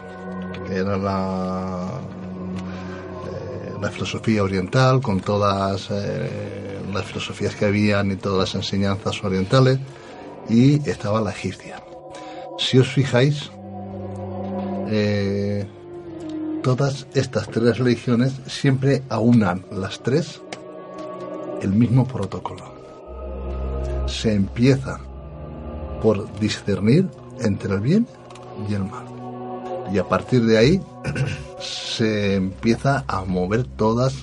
era 0.71 0.97
la, 0.97 1.89
eh, 3.27 3.73
la 3.81 3.91
filosofía 3.91 4.45
oriental, 4.45 5.01
con 5.01 5.21
todas 5.21 5.89
eh, 5.91 6.78
las 6.93 7.05
filosofías 7.05 7.55
que 7.55 7.67
habían 7.67 8.11
y 8.11 8.17
todas 8.17 8.39
las 8.39 8.55
enseñanzas 8.55 9.23
orientales, 9.23 9.79
y 10.49 10.89
estaba 10.89 11.21
la 11.21 11.31
egipcia 11.31 11.83
si 12.59 12.77
os 12.79 12.89
fijáis, 12.89 13.51
eh, 14.89 15.65
todas 16.63 17.07
estas 17.15 17.49
tres 17.49 17.79
religiones 17.79 18.33
siempre 18.47 19.03
aunan 19.09 19.65
las 19.71 20.03
tres 20.03 20.43
el 21.63 21.73
mismo 21.73 22.07
protocolo. 22.07 22.65
Se 24.07 24.35
empieza 24.35 25.01
por 26.03 26.31
discernir 26.41 27.09
entre 27.41 27.75
el 27.75 27.81
bien 27.81 28.07
y 28.69 28.75
el 28.75 28.85
mal. 28.85 29.07
Y 29.93 29.99
a 29.99 30.05
partir 30.05 30.45
de 30.45 30.59
ahí 30.59 30.83
se 31.61 32.35
empieza 32.35 33.05
a 33.07 33.25
mover 33.25 33.65
todas, 33.65 34.15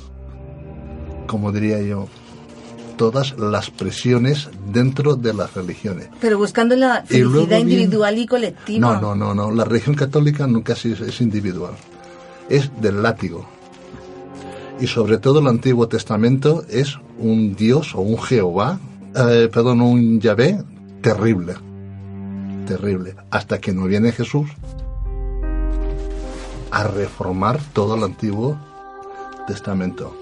como 1.25 1.51
diría 1.51 1.81
yo, 1.81 2.07
todas 2.97 3.37
las 3.37 3.69
presiones 3.69 4.49
dentro 4.71 5.15
de 5.15 5.33
las 5.33 5.53
religiones. 5.53 6.09
Pero 6.19 6.37
buscando 6.37 6.75
la 6.75 7.03
felicidad 7.05 7.59
individual 7.59 8.17
y 8.17 8.25
colectiva. 8.25 8.79
No, 8.79 9.01
no, 9.01 9.15
no, 9.15 9.33
no. 9.33 9.51
La 9.51 9.65
religión 9.65 9.95
católica 9.95 10.47
nunca 10.47 10.73
es, 10.73 11.21
individual. 11.21 11.73
Es 12.49 12.71
del 12.81 13.01
látigo. 13.01 13.47
Y 14.79 14.87
sobre 14.87 15.17
todo 15.17 15.39
el 15.39 15.47
Antiguo 15.47 15.87
Testamento 15.87 16.65
es 16.69 16.97
un 17.17 17.55
Dios 17.55 17.95
o 17.95 18.01
un 18.01 18.21
Jehová, 18.21 18.79
eh, 19.15 19.49
perdón, 19.51 19.81
un 19.81 20.19
Yahvé 20.19 20.61
terrible. 21.01 21.55
Terrible. 22.67 23.15
Hasta 23.31 23.59
que 23.59 23.73
no 23.73 23.85
viene 23.85 24.11
Jesús 24.11 24.49
a 26.71 26.83
reformar 26.83 27.59
todo 27.73 27.95
el 27.95 28.03
Antiguo 28.03 28.57
Testamento. 29.47 30.13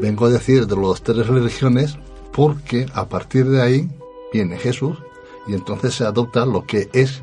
Vengo 0.00 0.26
a 0.26 0.30
decir 0.30 0.66
de 0.66 0.76
las 0.76 1.02
tres 1.02 1.26
religiones 1.26 1.98
porque 2.32 2.86
a 2.94 3.08
partir 3.08 3.46
de 3.46 3.60
ahí 3.60 3.88
viene 4.32 4.56
Jesús 4.56 4.96
y 5.48 5.54
entonces 5.54 5.94
se 5.94 6.04
adopta 6.04 6.46
lo 6.46 6.64
que 6.66 6.88
es 6.92 7.22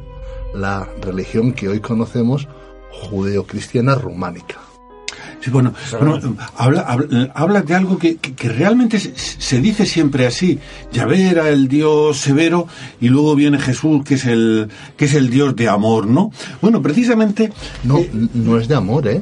la 0.53 0.85
religión 1.01 1.53
que 1.53 1.69
hoy 1.69 1.79
conocemos 1.79 2.49
judeocristiana 2.91 3.95
románica. 3.95 4.57
Sí, 5.39 5.51
bueno, 5.51 5.73
habla, 6.57 7.61
de 7.61 7.75
algo 7.75 7.97
que, 7.97 8.17
realmente 8.39 8.99
se, 8.99 9.61
dice 9.61 9.85
siempre 9.85 10.25
así. 10.27 10.59
Yahvé 10.91 11.29
era 11.29 11.49
el 11.49 11.69
Dios 11.69 12.17
severo 12.17 12.67
y 12.99 13.07
luego 13.07 13.35
viene 13.35 13.59
Jesús 13.59 14.03
que 14.03 14.15
es 14.15 14.25
el 14.25 14.69
que 14.97 15.05
es 15.05 15.13
el 15.13 15.29
Dios 15.29 15.55
de 15.55 15.69
amor, 15.69 16.07
¿no? 16.07 16.31
Bueno, 16.61 16.81
precisamente 16.81 17.53
no 17.83 17.99
eh, 17.99 18.09
no 18.33 18.59
es 18.59 18.67
de 18.67 18.75
amor, 18.75 19.07
¿eh? 19.07 19.21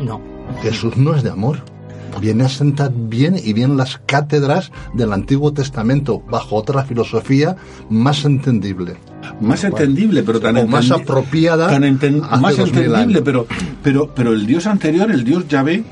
No. 0.00 0.20
Jesús 0.62 0.96
no 0.96 1.14
es 1.14 1.22
de 1.22 1.30
amor 1.30 1.73
viene 2.20 2.44
a 2.44 2.48
sentar 2.48 2.90
bien 2.94 3.36
y 3.42 3.52
bien 3.52 3.76
las 3.76 3.98
cátedras 4.06 4.70
del 4.94 5.12
Antiguo 5.12 5.52
Testamento 5.52 6.22
bajo 6.30 6.56
otra 6.56 6.84
filosofía 6.84 7.56
más 7.90 8.24
entendible. 8.24 8.96
más 9.40 9.64
entendible, 9.64 10.22
pero 10.22 10.38
tan 10.40 10.56
o 10.58 10.66
más 10.66 10.90
apropiada 10.90 11.68
tan 11.68 11.82
enten- 11.82 12.22
hace 12.30 12.40
más 12.42 12.56
2000 12.56 12.84
entendible, 12.84 13.22
pero 13.22 13.46
pero 13.82 14.10
pero 14.14 14.32
el 14.32 14.46
dios 14.46 14.66
anterior, 14.66 15.10
el 15.10 15.24
dios 15.24 15.48
Yahvé, 15.48 15.82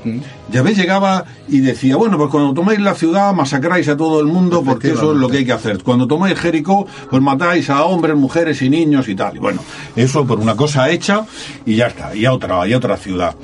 Yahvé 0.51 0.75
llegaba 0.75 1.25
y 1.47 1.59
decía, 1.59 1.95
bueno, 1.95 2.17
pues 2.17 2.29
cuando 2.29 2.53
tomáis 2.53 2.79
la 2.79 2.93
ciudad 2.93 3.33
masacráis 3.33 3.87
a 3.89 3.97
todo 3.97 4.19
el 4.19 4.27
mundo 4.27 4.63
porque 4.63 4.91
eso 4.91 5.13
es 5.13 5.17
lo 5.19 5.29
que 5.29 5.37
hay 5.37 5.45
que 5.45 5.51
hacer. 5.51 5.81
Cuando 5.83 6.07
tomáis 6.07 6.37
Jericó, 6.39 6.85
pues 7.09 7.21
matáis 7.21 7.69
a 7.69 7.83
hombres, 7.85 8.15
mujeres 8.15 8.61
y 8.61 8.69
niños 8.69 9.09
y 9.09 9.15
tal. 9.15 9.35
Y 9.35 9.39
bueno, 9.39 9.61
eso 9.95 10.25
por 10.25 10.39
una 10.39 10.55
cosa 10.55 10.89
hecha 10.91 11.25
y 11.65 11.75
ya 11.75 11.87
está, 11.87 12.15
y 12.15 12.25
a 12.25 12.33
otra, 12.33 12.65
y 12.67 12.73
a 12.73 12.77
otra 12.77 12.97
ciudad. 12.97 13.35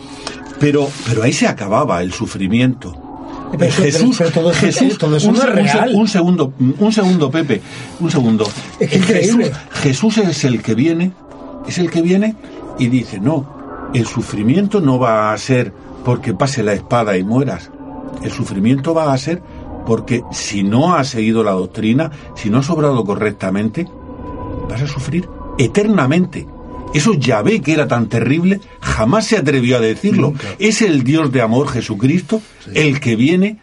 Pero 0.59 0.89
pero 1.05 1.23
ahí 1.23 1.33
se 1.33 1.47
acababa 1.47 2.01
el 2.01 2.11
sufrimiento. 2.13 2.93
Pero 3.57 3.71
Jesús, 3.71 4.15
pero- 4.17 4.29
pero 4.29 4.41
todo 4.41 4.51
eso- 4.51 4.59
Jesús, 4.59 4.97
todo 4.97 5.15
eso 5.17 5.29
un, 5.29 5.35
no 5.35 5.41
es 5.41 5.75
un 5.75 5.95
un 5.95 6.07
segundo, 6.07 6.53
un 6.79 6.91
segundo, 6.93 7.31
Pepe, 7.31 7.61
un 7.99 8.11
segundo. 8.11 8.47
Es 8.79 8.89
que 8.89 8.97
es 8.97 9.05
Jesús. 9.35 9.51
Jesús 9.81 10.17
es 10.19 10.43
el 10.43 10.61
que 10.61 10.75
viene, 10.75 11.11
es 11.67 11.77
el 11.79 11.89
que 11.89 12.01
viene 12.01 12.35
y 12.77 12.87
dice, 12.87 13.19
no, 13.19 13.89
el 13.93 14.05
sufrimiento 14.05 14.81
no 14.81 14.99
va 14.99 15.33
a 15.33 15.37
ser 15.37 15.73
porque 16.05 16.33
pase 16.33 16.61
la 16.63 16.73
espada 16.73 17.17
y 17.17 17.23
mueras. 17.23 17.71
El 18.21 18.31
sufrimiento 18.31 18.93
va 18.93 19.13
a 19.13 19.17
ser 19.17 19.41
porque 19.85 20.21
si 20.31 20.61
no 20.61 20.93
has 20.93 21.07
seguido 21.07 21.43
la 21.43 21.51
doctrina, 21.51 22.11
si 22.35 22.49
no 22.51 22.59
has 22.59 22.69
obrado 22.69 23.03
correctamente, 23.03 23.87
vas 24.69 24.81
a 24.83 24.87
sufrir 24.87 25.27
eternamente. 25.57 26.45
Eso 26.93 27.13
Yahvé, 27.13 27.61
que 27.61 27.73
era 27.73 27.87
tan 27.87 28.07
terrible, 28.09 28.59
jamás 28.81 29.25
se 29.27 29.37
atrevió 29.37 29.77
a 29.77 29.79
decirlo. 29.79 30.33
Es 30.57 30.81
el 30.81 31.03
Dios 31.03 31.31
de 31.31 31.41
amor, 31.41 31.67
Jesucristo, 31.69 32.41
el 32.73 32.99
que 32.99 33.15
viene 33.15 33.59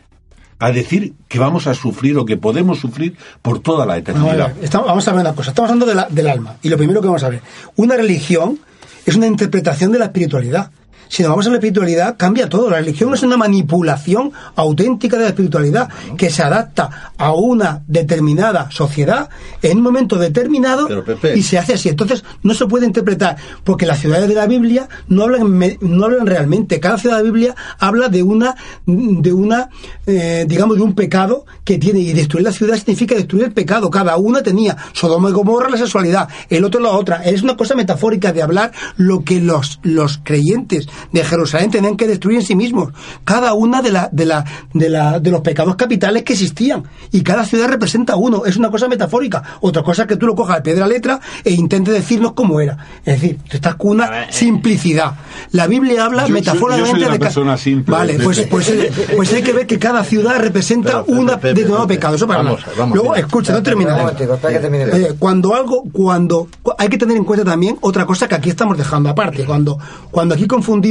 a 0.59 0.71
decir 0.73 1.13
que 1.29 1.39
vamos 1.39 1.67
a 1.67 1.75
sufrir 1.75 2.17
o 2.19 2.25
que 2.25 2.37
podemos 2.37 2.79
sufrir 2.79 3.17
por 3.43 3.59
toda 3.61 3.85
la 3.85 3.95
Vamos 3.95 4.09
a, 4.09 4.13
eternidad. 4.13 4.55
ver, 4.55 4.65
estamos- 4.65 4.87
vamos 4.87 5.09
a 5.09 5.13
ver 5.13 5.21
una 5.21 5.35
cosa. 5.35 5.51
Estamos 5.51 5.71
hablando 5.71 5.87
de 5.87 5.95
la- 5.95 6.09
del 6.09 6.29
alma. 6.29 6.57
Y 6.63 6.69
lo 6.69 6.77
primero 6.79 7.01
que 7.01 7.09
vamos 7.09 7.25
a 7.25 7.29
ver. 7.29 7.43
Una 7.77 7.97
religión 7.97 8.59
es 9.05 9.17
una 9.17 9.27
interpretación 9.27 9.93
de 9.93 9.99
la 9.99 10.07
espiritualidad. 10.07 10.71
Si 11.09 11.23
nos 11.23 11.31
vamos 11.31 11.47
a 11.47 11.51
la 11.51 11.57
espiritualidad, 11.57 12.17
cambia 12.17 12.49
todo. 12.49 12.71
La 12.71 12.79
religión 12.79 13.13
es 13.15 13.23
una 13.23 13.37
manipulación 13.37 14.33
auténtica 14.55 15.17
de 15.17 15.25
la 15.25 15.29
espiritualidad 15.29 15.89
que 16.17 16.31
se 16.31 16.43
adapta 16.43 17.13
a 17.17 17.33
una 17.33 17.83
determinada 17.87 18.71
sociedad 18.71 19.29
en 19.63 19.79
un 19.79 19.85
momento 19.85 20.17
determinado 20.17 20.89
y 21.35 21.43
se 21.43 21.59
hace 21.59 21.75
así. 21.75 21.89
Entonces, 21.89 22.25
no 22.43 22.55
se 22.55 22.67
puede 22.67 22.87
interpretar 22.87 23.37
porque 23.65 23.87
las 23.87 24.01
ciudades 24.01 24.29
de 24.29 24.35
la 24.35 24.47
Biblia 24.47 24.89
no 25.09 25.25
hablan, 25.25 25.59
no 25.81 26.05
hablan 26.05 26.27
realmente. 26.27 26.81
Cada 26.81 26.99
ciudad 26.99 27.17
de 27.17 27.23
la 27.23 27.31
Biblia 27.31 27.55
habla 27.79 28.09
de 28.09 28.23
una, 28.23 28.55
de 28.87 29.33
una 29.33 29.71
eh, 30.07 30.45
digamos, 30.49 30.77
de 30.77 30.83
un 30.83 30.95
pecado 30.95 31.47
que 31.65 31.79
tiene. 31.79 32.01
Y 32.01 32.13
destruir 32.13 32.45
la 32.45 32.53
ciudad 32.53 32.77
significa 32.77 33.15
destruir 33.15 33.45
el 33.45 33.53
pecado. 33.53 33.91
Cada 33.91 34.17
una 34.17 34.43
tenía 34.43 34.77
Sodoma 34.93 35.31
y 35.31 35.33
Gomorra 35.33 35.69
la 35.69 35.77
sexualidad, 35.77 36.29
el 36.49 36.65
otro 36.65 36.81
la 36.81 36.91
otra. 36.91 37.23
Es 37.25 37.43
una 37.43 37.57
cosa 37.57 37.75
metafórica 37.75 38.33
de 38.33 38.43
hablar 38.43 38.73
lo 38.97 39.25
que 39.25 39.41
los, 39.41 39.81
los 39.83 40.21
creyentes 40.23 40.89
de 41.13 41.25
Jerusalén 41.25 41.71
tenían 41.71 41.97
que 41.97 42.07
destruir 42.07 42.39
en 42.39 42.45
sí 42.45 42.55
mismos. 42.55 42.93
Cada 43.25 43.55
una 43.55 43.83
de, 43.83 43.91
la, 43.93 44.09
de, 44.13 44.27
la, 44.27 44.45
de, 44.73 44.89
la, 44.91 45.21
de 45.21 45.31
los 45.31 45.41
pecados 45.41 45.77
capitales 45.77 46.23
que 46.23 46.33
existían. 46.35 46.85
Y 47.13 47.23
cada 47.23 47.45
ciudad 47.45 47.69
representa 47.69 48.17
uno. 48.17 48.45
Es 48.45 48.57
una 48.57 48.71
cosa 48.71 48.89
metafórica. 48.89 49.43
Otra 49.61 49.83
cosa 49.83 50.03
es 50.03 50.09
que 50.09 50.17
tú 50.17 50.27
lo 50.27 50.35
cojas 50.35 50.57
al 50.57 50.63
pie 50.63 50.75
de 50.75 50.81
la 50.81 50.87
letra 50.89 51.21
e 51.45 51.53
intentes 51.53 51.95
decirnos 51.95 52.33
cómo 52.33 52.61
era. 52.61 52.77
Es 53.05 53.21
decir, 53.21 53.39
tú 53.49 53.57
estás 53.57 53.75
con 53.77 53.93
una 53.93 54.31
simplicidad. 54.33 55.13
La 55.53 55.67
Biblia 55.67 56.05
habla 56.05 56.27
Yo- 56.27 56.35
metafóricamente 56.35 56.87
yo 56.91 56.91
soy 56.97 57.03
una 57.05 57.13
de 57.13 57.19
ca- 57.19 57.25
persona 57.27 57.57
simple. 57.57 57.93
Vale, 57.93 58.19
pues, 58.23 58.41
pues, 58.51 58.69
eh, 58.69 58.91
pues 59.17 59.33
hay 59.33 59.43
que 59.43 59.53
ver 59.53 59.67
que 59.67 59.79
cada 59.79 60.05
ciudad 60.05 60.39
representa 60.39 61.03
una 61.07 61.37
de 61.37 61.65
nuevo 61.65 61.87
pecado. 61.87 62.15
Eso 62.17 62.27
para 62.27 62.43
Vamos, 62.43 62.61
vamos, 62.77 62.95
Luego, 62.97 63.11
mira. 63.13 63.27
escucha, 63.27 63.53
no 63.53 63.63
termina. 63.63 63.97
un. 63.97 64.11
Eh, 64.11 65.15
cuando 65.19 65.55
algo, 65.55 65.85
cuando 65.93 66.49
hay 66.79 66.89
que 66.89 66.99
tener 66.99 67.17
en 67.17 67.25
cuenta 67.25 67.45
también 67.45 67.77
otra 67.81 68.05
cosa 68.07 68.29
que 68.29 68.35
aquí 68.35 68.51
estamos 68.51 68.77
dejando 68.77 69.09
aparte. 69.09 69.45
Cuando, 69.45 69.79
cuando 70.11 70.35
aquí 70.35 70.47
confundimos 70.47 70.86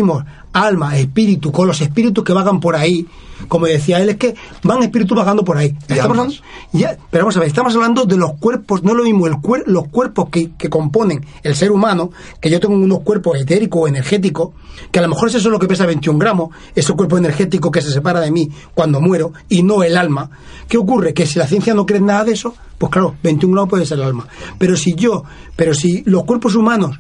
alma, 0.53 0.97
espíritu 0.97 1.51
con 1.51 1.67
los 1.67 1.81
espíritus 1.81 2.23
que 2.23 2.31
vagan 2.33 2.59
por 2.59 2.75
ahí, 2.75 3.05
como 3.49 3.65
decía 3.65 3.99
él, 4.01 4.09
es 4.09 4.15
que 4.15 4.35
van 4.63 4.81
espíritus 4.83 5.17
vagando 5.17 5.43
por 5.43 5.57
ahí. 5.57 5.75
Estamos 5.87 6.17
hablando, 6.17 6.33
ya, 6.71 6.97
pero 7.11 7.25
vamos 7.25 7.35
a 7.35 7.39
ver, 7.41 7.47
estamos 7.49 7.75
hablando 7.75 8.05
de 8.05 8.15
los 8.15 8.33
cuerpos, 8.39 8.81
no 8.83 8.91
es 8.91 8.97
lo 8.97 9.03
mismo 9.03 9.27
el 9.27 9.33
cuer- 9.33 9.65
los 9.65 9.87
cuerpos 9.89 10.29
que, 10.29 10.51
que 10.57 10.69
componen 10.69 11.25
el 11.43 11.55
ser 11.55 11.71
humano, 11.71 12.11
que 12.39 12.49
yo 12.49 12.59
tengo 12.61 12.73
unos 12.75 13.01
cuerpos 13.01 13.37
etéricos 13.39 13.81
o 13.83 13.87
energéticos, 13.87 14.51
que 14.91 14.99
a 14.99 15.01
lo 15.01 15.09
mejor 15.09 15.27
es 15.27 15.35
eso 15.35 15.49
lo 15.49 15.59
que 15.59 15.67
pesa 15.67 15.85
21 15.85 16.17
gramos, 16.19 16.49
ese 16.73 16.93
cuerpo 16.93 17.17
energético 17.17 17.69
que 17.69 17.81
se 17.81 17.91
separa 17.91 18.21
de 18.21 18.31
mí 18.31 18.49
cuando 18.73 19.01
muero, 19.01 19.33
y 19.49 19.61
no 19.63 19.83
el 19.83 19.97
alma. 19.97 20.29
¿Qué 20.69 20.77
ocurre? 20.77 21.13
Que 21.13 21.25
si 21.25 21.37
la 21.37 21.47
ciencia 21.47 21.73
no 21.73 21.85
cree 21.85 21.99
nada 21.99 22.23
de 22.23 22.31
eso, 22.31 22.55
pues 22.77 22.91
claro, 22.91 23.15
21 23.21 23.53
gramos 23.53 23.69
puede 23.69 23.85
ser 23.85 23.97
el 23.99 24.05
alma. 24.05 24.27
Pero 24.57 24.77
si 24.77 24.95
yo, 24.95 25.23
pero 25.57 25.73
si 25.73 26.01
los 26.05 26.23
cuerpos 26.23 26.55
humanos 26.55 26.97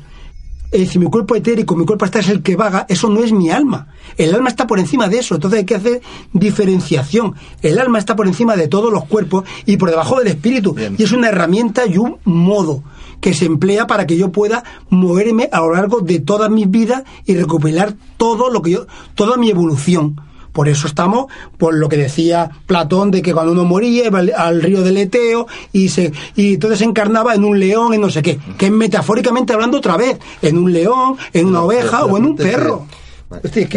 eh, 0.75 0.85
si 0.85 0.99
mi 0.99 1.05
cuerpo 1.05 1.35
etérico, 1.35 1.75
mi 1.75 1.85
cuerpo 1.85 2.03
astral 2.03 2.25
es 2.25 2.29
el 2.29 2.41
que 2.41 2.57
vaga, 2.57 2.85
eso 2.89 3.09
no 3.09 3.23
es 3.23 3.31
mi 3.31 3.49
alma. 3.49 3.87
El 4.17 4.35
alma 4.35 4.49
está 4.49 4.67
por 4.67 4.77
encima 4.77 5.07
de 5.07 5.19
eso, 5.19 5.35
entonces 5.35 5.59
hay 5.59 5.65
que 5.65 5.75
hacer 5.75 6.01
diferenciación. 6.33 7.35
El 7.61 7.79
alma 7.79 7.97
está 7.97 8.15
por 8.15 8.27
encima 8.27 8.57
de 8.57 8.67
todos 8.67 8.91
los 8.91 9.05
cuerpos 9.05 9.45
y 9.65 9.77
por 9.77 9.89
debajo 9.89 10.19
del 10.19 10.27
espíritu. 10.27 10.75
Y 10.97 11.03
es 11.03 11.11
una 11.13 11.29
herramienta 11.29 11.85
y 11.85 11.97
un 11.97 12.17
modo 12.25 12.83
que 13.21 13.33
se 13.33 13.45
emplea 13.45 13.87
para 13.87 14.05
que 14.05 14.17
yo 14.17 14.33
pueda 14.33 14.63
moverme 14.89 15.49
a 15.51 15.59
lo 15.61 15.73
largo 15.73 16.01
de 16.01 16.19
todas 16.19 16.51
mis 16.51 16.69
vidas 16.69 17.03
y 17.25 17.35
recuperar 17.35 17.95
todo 18.17 18.49
lo 18.49 18.61
que 18.61 18.71
yo, 18.71 18.87
toda 19.15 19.37
mi 19.37 19.49
evolución. 19.49 20.19
Por 20.55 20.69
eso 20.69 20.87
estamos, 20.87 21.25
por 21.57 21.73
lo 21.75 21.89
que 21.89 21.97
decía 21.97 22.49
Platón, 22.65 23.11
de 23.11 23.21
que 23.21 23.33
cuando 23.33 23.51
uno 23.51 23.65
moría 23.65 24.07
iba 24.07 24.19
al, 24.19 24.31
al 24.35 24.61
río 24.61 24.81
del 24.83 24.95
Eteo 24.95 25.47
y 25.73 25.89
se 25.89 26.13
y 26.35 26.53
entonces 26.53 26.79
se 26.79 26.85
encarnaba 26.85 27.35
en 27.35 27.43
un 27.43 27.59
león, 27.59 27.93
en 27.93 27.99
no 27.99 28.09
sé 28.09 28.21
qué, 28.21 28.39
que 28.57 28.67
es 28.67 28.71
metafóricamente 28.71 29.51
hablando 29.51 29.77
otra 29.79 29.97
vez, 29.97 30.17
en 30.41 30.57
un 30.57 30.71
león, 30.71 31.17
en 31.33 31.47
una 31.47 31.61
oveja 31.61 32.05
o 32.05 32.17
en 32.17 32.25
un 32.25 32.35
perro. 32.37 32.87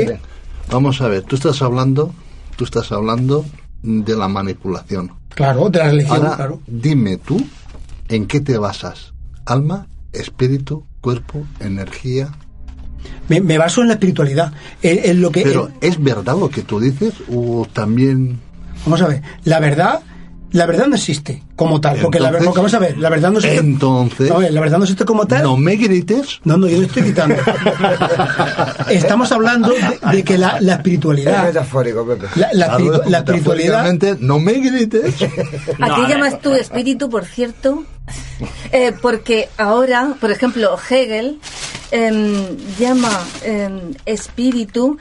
Que- 0.06 0.20
Vamos 0.70 1.00
a 1.00 1.08
ver, 1.08 1.22
tú 1.24 1.34
estás 1.34 1.60
hablando, 1.62 2.12
tú 2.56 2.62
estás 2.64 2.92
hablando 2.92 3.44
de 3.82 4.16
la 4.16 4.28
manipulación. 4.28 5.12
claro, 5.34 5.68
de 5.70 5.78
la 5.80 5.86
religión, 5.90 6.16
Ahora, 6.18 6.36
claro. 6.36 6.60
dime 6.68 7.16
tú, 7.16 7.44
¿en 8.08 8.26
qué 8.26 8.40
te 8.40 8.56
basas? 8.56 9.14
¿Alma, 9.46 9.86
espíritu, 10.12 10.84
cuerpo, 11.00 11.44
energía? 11.60 12.30
Me, 13.28 13.40
me 13.40 13.58
baso 13.58 13.82
en 13.82 13.88
la 13.88 13.94
espiritualidad, 13.94 14.52
en, 14.82 15.10
en 15.10 15.20
lo 15.20 15.30
que... 15.30 15.42
Pero, 15.42 15.68
en- 15.68 15.74
¿es 15.88 16.02
verdad 16.02 16.36
lo 16.38 16.48
que 16.50 16.62
tú 16.62 16.80
dices 16.80 17.14
o 17.32 17.66
también... 17.72 18.40
vamos 18.84 19.02
a 19.02 19.08
ver, 19.08 19.22
la 19.44 19.60
verdad, 19.60 20.00
la 20.52 20.66
verdad 20.66 20.86
no 20.86 20.96
existe 20.96 21.42
como 21.56 21.80
tal, 21.80 21.98
porque, 22.00 22.20
la, 22.20 22.30
ver- 22.30 22.40
Entonces- 22.42 22.46
porque 22.46 22.58
vamos 22.58 22.74
a 22.74 22.78
ver, 22.78 22.98
la 22.98 23.10
verdad 23.10 23.30
no 23.32 23.38
existe... 23.38 23.58
Entonces... 23.60 24.30
A 24.30 24.38
ver, 24.38 24.52
la 24.52 24.60
verdad 24.60 24.78
no 24.78 24.84
existe 24.84 25.04
como 25.04 25.26
tal. 25.26 25.42
No 25.42 25.56
me 25.56 25.76
grites. 25.76 26.40
No, 26.44 26.56
no, 26.56 26.66
yo 26.68 26.78
no 26.78 26.84
estoy 26.86 27.02
gritando. 27.02 27.34
Estamos 28.90 29.30
hablando 29.32 29.70
de, 29.70 29.98
de 30.16 30.24
que 30.24 30.38
la, 30.38 30.60
la 30.60 30.74
espiritualidad... 30.74 31.40
Es 31.48 31.54
metafórico, 31.54 32.06
Pepe. 32.06 32.26
La, 32.36 32.48
la 32.52 32.66
espiritu- 32.78 33.04
la 33.06 33.18
espiritualidad... 33.18 33.82
Metafóricamente, 33.84 34.16
no 34.26 34.38
me 34.38 34.52
grites. 34.54 35.14
¿A 35.80 35.94
qué 35.96 36.08
llamas 36.12 36.40
tú 36.40 36.52
espíritu, 36.54 37.08
por 37.10 37.24
cierto? 37.24 37.84
Eh, 38.72 38.92
porque 39.02 39.48
ahora, 39.58 40.14
por 40.20 40.30
ejemplo, 40.30 40.76
Hegel 40.88 41.38
em, 41.90 42.56
llama 42.78 43.10
em, 43.42 43.94
espíritu 44.06 44.96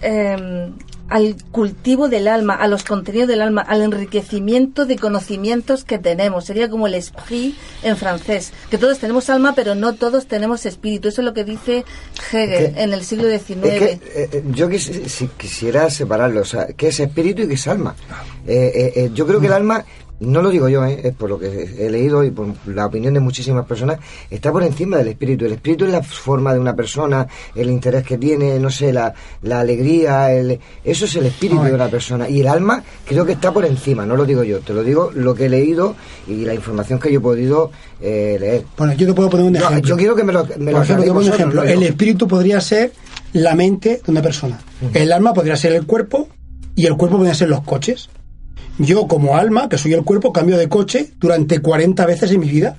em, 0.00 0.72
al 1.08 1.36
cultivo 1.50 2.08
del 2.08 2.26
alma, 2.28 2.54
a 2.54 2.66
los 2.68 2.84
contenidos 2.84 3.28
del 3.28 3.42
alma, 3.42 3.60
al 3.62 3.82
enriquecimiento 3.82 4.86
de 4.86 4.96
conocimientos 4.96 5.84
que 5.84 5.98
tenemos. 5.98 6.44
Sería 6.46 6.70
como 6.70 6.86
el 6.86 6.94
esprit 6.94 7.54
en 7.82 7.96
francés, 7.96 8.52
que 8.70 8.78
todos 8.78 8.98
tenemos 8.98 9.28
alma, 9.30 9.54
pero 9.54 9.74
no 9.74 9.94
todos 9.94 10.26
tenemos 10.26 10.64
espíritu. 10.66 11.08
Eso 11.08 11.20
es 11.20 11.24
lo 11.26 11.34
que 11.34 11.44
dice 11.44 11.84
Hegel 12.32 12.74
que- 12.74 12.82
en 12.82 12.92
el 12.92 13.04
siglo 13.04 13.28
XIX. 13.28 13.64
Es 13.66 13.78
que 13.80 13.90
eh, 14.22 14.28
eh, 14.32 14.42
yo 14.52 14.68
si- 14.78 15.28
quisiera 15.36 15.90
separarlo, 15.90 16.40
o 16.40 16.44
sea, 16.44 16.66
¿qué 16.68 16.88
es 16.88 17.00
espíritu 17.00 17.42
y 17.42 17.48
qué 17.48 17.54
es 17.54 17.68
alma? 17.68 17.94
Eh, 18.46 19.10
yo 19.14 19.26
creo 19.26 19.40
que 19.40 19.46
el 19.46 19.52
alma, 19.52 19.84
no 20.22 20.40
lo 20.42 20.50
digo 20.50 20.68
yo, 20.68 20.84
eh, 20.84 21.00
es 21.04 21.14
por 21.14 21.28
lo 21.30 21.38
que 21.38 21.74
he 21.78 21.90
leído 21.90 22.24
y 22.24 22.30
por 22.30 22.46
la 22.66 22.86
opinión 22.86 23.14
de 23.14 23.20
muchísimas 23.20 23.66
personas, 23.66 23.98
está 24.30 24.50
por 24.52 24.62
encima 24.62 24.96
del 24.96 25.08
espíritu. 25.08 25.44
El 25.46 25.52
espíritu 25.52 25.84
es 25.84 25.92
la 25.92 26.02
forma 26.02 26.52
de 26.54 26.60
una 26.60 26.74
persona, 26.74 27.26
el 27.54 27.68
interés 27.70 28.04
que 28.04 28.18
tiene, 28.18 28.58
no 28.58 28.70
sé, 28.70 28.92
la, 28.92 29.12
la 29.42 29.60
alegría, 29.60 30.32
el, 30.32 30.58
eso 30.84 31.04
es 31.04 31.16
el 31.16 31.26
espíritu 31.26 31.62
de 31.64 31.74
una 31.74 31.88
persona. 31.88 32.28
Y 32.28 32.40
el 32.40 32.48
alma 32.48 32.82
creo 33.06 33.24
que 33.26 33.32
está 33.32 33.52
por 33.52 33.64
encima, 33.64 34.06
no 34.06 34.16
lo 34.16 34.24
digo 34.24 34.42
yo, 34.44 34.60
te 34.60 34.72
lo 34.72 34.82
digo 34.82 35.10
lo 35.14 35.34
que 35.34 35.46
he 35.46 35.48
leído 35.48 35.94
y 36.28 36.44
la 36.44 36.54
información 36.54 36.98
que 36.98 37.12
yo 37.12 37.18
he 37.18 37.22
podido 37.22 37.70
eh, 38.00 38.36
leer. 38.40 38.64
Bueno, 38.76 38.92
yo 38.94 39.06
te 39.06 39.14
puedo 39.14 39.28
poner 39.30 39.46
un 39.46 39.56
ejemplo. 39.56 39.88
yo 39.88 39.96
quiero 39.96 40.14
que 40.16 40.24
me 40.24 40.32
lo- 40.32 40.46
me 40.58 40.72
lo 40.72 40.82
ejemplo, 40.82 41.12
un 41.14 41.22
ejemplo. 41.34 41.62
El 41.62 41.82
espíritu 41.82 42.28
podría 42.28 42.60
ser 42.60 42.92
la 43.32 43.54
mente 43.54 44.00
de 44.04 44.10
una 44.10 44.22
persona. 44.22 44.60
El 44.94 45.12
alma 45.12 45.32
podría 45.32 45.56
ser 45.56 45.72
el 45.72 45.86
cuerpo 45.86 46.28
y 46.74 46.86
el 46.86 46.96
cuerpo 46.96 47.16
podría 47.16 47.34
ser 47.34 47.48
los 47.48 47.62
coches. 47.62 48.08
Yo, 48.78 49.06
como 49.06 49.36
alma, 49.36 49.68
que 49.68 49.78
soy 49.78 49.92
el 49.92 50.04
cuerpo, 50.04 50.32
cambio 50.32 50.56
de 50.56 50.68
coche 50.68 51.12
durante 51.18 51.60
40 51.60 52.06
veces 52.06 52.30
en 52.32 52.40
mi 52.40 52.48
vida. 52.48 52.76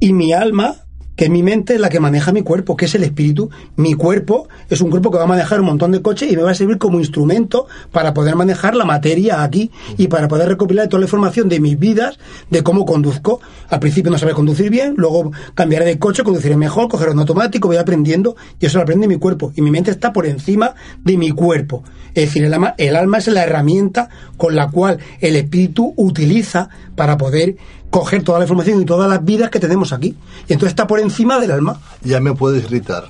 Y 0.00 0.12
mi 0.12 0.32
alma 0.32 0.87
que 1.18 1.28
mi 1.28 1.42
mente 1.42 1.74
es 1.74 1.80
la 1.80 1.88
que 1.88 1.98
maneja 1.98 2.30
mi 2.30 2.42
cuerpo, 2.42 2.76
que 2.76 2.84
es 2.84 2.94
el 2.94 3.02
espíritu. 3.02 3.50
Mi 3.74 3.94
cuerpo 3.94 4.48
es 4.70 4.80
un 4.80 4.88
cuerpo 4.88 5.10
que 5.10 5.18
va 5.18 5.24
a 5.24 5.26
manejar 5.26 5.58
un 5.58 5.66
montón 5.66 5.90
de 5.90 6.00
coches 6.00 6.30
y 6.30 6.36
me 6.36 6.42
va 6.42 6.52
a 6.52 6.54
servir 6.54 6.78
como 6.78 7.00
instrumento 7.00 7.66
para 7.90 8.14
poder 8.14 8.36
manejar 8.36 8.76
la 8.76 8.84
materia 8.84 9.42
aquí 9.42 9.72
y 9.96 10.06
para 10.06 10.28
poder 10.28 10.46
recopilar 10.46 10.86
toda 10.86 11.00
la 11.00 11.06
información 11.06 11.48
de 11.48 11.58
mis 11.58 11.76
vidas, 11.76 12.20
de 12.50 12.62
cómo 12.62 12.86
conduzco. 12.86 13.40
Al 13.68 13.80
principio 13.80 14.12
no 14.12 14.18
sabía 14.18 14.36
conducir 14.36 14.70
bien, 14.70 14.94
luego 14.96 15.32
cambiaré 15.54 15.86
de 15.86 15.98
coche, 15.98 16.22
conduciré 16.22 16.56
mejor, 16.56 16.86
cogeré 16.86 17.10
un 17.10 17.18
automático, 17.18 17.66
voy 17.66 17.78
aprendiendo 17.78 18.36
y 18.60 18.66
eso 18.66 18.78
lo 18.78 18.84
aprende 18.84 19.08
mi 19.08 19.18
cuerpo. 19.18 19.52
Y 19.56 19.60
mi 19.60 19.72
mente 19.72 19.90
está 19.90 20.12
por 20.12 20.24
encima 20.24 20.76
de 21.02 21.16
mi 21.16 21.32
cuerpo. 21.32 21.82
Es 22.14 22.26
decir, 22.26 22.44
el 22.44 22.54
alma, 22.54 22.76
el 22.78 22.94
alma 22.94 23.18
es 23.18 23.26
la 23.26 23.42
herramienta 23.42 24.08
con 24.36 24.54
la 24.54 24.70
cual 24.70 24.98
el 25.20 25.34
espíritu 25.34 25.94
utiliza 25.96 26.68
para 26.94 27.16
poder 27.18 27.56
coger 27.90 28.22
toda 28.22 28.38
la 28.38 28.44
información 28.44 28.80
y 28.80 28.84
todas 28.84 29.08
las 29.08 29.24
vidas 29.24 29.50
que 29.50 29.60
tenemos 29.60 29.92
aquí. 29.92 30.16
Y 30.46 30.52
entonces 30.52 30.70
está 30.72 30.86
por 30.86 31.00
encima 31.00 31.38
del 31.38 31.50
alma. 31.50 31.80
Ya 32.02 32.20
me 32.20 32.34
puedes 32.34 32.68
gritar, 32.68 33.08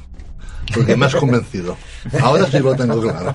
porque 0.74 0.96
me 0.96 1.06
has 1.06 1.14
convencido. 1.16 1.76
Ahora 2.22 2.46
sí 2.46 2.58
lo 2.60 2.74
tengo 2.74 3.00
claro. 3.00 3.34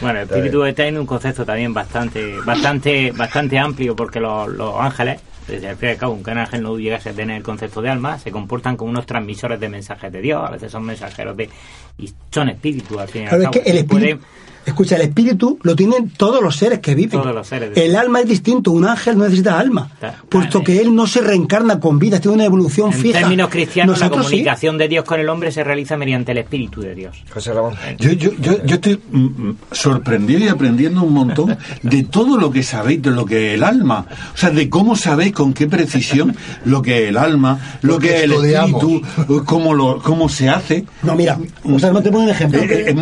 Bueno, 0.00 0.20
el 0.20 0.28
espíritu 0.28 0.64
está 0.64 0.86
en 0.86 0.98
un 0.98 1.06
concepto 1.06 1.44
también 1.44 1.72
bastante 1.74 2.38
bastante 2.44 3.12
bastante 3.12 3.58
amplio 3.58 3.94
porque 3.94 4.20
los, 4.20 4.48
los 4.48 4.74
ángeles 4.80 5.20
desde 5.46 5.68
el 5.68 5.76
fin 5.76 5.90
y 5.90 5.92
al 5.92 5.98
cabo, 5.98 6.12
aunque 6.14 6.30
un 6.30 6.38
ángel 6.38 6.62
no 6.62 6.78
llegase 6.78 7.10
a 7.10 7.12
tener 7.12 7.36
el 7.36 7.42
concepto 7.42 7.82
de 7.82 7.90
alma, 7.90 8.18
se 8.18 8.30
comportan 8.32 8.78
como 8.78 8.90
unos 8.90 9.04
transmisores 9.04 9.60
de 9.60 9.68
mensajes 9.68 10.10
de 10.10 10.22
Dios, 10.22 10.42
a 10.42 10.50
veces 10.50 10.72
son 10.72 10.84
mensajeros 10.84 11.36
de... 11.36 11.50
y 11.98 12.10
son 12.30 12.48
espíritus, 12.48 12.96
al 12.96 13.08
fin 13.08 13.22
y 13.22 13.24
al 13.26 13.28
Claro, 13.28 13.42
es 13.42 13.50
cabo. 13.50 13.52
que 13.64 13.70
el 13.70 13.84
pueden- 13.84 14.08
espíritu, 14.08 14.26
escucha, 14.66 14.96
el 14.96 15.02
espíritu 15.02 15.58
lo 15.62 15.74
tienen 15.76 16.10
todos 16.10 16.42
los 16.42 16.56
seres 16.56 16.78
que 16.80 16.94
viven. 16.94 17.20
Todos 17.20 17.34
los 17.34 17.46
seres 17.46 17.70
El 17.76 17.96
alma 17.96 18.20
es 18.20 18.28
distinto, 18.28 18.70
un 18.70 18.84
ángel 18.86 19.16
no 19.18 19.24
necesita 19.24 19.58
alma, 19.58 19.90
puesto 20.28 20.62
que 20.62 20.80
él 20.80 20.94
no 20.94 21.06
se 21.06 21.20
reencarna 21.20 21.80
con 21.80 21.98
vida, 21.98 22.20
tiene 22.20 22.34
una 22.36 22.44
evolución 22.44 22.92
En 22.92 22.98
fija. 22.98 23.20
términos 23.20 23.48
cristianos, 23.50 24.00
la 24.00 24.06
sí. 24.06 24.12
comunicación 24.12 24.78
de 24.78 24.88
Dios 24.88 25.04
con 25.04 25.20
el 25.20 25.28
hombre 25.28 25.52
se 25.52 25.64
realiza 25.64 25.96
mediante 25.96 26.32
el 26.32 26.38
espíritu 26.38 26.80
de 26.80 26.94
Dios. 26.94 27.22
José 27.32 27.52
Ramón. 27.52 27.74
Yo, 27.98 28.12
yo, 28.12 28.32
yo, 28.40 28.64
yo 28.64 28.74
estoy 28.76 29.00
mm, 29.10 29.18
mm, 29.18 29.56
sorprendido 29.72 30.40
y 30.44 30.48
aprendiendo 30.48 31.02
un 31.02 31.12
montón 31.12 31.56
de 31.82 32.02
todo 32.04 32.36
lo 32.38 32.50
que 32.50 32.62
sabéis 32.62 33.02
de 33.02 33.10
lo 33.10 33.24
que 33.26 33.48
es 33.48 33.54
el 33.54 33.62
alma. 33.64 34.06
O 34.34 34.36
sea, 34.36 34.50
de 34.50 34.68
cómo 34.68 34.96
sabéis 34.96 35.32
con 35.32 35.52
qué 35.52 35.66
precisión 35.66 36.36
lo 36.64 36.82
que 36.82 37.04
es 37.04 37.08
el 37.10 37.16
alma, 37.16 37.78
lo, 37.82 37.94
Lo 37.94 37.98
que, 37.98 38.08
que 38.08 38.16
es 38.16 38.22
el 38.24 38.32
estudiamos. 38.32 38.82
espíritu, 38.82 39.44
cómo, 39.44 39.74
lo, 39.74 40.00
cómo 40.02 40.28
se 40.28 40.48
hace. 40.48 40.84
No, 41.02 41.14
mira, 41.14 41.38
o 41.64 41.78
sea, 41.78 41.92
no 41.92 42.02
te 42.02 42.10
pongo 42.10 42.24
un 42.24 42.30
ejemplo. 42.30 42.60
Eh, 42.62 42.90
eh, 42.90 42.96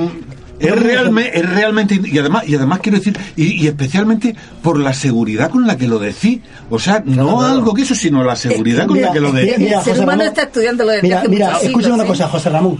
es 0.62 0.82
realmente, 0.82 1.38
es 1.38 1.48
realmente 1.48 2.00
y 2.04 2.18
además 2.18 2.44
y 2.46 2.54
además 2.54 2.80
quiero 2.80 2.98
decir 2.98 3.18
y, 3.36 3.64
y 3.64 3.66
especialmente 3.66 4.34
por 4.62 4.78
la 4.78 4.92
seguridad 4.94 5.50
con 5.50 5.66
la 5.66 5.76
que 5.76 5.88
lo 5.88 5.98
decís 5.98 6.40
o 6.70 6.78
sea 6.78 7.02
no 7.04 7.42
algo 7.42 7.74
que 7.74 7.82
eso 7.82 7.94
sino 7.94 8.22
la 8.24 8.36
seguridad 8.36 8.86
con 8.86 9.00
la 9.00 9.12
que 9.12 9.20
lo 9.20 9.32
decís 9.32 9.58
mira, 9.58 9.78
el 9.78 9.84
ser 9.84 9.92
José 9.94 10.04
humano 10.04 10.22
Ramón, 10.22 10.26
está 10.26 10.42
estudiando 10.42 10.84
lo 10.84 10.90
de 10.92 11.02
Mira, 11.02 11.24
mira, 11.28 11.58
escúchame 11.60 11.94
una 11.94 12.04
¿eh? 12.04 12.06
cosa, 12.06 12.28
José 12.28 12.50
Ramón. 12.50 12.78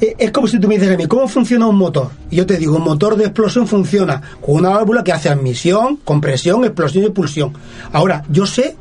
Eh, 0.00 0.14
Es 0.18 0.30
como 0.30 0.46
si 0.46 0.58
tú 0.58 0.66
me 0.66 0.74
dices 0.76 0.92
a 0.92 0.96
mí, 0.96 1.06
¿cómo 1.06 1.28
funciona 1.28 1.66
un 1.66 1.76
motor? 1.76 2.10
Y 2.30 2.36
yo 2.36 2.46
te 2.46 2.56
digo, 2.56 2.76
un 2.76 2.84
motor 2.84 3.16
de 3.16 3.24
explosión 3.24 3.66
funciona 3.66 4.20
con 4.40 4.56
una 4.56 4.70
válvula 4.70 5.04
que 5.04 5.12
hace 5.12 5.28
admisión, 5.28 5.96
compresión, 6.04 6.64
explosión 6.64 7.04
y 7.04 7.06
expulsión. 7.06 7.52
Ahora, 7.92 8.24
yo 8.30 8.46
sé 8.46 8.76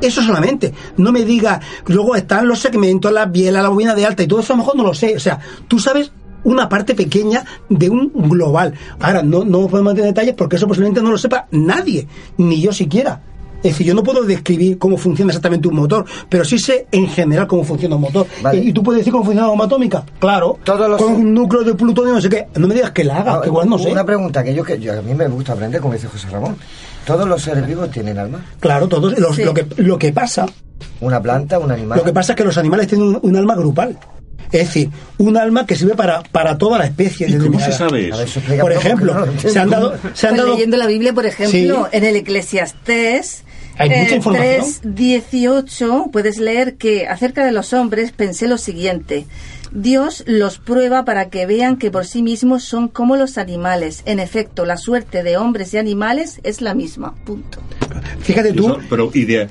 eso 0.00 0.22
solamente. 0.22 0.72
No 0.96 1.12
me 1.12 1.24
diga, 1.24 1.60
luego 1.86 2.16
están 2.16 2.48
los 2.48 2.58
segmentos, 2.58 3.12
la 3.12 3.26
biela, 3.26 3.62
la 3.62 3.68
bobina 3.68 3.94
de 3.94 4.06
alta 4.06 4.22
y 4.22 4.26
todo 4.26 4.40
eso 4.40 4.54
a 4.54 4.56
lo 4.56 4.62
mejor 4.62 4.76
no 4.76 4.82
lo 4.82 4.94
sé. 4.94 5.14
O 5.14 5.20
sea, 5.20 5.38
tú 5.68 5.78
sabes 5.78 6.10
una 6.44 6.68
parte 6.68 6.94
pequeña 6.94 7.44
de 7.68 7.88
un 7.90 8.10
global. 8.14 8.74
Ahora, 9.00 9.22
no, 9.22 9.44
no 9.44 9.66
podemos 9.68 9.96
en 9.98 10.04
detalles 10.04 10.34
porque 10.34 10.56
eso 10.56 10.66
posiblemente 10.66 11.02
no 11.02 11.10
lo 11.10 11.18
sepa 11.18 11.46
nadie, 11.50 12.06
ni 12.38 12.60
yo 12.60 12.72
siquiera. 12.72 13.20
Es 13.62 13.74
decir, 13.74 13.86
yo 13.86 13.94
no 13.94 14.02
puedo 14.02 14.24
describir 14.24 14.76
cómo 14.76 14.96
funciona 14.96 15.30
exactamente 15.30 15.68
un 15.68 15.76
motor, 15.76 16.04
pero 16.28 16.44
sí 16.44 16.58
sé 16.58 16.88
en 16.90 17.06
general 17.06 17.46
cómo 17.46 17.62
funciona 17.62 17.94
un 17.94 18.00
motor. 18.02 18.26
Vale. 18.42 18.58
¿Y 18.58 18.72
tú 18.72 18.82
puedes 18.82 18.98
decir 19.02 19.12
cómo 19.12 19.22
funciona 19.22 19.42
una 19.46 19.50
bomba 19.50 19.66
atómica? 19.66 20.04
Claro. 20.18 20.58
Con 20.98 21.12
un 21.14 21.32
núcleo 21.32 21.62
de 21.62 21.74
plutonio, 21.74 22.12
no 22.14 22.20
sé 22.20 22.28
qué. 22.28 22.48
No 22.56 22.66
me 22.66 22.74
digas 22.74 22.90
que 22.90 23.04
la 23.04 23.18
haga, 23.18 23.40
que 23.40 23.46
igual 23.46 23.68
no 23.68 23.78
sé. 23.78 23.92
Una 23.92 24.04
pregunta 24.04 24.42
que 24.42 24.52
yo, 24.52 24.64
que 24.64 24.80
yo- 24.80 24.98
a 24.98 25.02
mí 25.02 25.14
me 25.14 25.28
gusta 25.28 25.52
aprender, 25.52 25.80
como 25.80 25.94
dice 25.94 26.08
José 26.08 26.28
Ramón. 26.28 26.56
¿Todos 27.06 27.28
los 27.28 27.40
seres 27.40 27.64
vivos 27.64 27.88
tienen 27.92 28.18
alma? 28.18 28.44
Claro, 28.58 28.88
todos. 28.88 29.16
los- 29.16 29.36
Sí. 29.36 29.44
lo, 29.44 29.54
que, 29.54 29.64
lo 29.76 29.96
que 29.96 30.12
pasa 30.12 30.44
¿Una 31.00 31.20
planta, 31.22 31.60
un 31.60 31.70
animal? 31.70 31.98
Lo 31.98 32.04
que 32.04 32.12
pasa 32.12 32.32
es 32.32 32.36
que 32.36 32.44
los 32.44 32.58
animales 32.58 32.88
tienen 32.88 33.06
un, 33.06 33.18
un 33.22 33.36
alma 33.36 33.54
grupal. 33.54 33.96
Es 34.52 34.66
decir, 34.66 34.90
un 35.18 35.36
alma 35.38 35.64
que 35.66 35.74
sirve 35.76 35.94
para, 35.94 36.22
para 36.22 36.58
toda 36.58 36.78
la 36.78 36.84
especie. 36.84 37.26
¿Y 37.28 37.38
cómo 37.38 37.58
se 37.58 37.72
sabe 37.72 38.10
eso? 38.10 38.40
Por 38.60 38.72
ejemplo, 38.72 39.26
no 39.26 39.40
se 39.50 39.58
han 39.58 39.70
dado... 39.70 39.94
Se 40.14 40.26
han 40.26 40.34
Pues 40.34 40.42
dado 40.42 40.52
leyendo 40.54 40.76
la 40.76 40.86
Biblia, 40.86 41.12
por 41.14 41.24
ejemplo, 41.26 41.88
Sí. 41.90 41.96
en 41.96 42.04
el 42.04 42.16
Eclesiastés 42.16 43.44
Hay 43.78 43.88
mucha 43.88 44.14
información. 44.16 44.66
3.18 44.94 46.10
puedes 46.10 46.38
leer 46.38 46.74
que 46.76 47.06
acerca 47.08 47.44
de 47.44 47.52
los 47.52 47.72
hombres 47.72 48.12
pensé 48.12 48.46
lo 48.46 48.58
siguiente. 48.58 49.26
Dios 49.74 50.22
los 50.26 50.58
prueba 50.58 51.06
para 51.06 51.30
que 51.30 51.46
vean 51.46 51.78
que 51.78 51.90
por 51.90 52.04
sí 52.04 52.22
mismos 52.22 52.62
son 52.62 52.88
como 52.88 53.16
los 53.16 53.38
animales. 53.38 54.02
En 54.04 54.20
efecto, 54.20 54.66
la 54.66 54.76
suerte 54.76 55.22
de 55.22 55.38
hombres 55.38 55.72
y 55.72 55.78
animales 55.78 56.40
es 56.42 56.60
la 56.60 56.74
misma. 56.74 57.14
Punto. 57.24 57.60
Fíjate 58.20 58.52
tú... 58.52 58.66
Eso, 58.68 58.80
pero 58.90 59.10
y 59.14 59.24
de, 59.24 59.48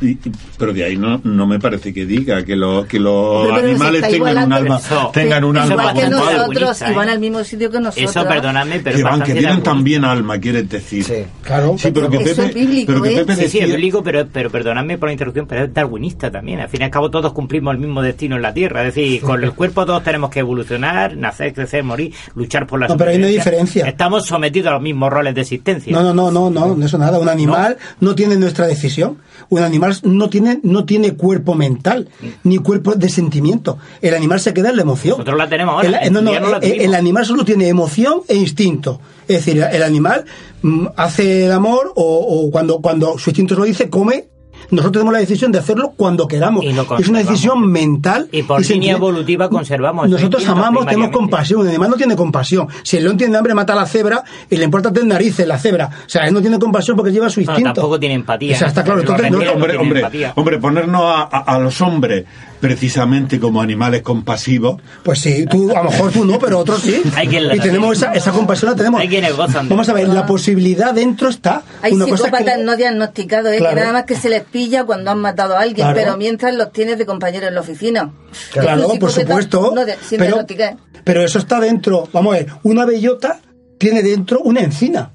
y- 0.00 0.18
pero 0.58 0.72
de 0.72 0.84
ahí 0.84 0.96
no, 0.96 1.20
no 1.24 1.46
me 1.46 1.58
parece 1.58 1.92
que 1.94 2.04
diga 2.06 2.44
que, 2.44 2.56
lo, 2.56 2.86
que 2.86 2.98
los 2.98 3.46
Pero- 3.46 3.56
animales 3.66 4.02
tengan 4.08 4.38
un 4.46 4.52
alma 4.52 4.78
Eso- 4.78 5.10
tengan 5.12 5.44
un 5.44 5.56
Igual 5.56 5.70
alma 5.72 5.94
que 5.94 6.00
grupal. 6.06 6.36
nosotros 6.36 6.82
¿eh? 6.82 6.86
y 6.90 6.94
van 6.94 7.08
al 7.08 7.18
mismo 7.20 7.44
sitio 7.44 7.70
que 7.70 7.80
nosotros. 7.80 8.10
Eso, 8.10 8.26
perdonadme, 8.28 8.80
pero 8.80 8.96
que 8.96 9.02
van, 9.02 9.22
que 9.22 9.32
tienen 9.34 9.62
también 9.62 10.04
alma, 10.04 10.38
quieres 10.38 10.68
decir. 10.68 11.04
Sí, 11.04 11.14
claro. 11.42 11.76
pero 11.82 12.10
que 12.10 12.16
Eso 12.18 12.42
Pepe, 12.42 12.48
es 12.48 12.54
bíblico, 12.54 12.86
pero 12.92 13.02
que 13.02 13.12
¿eh? 13.14 13.16
Pepe 13.24 13.34
Sí, 13.34 13.38
sí, 13.40 13.44
es 13.46 13.52
decía- 13.52 13.66
bíblico, 13.66 14.02
pero, 14.02 14.26
pero 14.32 14.50
perdonadme 14.50 14.98
por 14.98 15.08
la 15.08 15.12
interrupción, 15.12 15.46
pero 15.46 15.64
es 15.64 15.74
darwinista 15.74 16.30
también. 16.30 16.60
Al 16.60 16.68
fin 16.68 16.80
y 16.82 16.84
al 16.84 16.90
cabo 16.90 17.10
todos 17.10 17.32
cumplimos 17.32 17.74
el 17.74 17.80
mismo 17.80 18.02
destino 18.02 18.36
en 18.36 18.42
la 18.42 18.52
Tierra. 18.54 18.86
Es 18.86 18.94
decir, 18.94 19.20
con 19.20 19.42
el 19.42 19.52
cuerpo 19.52 19.84
todos 19.86 20.02
tenemos 20.02 20.30
que 20.30 20.40
evolucionar, 20.40 21.16
nacer, 21.16 21.52
crecer, 21.54 21.84
morir, 21.84 22.12
luchar 22.34 22.66
por 22.66 22.80
la 22.80 22.88
No, 22.88 22.96
pero 22.96 23.10
no 23.10 23.10
hay 23.10 23.16
supervivencia. 23.16 23.50
diferencia. 23.52 23.88
Estamos 23.88 24.26
sometidos 24.26 24.68
a 24.68 24.72
los 24.72 24.82
mismos 24.82 25.10
roles 25.12 25.34
de 25.34 25.40
existencia. 25.42 25.92
No, 25.92 26.02
no, 26.02 26.12
no, 26.14 26.30
no, 26.30 26.50
no, 26.50 26.74
no 26.74 26.86
eso 26.86 26.98
nada. 26.98 27.18
Un 27.18 27.28
animal 27.28 27.76
no. 28.00 28.14
tiene 28.14 28.36
nuestra 28.36 28.66
decisión. 28.66 29.18
Un 29.50 29.62
animal 29.62 29.83
no 30.02 30.28
tiene, 30.30 30.60
no 30.62 30.84
tiene 30.84 31.14
cuerpo 31.14 31.54
mental, 31.54 32.08
ni 32.42 32.58
cuerpo 32.58 32.94
de 32.94 33.08
sentimiento. 33.08 33.78
El 34.02 34.14
animal 34.14 34.40
se 34.40 34.52
queda 34.54 34.70
en 34.70 34.76
la 34.76 34.82
emoción. 34.82 35.12
Nosotros 35.18 35.36
la 35.38 35.48
tenemos 35.48 35.74
ahora. 35.74 35.98
El, 35.98 36.06
en 36.08 36.12
no, 36.12 36.18
su 36.20 36.24
no, 36.24 36.30
día 36.30 36.40
no 36.40 36.48
la 36.50 36.56
el- 36.56 36.62
tuvimos. 36.62 36.84
el 36.84 36.94
animal 36.94 37.26
solo 37.26 37.44
tiene 37.44 37.68
emoción 37.68 38.20
e 38.28 38.34
instinto. 38.36 39.00
Es 39.28 39.44
decir, 39.44 39.62
el 39.72 39.82
animal 39.82 40.24
mm, 40.62 40.86
hace 40.96 41.46
el 41.46 41.52
amor 41.52 41.92
o, 41.96 42.04
o 42.46 42.50
cuando, 42.50 42.80
cuando 42.80 43.18
su 43.18 43.30
instinto 43.30 43.54
lo 43.54 43.64
dice, 43.64 43.88
come. 43.88 44.26
Nosotros 44.70 44.92
tenemos 44.92 45.12
la 45.12 45.18
decisión 45.20 45.52
de 45.52 45.58
hacerlo 45.58 45.92
cuando 45.96 46.26
queramos. 46.28 46.64
es 46.98 47.08
una 47.08 47.18
decisión 47.20 47.66
mental. 47.70 48.28
Y 48.32 48.42
por 48.42 48.64
línea 48.66 48.94
evolutiva 48.96 49.48
conservamos. 49.48 50.08
nosotros 50.08 50.46
amamos, 50.48 50.86
tenemos 50.86 51.10
compasión. 51.10 51.62
El 51.62 51.68
animal 51.68 51.90
no 51.90 51.96
tiene 51.96 52.16
compasión. 52.16 52.68
Si 52.82 52.96
el 52.96 53.04
león 53.04 53.16
tiene 53.16 53.36
hambre, 53.36 53.54
mata 53.54 53.72
a 53.72 53.76
la 53.76 53.86
cebra 53.86 54.22
y 54.50 54.56
le 54.56 54.64
importa 54.64 54.92
tener 54.92 55.08
narices 55.08 55.46
la 55.46 55.58
cebra. 55.58 55.90
O 56.06 56.08
sea, 56.08 56.26
él 56.26 56.34
no 56.34 56.40
tiene 56.40 56.58
compasión 56.58 56.96
porque 56.96 57.12
lleva 57.12 57.28
su 57.30 57.40
Bueno, 57.40 57.52
instinto. 57.52 57.72
tampoco 57.74 57.98
tiene 58.00 58.14
empatía. 58.16 58.54
O 58.54 58.58
sea, 58.58 58.68
está 58.68 58.82
claro. 58.84 59.00
Los 59.02 59.10
Entonces, 59.10 59.30
no- 59.30 59.52
hombre, 59.52 59.76
hombre, 59.76 59.98
empatía. 60.00 60.32
hombre, 60.36 60.58
ponernos 60.58 61.02
a, 61.02 61.22
a- 61.22 61.54
a 61.54 61.58
los 61.58 61.80
hombres 61.80 62.24
precisamente 62.68 63.38
como 63.38 63.60
animales 63.60 64.00
compasivos. 64.00 64.80
Pues 65.02 65.20
sí, 65.20 65.44
tú, 65.44 65.70
a 65.76 65.82
lo 65.82 65.90
mejor 65.90 66.10
tú 66.12 66.24
no, 66.24 66.38
pero 66.38 66.58
otros 66.60 66.80
sí. 66.80 67.02
Hay 67.16 67.28
quien 67.28 67.46
la 67.46 67.56
y 67.56 67.60
tenemos 67.60 67.96
esa, 67.98 68.12
esa 68.14 68.32
compasión, 68.32 68.70
la 68.70 68.76
tenemos. 68.76 69.00
Hay 69.02 69.08
quienes 69.08 69.36
gozan 69.36 69.68
Vamos 69.68 69.86
a 69.88 69.92
ver, 69.92 70.08
la 70.08 70.24
posibilidad 70.24 70.94
dentro 70.94 71.28
está. 71.28 71.62
Hay 71.82 71.92
Una 71.92 72.06
cosa 72.06 72.14
es 72.14 72.20
que- 72.30 72.36
psicópatas 72.38 72.64
no 72.64 72.76
diagnosticados, 72.76 73.52
¿eh? 73.52 73.58
Claro. 73.58 73.74
que 73.74 73.80
nada 73.82 73.92
más 73.92 74.04
que 74.04 74.16
se 74.16 74.30
les 74.30 74.42
pilla 74.44 74.84
cuando 74.84 75.10
han 75.10 75.18
matado 75.18 75.56
a 75.56 75.60
alguien, 75.60 75.86
Claro. 75.86 75.94
pero 75.94 76.16
mientras 76.16 76.54
los 76.54 76.72
tienes 76.72 76.96
de 76.96 77.04
compañero 77.04 77.46
en 77.48 77.54
la 77.54 77.60
oficina. 77.60 78.12
Claro, 78.52 78.88
por 78.98 79.12
supuesto. 79.12 79.72
no 79.74 79.84
de- 79.84 79.92
sin 80.08 80.18
pero, 80.18 80.24
diagnosticar. 80.36 80.76
pero 81.04 81.22
eso 81.22 81.38
está 81.38 81.60
dentro. 81.60 82.08
Vamos 82.14 82.34
a 82.34 82.38
ver, 82.38 82.46
una 82.62 82.86
bellota 82.86 83.40
tiene 83.78 84.02
dentro 84.02 84.40
una 84.40 84.60
encina 84.60 85.10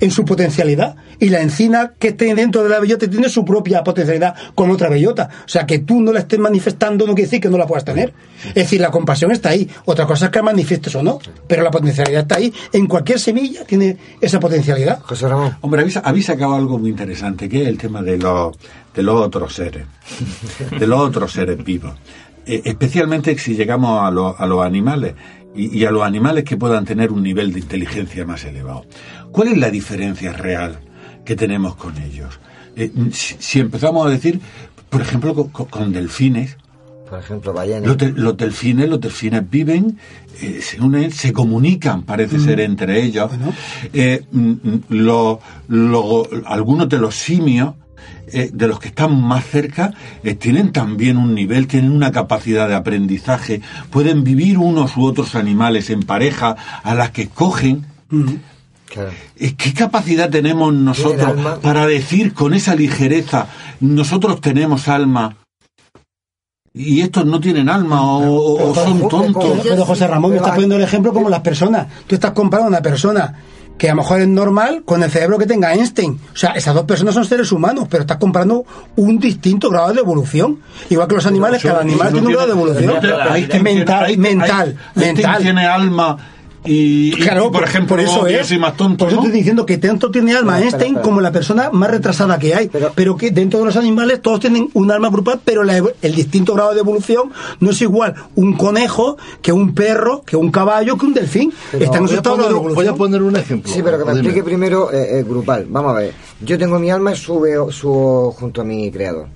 en 0.00 0.10
su 0.10 0.24
potencialidad. 0.24 0.96
Y 1.18 1.28
la 1.28 1.40
encina 1.40 1.92
que 1.98 2.08
esté 2.08 2.34
dentro 2.34 2.62
de 2.62 2.68
la 2.70 2.80
bellota 2.80 3.08
tiene 3.08 3.28
su 3.28 3.44
propia 3.44 3.84
potencialidad 3.84 4.34
con 4.54 4.70
otra 4.70 4.88
bellota. 4.88 5.28
O 5.44 5.48
sea, 5.48 5.66
que 5.66 5.80
tú 5.80 6.00
no 6.00 6.12
la 6.12 6.20
estés 6.20 6.38
manifestando 6.38 7.06
no 7.06 7.14
quiere 7.14 7.26
decir 7.26 7.40
que 7.40 7.48
no 7.50 7.58
la 7.58 7.66
puedas 7.66 7.84
tener. 7.84 8.12
Es 8.48 8.54
decir, 8.54 8.80
la 8.80 8.90
compasión 8.90 9.30
está 9.30 9.50
ahí. 9.50 9.68
Otra 9.84 10.06
cosa 10.06 10.26
es 10.26 10.30
que 10.30 10.38
la 10.38 10.44
manifiestes 10.44 10.94
o 10.94 11.02
no. 11.02 11.18
Pero 11.46 11.62
la 11.62 11.70
potencialidad 11.70 12.22
está 12.22 12.36
ahí. 12.36 12.52
En 12.72 12.86
cualquier 12.86 13.20
semilla 13.20 13.64
tiene 13.64 13.96
esa 14.20 14.40
potencialidad. 14.40 15.00
José 15.02 15.28
Ramón. 15.28 15.56
Hombre, 15.60 15.80
habéis, 15.82 15.98
habéis 15.98 16.26
sacado 16.26 16.54
algo 16.54 16.78
muy 16.78 16.90
interesante, 16.90 17.48
que 17.48 17.62
es 17.62 17.68
el 17.68 17.76
tema 17.78 18.02
de 18.02 18.16
los, 18.18 18.56
de 18.94 19.02
los 19.02 19.16
otros 19.26 19.54
seres, 19.54 19.84
de 20.78 20.86
los 20.86 21.00
otros 21.00 21.32
seres 21.32 21.62
vivos. 21.62 21.92
Eh, 22.46 22.62
especialmente 22.64 23.36
si 23.38 23.54
llegamos 23.54 24.02
a, 24.02 24.10
los- 24.10 24.34
a 24.38 24.46
los 24.46 24.64
animales 24.64 25.14
y, 25.54 25.78
y 25.78 25.84
a 25.84 25.90
los 25.90 26.02
animales 26.02 26.44
que 26.44 26.56
puedan 26.56 26.84
tener 26.84 27.12
un 27.12 27.22
nivel 27.22 27.52
de 27.52 27.60
inteligencia 27.60 28.24
más 28.24 28.44
elevado. 28.44 28.86
¿Cuál 29.32 29.48
es 29.48 29.58
la 29.58 29.70
diferencia 29.70 30.32
real 30.32 30.78
que 31.24 31.36
tenemos 31.36 31.76
con 31.76 31.96
ellos? 31.98 32.38
Eh, 32.76 32.90
si, 33.12 33.36
si 33.38 33.60
empezamos 33.60 34.06
a 34.06 34.10
decir, 34.10 34.40
por 34.88 35.00
ejemplo, 35.02 35.34
con, 35.52 35.92
delfines, 35.92 36.56
Por 37.08 37.18
ejemplo, 37.18 37.52
ballenas. 37.52 37.86
los, 37.86 37.96
de- 37.98 38.12
los 38.12 38.36
delfines, 38.36 38.88
los 38.88 39.00
delfines 39.00 39.48
viven, 39.48 39.98
eh, 40.40 40.60
se 40.62 40.80
unen, 40.80 41.10
se 41.10 41.32
comunican, 41.32 42.02
parece 42.04 42.38
Mm. 42.38 42.44
ser 42.44 42.60
entre 42.60 43.02
ellos. 43.02 43.30
Eh, 43.92 44.24
mm, 44.30 44.50
mm, 44.50 44.80
lo- 44.90 45.40
lo- 45.68 46.28
algunos 46.46 46.88
de 46.88 46.98
los 46.98 47.14
simios 47.16 47.74
eh, 48.32 48.48
de 48.52 48.68
los 48.68 48.78
que 48.78 48.88
están 48.88 49.20
más 49.20 49.44
cerca, 49.44 49.92
eh, 50.22 50.34
tienen 50.34 50.70
también 50.72 51.16
un 51.16 51.34
nivel, 51.34 51.66
tienen 51.66 51.90
una 51.90 52.12
capacidad 52.12 52.68
de 52.68 52.74
aprendizaje, 52.76 53.60
pueden 53.90 54.22
vivir 54.24 54.56
unos 54.56 54.96
u 54.96 55.04
otros 55.04 55.34
animales 55.34 55.90
en 55.90 56.04
pareja 56.04 56.54
a 56.84 56.94
las 56.94 57.10
que 57.10 57.28
cogen. 57.28 57.86
Eh, 59.36 59.54
¿Qué 59.56 59.72
capacidad 59.72 60.30
tenemos 60.30 60.72
nosotros 60.72 61.58
para 61.60 61.86
decir 61.86 62.34
con 62.34 62.54
esa 62.54 62.74
ligereza, 62.74 63.46
nosotros 63.80 64.40
tenemos 64.40 64.88
alma? 64.88 65.36
Y 66.72 67.00
estos 67.00 67.26
no 67.26 67.40
tienen 67.40 67.68
alma 67.68 68.00
o, 68.02 68.74
son 68.74 69.08
tontos. 69.08 69.60
Pero 69.62 69.84
José 69.84 70.06
Ramón, 70.06 70.30
me 70.30 70.36
estás 70.36 70.52
poniendo 70.52 70.76
el 70.76 70.82
ejemplo 70.82 71.12
como 71.12 71.28
las 71.28 71.40
personas. 71.40 71.88
Tú 72.06 72.14
estás 72.14 72.30
comparando 72.30 72.68
a 72.68 72.78
una 72.78 72.82
persona 72.82 73.34
que 73.76 73.88
a 73.88 73.94
lo 73.94 74.02
mejor 74.02 74.20
es 74.20 74.28
normal 74.28 74.82
con 74.84 75.02
el 75.02 75.10
cerebro 75.10 75.38
que 75.38 75.46
tenga 75.46 75.72
Einstein. 75.72 76.20
O 76.32 76.36
sea, 76.36 76.50
esas 76.50 76.74
dos 76.74 76.84
personas 76.84 77.14
son 77.14 77.24
seres 77.24 77.50
humanos, 77.50 77.86
pero 77.90 78.02
estás 78.02 78.18
comparando 78.18 78.64
un 78.96 79.18
distinto 79.18 79.70
grado 79.70 79.92
de 79.94 80.00
evolución. 80.00 80.60
Igual 80.90 81.08
que 81.08 81.14
los 81.16 81.26
animales, 81.26 81.62
cada 81.62 81.80
animal 81.80 82.12
tiene 82.12 82.26
un 82.26 82.32
grado 82.34 82.46
de 82.46 82.52
evolución. 82.52 82.92
mental, 83.64 84.18
mental, 84.18 84.76
mental. 84.94 85.42
tiene 85.42 85.66
alma 85.66 86.18
y, 86.64 87.12
claro, 87.12 87.50
por 87.50 87.64
ejemplo, 87.64 87.96
por 87.96 88.00
eso 88.00 88.26
es. 88.26 88.58
más 88.58 88.76
tonto, 88.76 89.04
por 89.04 89.08
eso 89.08 89.20
estoy 89.20 89.32
diciendo 89.32 89.64
que 89.64 89.78
tanto 89.78 90.10
tiene 90.10 90.34
alma 90.34 90.60
Einstein 90.60 90.96
como 90.96 91.20
la 91.20 91.32
persona 91.32 91.70
más 91.70 91.90
retrasada 91.90 92.38
que 92.38 92.54
hay. 92.54 92.70
Pero, 92.94 93.16
que 93.16 93.30
dentro 93.30 93.60
de 93.60 93.66
los 93.66 93.76
animales 93.76 94.20
todos 94.20 94.40
tienen 94.40 94.68
un 94.74 94.90
alma 94.90 95.08
grupal, 95.08 95.40
pero 95.44 95.62
el 95.62 96.14
distinto 96.14 96.54
grado 96.54 96.74
de 96.74 96.80
evolución 96.80 97.30
no 97.60 97.70
es 97.70 97.80
igual 97.80 98.14
un 98.34 98.54
conejo 98.54 99.16
que 99.40 99.52
un 99.52 99.74
perro, 99.74 100.22
que 100.24 100.36
un 100.36 100.50
caballo, 100.50 100.96
que 100.98 101.06
un 101.06 101.14
delfín. 101.14 101.52
Están 101.72 102.02
en 102.02 102.08
su 102.08 102.14
estado 102.16 102.36
de 102.36 102.50
evolución. 102.50 102.74
Voy 102.74 102.86
a 102.86 102.94
poner 102.94 103.22
un 103.22 103.36
ejemplo. 103.36 103.72
Sí, 103.72 103.82
pero 103.82 103.98
que 103.98 104.04
me 104.04 104.12
explique 104.12 104.42
primero 104.42 104.92
eh, 104.92 105.18
eh, 105.18 105.22
grupal. 105.22 105.66
Vamos 105.68 105.96
a 105.96 106.00
ver. 106.00 106.14
Yo 106.42 106.58
tengo 106.58 106.78
mi 106.78 106.90
alma 106.90 107.12
y 107.12 107.16
sube, 107.16 107.54
subo 107.72 108.32
junto 108.32 108.60
a 108.60 108.64
mi 108.64 108.90
creador 108.90 109.28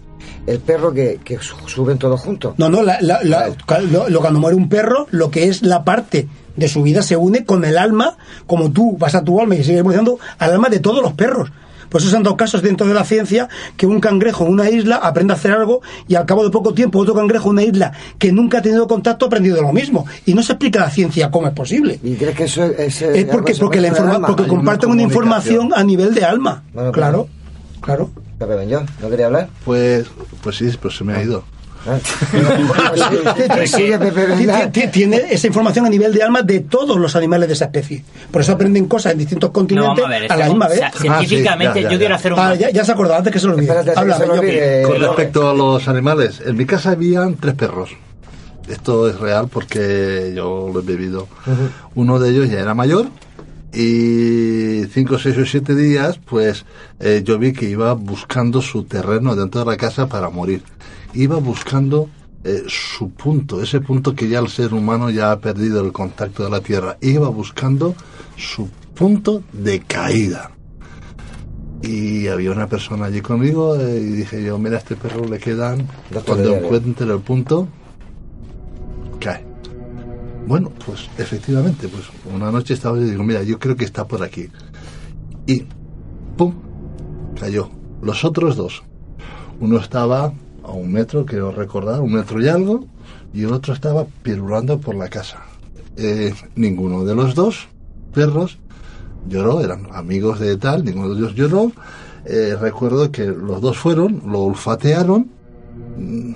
el 0.46 0.58
perro 0.58 0.92
que, 0.92 1.20
que 1.24 1.38
suben 1.66 1.96
todos 1.96 2.20
juntos. 2.20 2.54
No, 2.58 2.68
no, 2.68 2.82
la, 2.82 2.98
lo, 3.00 4.20
cuando 4.20 4.40
muere 4.40 4.56
un 4.56 4.68
perro, 4.68 5.06
lo 5.10 5.30
que 5.30 5.48
es 5.48 5.62
la 5.62 5.84
parte 5.84 6.28
de 6.56 6.68
su 6.68 6.82
vida 6.82 7.02
se 7.02 7.16
une 7.16 7.44
con 7.44 7.64
el 7.64 7.78
alma, 7.78 8.16
como 8.46 8.70
tú 8.70 8.96
vas 8.98 9.14
a 9.14 9.24
tu 9.24 9.40
alma 9.40 9.54
y 9.54 9.64
sigues 9.64 9.80
evolucionando, 9.80 10.18
al 10.38 10.52
alma 10.52 10.68
de 10.68 10.80
todos 10.80 11.02
los 11.02 11.12
perros. 11.12 11.50
Por 11.94 12.00
eso 12.00 12.10
se 12.10 12.16
han 12.16 12.24
dado 12.24 12.36
casos 12.36 12.60
dentro 12.60 12.88
de 12.88 12.92
la 12.94 13.04
ciencia 13.04 13.48
que 13.76 13.86
un 13.86 14.00
cangrejo 14.00 14.44
en 14.44 14.52
una 14.52 14.68
isla 14.68 14.96
aprende 14.96 15.32
a 15.32 15.36
hacer 15.36 15.52
algo 15.52 15.80
y 16.08 16.16
al 16.16 16.26
cabo 16.26 16.42
de 16.42 16.50
poco 16.50 16.74
tiempo 16.74 16.98
otro 16.98 17.14
cangrejo 17.14 17.50
en 17.50 17.52
una 17.52 17.62
isla 17.62 17.92
que 18.18 18.32
nunca 18.32 18.58
ha 18.58 18.62
tenido 18.62 18.88
contacto 18.88 19.26
ha 19.26 19.28
aprendido 19.28 19.62
lo 19.62 19.72
mismo. 19.72 20.04
Y 20.26 20.34
no 20.34 20.42
se 20.42 20.54
explica 20.54 20.80
la 20.80 20.90
ciencia 20.90 21.30
cómo 21.30 21.46
es 21.46 21.54
posible. 21.54 22.00
¿Y 22.02 22.14
crees 22.14 22.34
que 22.34 22.44
eso 22.44 22.64
es, 22.64 23.00
es 23.00 23.24
porque, 23.26 23.54
porque, 23.54 23.80
la 23.80 23.88
informa 23.88 24.26
porque 24.26 24.44
comparten 24.48 24.90
una, 24.90 25.02
información 25.02 25.70
a 25.72 25.84
nivel 25.84 26.14
de 26.14 26.24
alma. 26.24 26.64
claro, 26.92 27.28
claro. 27.80 28.10
yo, 28.68 28.82
¿no 29.00 29.08
quería 29.08 29.26
hablar? 29.26 29.48
Pues, 29.64 30.06
pues 30.42 30.56
sí, 30.56 30.68
pues 30.80 30.96
se 30.96 31.04
me 31.04 31.14
ha 31.14 31.22
ido. 31.22 31.44
Tiene 34.92 35.22
esa 35.30 35.46
información 35.46 35.86
a 35.86 35.88
nivel 35.88 36.12
de 36.12 36.22
alma 36.22 36.42
de 36.42 36.60
todos 36.60 36.98
los 36.98 37.14
animales 37.16 37.48
de 37.48 37.54
esa 37.54 37.66
especie. 37.66 38.04
Por 38.30 38.42
eso 38.42 38.52
aprenden 38.52 38.86
cosas 38.86 39.12
en 39.12 39.18
distintos 39.18 39.50
continentes 39.50 40.04
a, 40.30 40.36
la 40.36 40.46
misma 40.46 40.68
vez. 40.68 40.80
científicamente, 40.96 41.82
yo 41.82 41.98
quiero 41.98 42.14
hacer 42.14 42.32
un. 42.32 42.38
Ah, 42.38 42.54
ya, 42.54 42.84
se 42.84 42.90
ha 42.90 42.94
acordado 42.94 43.18
antes 43.18 43.32
que 43.32 43.38
se 43.38 43.46
lo 43.46 43.54
olvide. 43.54 44.82
Con 44.86 45.00
respecto 45.00 45.48
a 45.48 45.54
los 45.54 45.88
animales, 45.88 46.42
en 46.44 46.56
mi 46.56 46.66
casa 46.66 46.92
habían 46.92 47.36
tres 47.36 47.54
perros. 47.54 47.90
Esto 48.68 49.08
es 49.08 49.18
real 49.18 49.48
porque 49.48 50.32
yo 50.34 50.70
lo 50.72 50.80
he 50.80 50.82
vivido. 50.82 51.28
Uno 51.94 52.18
de 52.18 52.30
ellos 52.30 52.50
ya 52.50 52.60
era 52.60 52.74
mayor 52.74 53.08
y 53.74 54.84
cinco, 54.92 55.18
seis 55.18 55.36
o 55.36 55.44
siete 55.44 55.74
días, 55.74 56.18
pues 56.24 56.64
eh, 57.00 57.22
yo 57.24 57.38
vi 57.38 57.52
que 57.52 57.68
iba 57.68 57.92
buscando 57.94 58.62
su 58.62 58.84
terreno 58.84 59.34
dentro 59.34 59.64
de 59.64 59.66
la 59.66 59.76
casa 59.76 60.08
para 60.08 60.30
morir 60.30 60.62
iba 61.14 61.36
buscando 61.38 62.08
eh, 62.44 62.64
su 62.66 63.10
punto, 63.10 63.62
ese 63.62 63.80
punto 63.80 64.14
que 64.14 64.28
ya 64.28 64.38
el 64.38 64.48
ser 64.48 64.74
humano 64.74 65.08
ya 65.10 65.32
ha 65.32 65.40
perdido 65.40 65.80
el 65.80 65.92
contacto 65.92 66.44
de 66.44 66.50
la 66.50 66.60
tierra, 66.60 66.98
iba 67.00 67.28
buscando 67.28 67.94
su 68.36 68.68
punto 68.94 69.42
de 69.52 69.80
caída. 69.80 70.50
Y 71.82 72.28
había 72.28 72.50
una 72.50 72.66
persona 72.66 73.06
allí 73.06 73.20
conmigo 73.20 73.76
eh, 73.76 74.00
y 74.00 74.10
dije 74.10 74.42
yo, 74.42 74.58
mira, 74.58 74.76
a 74.76 74.78
este 74.78 74.96
perro 74.96 75.24
le 75.24 75.38
quedan, 75.38 75.86
cuando 76.26 76.56
encuentre 76.56 77.10
el 77.10 77.20
punto, 77.20 77.68
cae. 79.20 79.44
Bueno, 80.46 80.70
pues 80.84 81.08
efectivamente, 81.16 81.88
pues 81.88 82.04
una 82.34 82.50
noche 82.50 82.74
estaba 82.74 82.98
y 82.98 83.04
digo, 83.04 83.22
mira, 83.22 83.42
yo 83.42 83.58
creo 83.58 83.76
que 83.76 83.84
está 83.84 84.06
por 84.06 84.22
aquí. 84.22 84.48
Y, 85.46 85.64
¡pum!, 86.36 86.54
cayó. 87.38 87.70
Los 88.02 88.24
otros 88.24 88.56
dos. 88.56 88.82
Uno 89.60 89.78
estaba 89.78 90.34
a 90.64 90.72
un 90.72 90.92
metro, 90.92 91.26
quiero 91.26 91.52
recordar, 91.52 92.00
un 92.00 92.12
metro 92.12 92.40
y 92.40 92.48
algo, 92.48 92.84
y 93.32 93.44
el 93.44 93.52
otro 93.52 93.74
estaba 93.74 94.06
pirulando 94.22 94.80
por 94.80 94.94
la 94.94 95.08
casa. 95.08 95.42
Eh, 95.96 96.34
ninguno 96.56 97.04
de 97.04 97.14
los 97.14 97.34
dos 97.34 97.68
perros 98.12 98.58
lloró, 99.28 99.60
eran 99.60 99.88
amigos 99.92 100.40
de 100.40 100.56
tal, 100.56 100.84
ninguno 100.84 101.14
de 101.14 101.20
ellos 101.20 101.34
lloró. 101.34 101.72
Eh, 102.24 102.56
recuerdo 102.58 103.10
que 103.12 103.26
los 103.26 103.60
dos 103.60 103.76
fueron, 103.76 104.22
lo 104.26 104.40
olfatearon, 104.40 105.30
mm, 105.98 106.32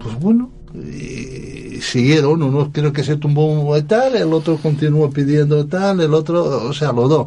pues 0.00 0.18
bueno, 0.18 0.50
y 0.74 1.80
siguieron, 1.80 2.42
uno 2.42 2.70
creo 2.72 2.92
que 2.92 3.04
se 3.04 3.16
tumbó 3.16 3.74
de 3.74 3.82
tal, 3.82 4.16
el 4.16 4.32
otro 4.32 4.56
continuó 4.56 5.10
pidiendo 5.10 5.66
tal, 5.66 6.00
el 6.00 6.14
otro, 6.14 6.68
o 6.68 6.72
sea, 6.72 6.92
los 6.92 7.08
dos. 7.08 7.26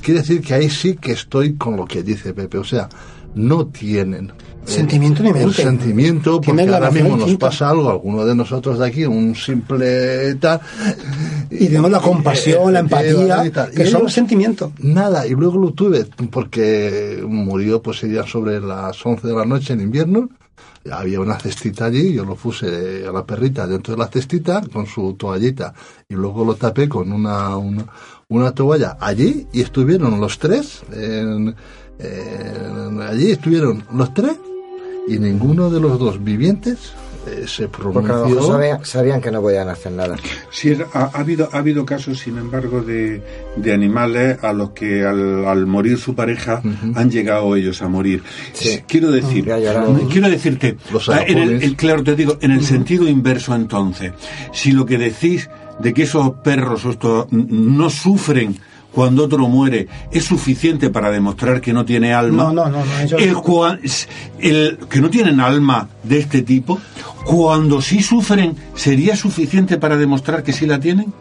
Quiere 0.00 0.20
decir 0.20 0.40
que 0.40 0.54
ahí 0.54 0.70
sí 0.70 0.96
que 0.96 1.12
estoy 1.12 1.54
con 1.54 1.76
lo 1.76 1.84
que 1.84 2.02
dice 2.02 2.34
Pepe, 2.34 2.58
o 2.58 2.64
sea, 2.64 2.88
no 3.34 3.66
tienen 3.66 4.32
Sentimiento 4.64 5.22
ni. 5.22 5.30
Un 5.30 5.52
sentimiento, 5.52 6.40
porque 6.40 6.62
ahora 6.62 6.90
mismo 6.90 7.16
nos 7.16 7.34
pasa 7.36 7.70
algo, 7.70 7.90
alguno 7.90 8.24
de 8.24 8.34
nosotros 8.34 8.78
de 8.78 8.86
aquí, 8.86 9.04
un 9.04 9.34
simple 9.34 10.34
tal. 10.36 10.60
Y 11.50 11.66
tenemos 11.66 11.90
la 11.90 12.00
compasión, 12.00 12.72
la 12.72 12.80
empatía, 12.80 13.50
que 13.74 13.86
son 13.86 14.08
sentimientos. 14.08 14.72
Nada, 14.78 15.26
y 15.26 15.30
luego 15.30 15.58
lo 15.58 15.72
tuve, 15.72 16.06
porque 16.30 17.22
murió 17.26 17.82
pues 17.82 18.02
ya 18.02 18.26
sobre 18.26 18.60
las 18.60 19.04
11 19.04 19.26
de 19.26 19.34
la 19.34 19.44
noche 19.44 19.72
en 19.72 19.80
invierno, 19.80 20.28
había 20.90 21.20
una 21.20 21.38
cestita 21.38 21.86
allí, 21.86 22.12
yo 22.12 22.24
lo 22.24 22.34
puse 22.34 23.04
a 23.06 23.12
la 23.12 23.24
perrita 23.24 23.66
dentro 23.66 23.94
de 23.94 23.98
la 23.98 24.08
cestita 24.08 24.62
con 24.72 24.86
su 24.86 25.14
toallita 25.14 25.72
y 26.08 26.14
luego 26.14 26.44
lo 26.44 26.54
tapé 26.56 26.88
con 26.88 27.12
una, 27.12 27.56
una, 27.56 27.86
una 28.28 28.52
toalla 28.52 28.96
allí 29.00 29.46
y 29.52 29.60
estuvieron 29.60 30.20
los 30.20 30.38
tres, 30.38 30.82
en, 30.92 31.54
allí 33.00 33.30
estuvieron 33.30 33.84
los 33.92 34.12
tres 34.12 34.32
y 35.06 35.18
ninguno 35.18 35.70
de 35.70 35.80
los 35.80 35.98
dos 35.98 36.22
vivientes 36.22 36.92
eh, 37.26 37.44
se 37.46 37.68
pronunció. 37.68 38.42
Sabían, 38.42 38.84
sabían, 38.84 39.20
que 39.20 39.30
no 39.30 39.40
podían 39.40 39.68
hacer 39.68 39.92
nada. 39.92 40.16
Sí, 40.50 40.76
ha, 40.92 41.04
habido, 41.14 41.48
ha 41.52 41.58
habido 41.58 41.86
casos, 41.86 42.18
sin 42.18 42.36
embargo, 42.36 42.82
de, 42.82 43.22
de 43.56 43.72
animales 43.72 44.42
a 44.42 44.52
los 44.52 44.70
que 44.70 45.04
al, 45.04 45.66
morir 45.66 45.98
su 45.98 46.16
pareja 46.16 46.62
han 46.94 47.10
llegado 47.10 47.54
ellos 47.54 47.80
a 47.80 47.88
morir. 47.88 48.24
Quiero 48.88 49.12
decir, 49.12 49.44
quiero 50.10 50.28
decirte, 50.28 50.76
ah, 51.08 51.20
en 51.26 51.38
el, 51.38 51.76
claro, 51.76 52.02
te 52.02 52.16
digo, 52.16 52.38
en 52.40 52.50
el 52.50 52.64
sentido 52.64 53.08
inverso 53.08 53.54
entonces, 53.54 54.12
si 54.52 54.72
lo 54.72 54.84
que 54.84 54.98
decís 54.98 55.48
de 55.78 55.94
que 55.94 56.02
esos 56.02 56.30
perros 56.42 56.84
estos 56.84 57.30
no 57.30 57.88
sufren 57.88 58.58
cuando 58.92 59.24
otro 59.24 59.48
muere 59.48 59.88
es 60.10 60.24
suficiente 60.24 60.90
para 60.90 61.10
demostrar 61.10 61.60
que 61.60 61.72
no 61.72 61.84
tiene 61.84 62.12
alma. 62.12 62.44
No, 62.44 62.52
no, 62.52 62.68
no. 62.68 62.82
el, 64.38 64.78
que 64.88 65.00
no 65.00 65.10
tienen 65.10 65.40
alma 65.40 65.88
de 66.02 66.18
este 66.18 66.42
tipo, 66.42 66.78
cuando 67.24 67.80
sí 67.80 68.02
sufren, 68.02 68.56
¿sería 68.74 69.16
suficiente 69.16 69.78
para 69.78 69.96
demostrar 69.96 70.42
que 70.42 70.52
sí 70.52 70.66
la 70.66 70.78
tienen? 70.78 71.12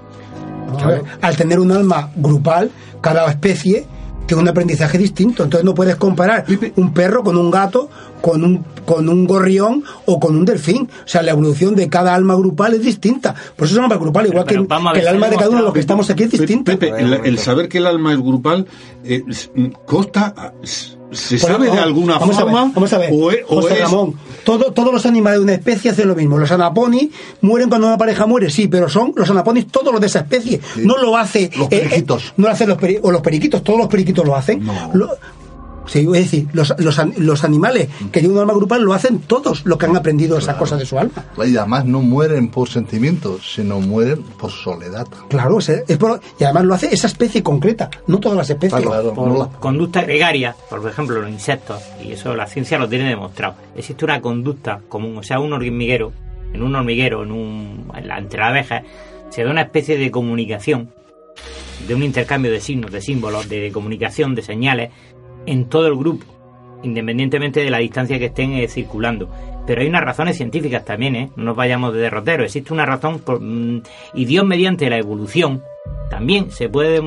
al 1.22 1.36
tener 1.36 1.60
un 1.60 1.72
alma 1.72 2.12
grupal, 2.16 2.72
cada 3.02 3.30
especie 3.30 3.86
tiene 4.32 4.44
un 4.44 4.48
aprendizaje 4.48 4.98
distinto. 4.98 5.44
Entonces 5.44 5.66
no 5.66 5.74
puedes 5.74 5.98
comparar 5.98 6.46
un 6.78 6.94
perro 6.94 7.22
con 7.22 7.36
un 7.36 7.52
gato, 7.52 7.90
con 8.22 8.46
un, 8.46 8.64
con 8.86 9.10
un 9.10 9.26
gorrión 9.26 9.84
o 10.06 10.22
con 10.22 10.38
un 10.38 10.46
delfín. 10.46 10.90
O 11.04 11.08
sea, 11.08 11.22
la 11.22 11.32
evolución 11.32 11.76
de 11.76 11.90
cada 11.90 12.16
alma 12.16 12.36
grupal 12.36 12.74
es 12.76 12.82
distinta. 12.82 13.36
Por 13.58 13.66
eso 13.66 13.76
se 13.76 13.82
llama 13.82 13.98
grupal, 13.98 14.28
igual 14.28 14.46
que, 14.46 14.56
el 14.56 15.08
alma 15.08 15.30
de 15.30 15.36
cada 15.36 15.50
uno 15.50 15.58
de 15.60 15.66
los 15.66 15.74
que 15.74 15.82
estamos 15.82 16.10
aquí 16.10 16.24
es 16.24 16.32
distinta. 16.32 16.72
Pepe, 16.72 16.94
el, 16.98 17.38
saber 17.40 17.68
que 17.68 17.80
el 17.80 17.88
alma 17.88 18.14
es 18.14 18.20
grupal 18.20 18.68
eh, 19.04 19.22
costa 19.86 20.54
¿Se 21.12 21.38
sabe 21.38 21.70
de 21.70 21.80
alguna 21.80 22.20
forma? 22.20 22.72
vamos 22.74 22.94
a 22.94 22.98
ver. 22.98 23.12
O 23.50 23.68
Ramón, 23.68 24.16
todos 24.44 24.94
los 24.94 25.06
animales 25.06 25.40
de 25.40 25.44
una 25.44 25.54
especie 25.54 25.92
hacen 25.92 26.08
lo 26.08 26.16
mismo. 26.16 26.38
Los 26.38 26.52
anaponis 26.52 27.10
mueren 27.42 27.70
cuando 27.70 27.88
una 27.88 27.98
pareja 27.98 28.26
muere, 28.26 28.50
sí, 28.50 28.68
pero 28.68 28.90
son 28.90 29.14
los 29.16 29.30
anaponis 29.30 29.68
todos 29.68 29.92
los 29.92 30.02
de 30.02 30.08
esa 30.08 30.20
especie. 30.20 30.60
No 30.78 30.98
lo 30.98 31.18
hace. 31.18 31.50
Los 31.56 31.72
eh, 31.72 31.78
eh, 31.78 31.80
periquitos. 31.82 32.34
no 32.38 32.48
lo 32.48 32.54
hacen 32.54 32.70
los 32.70 32.78
periquitos. 32.78 33.10
O 33.10 33.12
los 33.12 33.22
periquitos, 33.22 33.64
todos 33.64 33.80
los 33.80 33.88
periquitos 33.88 34.26
lo 34.26 34.36
hacen. 34.36 34.62
Sí, 35.88 36.00
es 36.02 36.12
decir, 36.12 36.48
los, 36.54 36.74
los, 36.78 37.00
los 37.18 37.44
animales 37.44 37.90
que 38.12 38.20
tienen 38.20 38.32
un 38.34 38.40
alma 38.40 38.54
grupal 38.54 38.84
lo 38.84 38.94
hacen 38.94 39.20
todos 39.20 39.66
los 39.66 39.78
que 39.78 39.88
han 39.88 39.96
aprendido 39.98 40.38
esa 40.38 40.58
cosa 40.58 40.78
de 40.78 40.86
su 40.86 40.98
alma. 41.00 41.26
Y 41.46 41.58
además 41.58 41.86
no 41.86 42.02
mueren 42.02 42.50
por 42.50 42.70
sentimientos, 42.70 43.54
sino 43.56 43.80
mueren 43.82 44.22
por 44.40 44.52
soledad. 44.52 45.08
Claro, 45.30 45.58
es, 45.60 45.70
es 45.70 45.98
por- 45.98 46.22
y 46.40 46.44
además 46.44 46.66
lo 46.66 46.74
hace 46.76 46.94
esa 46.94 47.08
especie 47.08 47.42
concreta, 47.42 47.90
no 48.08 48.20
todas 48.20 48.38
las 48.38 48.50
especies. 48.50 48.74
por 49.16 49.28
conducta 49.60 50.02
gregaria, 50.04 50.56
por 50.70 50.88
ejemplo, 50.88 51.20
los 51.20 51.30
insectos, 51.30 51.82
y 52.04 52.12
eso 52.12 52.36
la 52.36 52.46
ciencia 52.48 52.78
lo 52.78 52.88
tiene 52.88 53.10
demostrado. 53.10 53.56
Existe 53.76 54.06
una 54.06 54.22
conducta 54.22 54.82
común, 54.88 55.18
o 55.18 55.24
sea, 55.24 55.40
un 55.40 55.52
hormiguero, 55.52 56.14
en 56.54 56.62
un 56.62 56.76
hormiguero, 56.76 57.24
en 57.24 57.32
un, 57.32 57.92
en 57.96 58.08
la- 58.08 58.20
entre 58.20 58.40
las 58.40 58.50
abejas, 58.50 58.84
se 59.32 59.44
da 59.44 59.50
una 59.52 59.62
especie 59.64 59.98
de 59.98 60.12
comunicación, 60.12 60.90
de 61.88 61.96
un 61.96 62.04
intercambio 62.04 62.52
de 62.52 62.62
signos, 62.62 62.92
de 62.92 63.02
símbolos, 63.02 63.50
de 63.50 63.72
comunicación, 63.72 64.36
de 64.36 64.44
señales, 64.44 64.92
en 65.46 65.66
todo 65.66 65.88
el 65.88 65.96
grupo, 65.96 66.26
independientemente 66.84 67.62
de 67.62 67.70
la 67.70 67.80
distancia 67.80 68.20
que 68.20 68.26
estén 68.26 68.54
eh, 68.54 68.68
circulando. 68.68 69.30
Pero 69.66 69.82
hay 69.82 69.88
unas 69.88 70.04
razones 70.04 70.38
científicas 70.38 70.84
también, 70.86 71.16
¿eh? 71.16 71.30
No 71.36 71.44
nos 71.44 71.56
vayamos 71.56 71.94
de 71.94 72.00
derrotero. 72.00 72.44
Existe 72.44 72.74
una 72.74 72.86
razón, 72.86 73.20
por, 73.20 73.40
mm, 73.40 73.84
y 74.16 74.26
Dios 74.26 74.46
mediante 74.46 74.90
la 74.90 74.98
evolución, 74.98 75.62
también 76.10 76.52
se 76.52 76.68
puede 76.68 77.02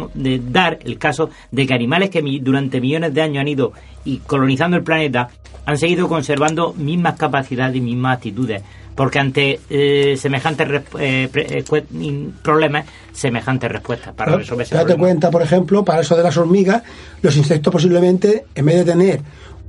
dar 0.51 0.79
el 0.83 0.99
caso 0.99 1.29
de 1.51 1.67
que 1.67 1.75
animales 1.75 2.09
que 2.09 2.23
durante 2.41 2.81
millones 2.81 3.13
de 3.13 3.21
años 3.21 3.43
han 3.43 3.49
ido 3.49 3.73
y 4.05 4.19
colonizando 4.19 4.79
el 4.79 4.83
planeta 4.83 5.29
han 5.67 5.77
seguido 5.77 6.09
conservando 6.09 6.73
mismas 6.73 7.17
capacidades 7.17 7.77
y 7.77 7.81
mismas 7.83 8.17
actitudes. 8.17 8.63
Porque 8.95 9.19
ante 9.19 9.61
eh, 9.71 10.17
semejantes 10.17 10.83
eh, 10.99 11.29
eh, 11.35 12.25
problemas, 12.43 12.87
semejantes 13.13 13.71
respuestas 13.71 14.15
para 14.15 14.37
resolver 14.37 14.65
ese 14.65 14.75
Date 14.75 14.87
problema. 14.87 15.05
cuenta, 15.05 15.31
por 15.31 15.43
ejemplo, 15.43 15.85
para 15.85 16.01
eso 16.01 16.17
de 16.17 16.23
las 16.23 16.37
hormigas, 16.37 16.83
los 17.23 17.37
insectos 17.37 17.73
posiblemente, 17.73 18.45
en 18.55 18.65
vez 18.67 18.77
de 18.77 18.85
tener, 18.85 19.21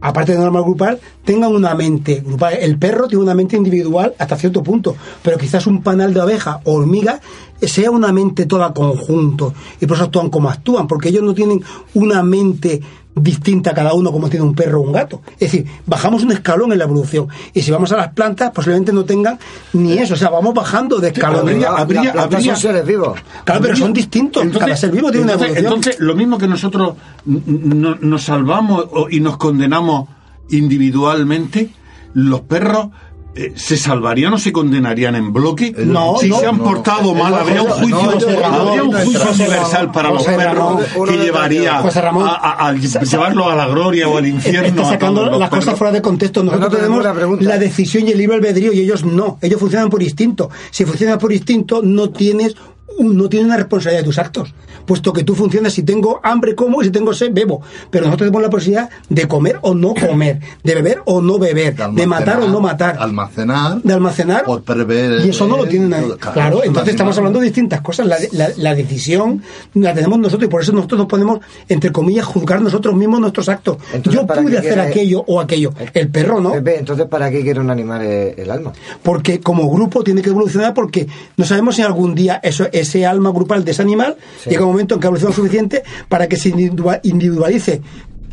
aparte 0.01 0.33
de 0.33 0.37
normal 0.37 0.63
grupal, 0.63 0.99
tengan 1.23 1.55
una 1.55 1.73
mente 1.73 2.21
grupal. 2.23 2.53
El 2.59 2.77
perro 2.77 3.07
tiene 3.07 3.23
una 3.23 3.33
mente 3.33 3.57
individual 3.57 4.13
hasta 4.19 4.37
cierto 4.37 4.61
punto, 4.61 4.95
pero 5.23 5.37
quizás 5.37 5.65
un 5.65 5.81
panal 5.81 6.13
de 6.13 6.21
abejas 6.21 6.57
o 6.63 6.73
hormigas 6.73 7.21
sea 7.61 7.89
una 7.89 8.11
mente 8.11 8.45
toda 8.45 8.73
conjunto 8.73 9.53
y 9.79 9.85
por 9.85 9.95
eso 9.95 10.05
actúan 10.05 10.29
como 10.29 10.49
actúan, 10.49 10.87
porque 10.87 11.09
ellos 11.09 11.23
no 11.23 11.33
tienen 11.33 11.63
una 11.93 12.21
mente 12.21 12.81
distinta 13.15 13.73
cada 13.73 13.93
uno 13.93 14.11
como 14.11 14.29
tiene 14.29 14.45
un 14.45 14.53
perro 14.53 14.81
o 14.81 14.83
un 14.83 14.91
gato. 14.91 15.21
Es 15.39 15.51
decir, 15.51 15.65
bajamos 15.85 16.23
un 16.23 16.31
escalón 16.33 16.71
en 16.73 16.77
la 16.79 16.83
evolución 16.83 17.27
y 17.53 17.61
si 17.61 17.71
vamos 17.71 17.91
a 17.93 17.97
las 17.97 18.09
plantas 18.13 18.51
posiblemente 18.51 18.91
no 18.91 19.05
tengan 19.05 19.39
ni 19.73 19.93
eso, 19.93 20.15
o 20.15 20.17
sea, 20.17 20.29
vamos 20.29 20.53
bajando 20.53 20.97
de 20.99 21.07
escalón. 21.09 21.41
habría- 21.47 21.69
habría- 21.69 22.11
habría- 22.17 22.41
son 22.41 22.57
seres 22.57 22.85
vivos. 22.85 23.17
Claro, 23.45 23.61
pero 23.61 23.75
son 23.75 23.93
distintos. 23.93 24.45
Cada 24.57 24.75
ser 24.75 24.91
vivo 24.91 25.09
tiene 25.11 25.23
una 25.25 25.33
entonces, 25.33 25.57
evolución. 25.57 25.77
entonces, 25.79 25.99
lo 26.01 26.15
mismo 26.15 26.37
que 26.37 26.47
nosotros 26.47 26.95
n- 27.27 27.41
n- 27.47 27.97
nos 28.01 28.23
salvamos 28.23 28.85
y 29.09 29.19
nos 29.21 29.37
condenamos 29.37 30.09
individualmente, 30.49 31.69
los 32.13 32.41
perros 32.41 32.87
eh, 33.35 33.53
se 33.55 33.75
salvarían 33.77 34.33
o 34.33 34.37
se 34.37 34.51
condenarían 34.51 35.15
en 35.15 35.33
bloque. 35.33 35.73
No, 35.77 36.15
si 36.19 36.29
no, 36.29 36.39
se 36.39 36.47
han 36.47 36.57
no. 36.57 36.63
portado 36.63 37.13
mal, 37.13 37.33
José- 37.33 37.41
habría 37.41 37.61
un 37.63 37.69
juicio, 37.69 38.45
habría 38.45 38.83
un 38.83 38.95
universal 38.95 39.91
para 39.91 40.09
los 40.09 40.23
perros 40.23 40.81
que 41.09 41.17
llevaría 41.17 41.79
a, 41.79 42.73
llevarlo 42.73 43.49
a 43.49 43.55
la 43.55 43.67
gloria 43.67 44.07
o 44.07 44.17
al 44.17 44.27
infierno. 44.27 44.67
Está 44.67 44.81
a 44.81 44.85
sacando 44.91 45.25
las 45.37 45.49
cosas 45.49 45.77
fuera 45.77 45.91
de 45.91 46.01
contexto. 46.01 46.43
Nosotros 46.43 46.71
no, 46.71 46.77
tenemos 46.77 47.15
pregunta. 47.15 47.43
la 47.45 47.57
decisión 47.57 48.07
y 48.07 48.11
el 48.11 48.17
libre 48.17 48.37
albedrío 48.37 48.71
y 48.73 48.79
ellos 48.79 49.03
no. 49.03 49.37
Ellos 49.41 49.59
funcionan 49.59 49.89
por 49.89 50.01
instinto. 50.01 50.49
Si 50.71 50.85
funcionas 50.85 51.17
por 51.17 51.31
instinto, 51.33 51.81
no 51.83 52.09
tienes 52.09 52.55
no 52.99 53.29
tienes 53.29 53.47
una 53.47 53.57
responsabilidad 53.57 54.01
de 54.01 54.05
tus 54.05 54.17
actos. 54.19 54.53
Puesto 54.85 55.11
que 55.13 55.23
tú 55.23 55.33
funcionas, 55.35 55.73
si 55.73 55.83
tengo 55.83 56.19
hambre, 56.23 56.53
como, 56.55 56.81
y 56.81 56.85
si 56.85 56.91
tengo 56.91 57.13
sed, 57.13 57.31
bebo. 57.33 57.61
Pero 57.89 58.05
nosotros 58.05 58.27
tenemos 58.27 58.41
la 58.43 58.49
posibilidad 58.49 58.89
de 59.09 59.27
comer 59.27 59.57
o 59.61 59.73
no 59.73 59.93
comer, 59.95 60.39
de 60.63 60.75
beber 60.75 61.01
o 61.05 61.21
no 61.21 61.39
beber, 61.39 61.75
de 61.75 62.05
matar 62.07 62.39
o 62.41 62.47
no 62.47 62.59
matar, 62.61 62.97
Almacenar. 62.99 63.81
de 63.81 63.93
almacenar. 63.93 64.45
Prever. 64.65 65.25
Y 65.25 65.29
eso 65.29 65.47
no 65.47 65.57
lo 65.57 65.65
tienen 65.65 65.89
nadie. 65.89 66.15
Claro, 66.17 66.61
es 66.61 66.67
entonces 66.67 66.91
estamos 66.93 67.17
hablando 67.17 67.39
de 67.39 67.45
distintas 67.45 67.81
cosas. 67.81 68.05
La, 68.05 68.17
la- 68.31 68.49
la 68.57 68.75
decisión 68.75 69.41
la 69.73 69.93
tenemos 69.93 70.19
nosotros 70.19 70.47
y 70.47 70.51
por 70.51 70.61
eso 70.61 70.71
nosotros 70.71 70.99
nos 70.99 71.07
podemos, 71.07 71.39
entre 71.67 71.91
comillas, 71.91 72.25
juzgar 72.25 72.61
nosotros 72.61 72.95
mismos 72.95 73.19
nuestros 73.19 73.49
actos. 73.49 73.77
Entonces, 73.93 74.21
Yo 74.21 74.27
¿para 74.27 74.41
pude 74.41 74.57
hacer 74.57 74.79
aquello 74.79 75.23
o 75.27 75.39
aquello. 75.39 75.71
El 75.93 76.09
perro 76.09 76.39
no. 76.39 76.53
Entonces, 76.55 77.05
¿para 77.07 77.31
qué 77.31 77.41
quiere 77.41 77.59
un 77.59 77.69
animal 77.69 78.01
eh, 78.03 78.35
el 78.37 78.51
alma? 78.51 78.71
Porque 79.01 79.39
como 79.39 79.69
grupo 79.69 80.03
tiene 80.03 80.21
que 80.21 80.29
evolucionar 80.29 80.73
porque 80.73 81.07
no 81.37 81.45
sabemos 81.45 81.75
si 81.75 81.81
algún 81.81 82.13
día 82.15 82.39
eso, 82.43 82.67
ese 82.85 83.05
alma 83.05 83.31
grupal 83.31 83.63
de 83.65 83.71
ese 83.71 83.81
animal 83.81 84.15
Sí. 84.43 84.49
llega 84.51 84.63
un 84.65 84.71
momento 84.71 84.95
en 84.95 85.01
que 85.01 85.07
evoluciona 85.07 85.35
suficiente 85.35 85.83
para 86.09 86.27
que 86.27 86.37
se 86.37 86.49
individua- 86.49 86.99
individualice 87.03 87.81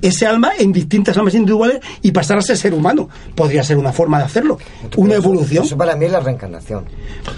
ese 0.00 0.26
alma 0.26 0.50
en 0.58 0.72
distintas 0.72 1.16
almas 1.16 1.32
individuales 1.34 1.78
y 2.02 2.10
pasar 2.10 2.36
a 2.36 2.42
ser 2.42 2.56
ser 2.56 2.74
humano. 2.74 3.08
Podría 3.36 3.62
ser 3.62 3.78
una 3.78 3.92
forma 3.92 4.18
de 4.18 4.24
hacerlo. 4.24 4.58
una 4.96 5.14
evolución. 5.14 5.64
Eso 5.64 5.76
para 5.76 5.94
mí 5.94 6.06
es 6.06 6.10
la 6.12 6.18
reencarnación. 6.18 6.84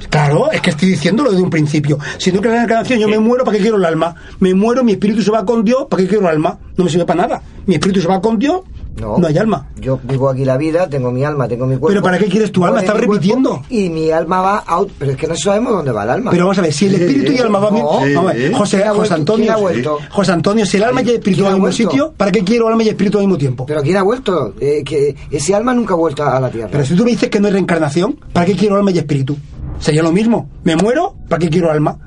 Claro, 0.08 0.50
es 0.50 0.62
que 0.62 0.70
estoy 0.70 0.88
diciéndolo 0.88 1.30
desde 1.30 1.42
un 1.44 1.50
principio. 1.50 1.98
Si 2.16 2.32
no 2.32 2.38
en 2.38 2.44
la 2.46 2.50
reencarnación, 2.56 2.98
yo 3.00 3.06
me 3.08 3.18
muero, 3.18 3.44
¿para 3.44 3.56
qué 3.58 3.62
quiero 3.62 3.76
el 3.76 3.84
alma? 3.84 4.14
Me 4.40 4.54
muero, 4.54 4.82
mi 4.82 4.92
espíritu 4.92 5.20
se 5.22 5.30
va 5.30 5.44
con 5.44 5.62
Dios, 5.62 5.86
¿para 5.90 6.02
qué 6.02 6.08
quiero 6.08 6.22
el 6.22 6.28
alma? 6.30 6.58
No 6.76 6.84
me 6.84 6.90
sirve 6.90 7.04
para 7.04 7.20
nada. 7.26 7.42
Mi 7.66 7.74
espíritu 7.74 8.00
se 8.00 8.08
va 8.08 8.20
con 8.22 8.38
Dios, 8.38 8.62
No. 9.00 9.18
no, 9.18 9.26
hay 9.26 9.36
alma. 9.38 9.68
Yo 9.80 9.98
vivo 10.04 10.28
aquí 10.28 10.44
la 10.44 10.56
vida, 10.56 10.88
tengo 10.88 11.10
mi 11.10 11.24
alma, 11.24 11.48
tengo 11.48 11.66
mi 11.66 11.72
cuerpo. 11.76 11.88
Pero 11.88 12.02
¿para 12.02 12.16
qué 12.18 12.26
quieres 12.26 12.52
tu 12.52 12.64
alma? 12.64 12.80
Estás 12.80 12.96
repitiendo. 12.96 13.62
Y 13.68 13.90
mi 13.90 14.10
alma 14.10 14.40
va 14.40 14.64
ot- 14.66 14.90
Pero 14.98 15.10
es 15.12 15.16
que 15.16 15.26
no 15.26 15.34
sabemos 15.36 15.72
dónde 15.72 15.90
va 15.90 16.04
el 16.04 16.10
alma. 16.10 16.30
Pero 16.30 16.44
vamos 16.44 16.58
a 16.58 16.62
ver, 16.62 16.72
si 16.72 16.86
el 16.86 16.94
espíritu 16.94 17.32
y 17.32 17.36
el 17.36 17.42
alma 17.42 17.58
van 17.58 17.74
bien. 17.74 17.86
Vamos 18.14 18.30
a 18.30 18.34
ver, 18.34 18.52
José, 18.52 18.76
¿Quién 18.76 18.88
ha 18.88 18.94
José? 18.94 19.14
Antonio. 19.14 19.44
¿Quién 19.46 19.54
ha 19.56 19.60
vuelto? 19.60 19.98
José 20.10 20.32
Antonio, 20.32 20.64
si 20.66 20.76
el 20.76 20.84
alma 20.84 21.02
y 21.02 21.08
el 21.08 21.14
espíritu 21.16 21.42
¿Quién 21.42 21.44
van 21.46 21.54
al 21.54 21.60
mismo 21.60 21.72
sitio, 21.72 22.14
¿para 22.16 22.30
qué 22.30 22.44
quiero 22.44 22.68
alma 22.68 22.82
y 22.84 22.88
espíritu 22.88 23.18
al 23.18 23.24
mismo 23.24 23.38
tiempo? 23.38 23.66
Pero 23.66 23.82
¿quién 23.82 23.96
ha 23.96 24.02
vuelto? 24.02 24.54
Eh, 24.60 24.82
que 24.84 25.16
ese 25.30 25.54
alma 25.54 25.74
nunca 25.74 25.94
ha 25.94 25.96
vuelto 25.96 26.22
a 26.24 26.38
la 26.38 26.50
Tierra. 26.50 26.68
Pero 26.70 26.84
si 26.84 26.94
tú 26.94 27.04
me 27.04 27.10
dices 27.10 27.28
que 27.30 27.40
no 27.40 27.46
hay 27.48 27.52
reencarnación, 27.54 28.16
¿para 28.32 28.46
qué 28.46 28.54
quiero 28.54 28.76
alma 28.76 28.90
y 28.92 28.98
espíritu? 28.98 29.36
Sería 29.80 30.02
lo 30.04 30.12
mismo. 30.12 30.48
Me 30.62 30.76
muero, 30.76 31.16
¿para 31.28 31.40
qué 31.40 31.50
quiero 31.50 31.70
alma? 31.70 31.98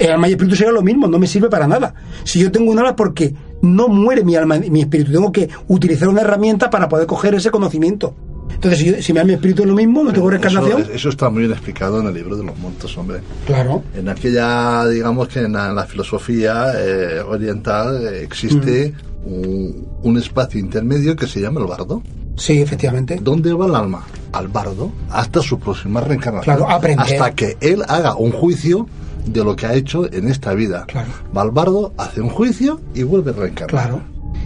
El 0.00 0.10
alma 0.12 0.28
y 0.28 0.32
espíritu 0.32 0.56
sería 0.56 0.72
lo 0.72 0.82
mismo, 0.82 1.06
no 1.06 1.18
me 1.18 1.26
sirve 1.26 1.48
para 1.48 1.66
nada. 1.68 1.94
Si 2.24 2.40
yo 2.40 2.50
tengo 2.50 2.70
un 2.72 2.78
alma 2.78 2.96
porque 2.96 3.34
no 3.62 3.88
muere 3.88 4.24
mi 4.24 4.34
alma 4.34 4.56
y 4.56 4.70
mi 4.70 4.80
espíritu, 4.80 5.12
tengo 5.12 5.30
que 5.30 5.48
utilizar 5.68 6.08
una 6.08 6.22
herramienta 6.22 6.70
para 6.70 6.88
poder 6.88 7.06
coger 7.06 7.34
ese 7.34 7.50
conocimiento. 7.50 8.14
Entonces, 8.52 8.80
si, 8.80 8.86
yo- 8.86 9.02
si 9.02 9.12
mi 9.12 9.18
alma 9.20 9.32
y 9.32 9.34
espíritu 9.36 9.62
es 9.62 9.68
lo 9.68 9.74
mismo, 9.74 10.02
no 10.02 10.12
tengo 10.12 10.28
reencarnación. 10.30 10.82
Eso, 10.82 10.92
eso 10.92 11.08
está 11.10 11.30
muy 11.30 11.40
bien 11.42 11.52
explicado 11.52 12.00
en 12.00 12.06
el 12.08 12.14
libro 12.14 12.36
de 12.36 12.44
los 12.44 12.58
montos, 12.58 12.96
hombre. 12.98 13.20
Claro. 13.46 13.82
En 13.94 14.08
aquella, 14.08 14.86
digamos 14.88 15.28
que 15.28 15.40
en 15.40 15.52
la, 15.52 15.68
en 15.68 15.74
la 15.76 15.84
filosofía 15.86 16.72
eh, 16.76 17.20
oriental 17.20 18.06
eh, 18.06 18.22
existe 18.24 18.92
Mm. 19.22 19.32
un, 19.34 19.88
un 20.02 20.16
espacio 20.18 20.58
intermedio 20.58 21.14
que 21.14 21.26
se 21.26 21.40
llama 21.42 21.60
el 21.60 21.66
bardo. 21.66 22.02
Sí, 22.36 22.58
efectivamente. 22.60 23.18
¿Dónde 23.20 23.52
va 23.52 23.66
el 23.66 23.74
alma? 23.74 24.06
Al 24.32 24.48
bardo, 24.48 24.90
hasta 25.10 25.42
su 25.42 25.58
próxima 25.58 26.00
reencarnación. 26.00 26.56
Claro, 26.56 26.70
aprender. 26.72 27.04
Hasta 27.20 27.34
que 27.34 27.56
él 27.60 27.82
haga 27.86 28.14
un 28.16 28.32
juicio 28.32 28.86
de 29.26 29.44
lo 29.44 29.56
que 29.56 29.66
ha 29.66 29.74
hecho 29.74 30.10
en 30.12 30.28
esta 30.28 30.54
vida. 30.54 30.84
Claro. 30.86 31.10
Va 31.36 31.42
al 31.42 31.50
bardo, 31.50 31.92
hace 31.96 32.20
un 32.20 32.28
juicio 32.30 32.80
y 32.94 33.02
vuelve 33.02 33.30
a 33.30 33.34
reencarnar. 33.34 33.68
Claro. 33.88 34.02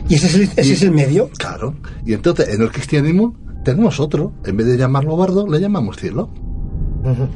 Y 0.09 0.15
ese 0.15 0.27
es 0.27 0.35
el, 0.35 0.43
ese 0.57 0.67
Y- 0.69 0.73
es 0.73 0.83
el 0.83 0.91
medio. 0.93 1.31
Claro. 1.39 1.75
Y 2.05 2.13
entonces 2.13 2.49
en 2.49 2.63
el 2.63 2.71
cristianismo 2.71 3.35
tenemos 3.65 4.01
otro. 4.01 4.33
En 4.45 4.57
vez 4.57 4.67
de 4.67 4.77
llamarlo 4.77 5.17
bardo, 5.17 5.47
le 5.49 5.61
llamamos 5.61 5.97
cielo. 5.97 6.31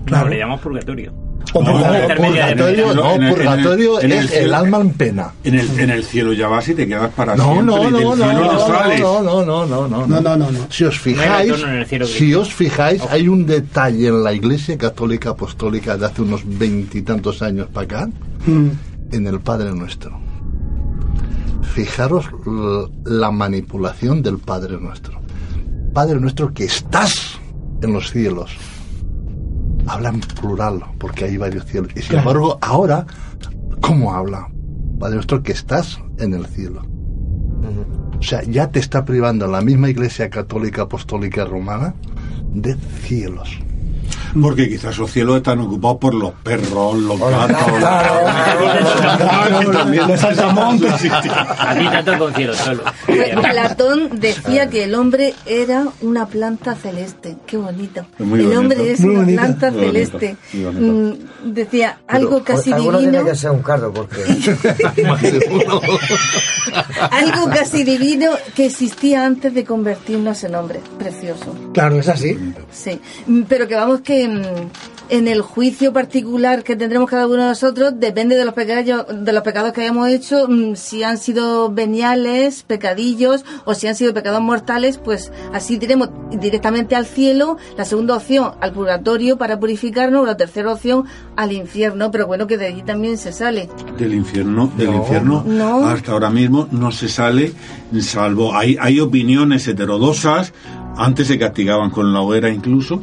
No, 0.07 0.29
le 0.29 0.39
llamamos 0.39 0.61
purgatorio. 0.63 1.13
O 1.55 1.63
No, 1.63 1.73
purgatorio, 1.73 2.19
media. 2.21 2.55
no, 2.95 3.13
En 3.15 3.23
el- 3.23 3.35
purgatorio 3.35 4.01
en 4.01 4.07
el- 4.07 4.13
en 4.13 4.19
el 4.19 4.25
es 4.27 4.33
el 4.37 4.55
alma 4.55 4.79
en 4.81 4.91
pena. 4.91 5.33
En 5.45 5.55
el, 5.55 5.81
en 5.81 5.91
el 5.91 6.05
cielo 6.05 6.33
ya 6.35 6.49
vas 6.49 6.69
y 6.69 6.75
te 6.75 6.87
quedas 6.87 7.11
para 7.15 7.37
No, 7.37 7.45
siempre. 7.53 7.65
no, 7.67 7.91
no, 7.91 7.91
no, 7.91 8.17
no, 8.17 8.17
no, 8.17 8.43
no, 8.43 9.23
no, 9.23 9.45
no, 9.45 9.67
no, 9.67 9.89
no, 9.89 10.07
No, 10.07 10.21
no, 10.21 10.37
no, 10.37 10.51
no. 10.51 10.59
Si 10.71 10.85
os 10.85 10.99
fijáis, 10.99 11.55
si 12.07 12.35
os 12.35 12.53
fijáis, 12.53 13.03
hay 13.11 13.29
un 13.29 13.47
detalle 13.47 14.09
en 14.09 14.23
la 14.25 14.33
Iglesia 14.33 14.77
Católica 14.77 15.31
Apostólica 15.31 15.97
de 15.97 16.07
hace 16.07 16.23
unos 16.23 16.43
veintitantos 16.45 17.41
años 17.41 17.69
para 17.73 17.85
acá, 17.85 18.11
Mm. 18.47 18.69
en 19.13 19.27
el 19.27 19.41
Padre 19.41 19.73
Nuestro. 19.73 20.19
Fijaros 21.75 22.27
la 23.05 23.31
manipulación 23.31 24.23
del 24.23 24.39
Padre 24.39 24.79
Nuestro. 24.81 25.21
Padre 25.95 26.21
Nuestro 26.21 26.53
que 26.53 26.65
estás 26.65 27.39
en 27.83 27.93
los 27.93 28.11
cielos. 28.11 28.51
Habla 29.89 30.11
en 30.11 30.21
plural, 30.21 30.83
porque 30.99 31.25
hay 31.25 31.37
varios 31.37 31.65
cielos. 31.67 31.91
Y 31.97 32.01
sin 32.01 32.11
Claro. 32.11 32.21
embargo, 32.31 32.59
ahora, 32.61 33.07
¿cómo 33.81 34.15
habla? 34.15 34.49
Padre 34.99 35.15
Nuestro 35.17 35.43
que 35.43 35.53
estás 35.53 35.99
en 36.19 36.35
el 36.35 36.47
cielo. 36.47 36.83
O 38.19 38.23
sea, 38.23 38.43
ya 38.43 38.69
te 38.71 38.81
está 38.81 39.05
privando 39.05 39.47
la 39.47 39.61
misma 39.61 39.89
Iglesia 39.89 40.29
Católica 40.29 40.83
Apostólica 40.83 41.45
Romana 41.45 41.95
de 42.53 42.75
cielos. 43.05 43.61
Porque 44.41 44.69
quizás 44.69 44.97
los 44.99 45.11
cielos 45.11 45.39
están 45.39 45.61
ocupados 45.61 45.99
por 45.99 46.15
los 46.15 46.33
perros, 46.43 46.97
los 46.97 47.19
gatos. 47.19 47.57
Claro, 47.79 49.73
los 50.07 50.21
saltamontes. 50.21 50.93
A 51.13 51.75
ti 51.75 51.89
te 51.89 52.03
toca 52.03 52.25
un 52.25 52.35
cielo 52.35 52.55
solo. 52.55 52.83
Pues 53.07 53.31
Platón 53.37 54.21
decía 54.21 54.69
que 54.69 54.85
el 54.85 54.95
hombre 54.95 55.35
era 55.47 55.87
una 56.03 56.27
planta 56.27 56.75
celeste. 56.75 57.37
Qué 57.47 57.57
bonito. 57.57 58.05
Muy 58.19 58.41
el 58.41 58.45
bonito. 58.47 58.61
hombre 58.61 58.93
es 58.93 59.01
Muy 59.01 59.11
una 59.11 59.21
bonito. 59.21 59.41
planta 59.43 59.71
Muy 59.71 59.81
celeste. 59.81 60.37
bonito. 60.53 60.83
Mm, 60.83 61.15
Decía 61.53 61.99
algo 62.09 62.43
casi 62.43 62.73
Alguno 62.73 62.99
divino. 62.99 63.19
tiene 63.19 63.31
que 63.31 63.37
ser 63.37 63.51
un 63.53 63.63
cardo, 63.63 63.93
porque... 63.93 64.25
Algo 67.11 67.49
casi 67.51 67.85
divino 67.85 68.31
que 68.55 68.67
existía 68.67 69.25
antes 69.25 69.55
de 69.55 69.65
convertirnos 69.65 70.43
en 70.45 70.55
hombres. 70.55 70.83
Precioso. 70.99 71.55
Claro, 71.73 71.99
es 71.99 72.09
así. 72.09 72.37
Sí, 72.71 73.01
Mm, 73.27 73.43
pero 73.49 73.67
que 73.69 73.75
vamos 73.75 74.01
que 74.01 74.18
mm, 74.27 74.71
en 75.11 75.27
el 75.27 75.41
juicio 75.41 75.93
particular 75.95 76.63
que 76.65 76.77
tendremos 76.77 77.09
cada 77.09 77.27
uno 77.27 77.37
de 77.43 77.49
nosotros 77.49 77.95
depende 77.97 78.37
de 78.37 78.45
los 78.45 78.53
pecados, 78.53 79.07
de 79.25 79.33
los 79.33 79.43
pecados 79.43 79.73
que 79.73 79.83
hayamos 79.83 80.09
hecho, 80.09 80.47
mm, 80.49 80.75
si 80.77 81.03
han 81.03 81.17
sido 81.19 81.71
veniales, 81.73 82.63
pecadillos 82.63 83.45
o 83.65 83.75
si 83.75 83.87
han 83.87 83.95
sido 83.95 84.13
pecados 84.13 84.43
mortales, 84.43 84.99
pues 84.99 85.33
así 85.55 85.79
diremos 85.79 86.11
directamente 86.33 86.95
al 86.95 87.07
cielo, 87.07 87.57
la 87.79 87.85
segunda 87.87 88.17
opción 88.17 88.53
al 88.61 88.73
purgatorio 88.73 89.39
para 89.39 89.59
purificarnos, 89.59 90.27
la 90.27 90.37
tercera 90.37 90.73
opción 90.73 91.05
al 91.37 91.53
infierno, 91.53 92.11
pero 92.11 92.27
bueno 92.27 92.47
que 92.47 92.59
de 92.59 92.67
allí 92.67 92.83
también 92.83 93.17
se 93.17 93.33
sale. 93.33 93.69
Del 93.99 94.13
infierno, 94.15 94.71
del 94.77 94.91
No. 94.91 94.97
infierno 94.99 95.43
No. 95.47 95.87
hasta 95.87 96.13
ahora 96.13 96.29
mismo 96.31 96.69
no 96.71 96.93
se 96.93 97.09
sale, 97.09 97.53
salvo 98.01 98.55
hay, 98.55 98.77
hay 98.81 99.01
opiniones 99.01 99.67
heterodoxas, 99.67 100.53
antes 100.97 101.29
se 101.29 101.39
castigaban 101.39 101.91
con 101.91 102.13
la 102.13 102.21
hoguera 102.21 102.51
incluso, 102.51 103.01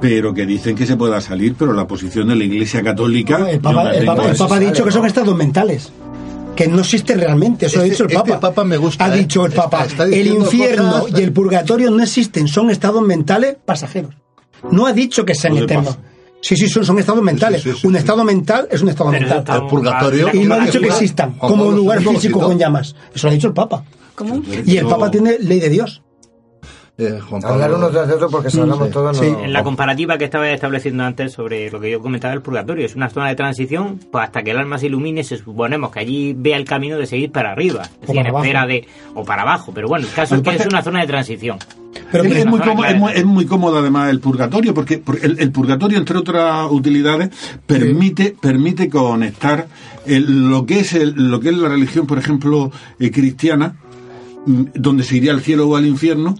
pero 0.00 0.34
que 0.34 0.46
dicen 0.46 0.76
que 0.76 0.86
se 0.86 0.96
pueda 0.96 1.20
salir, 1.20 1.54
pero 1.58 1.72
la 1.72 1.86
posición 1.86 2.28
de 2.28 2.36
la 2.36 2.44
Iglesia 2.44 2.82
Católica... 2.82 3.48
El 3.50 3.56
yo 3.56 3.62
Papa, 3.62 3.84
la 3.84 3.90
el 3.94 4.04
Papa- 4.06 4.28
el 4.30 4.36
Papa 4.36 4.56
ha 4.56 4.58
dicho 4.60 4.84
que 4.84 4.90
son 4.90 5.06
estados 5.06 5.34
mentales. 5.36 5.92
Que 6.56 6.68
no 6.68 6.80
existen 6.80 7.18
realmente, 7.18 7.66
eso 7.66 7.76
lo 7.78 7.82
ha 7.82 7.86
Este- 7.86 7.94
dicho 7.94 8.04
el 8.04 8.10
este 8.12 8.30
Papa. 8.32 8.40
Papa 8.40 8.64
me 8.64 8.76
gusta, 8.76 9.04
Ha 9.06 9.14
¿eh? 9.14 9.18
dicho 9.20 9.44
el 9.44 9.52
Papa, 9.52 9.84
está 9.86 10.04
el 10.04 10.26
infierno 10.26 11.00
cosas- 11.00 11.18
y 11.18 11.22
el 11.22 11.32
purgatorio 11.32 11.90
no 11.90 12.02
existen, 12.02 12.46
son 12.46 12.70
estados 12.70 13.02
mentales 13.02 13.56
pasajeros. 13.64 14.14
No 14.70 14.86
ha 14.86 14.92
dicho 14.92 15.24
que 15.24 15.34
sean 15.34 15.56
eternos. 15.56 15.98
Sí, 16.40 16.56
sí, 16.56 16.68
son, 16.68 16.84
son 16.84 16.98
estados 16.98 17.22
mentales. 17.22 17.62
sí, 17.62 17.72
sí, 17.72 17.86
un 17.86 17.94
sí. 17.94 17.98
estado 17.98 18.22
mental 18.22 18.68
es 18.70 18.82
un 18.82 18.90
estado 18.90 19.10
Pero 19.10 19.26
mental. 19.34 19.62
El 19.62 19.66
purgatorio. 19.68 20.28
Y 20.32 20.40
no 20.44 20.54
ha 20.54 20.60
dicho 20.60 20.78
que 20.80 20.88
existan 20.88 21.32
como 21.38 21.64
un 21.64 21.74
lugar 21.74 22.00
físico 22.02 22.38
con 22.38 22.58
llamas. 22.58 22.94
Eso 23.14 23.26
lo 23.26 23.30
ha 23.30 23.34
dicho 23.34 23.48
el 23.48 23.54
Papa. 23.54 23.82
¿Cómo? 24.14 24.42
Y 24.64 24.76
el 24.76 24.86
Papa 24.86 25.10
tiene 25.10 25.38
ley 25.40 25.58
de 25.58 25.70
Dios. 25.70 26.02
Eh, 26.96 27.18
Juan 27.28 27.42
Pablo- 27.42 27.54
Hablar 27.64 27.74
uno 27.78 27.88
tras 27.90 28.06
de 28.06 28.14
otro 28.14 28.30
porque 28.30 28.50
si 28.50 28.60
hablamos 28.60 28.86
Sí, 28.86 28.92
todos 28.92 29.18
sí. 29.18 29.28
no... 29.28 29.40
En 29.40 29.52
la 29.52 29.64
comparativa 29.64 30.16
que 30.16 30.26
estaba 30.26 30.48
estableciendo 30.50 31.02
antes 31.02 31.32
sobre 31.32 31.68
lo 31.68 31.80
que 31.80 31.90
yo 31.90 32.00
comentaba 32.00 32.32
del 32.32 32.40
purgatorio, 32.42 32.86
es 32.86 32.94
una 32.94 33.10
zona 33.10 33.28
de 33.28 33.34
transición, 33.34 33.98
pues 34.12 34.24
hasta 34.26 34.44
que 34.44 34.52
el 34.52 34.58
alma 34.58 34.78
se 34.78 34.86
ilumine, 34.86 35.24
se 35.24 35.36
suponemos 35.38 35.90
que 35.90 35.98
allí 35.98 36.34
vea 36.38 36.56
el 36.56 36.64
camino 36.64 36.96
de 36.96 37.06
seguir 37.06 37.32
para 37.32 37.50
arriba, 37.50 37.82
es 37.82 38.00
decir, 38.06 38.14
para 38.14 38.28
en 38.28 38.34
espera 38.36 38.60
abajo. 38.62 38.68
de, 38.68 38.88
o 39.14 39.24
para 39.24 39.42
abajo, 39.42 39.72
pero 39.74 39.88
bueno, 39.88 40.06
el 40.06 40.12
caso 40.12 40.36
es 40.36 40.42
que 40.42 40.50
es 40.54 40.66
una 40.66 40.82
zona 40.82 41.00
de 41.00 41.06
transición. 41.08 41.58
Pero 42.12 42.24
es, 42.24 42.46
muy 42.46 42.60
cómodo, 42.60 42.84
es, 42.86 42.96
muy, 42.96 43.12
es 43.12 43.24
muy 43.24 43.46
cómodo 43.46 43.78
además 43.78 44.10
el 44.10 44.20
purgatorio 44.20 44.72
porque 44.72 44.98
por- 44.98 45.18
el, 45.24 45.40
el 45.40 45.50
purgatorio 45.50 45.98
entre 45.98 46.16
otras 46.18 46.70
utilidades 46.70 47.30
permite 47.66 48.36
permite 48.40 48.88
conectar 48.88 49.66
el- 50.06 50.48
lo 50.48 50.64
que 50.64 50.80
es 50.80 50.92
el- 50.92 51.14
lo 51.30 51.40
que 51.40 51.48
es 51.48 51.56
la 51.56 51.68
religión 51.68 52.06
por 52.06 52.18
ejemplo 52.18 52.70
eh, 53.00 53.10
cristiana 53.10 53.76
mm, 54.46 54.62
donde 54.74 55.02
se 55.02 55.16
iría 55.16 55.32
al 55.32 55.40
cielo 55.40 55.68
o 55.68 55.76
al 55.76 55.86
infierno 55.86 56.36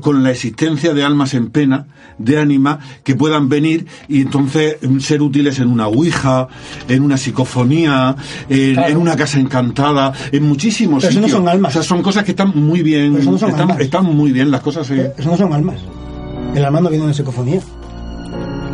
con 0.00 0.22
la 0.22 0.30
existencia 0.32 0.92
de 0.94 1.04
almas 1.04 1.34
en 1.34 1.50
pena 1.50 1.86
de 2.18 2.38
ánimas 2.38 2.78
que 3.04 3.14
puedan 3.14 3.48
venir 3.48 3.86
y 4.08 4.22
entonces 4.22 4.76
mm, 4.82 4.98
ser 5.00 5.22
útiles 5.22 5.58
en 5.60 5.68
una 5.68 5.86
ouija 5.86 6.48
en 6.88 7.02
una 7.02 7.16
psicofonía 7.16 8.16
en, 8.48 8.74
Claro. 8.74 8.88
en 8.92 8.96
una 8.98 9.16
casa 9.16 9.38
encantada 9.38 10.12
en 10.32 10.42
muchísimos 10.44 11.02
Pero 11.02 11.10
eso 11.10 11.20
no 11.20 11.26
sitios 11.26 11.38
son 11.40 11.48
almas. 11.48 11.70
o 11.70 11.74
sea 11.74 11.82
son 11.82 12.02
cosas 12.02 12.24
que 12.24 12.32
están 12.32 12.52
muy 12.54 12.82
bien 12.82 13.12
Pero 13.12 13.22
eso 13.22 13.30
no 13.32 13.38
son 13.38 13.50
están, 13.50 13.70
almas. 13.70 13.80
están 13.80 14.04
muy 14.04 14.32
bien 14.32 14.50
las 14.50 14.60
cosas 14.60 14.90
eh, 14.90 15.12
Eso 15.16 15.30
no 15.30 15.36
son 15.36 15.52
almas. 15.52 15.76
El 16.54 16.64
alma 16.64 16.80
no 16.80 16.88
viene 16.90 17.06
de 17.06 17.14
psicofonía. 17.14 17.60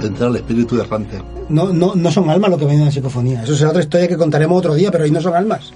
Entra 0.02 0.28
el 0.28 0.36
espíritu 0.36 0.80
errante. 0.80 1.20
No, 1.48 1.72
no, 1.72 1.94
no 1.94 2.10
son 2.10 2.28
almas 2.30 2.50
lo 2.50 2.58
que 2.58 2.66
viene 2.66 2.84
de 2.86 2.92
psicofonía. 2.92 3.42
Eso 3.42 3.54
será 3.56 3.70
otra 3.70 3.82
historia 3.82 4.08
que 4.08 4.16
contaremos 4.16 4.58
otro 4.58 4.74
día, 4.74 4.90
pero 4.90 5.04
ahí 5.04 5.10
no 5.10 5.20
son 5.20 5.34
almas. 5.34 5.72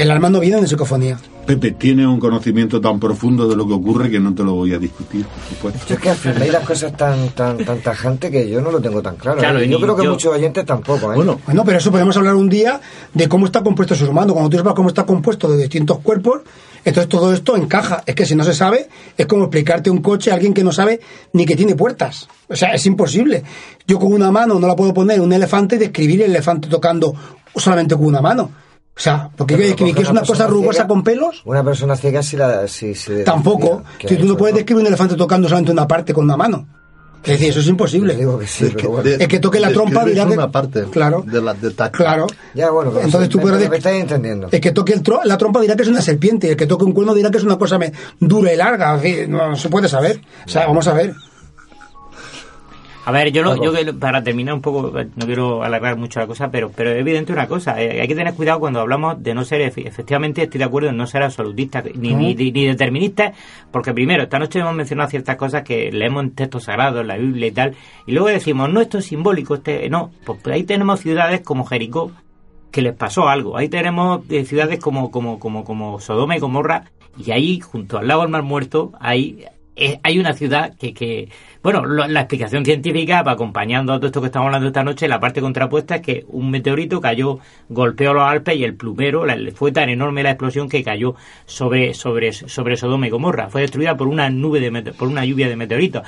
El 0.00 0.10
alma 0.10 0.30
no 0.30 0.40
viene 0.40 0.60
de 0.62 0.66
psicofonía. 0.66 1.18
Pepe 1.44 1.72
tiene 1.72 2.06
un 2.06 2.18
conocimiento 2.18 2.80
tan 2.80 2.98
profundo 2.98 3.46
de 3.46 3.54
lo 3.56 3.66
que 3.66 3.74
ocurre 3.74 4.10
que 4.10 4.18
no 4.20 4.34
te 4.34 4.42
lo 4.42 4.54
voy 4.54 4.72
a 4.72 4.78
discutir, 4.78 5.26
por 5.26 5.42
supuesto. 5.48 5.80
Yo 5.88 5.94
es 5.96 6.00
que 6.00 6.08
afirmáis 6.10 6.52
las 6.52 6.64
cosas 6.64 6.96
tan, 6.96 7.28
tan, 7.30 7.58
tan 7.58 7.80
tajantes 7.80 8.30
que 8.30 8.48
yo 8.48 8.60
no 8.62 8.70
lo 8.70 8.80
tengo 8.80 9.02
tan 9.02 9.16
claro. 9.16 9.38
Claro, 9.38 9.58
¿eh? 9.58 9.66
y 9.66 9.68
Yo 9.68 9.78
creo 9.80 9.96
que 9.96 10.04
yo- 10.04 10.12
muchos 10.12 10.32
oyentes 10.32 10.64
tampoco. 10.64 11.12
¿eh? 11.12 11.16
Bueno, 11.16 11.38
Bueno, 11.44 11.62
pero 11.64 11.76
eso 11.78 11.90
podemos 11.90 12.16
hablar 12.16 12.34
un 12.36 12.48
día 12.48 12.80
de 13.12 13.28
cómo 13.28 13.44
está 13.46 13.62
compuesto 13.62 13.92
el 13.94 14.00
ser 14.00 14.08
humano. 14.08 14.32
Cuando 14.32 14.48
tú 14.48 14.56
sepas 14.56 14.74
cómo 14.74 14.88
está 14.88 15.04
compuesto 15.04 15.50
de 15.50 15.58
distintos 15.58 15.98
cuerpos, 15.98 16.40
entonces 16.84 17.08
todo 17.10 17.34
esto 17.34 17.56
encaja. 17.56 18.02
Es 18.06 18.14
que 18.14 18.24
si 18.24 18.34
no 18.34 18.44
se 18.44 18.54
sabe, 18.54 18.88
es 19.18 19.26
como 19.26 19.44
explicarte 19.44 19.90
un 19.90 19.98
coche 19.98 20.30
a 20.30 20.34
alguien 20.34 20.54
que 20.54 20.64
no 20.64 20.72
sabe 20.72 21.00
ni 21.34 21.44
que 21.44 21.56
tiene 21.56 21.74
puertas. 21.74 22.26
O 22.48 22.56
sea, 22.56 22.72
es 22.72 22.86
imposible. 22.86 23.42
Yo 23.86 23.98
con 23.98 24.12
una 24.14 24.30
mano 24.30 24.58
no 24.58 24.66
la 24.66 24.76
puedo 24.76 24.94
poner 24.94 25.20
un 25.20 25.32
elefante 25.32 25.76
y 25.76 25.78
describir 25.78 26.22
el 26.22 26.30
elefante 26.30 26.68
tocando 26.68 27.14
solamente 27.54 27.96
con 27.96 28.06
una 28.06 28.22
mano. 28.22 28.50
O 28.96 29.02
sea, 29.02 29.30
porque 29.36 29.54
yo 29.76 29.76
que 29.94 30.02
es 30.02 30.10
una 30.10 30.20
cosa 30.22 30.46
rugosa 30.46 30.80
ciega- 30.82 30.88
con 30.88 31.02
pelos, 31.02 31.42
Una 31.46 31.64
persona 31.64 31.96
ciega 31.96 32.22
si 32.22 32.36
la... 32.36 32.68
Si, 32.68 32.94
si 32.94 33.24
tampoco. 33.24 33.82
que 33.98 34.08
Si 34.08 34.16
tú 34.16 34.26
no 34.26 34.36
puedes 34.36 34.54
describir 34.56 34.82
un 34.82 34.88
elefante 34.88 35.14
tocando 35.14 35.48
solamente 35.48 35.72
una 35.72 35.86
parte 35.88 36.12
con 36.12 36.24
una 36.24 36.36
mano. 36.36 36.66
Es 37.22 37.32
decir, 37.32 37.48
eso 37.50 37.60
es 37.60 37.66
imposible. 37.68 38.14
Digo 38.16 38.38
que 38.38 38.46
sí, 38.46 38.64
es 38.66 38.74
que, 38.74 38.86
bueno. 38.86 39.02
de- 39.02 39.14
El 39.16 39.28
que 39.28 39.38
toque 39.40 39.60
la 39.60 39.70
trompa 39.70 40.04
dirá 40.04 40.26
que- 40.26 40.32
una 40.32 40.50
parte 40.50 40.84
Claro. 40.84 41.22
de 41.26 41.40
la 41.42 41.52
de 41.54 41.70
tacto. 41.70 41.98
Claro. 41.98 42.26
Ya, 42.54 42.70
bueno, 42.70 42.92
Entonces 43.00 43.28
tú 43.28 43.38
me- 43.38 43.42
puedes 43.44 43.60
me, 43.60 43.66
dec- 43.74 43.78
estáis 43.78 44.00
entendiendo. 44.02 44.48
El 44.50 44.60
que 44.60 44.70
toque 44.72 44.92
el 44.94 45.02
tro- 45.02 45.20
la 45.24 45.36
trompa 45.38 45.60
dirá 45.60 45.76
que 45.76 45.82
es 45.82 45.88
una 45.88 46.00
serpiente, 46.02 46.46
y 46.46 46.50
el 46.50 46.56
que 46.56 46.66
toque 46.66 46.84
un 46.84 46.92
cuerno 46.92 47.14
dirá 47.14 47.30
que 47.30 47.36
es 47.38 47.44
una 47.44 47.58
cosa 47.58 47.78
me- 47.78 47.92
dura 48.20 48.52
y 48.52 48.56
larga. 48.56 48.94
En 48.94 49.00
fin, 49.00 49.30
no, 49.30 49.48
no 49.50 49.56
se 49.56 49.68
puede 49.68 49.88
saber. 49.88 50.20
O 50.46 50.48
sea, 50.48 50.66
vamos 50.66 50.86
a 50.88 50.94
ver. 50.94 51.14
A 53.06 53.12
ver, 53.12 53.32
yo, 53.32 53.42
Paco. 53.42 53.64
yo 53.72 53.98
para 53.98 54.22
terminar 54.22 54.54
un 54.54 54.60
poco, 54.60 54.92
no 54.92 55.26
quiero 55.26 55.62
alargar 55.62 55.96
mucho 55.96 56.20
la 56.20 56.26
cosa, 56.26 56.50
pero, 56.50 56.70
pero 56.70 56.90
es 56.90 56.98
evidente 56.98 57.32
una 57.32 57.46
cosa, 57.48 57.80
eh, 57.80 58.00
hay 58.00 58.06
que 58.06 58.14
tener 58.14 58.34
cuidado 58.34 58.60
cuando 58.60 58.78
hablamos 58.80 59.22
de 59.22 59.34
no 59.34 59.42
ser, 59.44 59.62
efe- 59.72 59.86
efectivamente 59.86 60.42
estoy 60.42 60.58
de 60.58 60.64
acuerdo 60.64 60.90
en 60.90 60.96
no 60.98 61.06
ser 61.06 61.22
absolutistas 61.22 61.84
ni, 61.96 62.12
ni, 62.14 62.34
ni- 62.34 62.52
ni 62.52 62.66
deterministas, 62.66 63.34
porque 63.70 63.94
primero, 63.94 64.22
esta 64.22 64.38
noche 64.38 64.58
hemos 64.58 64.74
mencionado 64.74 65.08
ciertas 65.08 65.36
cosas 65.36 65.62
que 65.62 65.90
leemos 65.90 66.24
en 66.24 66.30
textos 66.32 66.64
sagrados, 66.64 67.00
en 67.00 67.06
la 67.08 67.16
Biblia 67.16 67.46
y 67.46 67.52
tal, 67.52 67.74
y 68.06 68.12
luego 68.12 68.28
decimos, 68.28 68.70
no, 68.70 68.80
esto 68.82 68.98
es 68.98 69.06
simbólico, 69.06 69.54
este 69.54 69.88
no, 69.88 70.10
pues 70.26 70.38
ahí 70.48 70.64
tenemos 70.64 71.00
ciudades 71.00 71.40
como 71.40 71.64
Jericó, 71.64 72.12
que 72.70 72.82
les 72.82 72.94
pasó 72.94 73.28
algo. 73.28 73.56
Ahí 73.56 73.68
tenemos 73.68 74.20
eh, 74.30 74.44
ciudades 74.44 74.78
como, 74.78 75.10
como, 75.10 75.40
como, 75.40 75.64
como 75.64 75.98
Sodoma 76.00 76.36
y 76.36 76.40
Gomorra, 76.40 76.84
y 77.18 77.30
ahí, 77.32 77.60
junto 77.60 77.98
al 77.98 78.06
lago 78.06 78.22
del 78.22 78.30
Mar 78.30 78.42
Muerto, 78.44 78.92
hay, 79.00 79.44
eh, 79.74 79.98
hay 80.04 80.18
una 80.20 80.34
ciudad 80.34 80.76
que, 80.78 80.94
que 80.94 81.28
bueno, 81.62 81.84
lo- 81.84 82.06
la 82.08 82.20
explicación 82.20 82.64
científica, 82.64 83.22
va 83.22 83.32
acompañando 83.32 83.92
a 83.92 83.96
todo 83.98 84.06
esto 84.06 84.20
que 84.20 84.26
estamos 84.28 84.46
hablando 84.46 84.68
esta 84.68 84.82
noche, 84.82 85.08
la 85.08 85.20
parte 85.20 85.40
contrapuesta 85.40 85.96
es 85.96 86.00
que 86.02 86.24
un 86.28 86.50
meteorito 86.50 87.00
cayó, 87.00 87.38
golpeó 87.68 88.14
los 88.14 88.22
Alpes 88.22 88.56
y 88.56 88.64
el 88.64 88.74
plumero, 88.74 89.26
la- 89.26 89.36
fue 89.54 89.70
tan 89.72 89.88
enorme 89.90 90.22
la 90.22 90.30
explosión 90.30 90.68
que 90.68 90.82
cayó 90.82 91.14
sobre, 91.46 91.92
sobre, 91.94 92.32
sobre 92.32 92.76
Sodoma 92.76 93.06
y 93.06 93.10
Gomorra. 93.10 93.48
Fue 93.50 93.60
destruida 93.60 93.96
por 93.96 94.08
una 94.08 94.30
nube 94.30 94.60
de 94.60 94.92
por 94.92 95.08
una 95.08 95.24
lluvia 95.24 95.48
de 95.48 95.56
meteoritos 95.56 96.02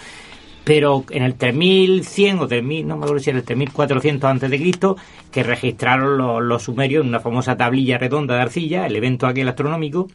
pero 0.65 1.05
en 1.11 1.25
el 1.25 1.35
3100 1.35 2.39
o 2.39 2.47
3000, 2.47 2.87
no 2.87 2.97
me 2.97 3.03
acuerdo 3.03 3.21
si 3.21 3.31
era 3.31 3.41
el 3.41 3.45
3400 3.45 4.31
antes 4.31 4.49
de 4.49 4.59
Cristo, 4.61 4.97
que 5.33 5.43
registraron 5.43 6.49
los 6.49 6.63
sumerios 6.63 7.03
en 7.03 7.09
una 7.09 7.19
famosa 7.19 7.57
tablilla 7.57 7.99
redonda 7.99 8.37
de 8.37 8.43
arcilla, 8.43 8.87
el 8.87 8.95
evento 8.95 9.27
aquel 9.27 9.49
astronómico, 9.49 10.07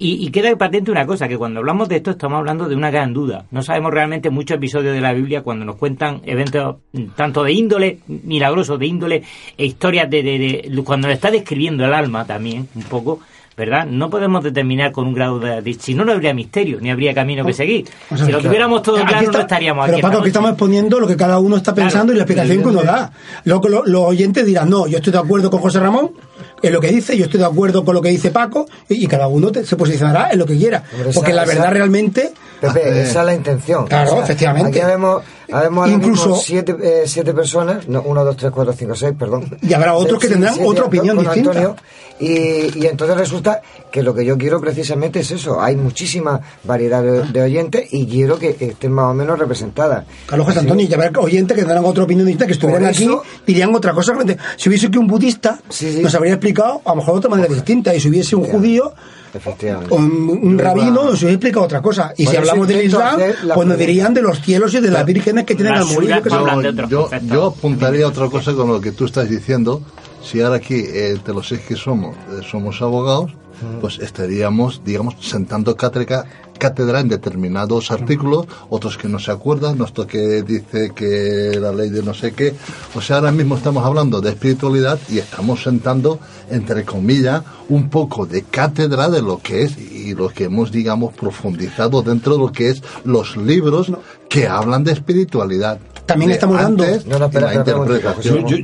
y, 0.00 0.26
y 0.26 0.30
queda 0.30 0.56
patente 0.56 0.90
una 0.90 1.06
cosa, 1.06 1.28
que 1.28 1.38
cuando 1.38 1.60
hablamos 1.60 1.88
de 1.88 1.96
esto 1.96 2.10
estamos 2.10 2.38
hablando 2.38 2.68
de 2.68 2.74
una 2.74 2.90
gran 2.90 3.12
duda. 3.12 3.44
No 3.52 3.62
sabemos 3.62 3.92
realmente 3.92 4.30
muchos 4.30 4.56
episodios 4.56 4.94
de 4.94 5.00
la 5.00 5.12
Biblia 5.12 5.42
cuando 5.42 5.64
nos 5.64 5.76
cuentan 5.76 6.22
eventos 6.24 6.76
mm, 6.92 7.04
tanto 7.14 7.44
de 7.44 7.52
índole 7.52 7.98
milagroso, 8.08 8.78
de 8.78 8.86
índole 8.86 9.22
e 9.56 9.66
historias 9.66 10.10
de, 10.10 10.22
de, 10.22 10.38
de- 10.68 10.82
cuando 10.82 11.06
le 11.06 11.14
está 11.14 11.30
describiendo 11.30 11.84
el 11.84 11.92
alma 11.94 12.24
también, 12.26 12.66
un 12.74 12.82
poco, 12.84 13.20
¿verdad? 13.56 13.84
No 13.86 14.08
podemos 14.08 14.42
determinar 14.42 14.90
con 14.90 15.06
un 15.06 15.12
grado 15.12 15.38
de... 15.38 15.60
de- 15.60 15.74
si 15.74 15.92
no, 15.94 16.04
no 16.06 16.12
habría 16.12 16.32
misterio, 16.32 16.78
ni 16.80 16.90
habría 16.90 17.12
camino 17.12 17.44
que 17.44 17.52
seguir. 17.52 17.84
O 18.10 18.16
sea, 18.16 18.24
si 18.24 18.32
lo 18.32 18.38
claro. 18.38 18.42
tuviéramos 18.48 18.82
todo 18.82 18.96
claro, 19.04 19.20
está- 19.26 19.32
no 19.32 19.40
estaríamos 19.40 19.84
Pero 19.84 19.96
aquí. 19.98 20.02
Paco, 20.02 20.12
esta 20.14 20.20
aquí 20.22 20.28
estamos 20.28 20.50
exponiendo 20.52 20.98
lo 20.98 21.06
que 21.06 21.16
cada 21.16 21.38
uno 21.38 21.56
está 21.56 21.74
pensando 21.74 22.12
y 22.12 22.16
la 22.16 22.22
explicación 22.22 22.62
que 22.62 22.68
uno 22.68 22.82
da. 22.82 23.12
Luego 23.44 23.68
lo- 23.68 23.84
los 23.84 24.00
oyentes 24.02 24.46
dirán, 24.46 24.70
no, 24.70 24.86
yo 24.86 24.96
estoy 24.96 25.12
de 25.12 25.18
acuerdo 25.18 25.50
con 25.50 25.60
José 25.60 25.78
Ramón 25.78 26.12
en 26.62 26.72
lo 26.72 26.80
que 26.80 26.88
dice, 26.88 27.16
yo 27.16 27.24
estoy 27.24 27.40
de 27.40 27.46
acuerdo 27.46 27.84
con 27.84 27.94
lo 27.94 28.02
que 28.02 28.08
dice 28.10 28.30
Paco, 28.30 28.66
y, 28.88 29.04
y 29.04 29.06
cada 29.06 29.28
uno 29.28 29.50
te- 29.52 29.64
se 29.64 29.76
posicionará 29.76 30.30
en 30.30 30.38
lo 30.38 30.46
que 30.46 30.56
quiera. 30.56 30.82
Porque 31.14 31.30
esa- 31.30 31.30
la 31.40 31.44
verdad 31.44 31.64
esa- 31.64 31.70
realmente... 31.70 32.32
Pepe, 32.60 32.80
Eh, 32.90 33.02
esa 33.04 33.20
es 33.20 33.26
la 33.26 33.34
intención. 33.34 33.86
Claro, 33.86 34.22
efectivamente. 34.22 34.78
Aquí 34.80 34.86
vemos 34.86 35.22
incluso 35.88 36.36
siete, 36.36 36.76
eh, 36.82 37.02
siete 37.06 37.34
personas, 37.34 37.88
no, 37.88 38.02
uno, 38.02 38.24
dos, 38.24 38.36
tres, 38.36 38.50
cuatro, 38.50 38.72
cinco, 38.72 38.94
seis, 38.94 39.14
perdón. 39.18 39.56
Y 39.62 39.72
habrá 39.72 39.94
otros 39.94 40.18
que 40.18 40.28
tendrán 40.28 40.54
otra 40.64 40.84
opinión 40.84 41.18
distinta. 41.18 41.76
y, 42.18 42.78
y, 42.78 42.86
entonces 42.86 43.16
resulta 43.16 43.62
que 43.90 44.02
lo 44.02 44.14
que 44.14 44.24
yo 44.24 44.36
quiero 44.38 44.60
precisamente 44.60 45.20
es 45.20 45.30
eso. 45.30 45.60
Hay 45.60 45.76
muchísima 45.76 46.40
variedad 46.64 47.02
de, 47.02 47.42
oyentes 47.42 47.88
y 47.92 48.06
quiero 48.06 48.38
que 48.38 48.56
estén 48.58 48.92
más 48.92 49.10
o 49.10 49.14
menos 49.14 49.38
representadas. 49.38 50.04
Carlos 50.26 50.46
José 50.46 50.60
Antonio, 50.60 50.86
y 50.88 50.94
habrá 50.94 51.10
oyentes 51.20 51.54
que 51.54 51.62
tendrán 51.62 51.84
otra 51.84 52.04
opinión 52.04 52.26
distinta, 52.26 52.46
que 52.46 52.52
estuvieran 52.52 52.86
aquí, 52.86 53.08
dirían 53.46 53.74
otra 53.74 53.92
cosa. 53.92 54.14
Si 54.56 54.68
hubiese 54.68 54.90
que 54.90 54.98
un 54.98 55.06
budista 55.06 55.58
nos 56.02 56.14
habría 56.14 56.34
explicado 56.34 56.82
a 56.84 56.90
lo 56.90 56.96
mejor 56.96 57.14
de 57.14 57.18
otra 57.18 57.30
manera 57.30 57.52
distinta, 57.52 57.94
y 57.94 58.00
si 58.00 58.08
hubiese 58.08 58.36
un 58.36 58.44
judío 58.44 58.92
Efectivamente. 59.32 59.94
Un, 59.94 60.58
rabino 60.58 61.04
nos 61.04 61.22
explica 61.22 61.60
otra 61.60 61.80
cosa. 61.80 62.12
Y 62.16 62.26
si 62.26 62.36
hablamos 62.36 62.66
del 62.66 62.86
Islam, 62.86 63.20
pues 63.54 63.68
nos 63.68 63.78
dirían 63.78 64.14
de 64.14 64.22
los 64.22 64.40
cielos 64.40 64.74
y 64.74 64.80
de 64.80 64.90
las 64.90 65.04
vírgenes 65.04 65.44
que 65.44 65.54
tienen 65.54 65.74
al 65.74 65.86
morir. 65.86 66.22
yo, 66.88 67.08
yo, 67.22 67.46
apuntaría 67.46 68.06
otra 68.06 68.28
cosa 68.28 68.52
con 68.54 68.68
lo 68.68 68.80
que 68.80 68.92
tú 68.92 69.04
estás 69.04 69.28
diciendo. 69.28 69.82
Si 70.22 70.40
ahora 70.40 70.56
aquí, 70.56 70.74
eh, 70.76 71.18
te 71.24 71.32
lo 71.32 71.42
sé 71.42 71.60
que 71.60 71.76
somos, 71.76 72.14
eh, 72.16 72.42
somos 72.48 72.82
abogados, 72.82 73.32
pues 73.80 73.98
estaríamos, 74.00 74.82
digamos, 74.84 75.14
sentando 75.20 75.76
cátedra, 75.76 76.26
cátedra 76.60 77.00
en 77.00 77.08
determinados 77.08 77.90
artículos, 77.90 78.46
otros 78.68 78.96
que 78.96 79.08
no 79.08 79.18
se 79.18 79.32
acuerdan, 79.32 79.78
nuestro 79.78 80.06
que 80.06 80.42
dice 80.42 80.92
que 80.94 81.58
la 81.60 81.72
ley 81.72 81.90
de 81.90 82.04
no 82.04 82.14
sé 82.14 82.30
qué. 82.32 82.54
O 82.94 83.00
sea, 83.00 83.16
ahora 83.16 83.32
mismo 83.32 83.56
estamos 83.56 83.84
hablando 83.84 84.20
de 84.20 84.30
espiritualidad 84.30 85.00
y 85.08 85.18
estamos 85.18 85.64
sentando, 85.64 86.20
entre 86.50 86.84
comillas, 86.84 87.42
un 87.68 87.88
poco 87.88 88.26
de 88.26 88.42
cátedra 88.42 89.08
de 89.08 89.22
lo 89.22 89.38
que 89.38 89.62
es 89.62 89.76
y 89.78 90.14
lo 90.14 90.28
que 90.28 90.44
hemos, 90.44 90.70
digamos, 90.70 91.14
profundizado 91.14 92.02
dentro 92.02 92.34
de 92.34 92.38
lo 92.38 92.52
que 92.52 92.70
es 92.70 92.82
los 93.04 93.36
libros 93.36 93.92
que 94.28 94.46
hablan 94.46 94.84
de 94.84 94.92
espiritualidad 94.92 95.80
también 96.10 96.30
estamos 96.32 96.60
dando. 96.60 96.84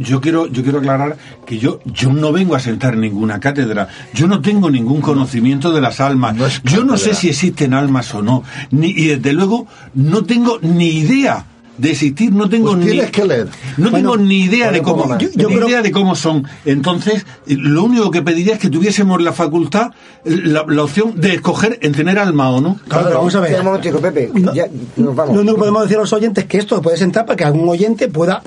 yo, 0.00 0.20
quiero, 0.20 0.46
yo 0.46 0.62
quiero 0.62 0.78
aclarar 0.78 1.16
que 1.46 1.58
yo, 1.58 1.80
yo 1.84 2.12
no 2.12 2.32
vengo 2.32 2.54
a 2.54 2.60
sentar 2.60 2.96
ninguna 2.96 3.40
cátedra. 3.40 3.88
Yo 4.12 4.26
no 4.26 4.40
tengo 4.40 4.70
ningún 4.70 5.00
conocimiento 5.00 5.72
de 5.72 5.80
las 5.80 6.00
almas. 6.00 6.36
yo 6.64 6.84
no 6.84 6.96
sé 6.96 7.14
si 7.14 7.28
existen 7.28 7.74
almas 7.74 8.14
o 8.14 8.22
no. 8.22 8.42
Ni, 8.70 8.88
y 8.88 9.06
desde 9.08 9.32
luego 9.32 9.66
no 9.94 10.24
tengo 10.24 10.58
ni 10.60 10.88
idea 10.88 11.44
de 11.78 11.90
existir 11.90 12.32
no 12.32 12.48
tengo 12.48 12.72
pues 12.72 12.86
ni 12.86 13.00
que 13.06 13.24
leer. 13.24 13.48
no 13.76 13.90
tengo 13.90 14.16
ni 14.16 14.44
idea 14.44 14.70
de 14.70 14.82
cómo 14.82 15.18
yo, 15.18 15.48
ni 15.48 15.54
idea 15.54 15.82
de 15.82 15.92
cómo 15.92 16.14
son 16.14 16.46
entonces 16.64 17.26
lo 17.46 17.84
único 17.84 18.10
que 18.10 18.22
pediría 18.22 18.54
es 18.54 18.60
que 18.60 18.70
tuviésemos 18.70 19.22
la 19.22 19.32
facultad 19.32 19.92
la, 20.24 20.62
opción 20.82 21.20
de 21.20 21.34
escoger 21.34 21.78
en 21.82 21.92
tener 21.92 22.18
alma 22.18 22.50
o 22.50 22.60
no 22.60 22.78
claro, 22.88 23.10
vamos 23.10 23.34
a 23.34 23.40
ver 23.40 23.58
un 23.58 23.66
momentico 23.66 23.98
Pepe 23.98 24.30
no, 24.34 24.54
ya, 24.54 24.66
lo 24.96 25.10
único 25.12 25.54
que 25.54 25.58
podemos 25.58 25.82
decir 25.82 25.96
a 25.98 26.00
los 26.00 26.12
oyentes 26.12 26.44
es 26.44 26.50
que 26.50 26.58
esto 26.58 26.80
puede 26.82 26.96
sentar 26.96 27.26
para 27.26 27.36
que 27.36 27.44
algún 27.44 27.68
oyente 27.68 28.08
pueda 28.08 28.42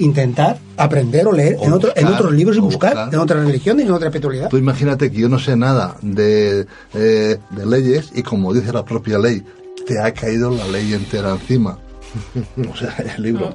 intentar 0.00 0.58
aprender 0.76 1.26
o 1.26 1.32
leer 1.32 1.56
en, 1.60 1.72
otro, 1.72 1.92
en 1.94 2.06
otros 2.06 2.32
libros 2.32 2.56
y 2.56 2.60
buscar, 2.60 3.10
en 3.12 3.18
otras 3.18 3.44
religiones 3.44 3.84
y 3.84 3.88
en 3.88 3.94
otra 3.94 4.08
espiritualidad. 4.08 4.48
Tú 4.48 4.56
imagínate 4.56 5.10
que 5.10 5.18
yo 5.18 5.28
no 5.28 5.38
sé 5.38 5.56
nada 5.56 5.96
de, 6.00 6.66
eh, 6.94 7.38
de 7.50 7.66
leyes 7.66 8.10
y 8.14 8.22
como 8.22 8.52
dice 8.54 8.72
la 8.72 8.84
propia 8.84 9.18
ley, 9.18 9.42
te 9.86 10.00
ha 10.00 10.12
caído 10.12 10.50
la 10.50 10.66
ley 10.68 10.94
entera 10.94 11.32
encima. 11.32 11.78
o 12.70 12.76
sea, 12.76 12.94
el 13.16 13.22
libro. 13.22 13.54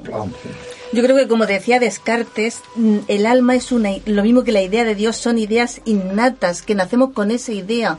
Yo 0.92 1.02
creo 1.02 1.16
que 1.16 1.28
como 1.28 1.46
decía 1.46 1.80
Descartes, 1.80 2.60
mm, 2.76 2.98
el 3.08 3.26
alma 3.26 3.54
es 3.54 3.72
una 3.72 3.90
lo 4.06 4.22
mismo 4.22 4.44
que 4.44 4.52
la 4.52 4.62
idea 4.62 4.84
de 4.84 4.94
Dios 4.94 5.16
son 5.16 5.38
ideas 5.38 5.80
innatas 5.84 6.62
que 6.62 6.74
nacemos 6.74 7.12
con 7.12 7.30
esa 7.30 7.52
idea, 7.52 7.98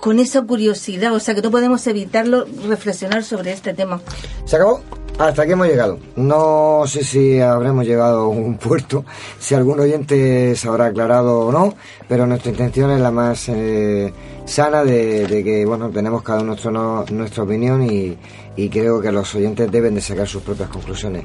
con 0.00 0.18
esa 0.18 0.42
curiosidad, 0.42 1.12
o 1.12 1.20
sea 1.20 1.34
que 1.34 1.42
no 1.42 1.50
podemos 1.50 1.86
evitarlo 1.86 2.46
reflexionar 2.68 3.24
sobre 3.24 3.52
este 3.52 3.74
tema. 3.74 4.00
Se 4.44 4.56
acabó. 4.56 4.80
Hasta 5.18 5.42
aquí 5.42 5.52
hemos 5.52 5.68
llegado. 5.68 5.98
No 6.16 6.84
sé 6.86 7.04
si 7.04 7.38
habremos 7.38 7.84
llegado 7.84 8.22
a 8.22 8.28
un 8.28 8.56
puerto, 8.56 9.04
si 9.38 9.54
algún 9.54 9.78
oyente 9.78 10.56
se 10.56 10.68
habrá 10.68 10.86
aclarado 10.86 11.40
o 11.40 11.52
no, 11.52 11.74
pero 12.08 12.26
nuestra 12.26 12.50
intención 12.50 12.90
es 12.90 13.00
la 13.00 13.10
más 13.10 13.48
eh, 13.48 14.12
sana 14.46 14.82
de, 14.84 15.42
que, 15.44 15.66
bueno, 15.66 15.90
tenemos 15.90 16.22
cada 16.22 16.40
uno 16.40 16.48
nuestro, 16.48 17.04
nuestra 17.10 17.42
opinión 17.44 17.82
y, 17.84 18.16
y 18.56 18.68
creo 18.68 19.00
que 19.00 19.12
los 19.12 19.34
oyentes 19.34 19.70
deben 19.70 19.94
de 19.94 20.00
sacar 20.00 20.26
sus 20.26 20.42
propias 20.42 20.68
conclusiones. 20.68 21.24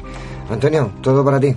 Antonio, 0.49 0.91
todo 1.01 1.23
para 1.23 1.39
ti. 1.39 1.55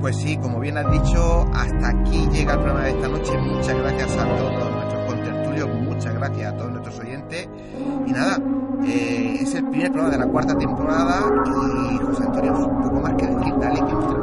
Pues 0.00 0.16
sí, 0.16 0.36
como 0.38 0.60
bien 0.60 0.78
has 0.78 0.90
dicho, 0.90 1.46
hasta 1.52 1.88
aquí 1.88 2.26
llega 2.32 2.54
el 2.54 2.60
programa 2.60 2.84
de 2.84 2.90
esta 2.90 3.08
noche. 3.08 3.36
Muchas 3.38 3.76
gracias 3.76 4.16
a 4.16 4.36
todos 4.36 4.72
nuestros 4.72 5.06
contertulios, 5.06 5.68
muchas 5.82 6.14
gracias 6.14 6.52
a 6.52 6.56
todos 6.56 6.70
nuestros 6.70 6.98
oyentes. 7.00 7.48
Y 8.06 8.12
nada, 8.12 8.38
eh, 8.86 9.38
es 9.42 9.54
el 9.54 9.68
primer 9.68 9.92
programa 9.92 10.16
de 10.16 10.24
la 10.24 10.32
cuarta 10.32 10.56
temporada 10.56 11.20
y 11.46 11.98
José 11.98 12.22
Antonio, 12.24 12.52
poco 12.82 13.00
más 13.00 13.14
que 13.14 13.26
decir, 13.26 13.54
dale 13.60 13.80
que 13.80 14.19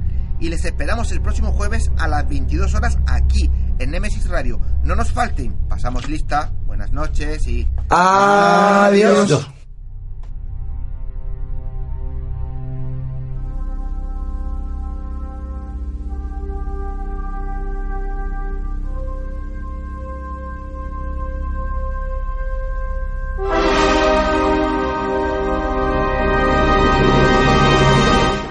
y 0.46 0.50
les 0.50 0.64
esperamos 0.64 1.12
el 1.12 1.22
próximo 1.22 1.52
jueves 1.54 1.90
a 1.98 2.08
las 2.08 2.30
22 2.30 2.76
horas 2.76 3.00
aquí 3.08 3.50
en 3.80 3.90
Nemesis 3.90 4.30
Radio. 4.30 4.60
No 4.84 4.96
nos 4.96 5.12
falten, 5.12 5.54
pasamos 5.68 6.08
lista, 6.08 6.54
buenas 6.68 6.92
noches 6.92 7.48
y... 7.48 7.68
Adiós. 7.90 9.50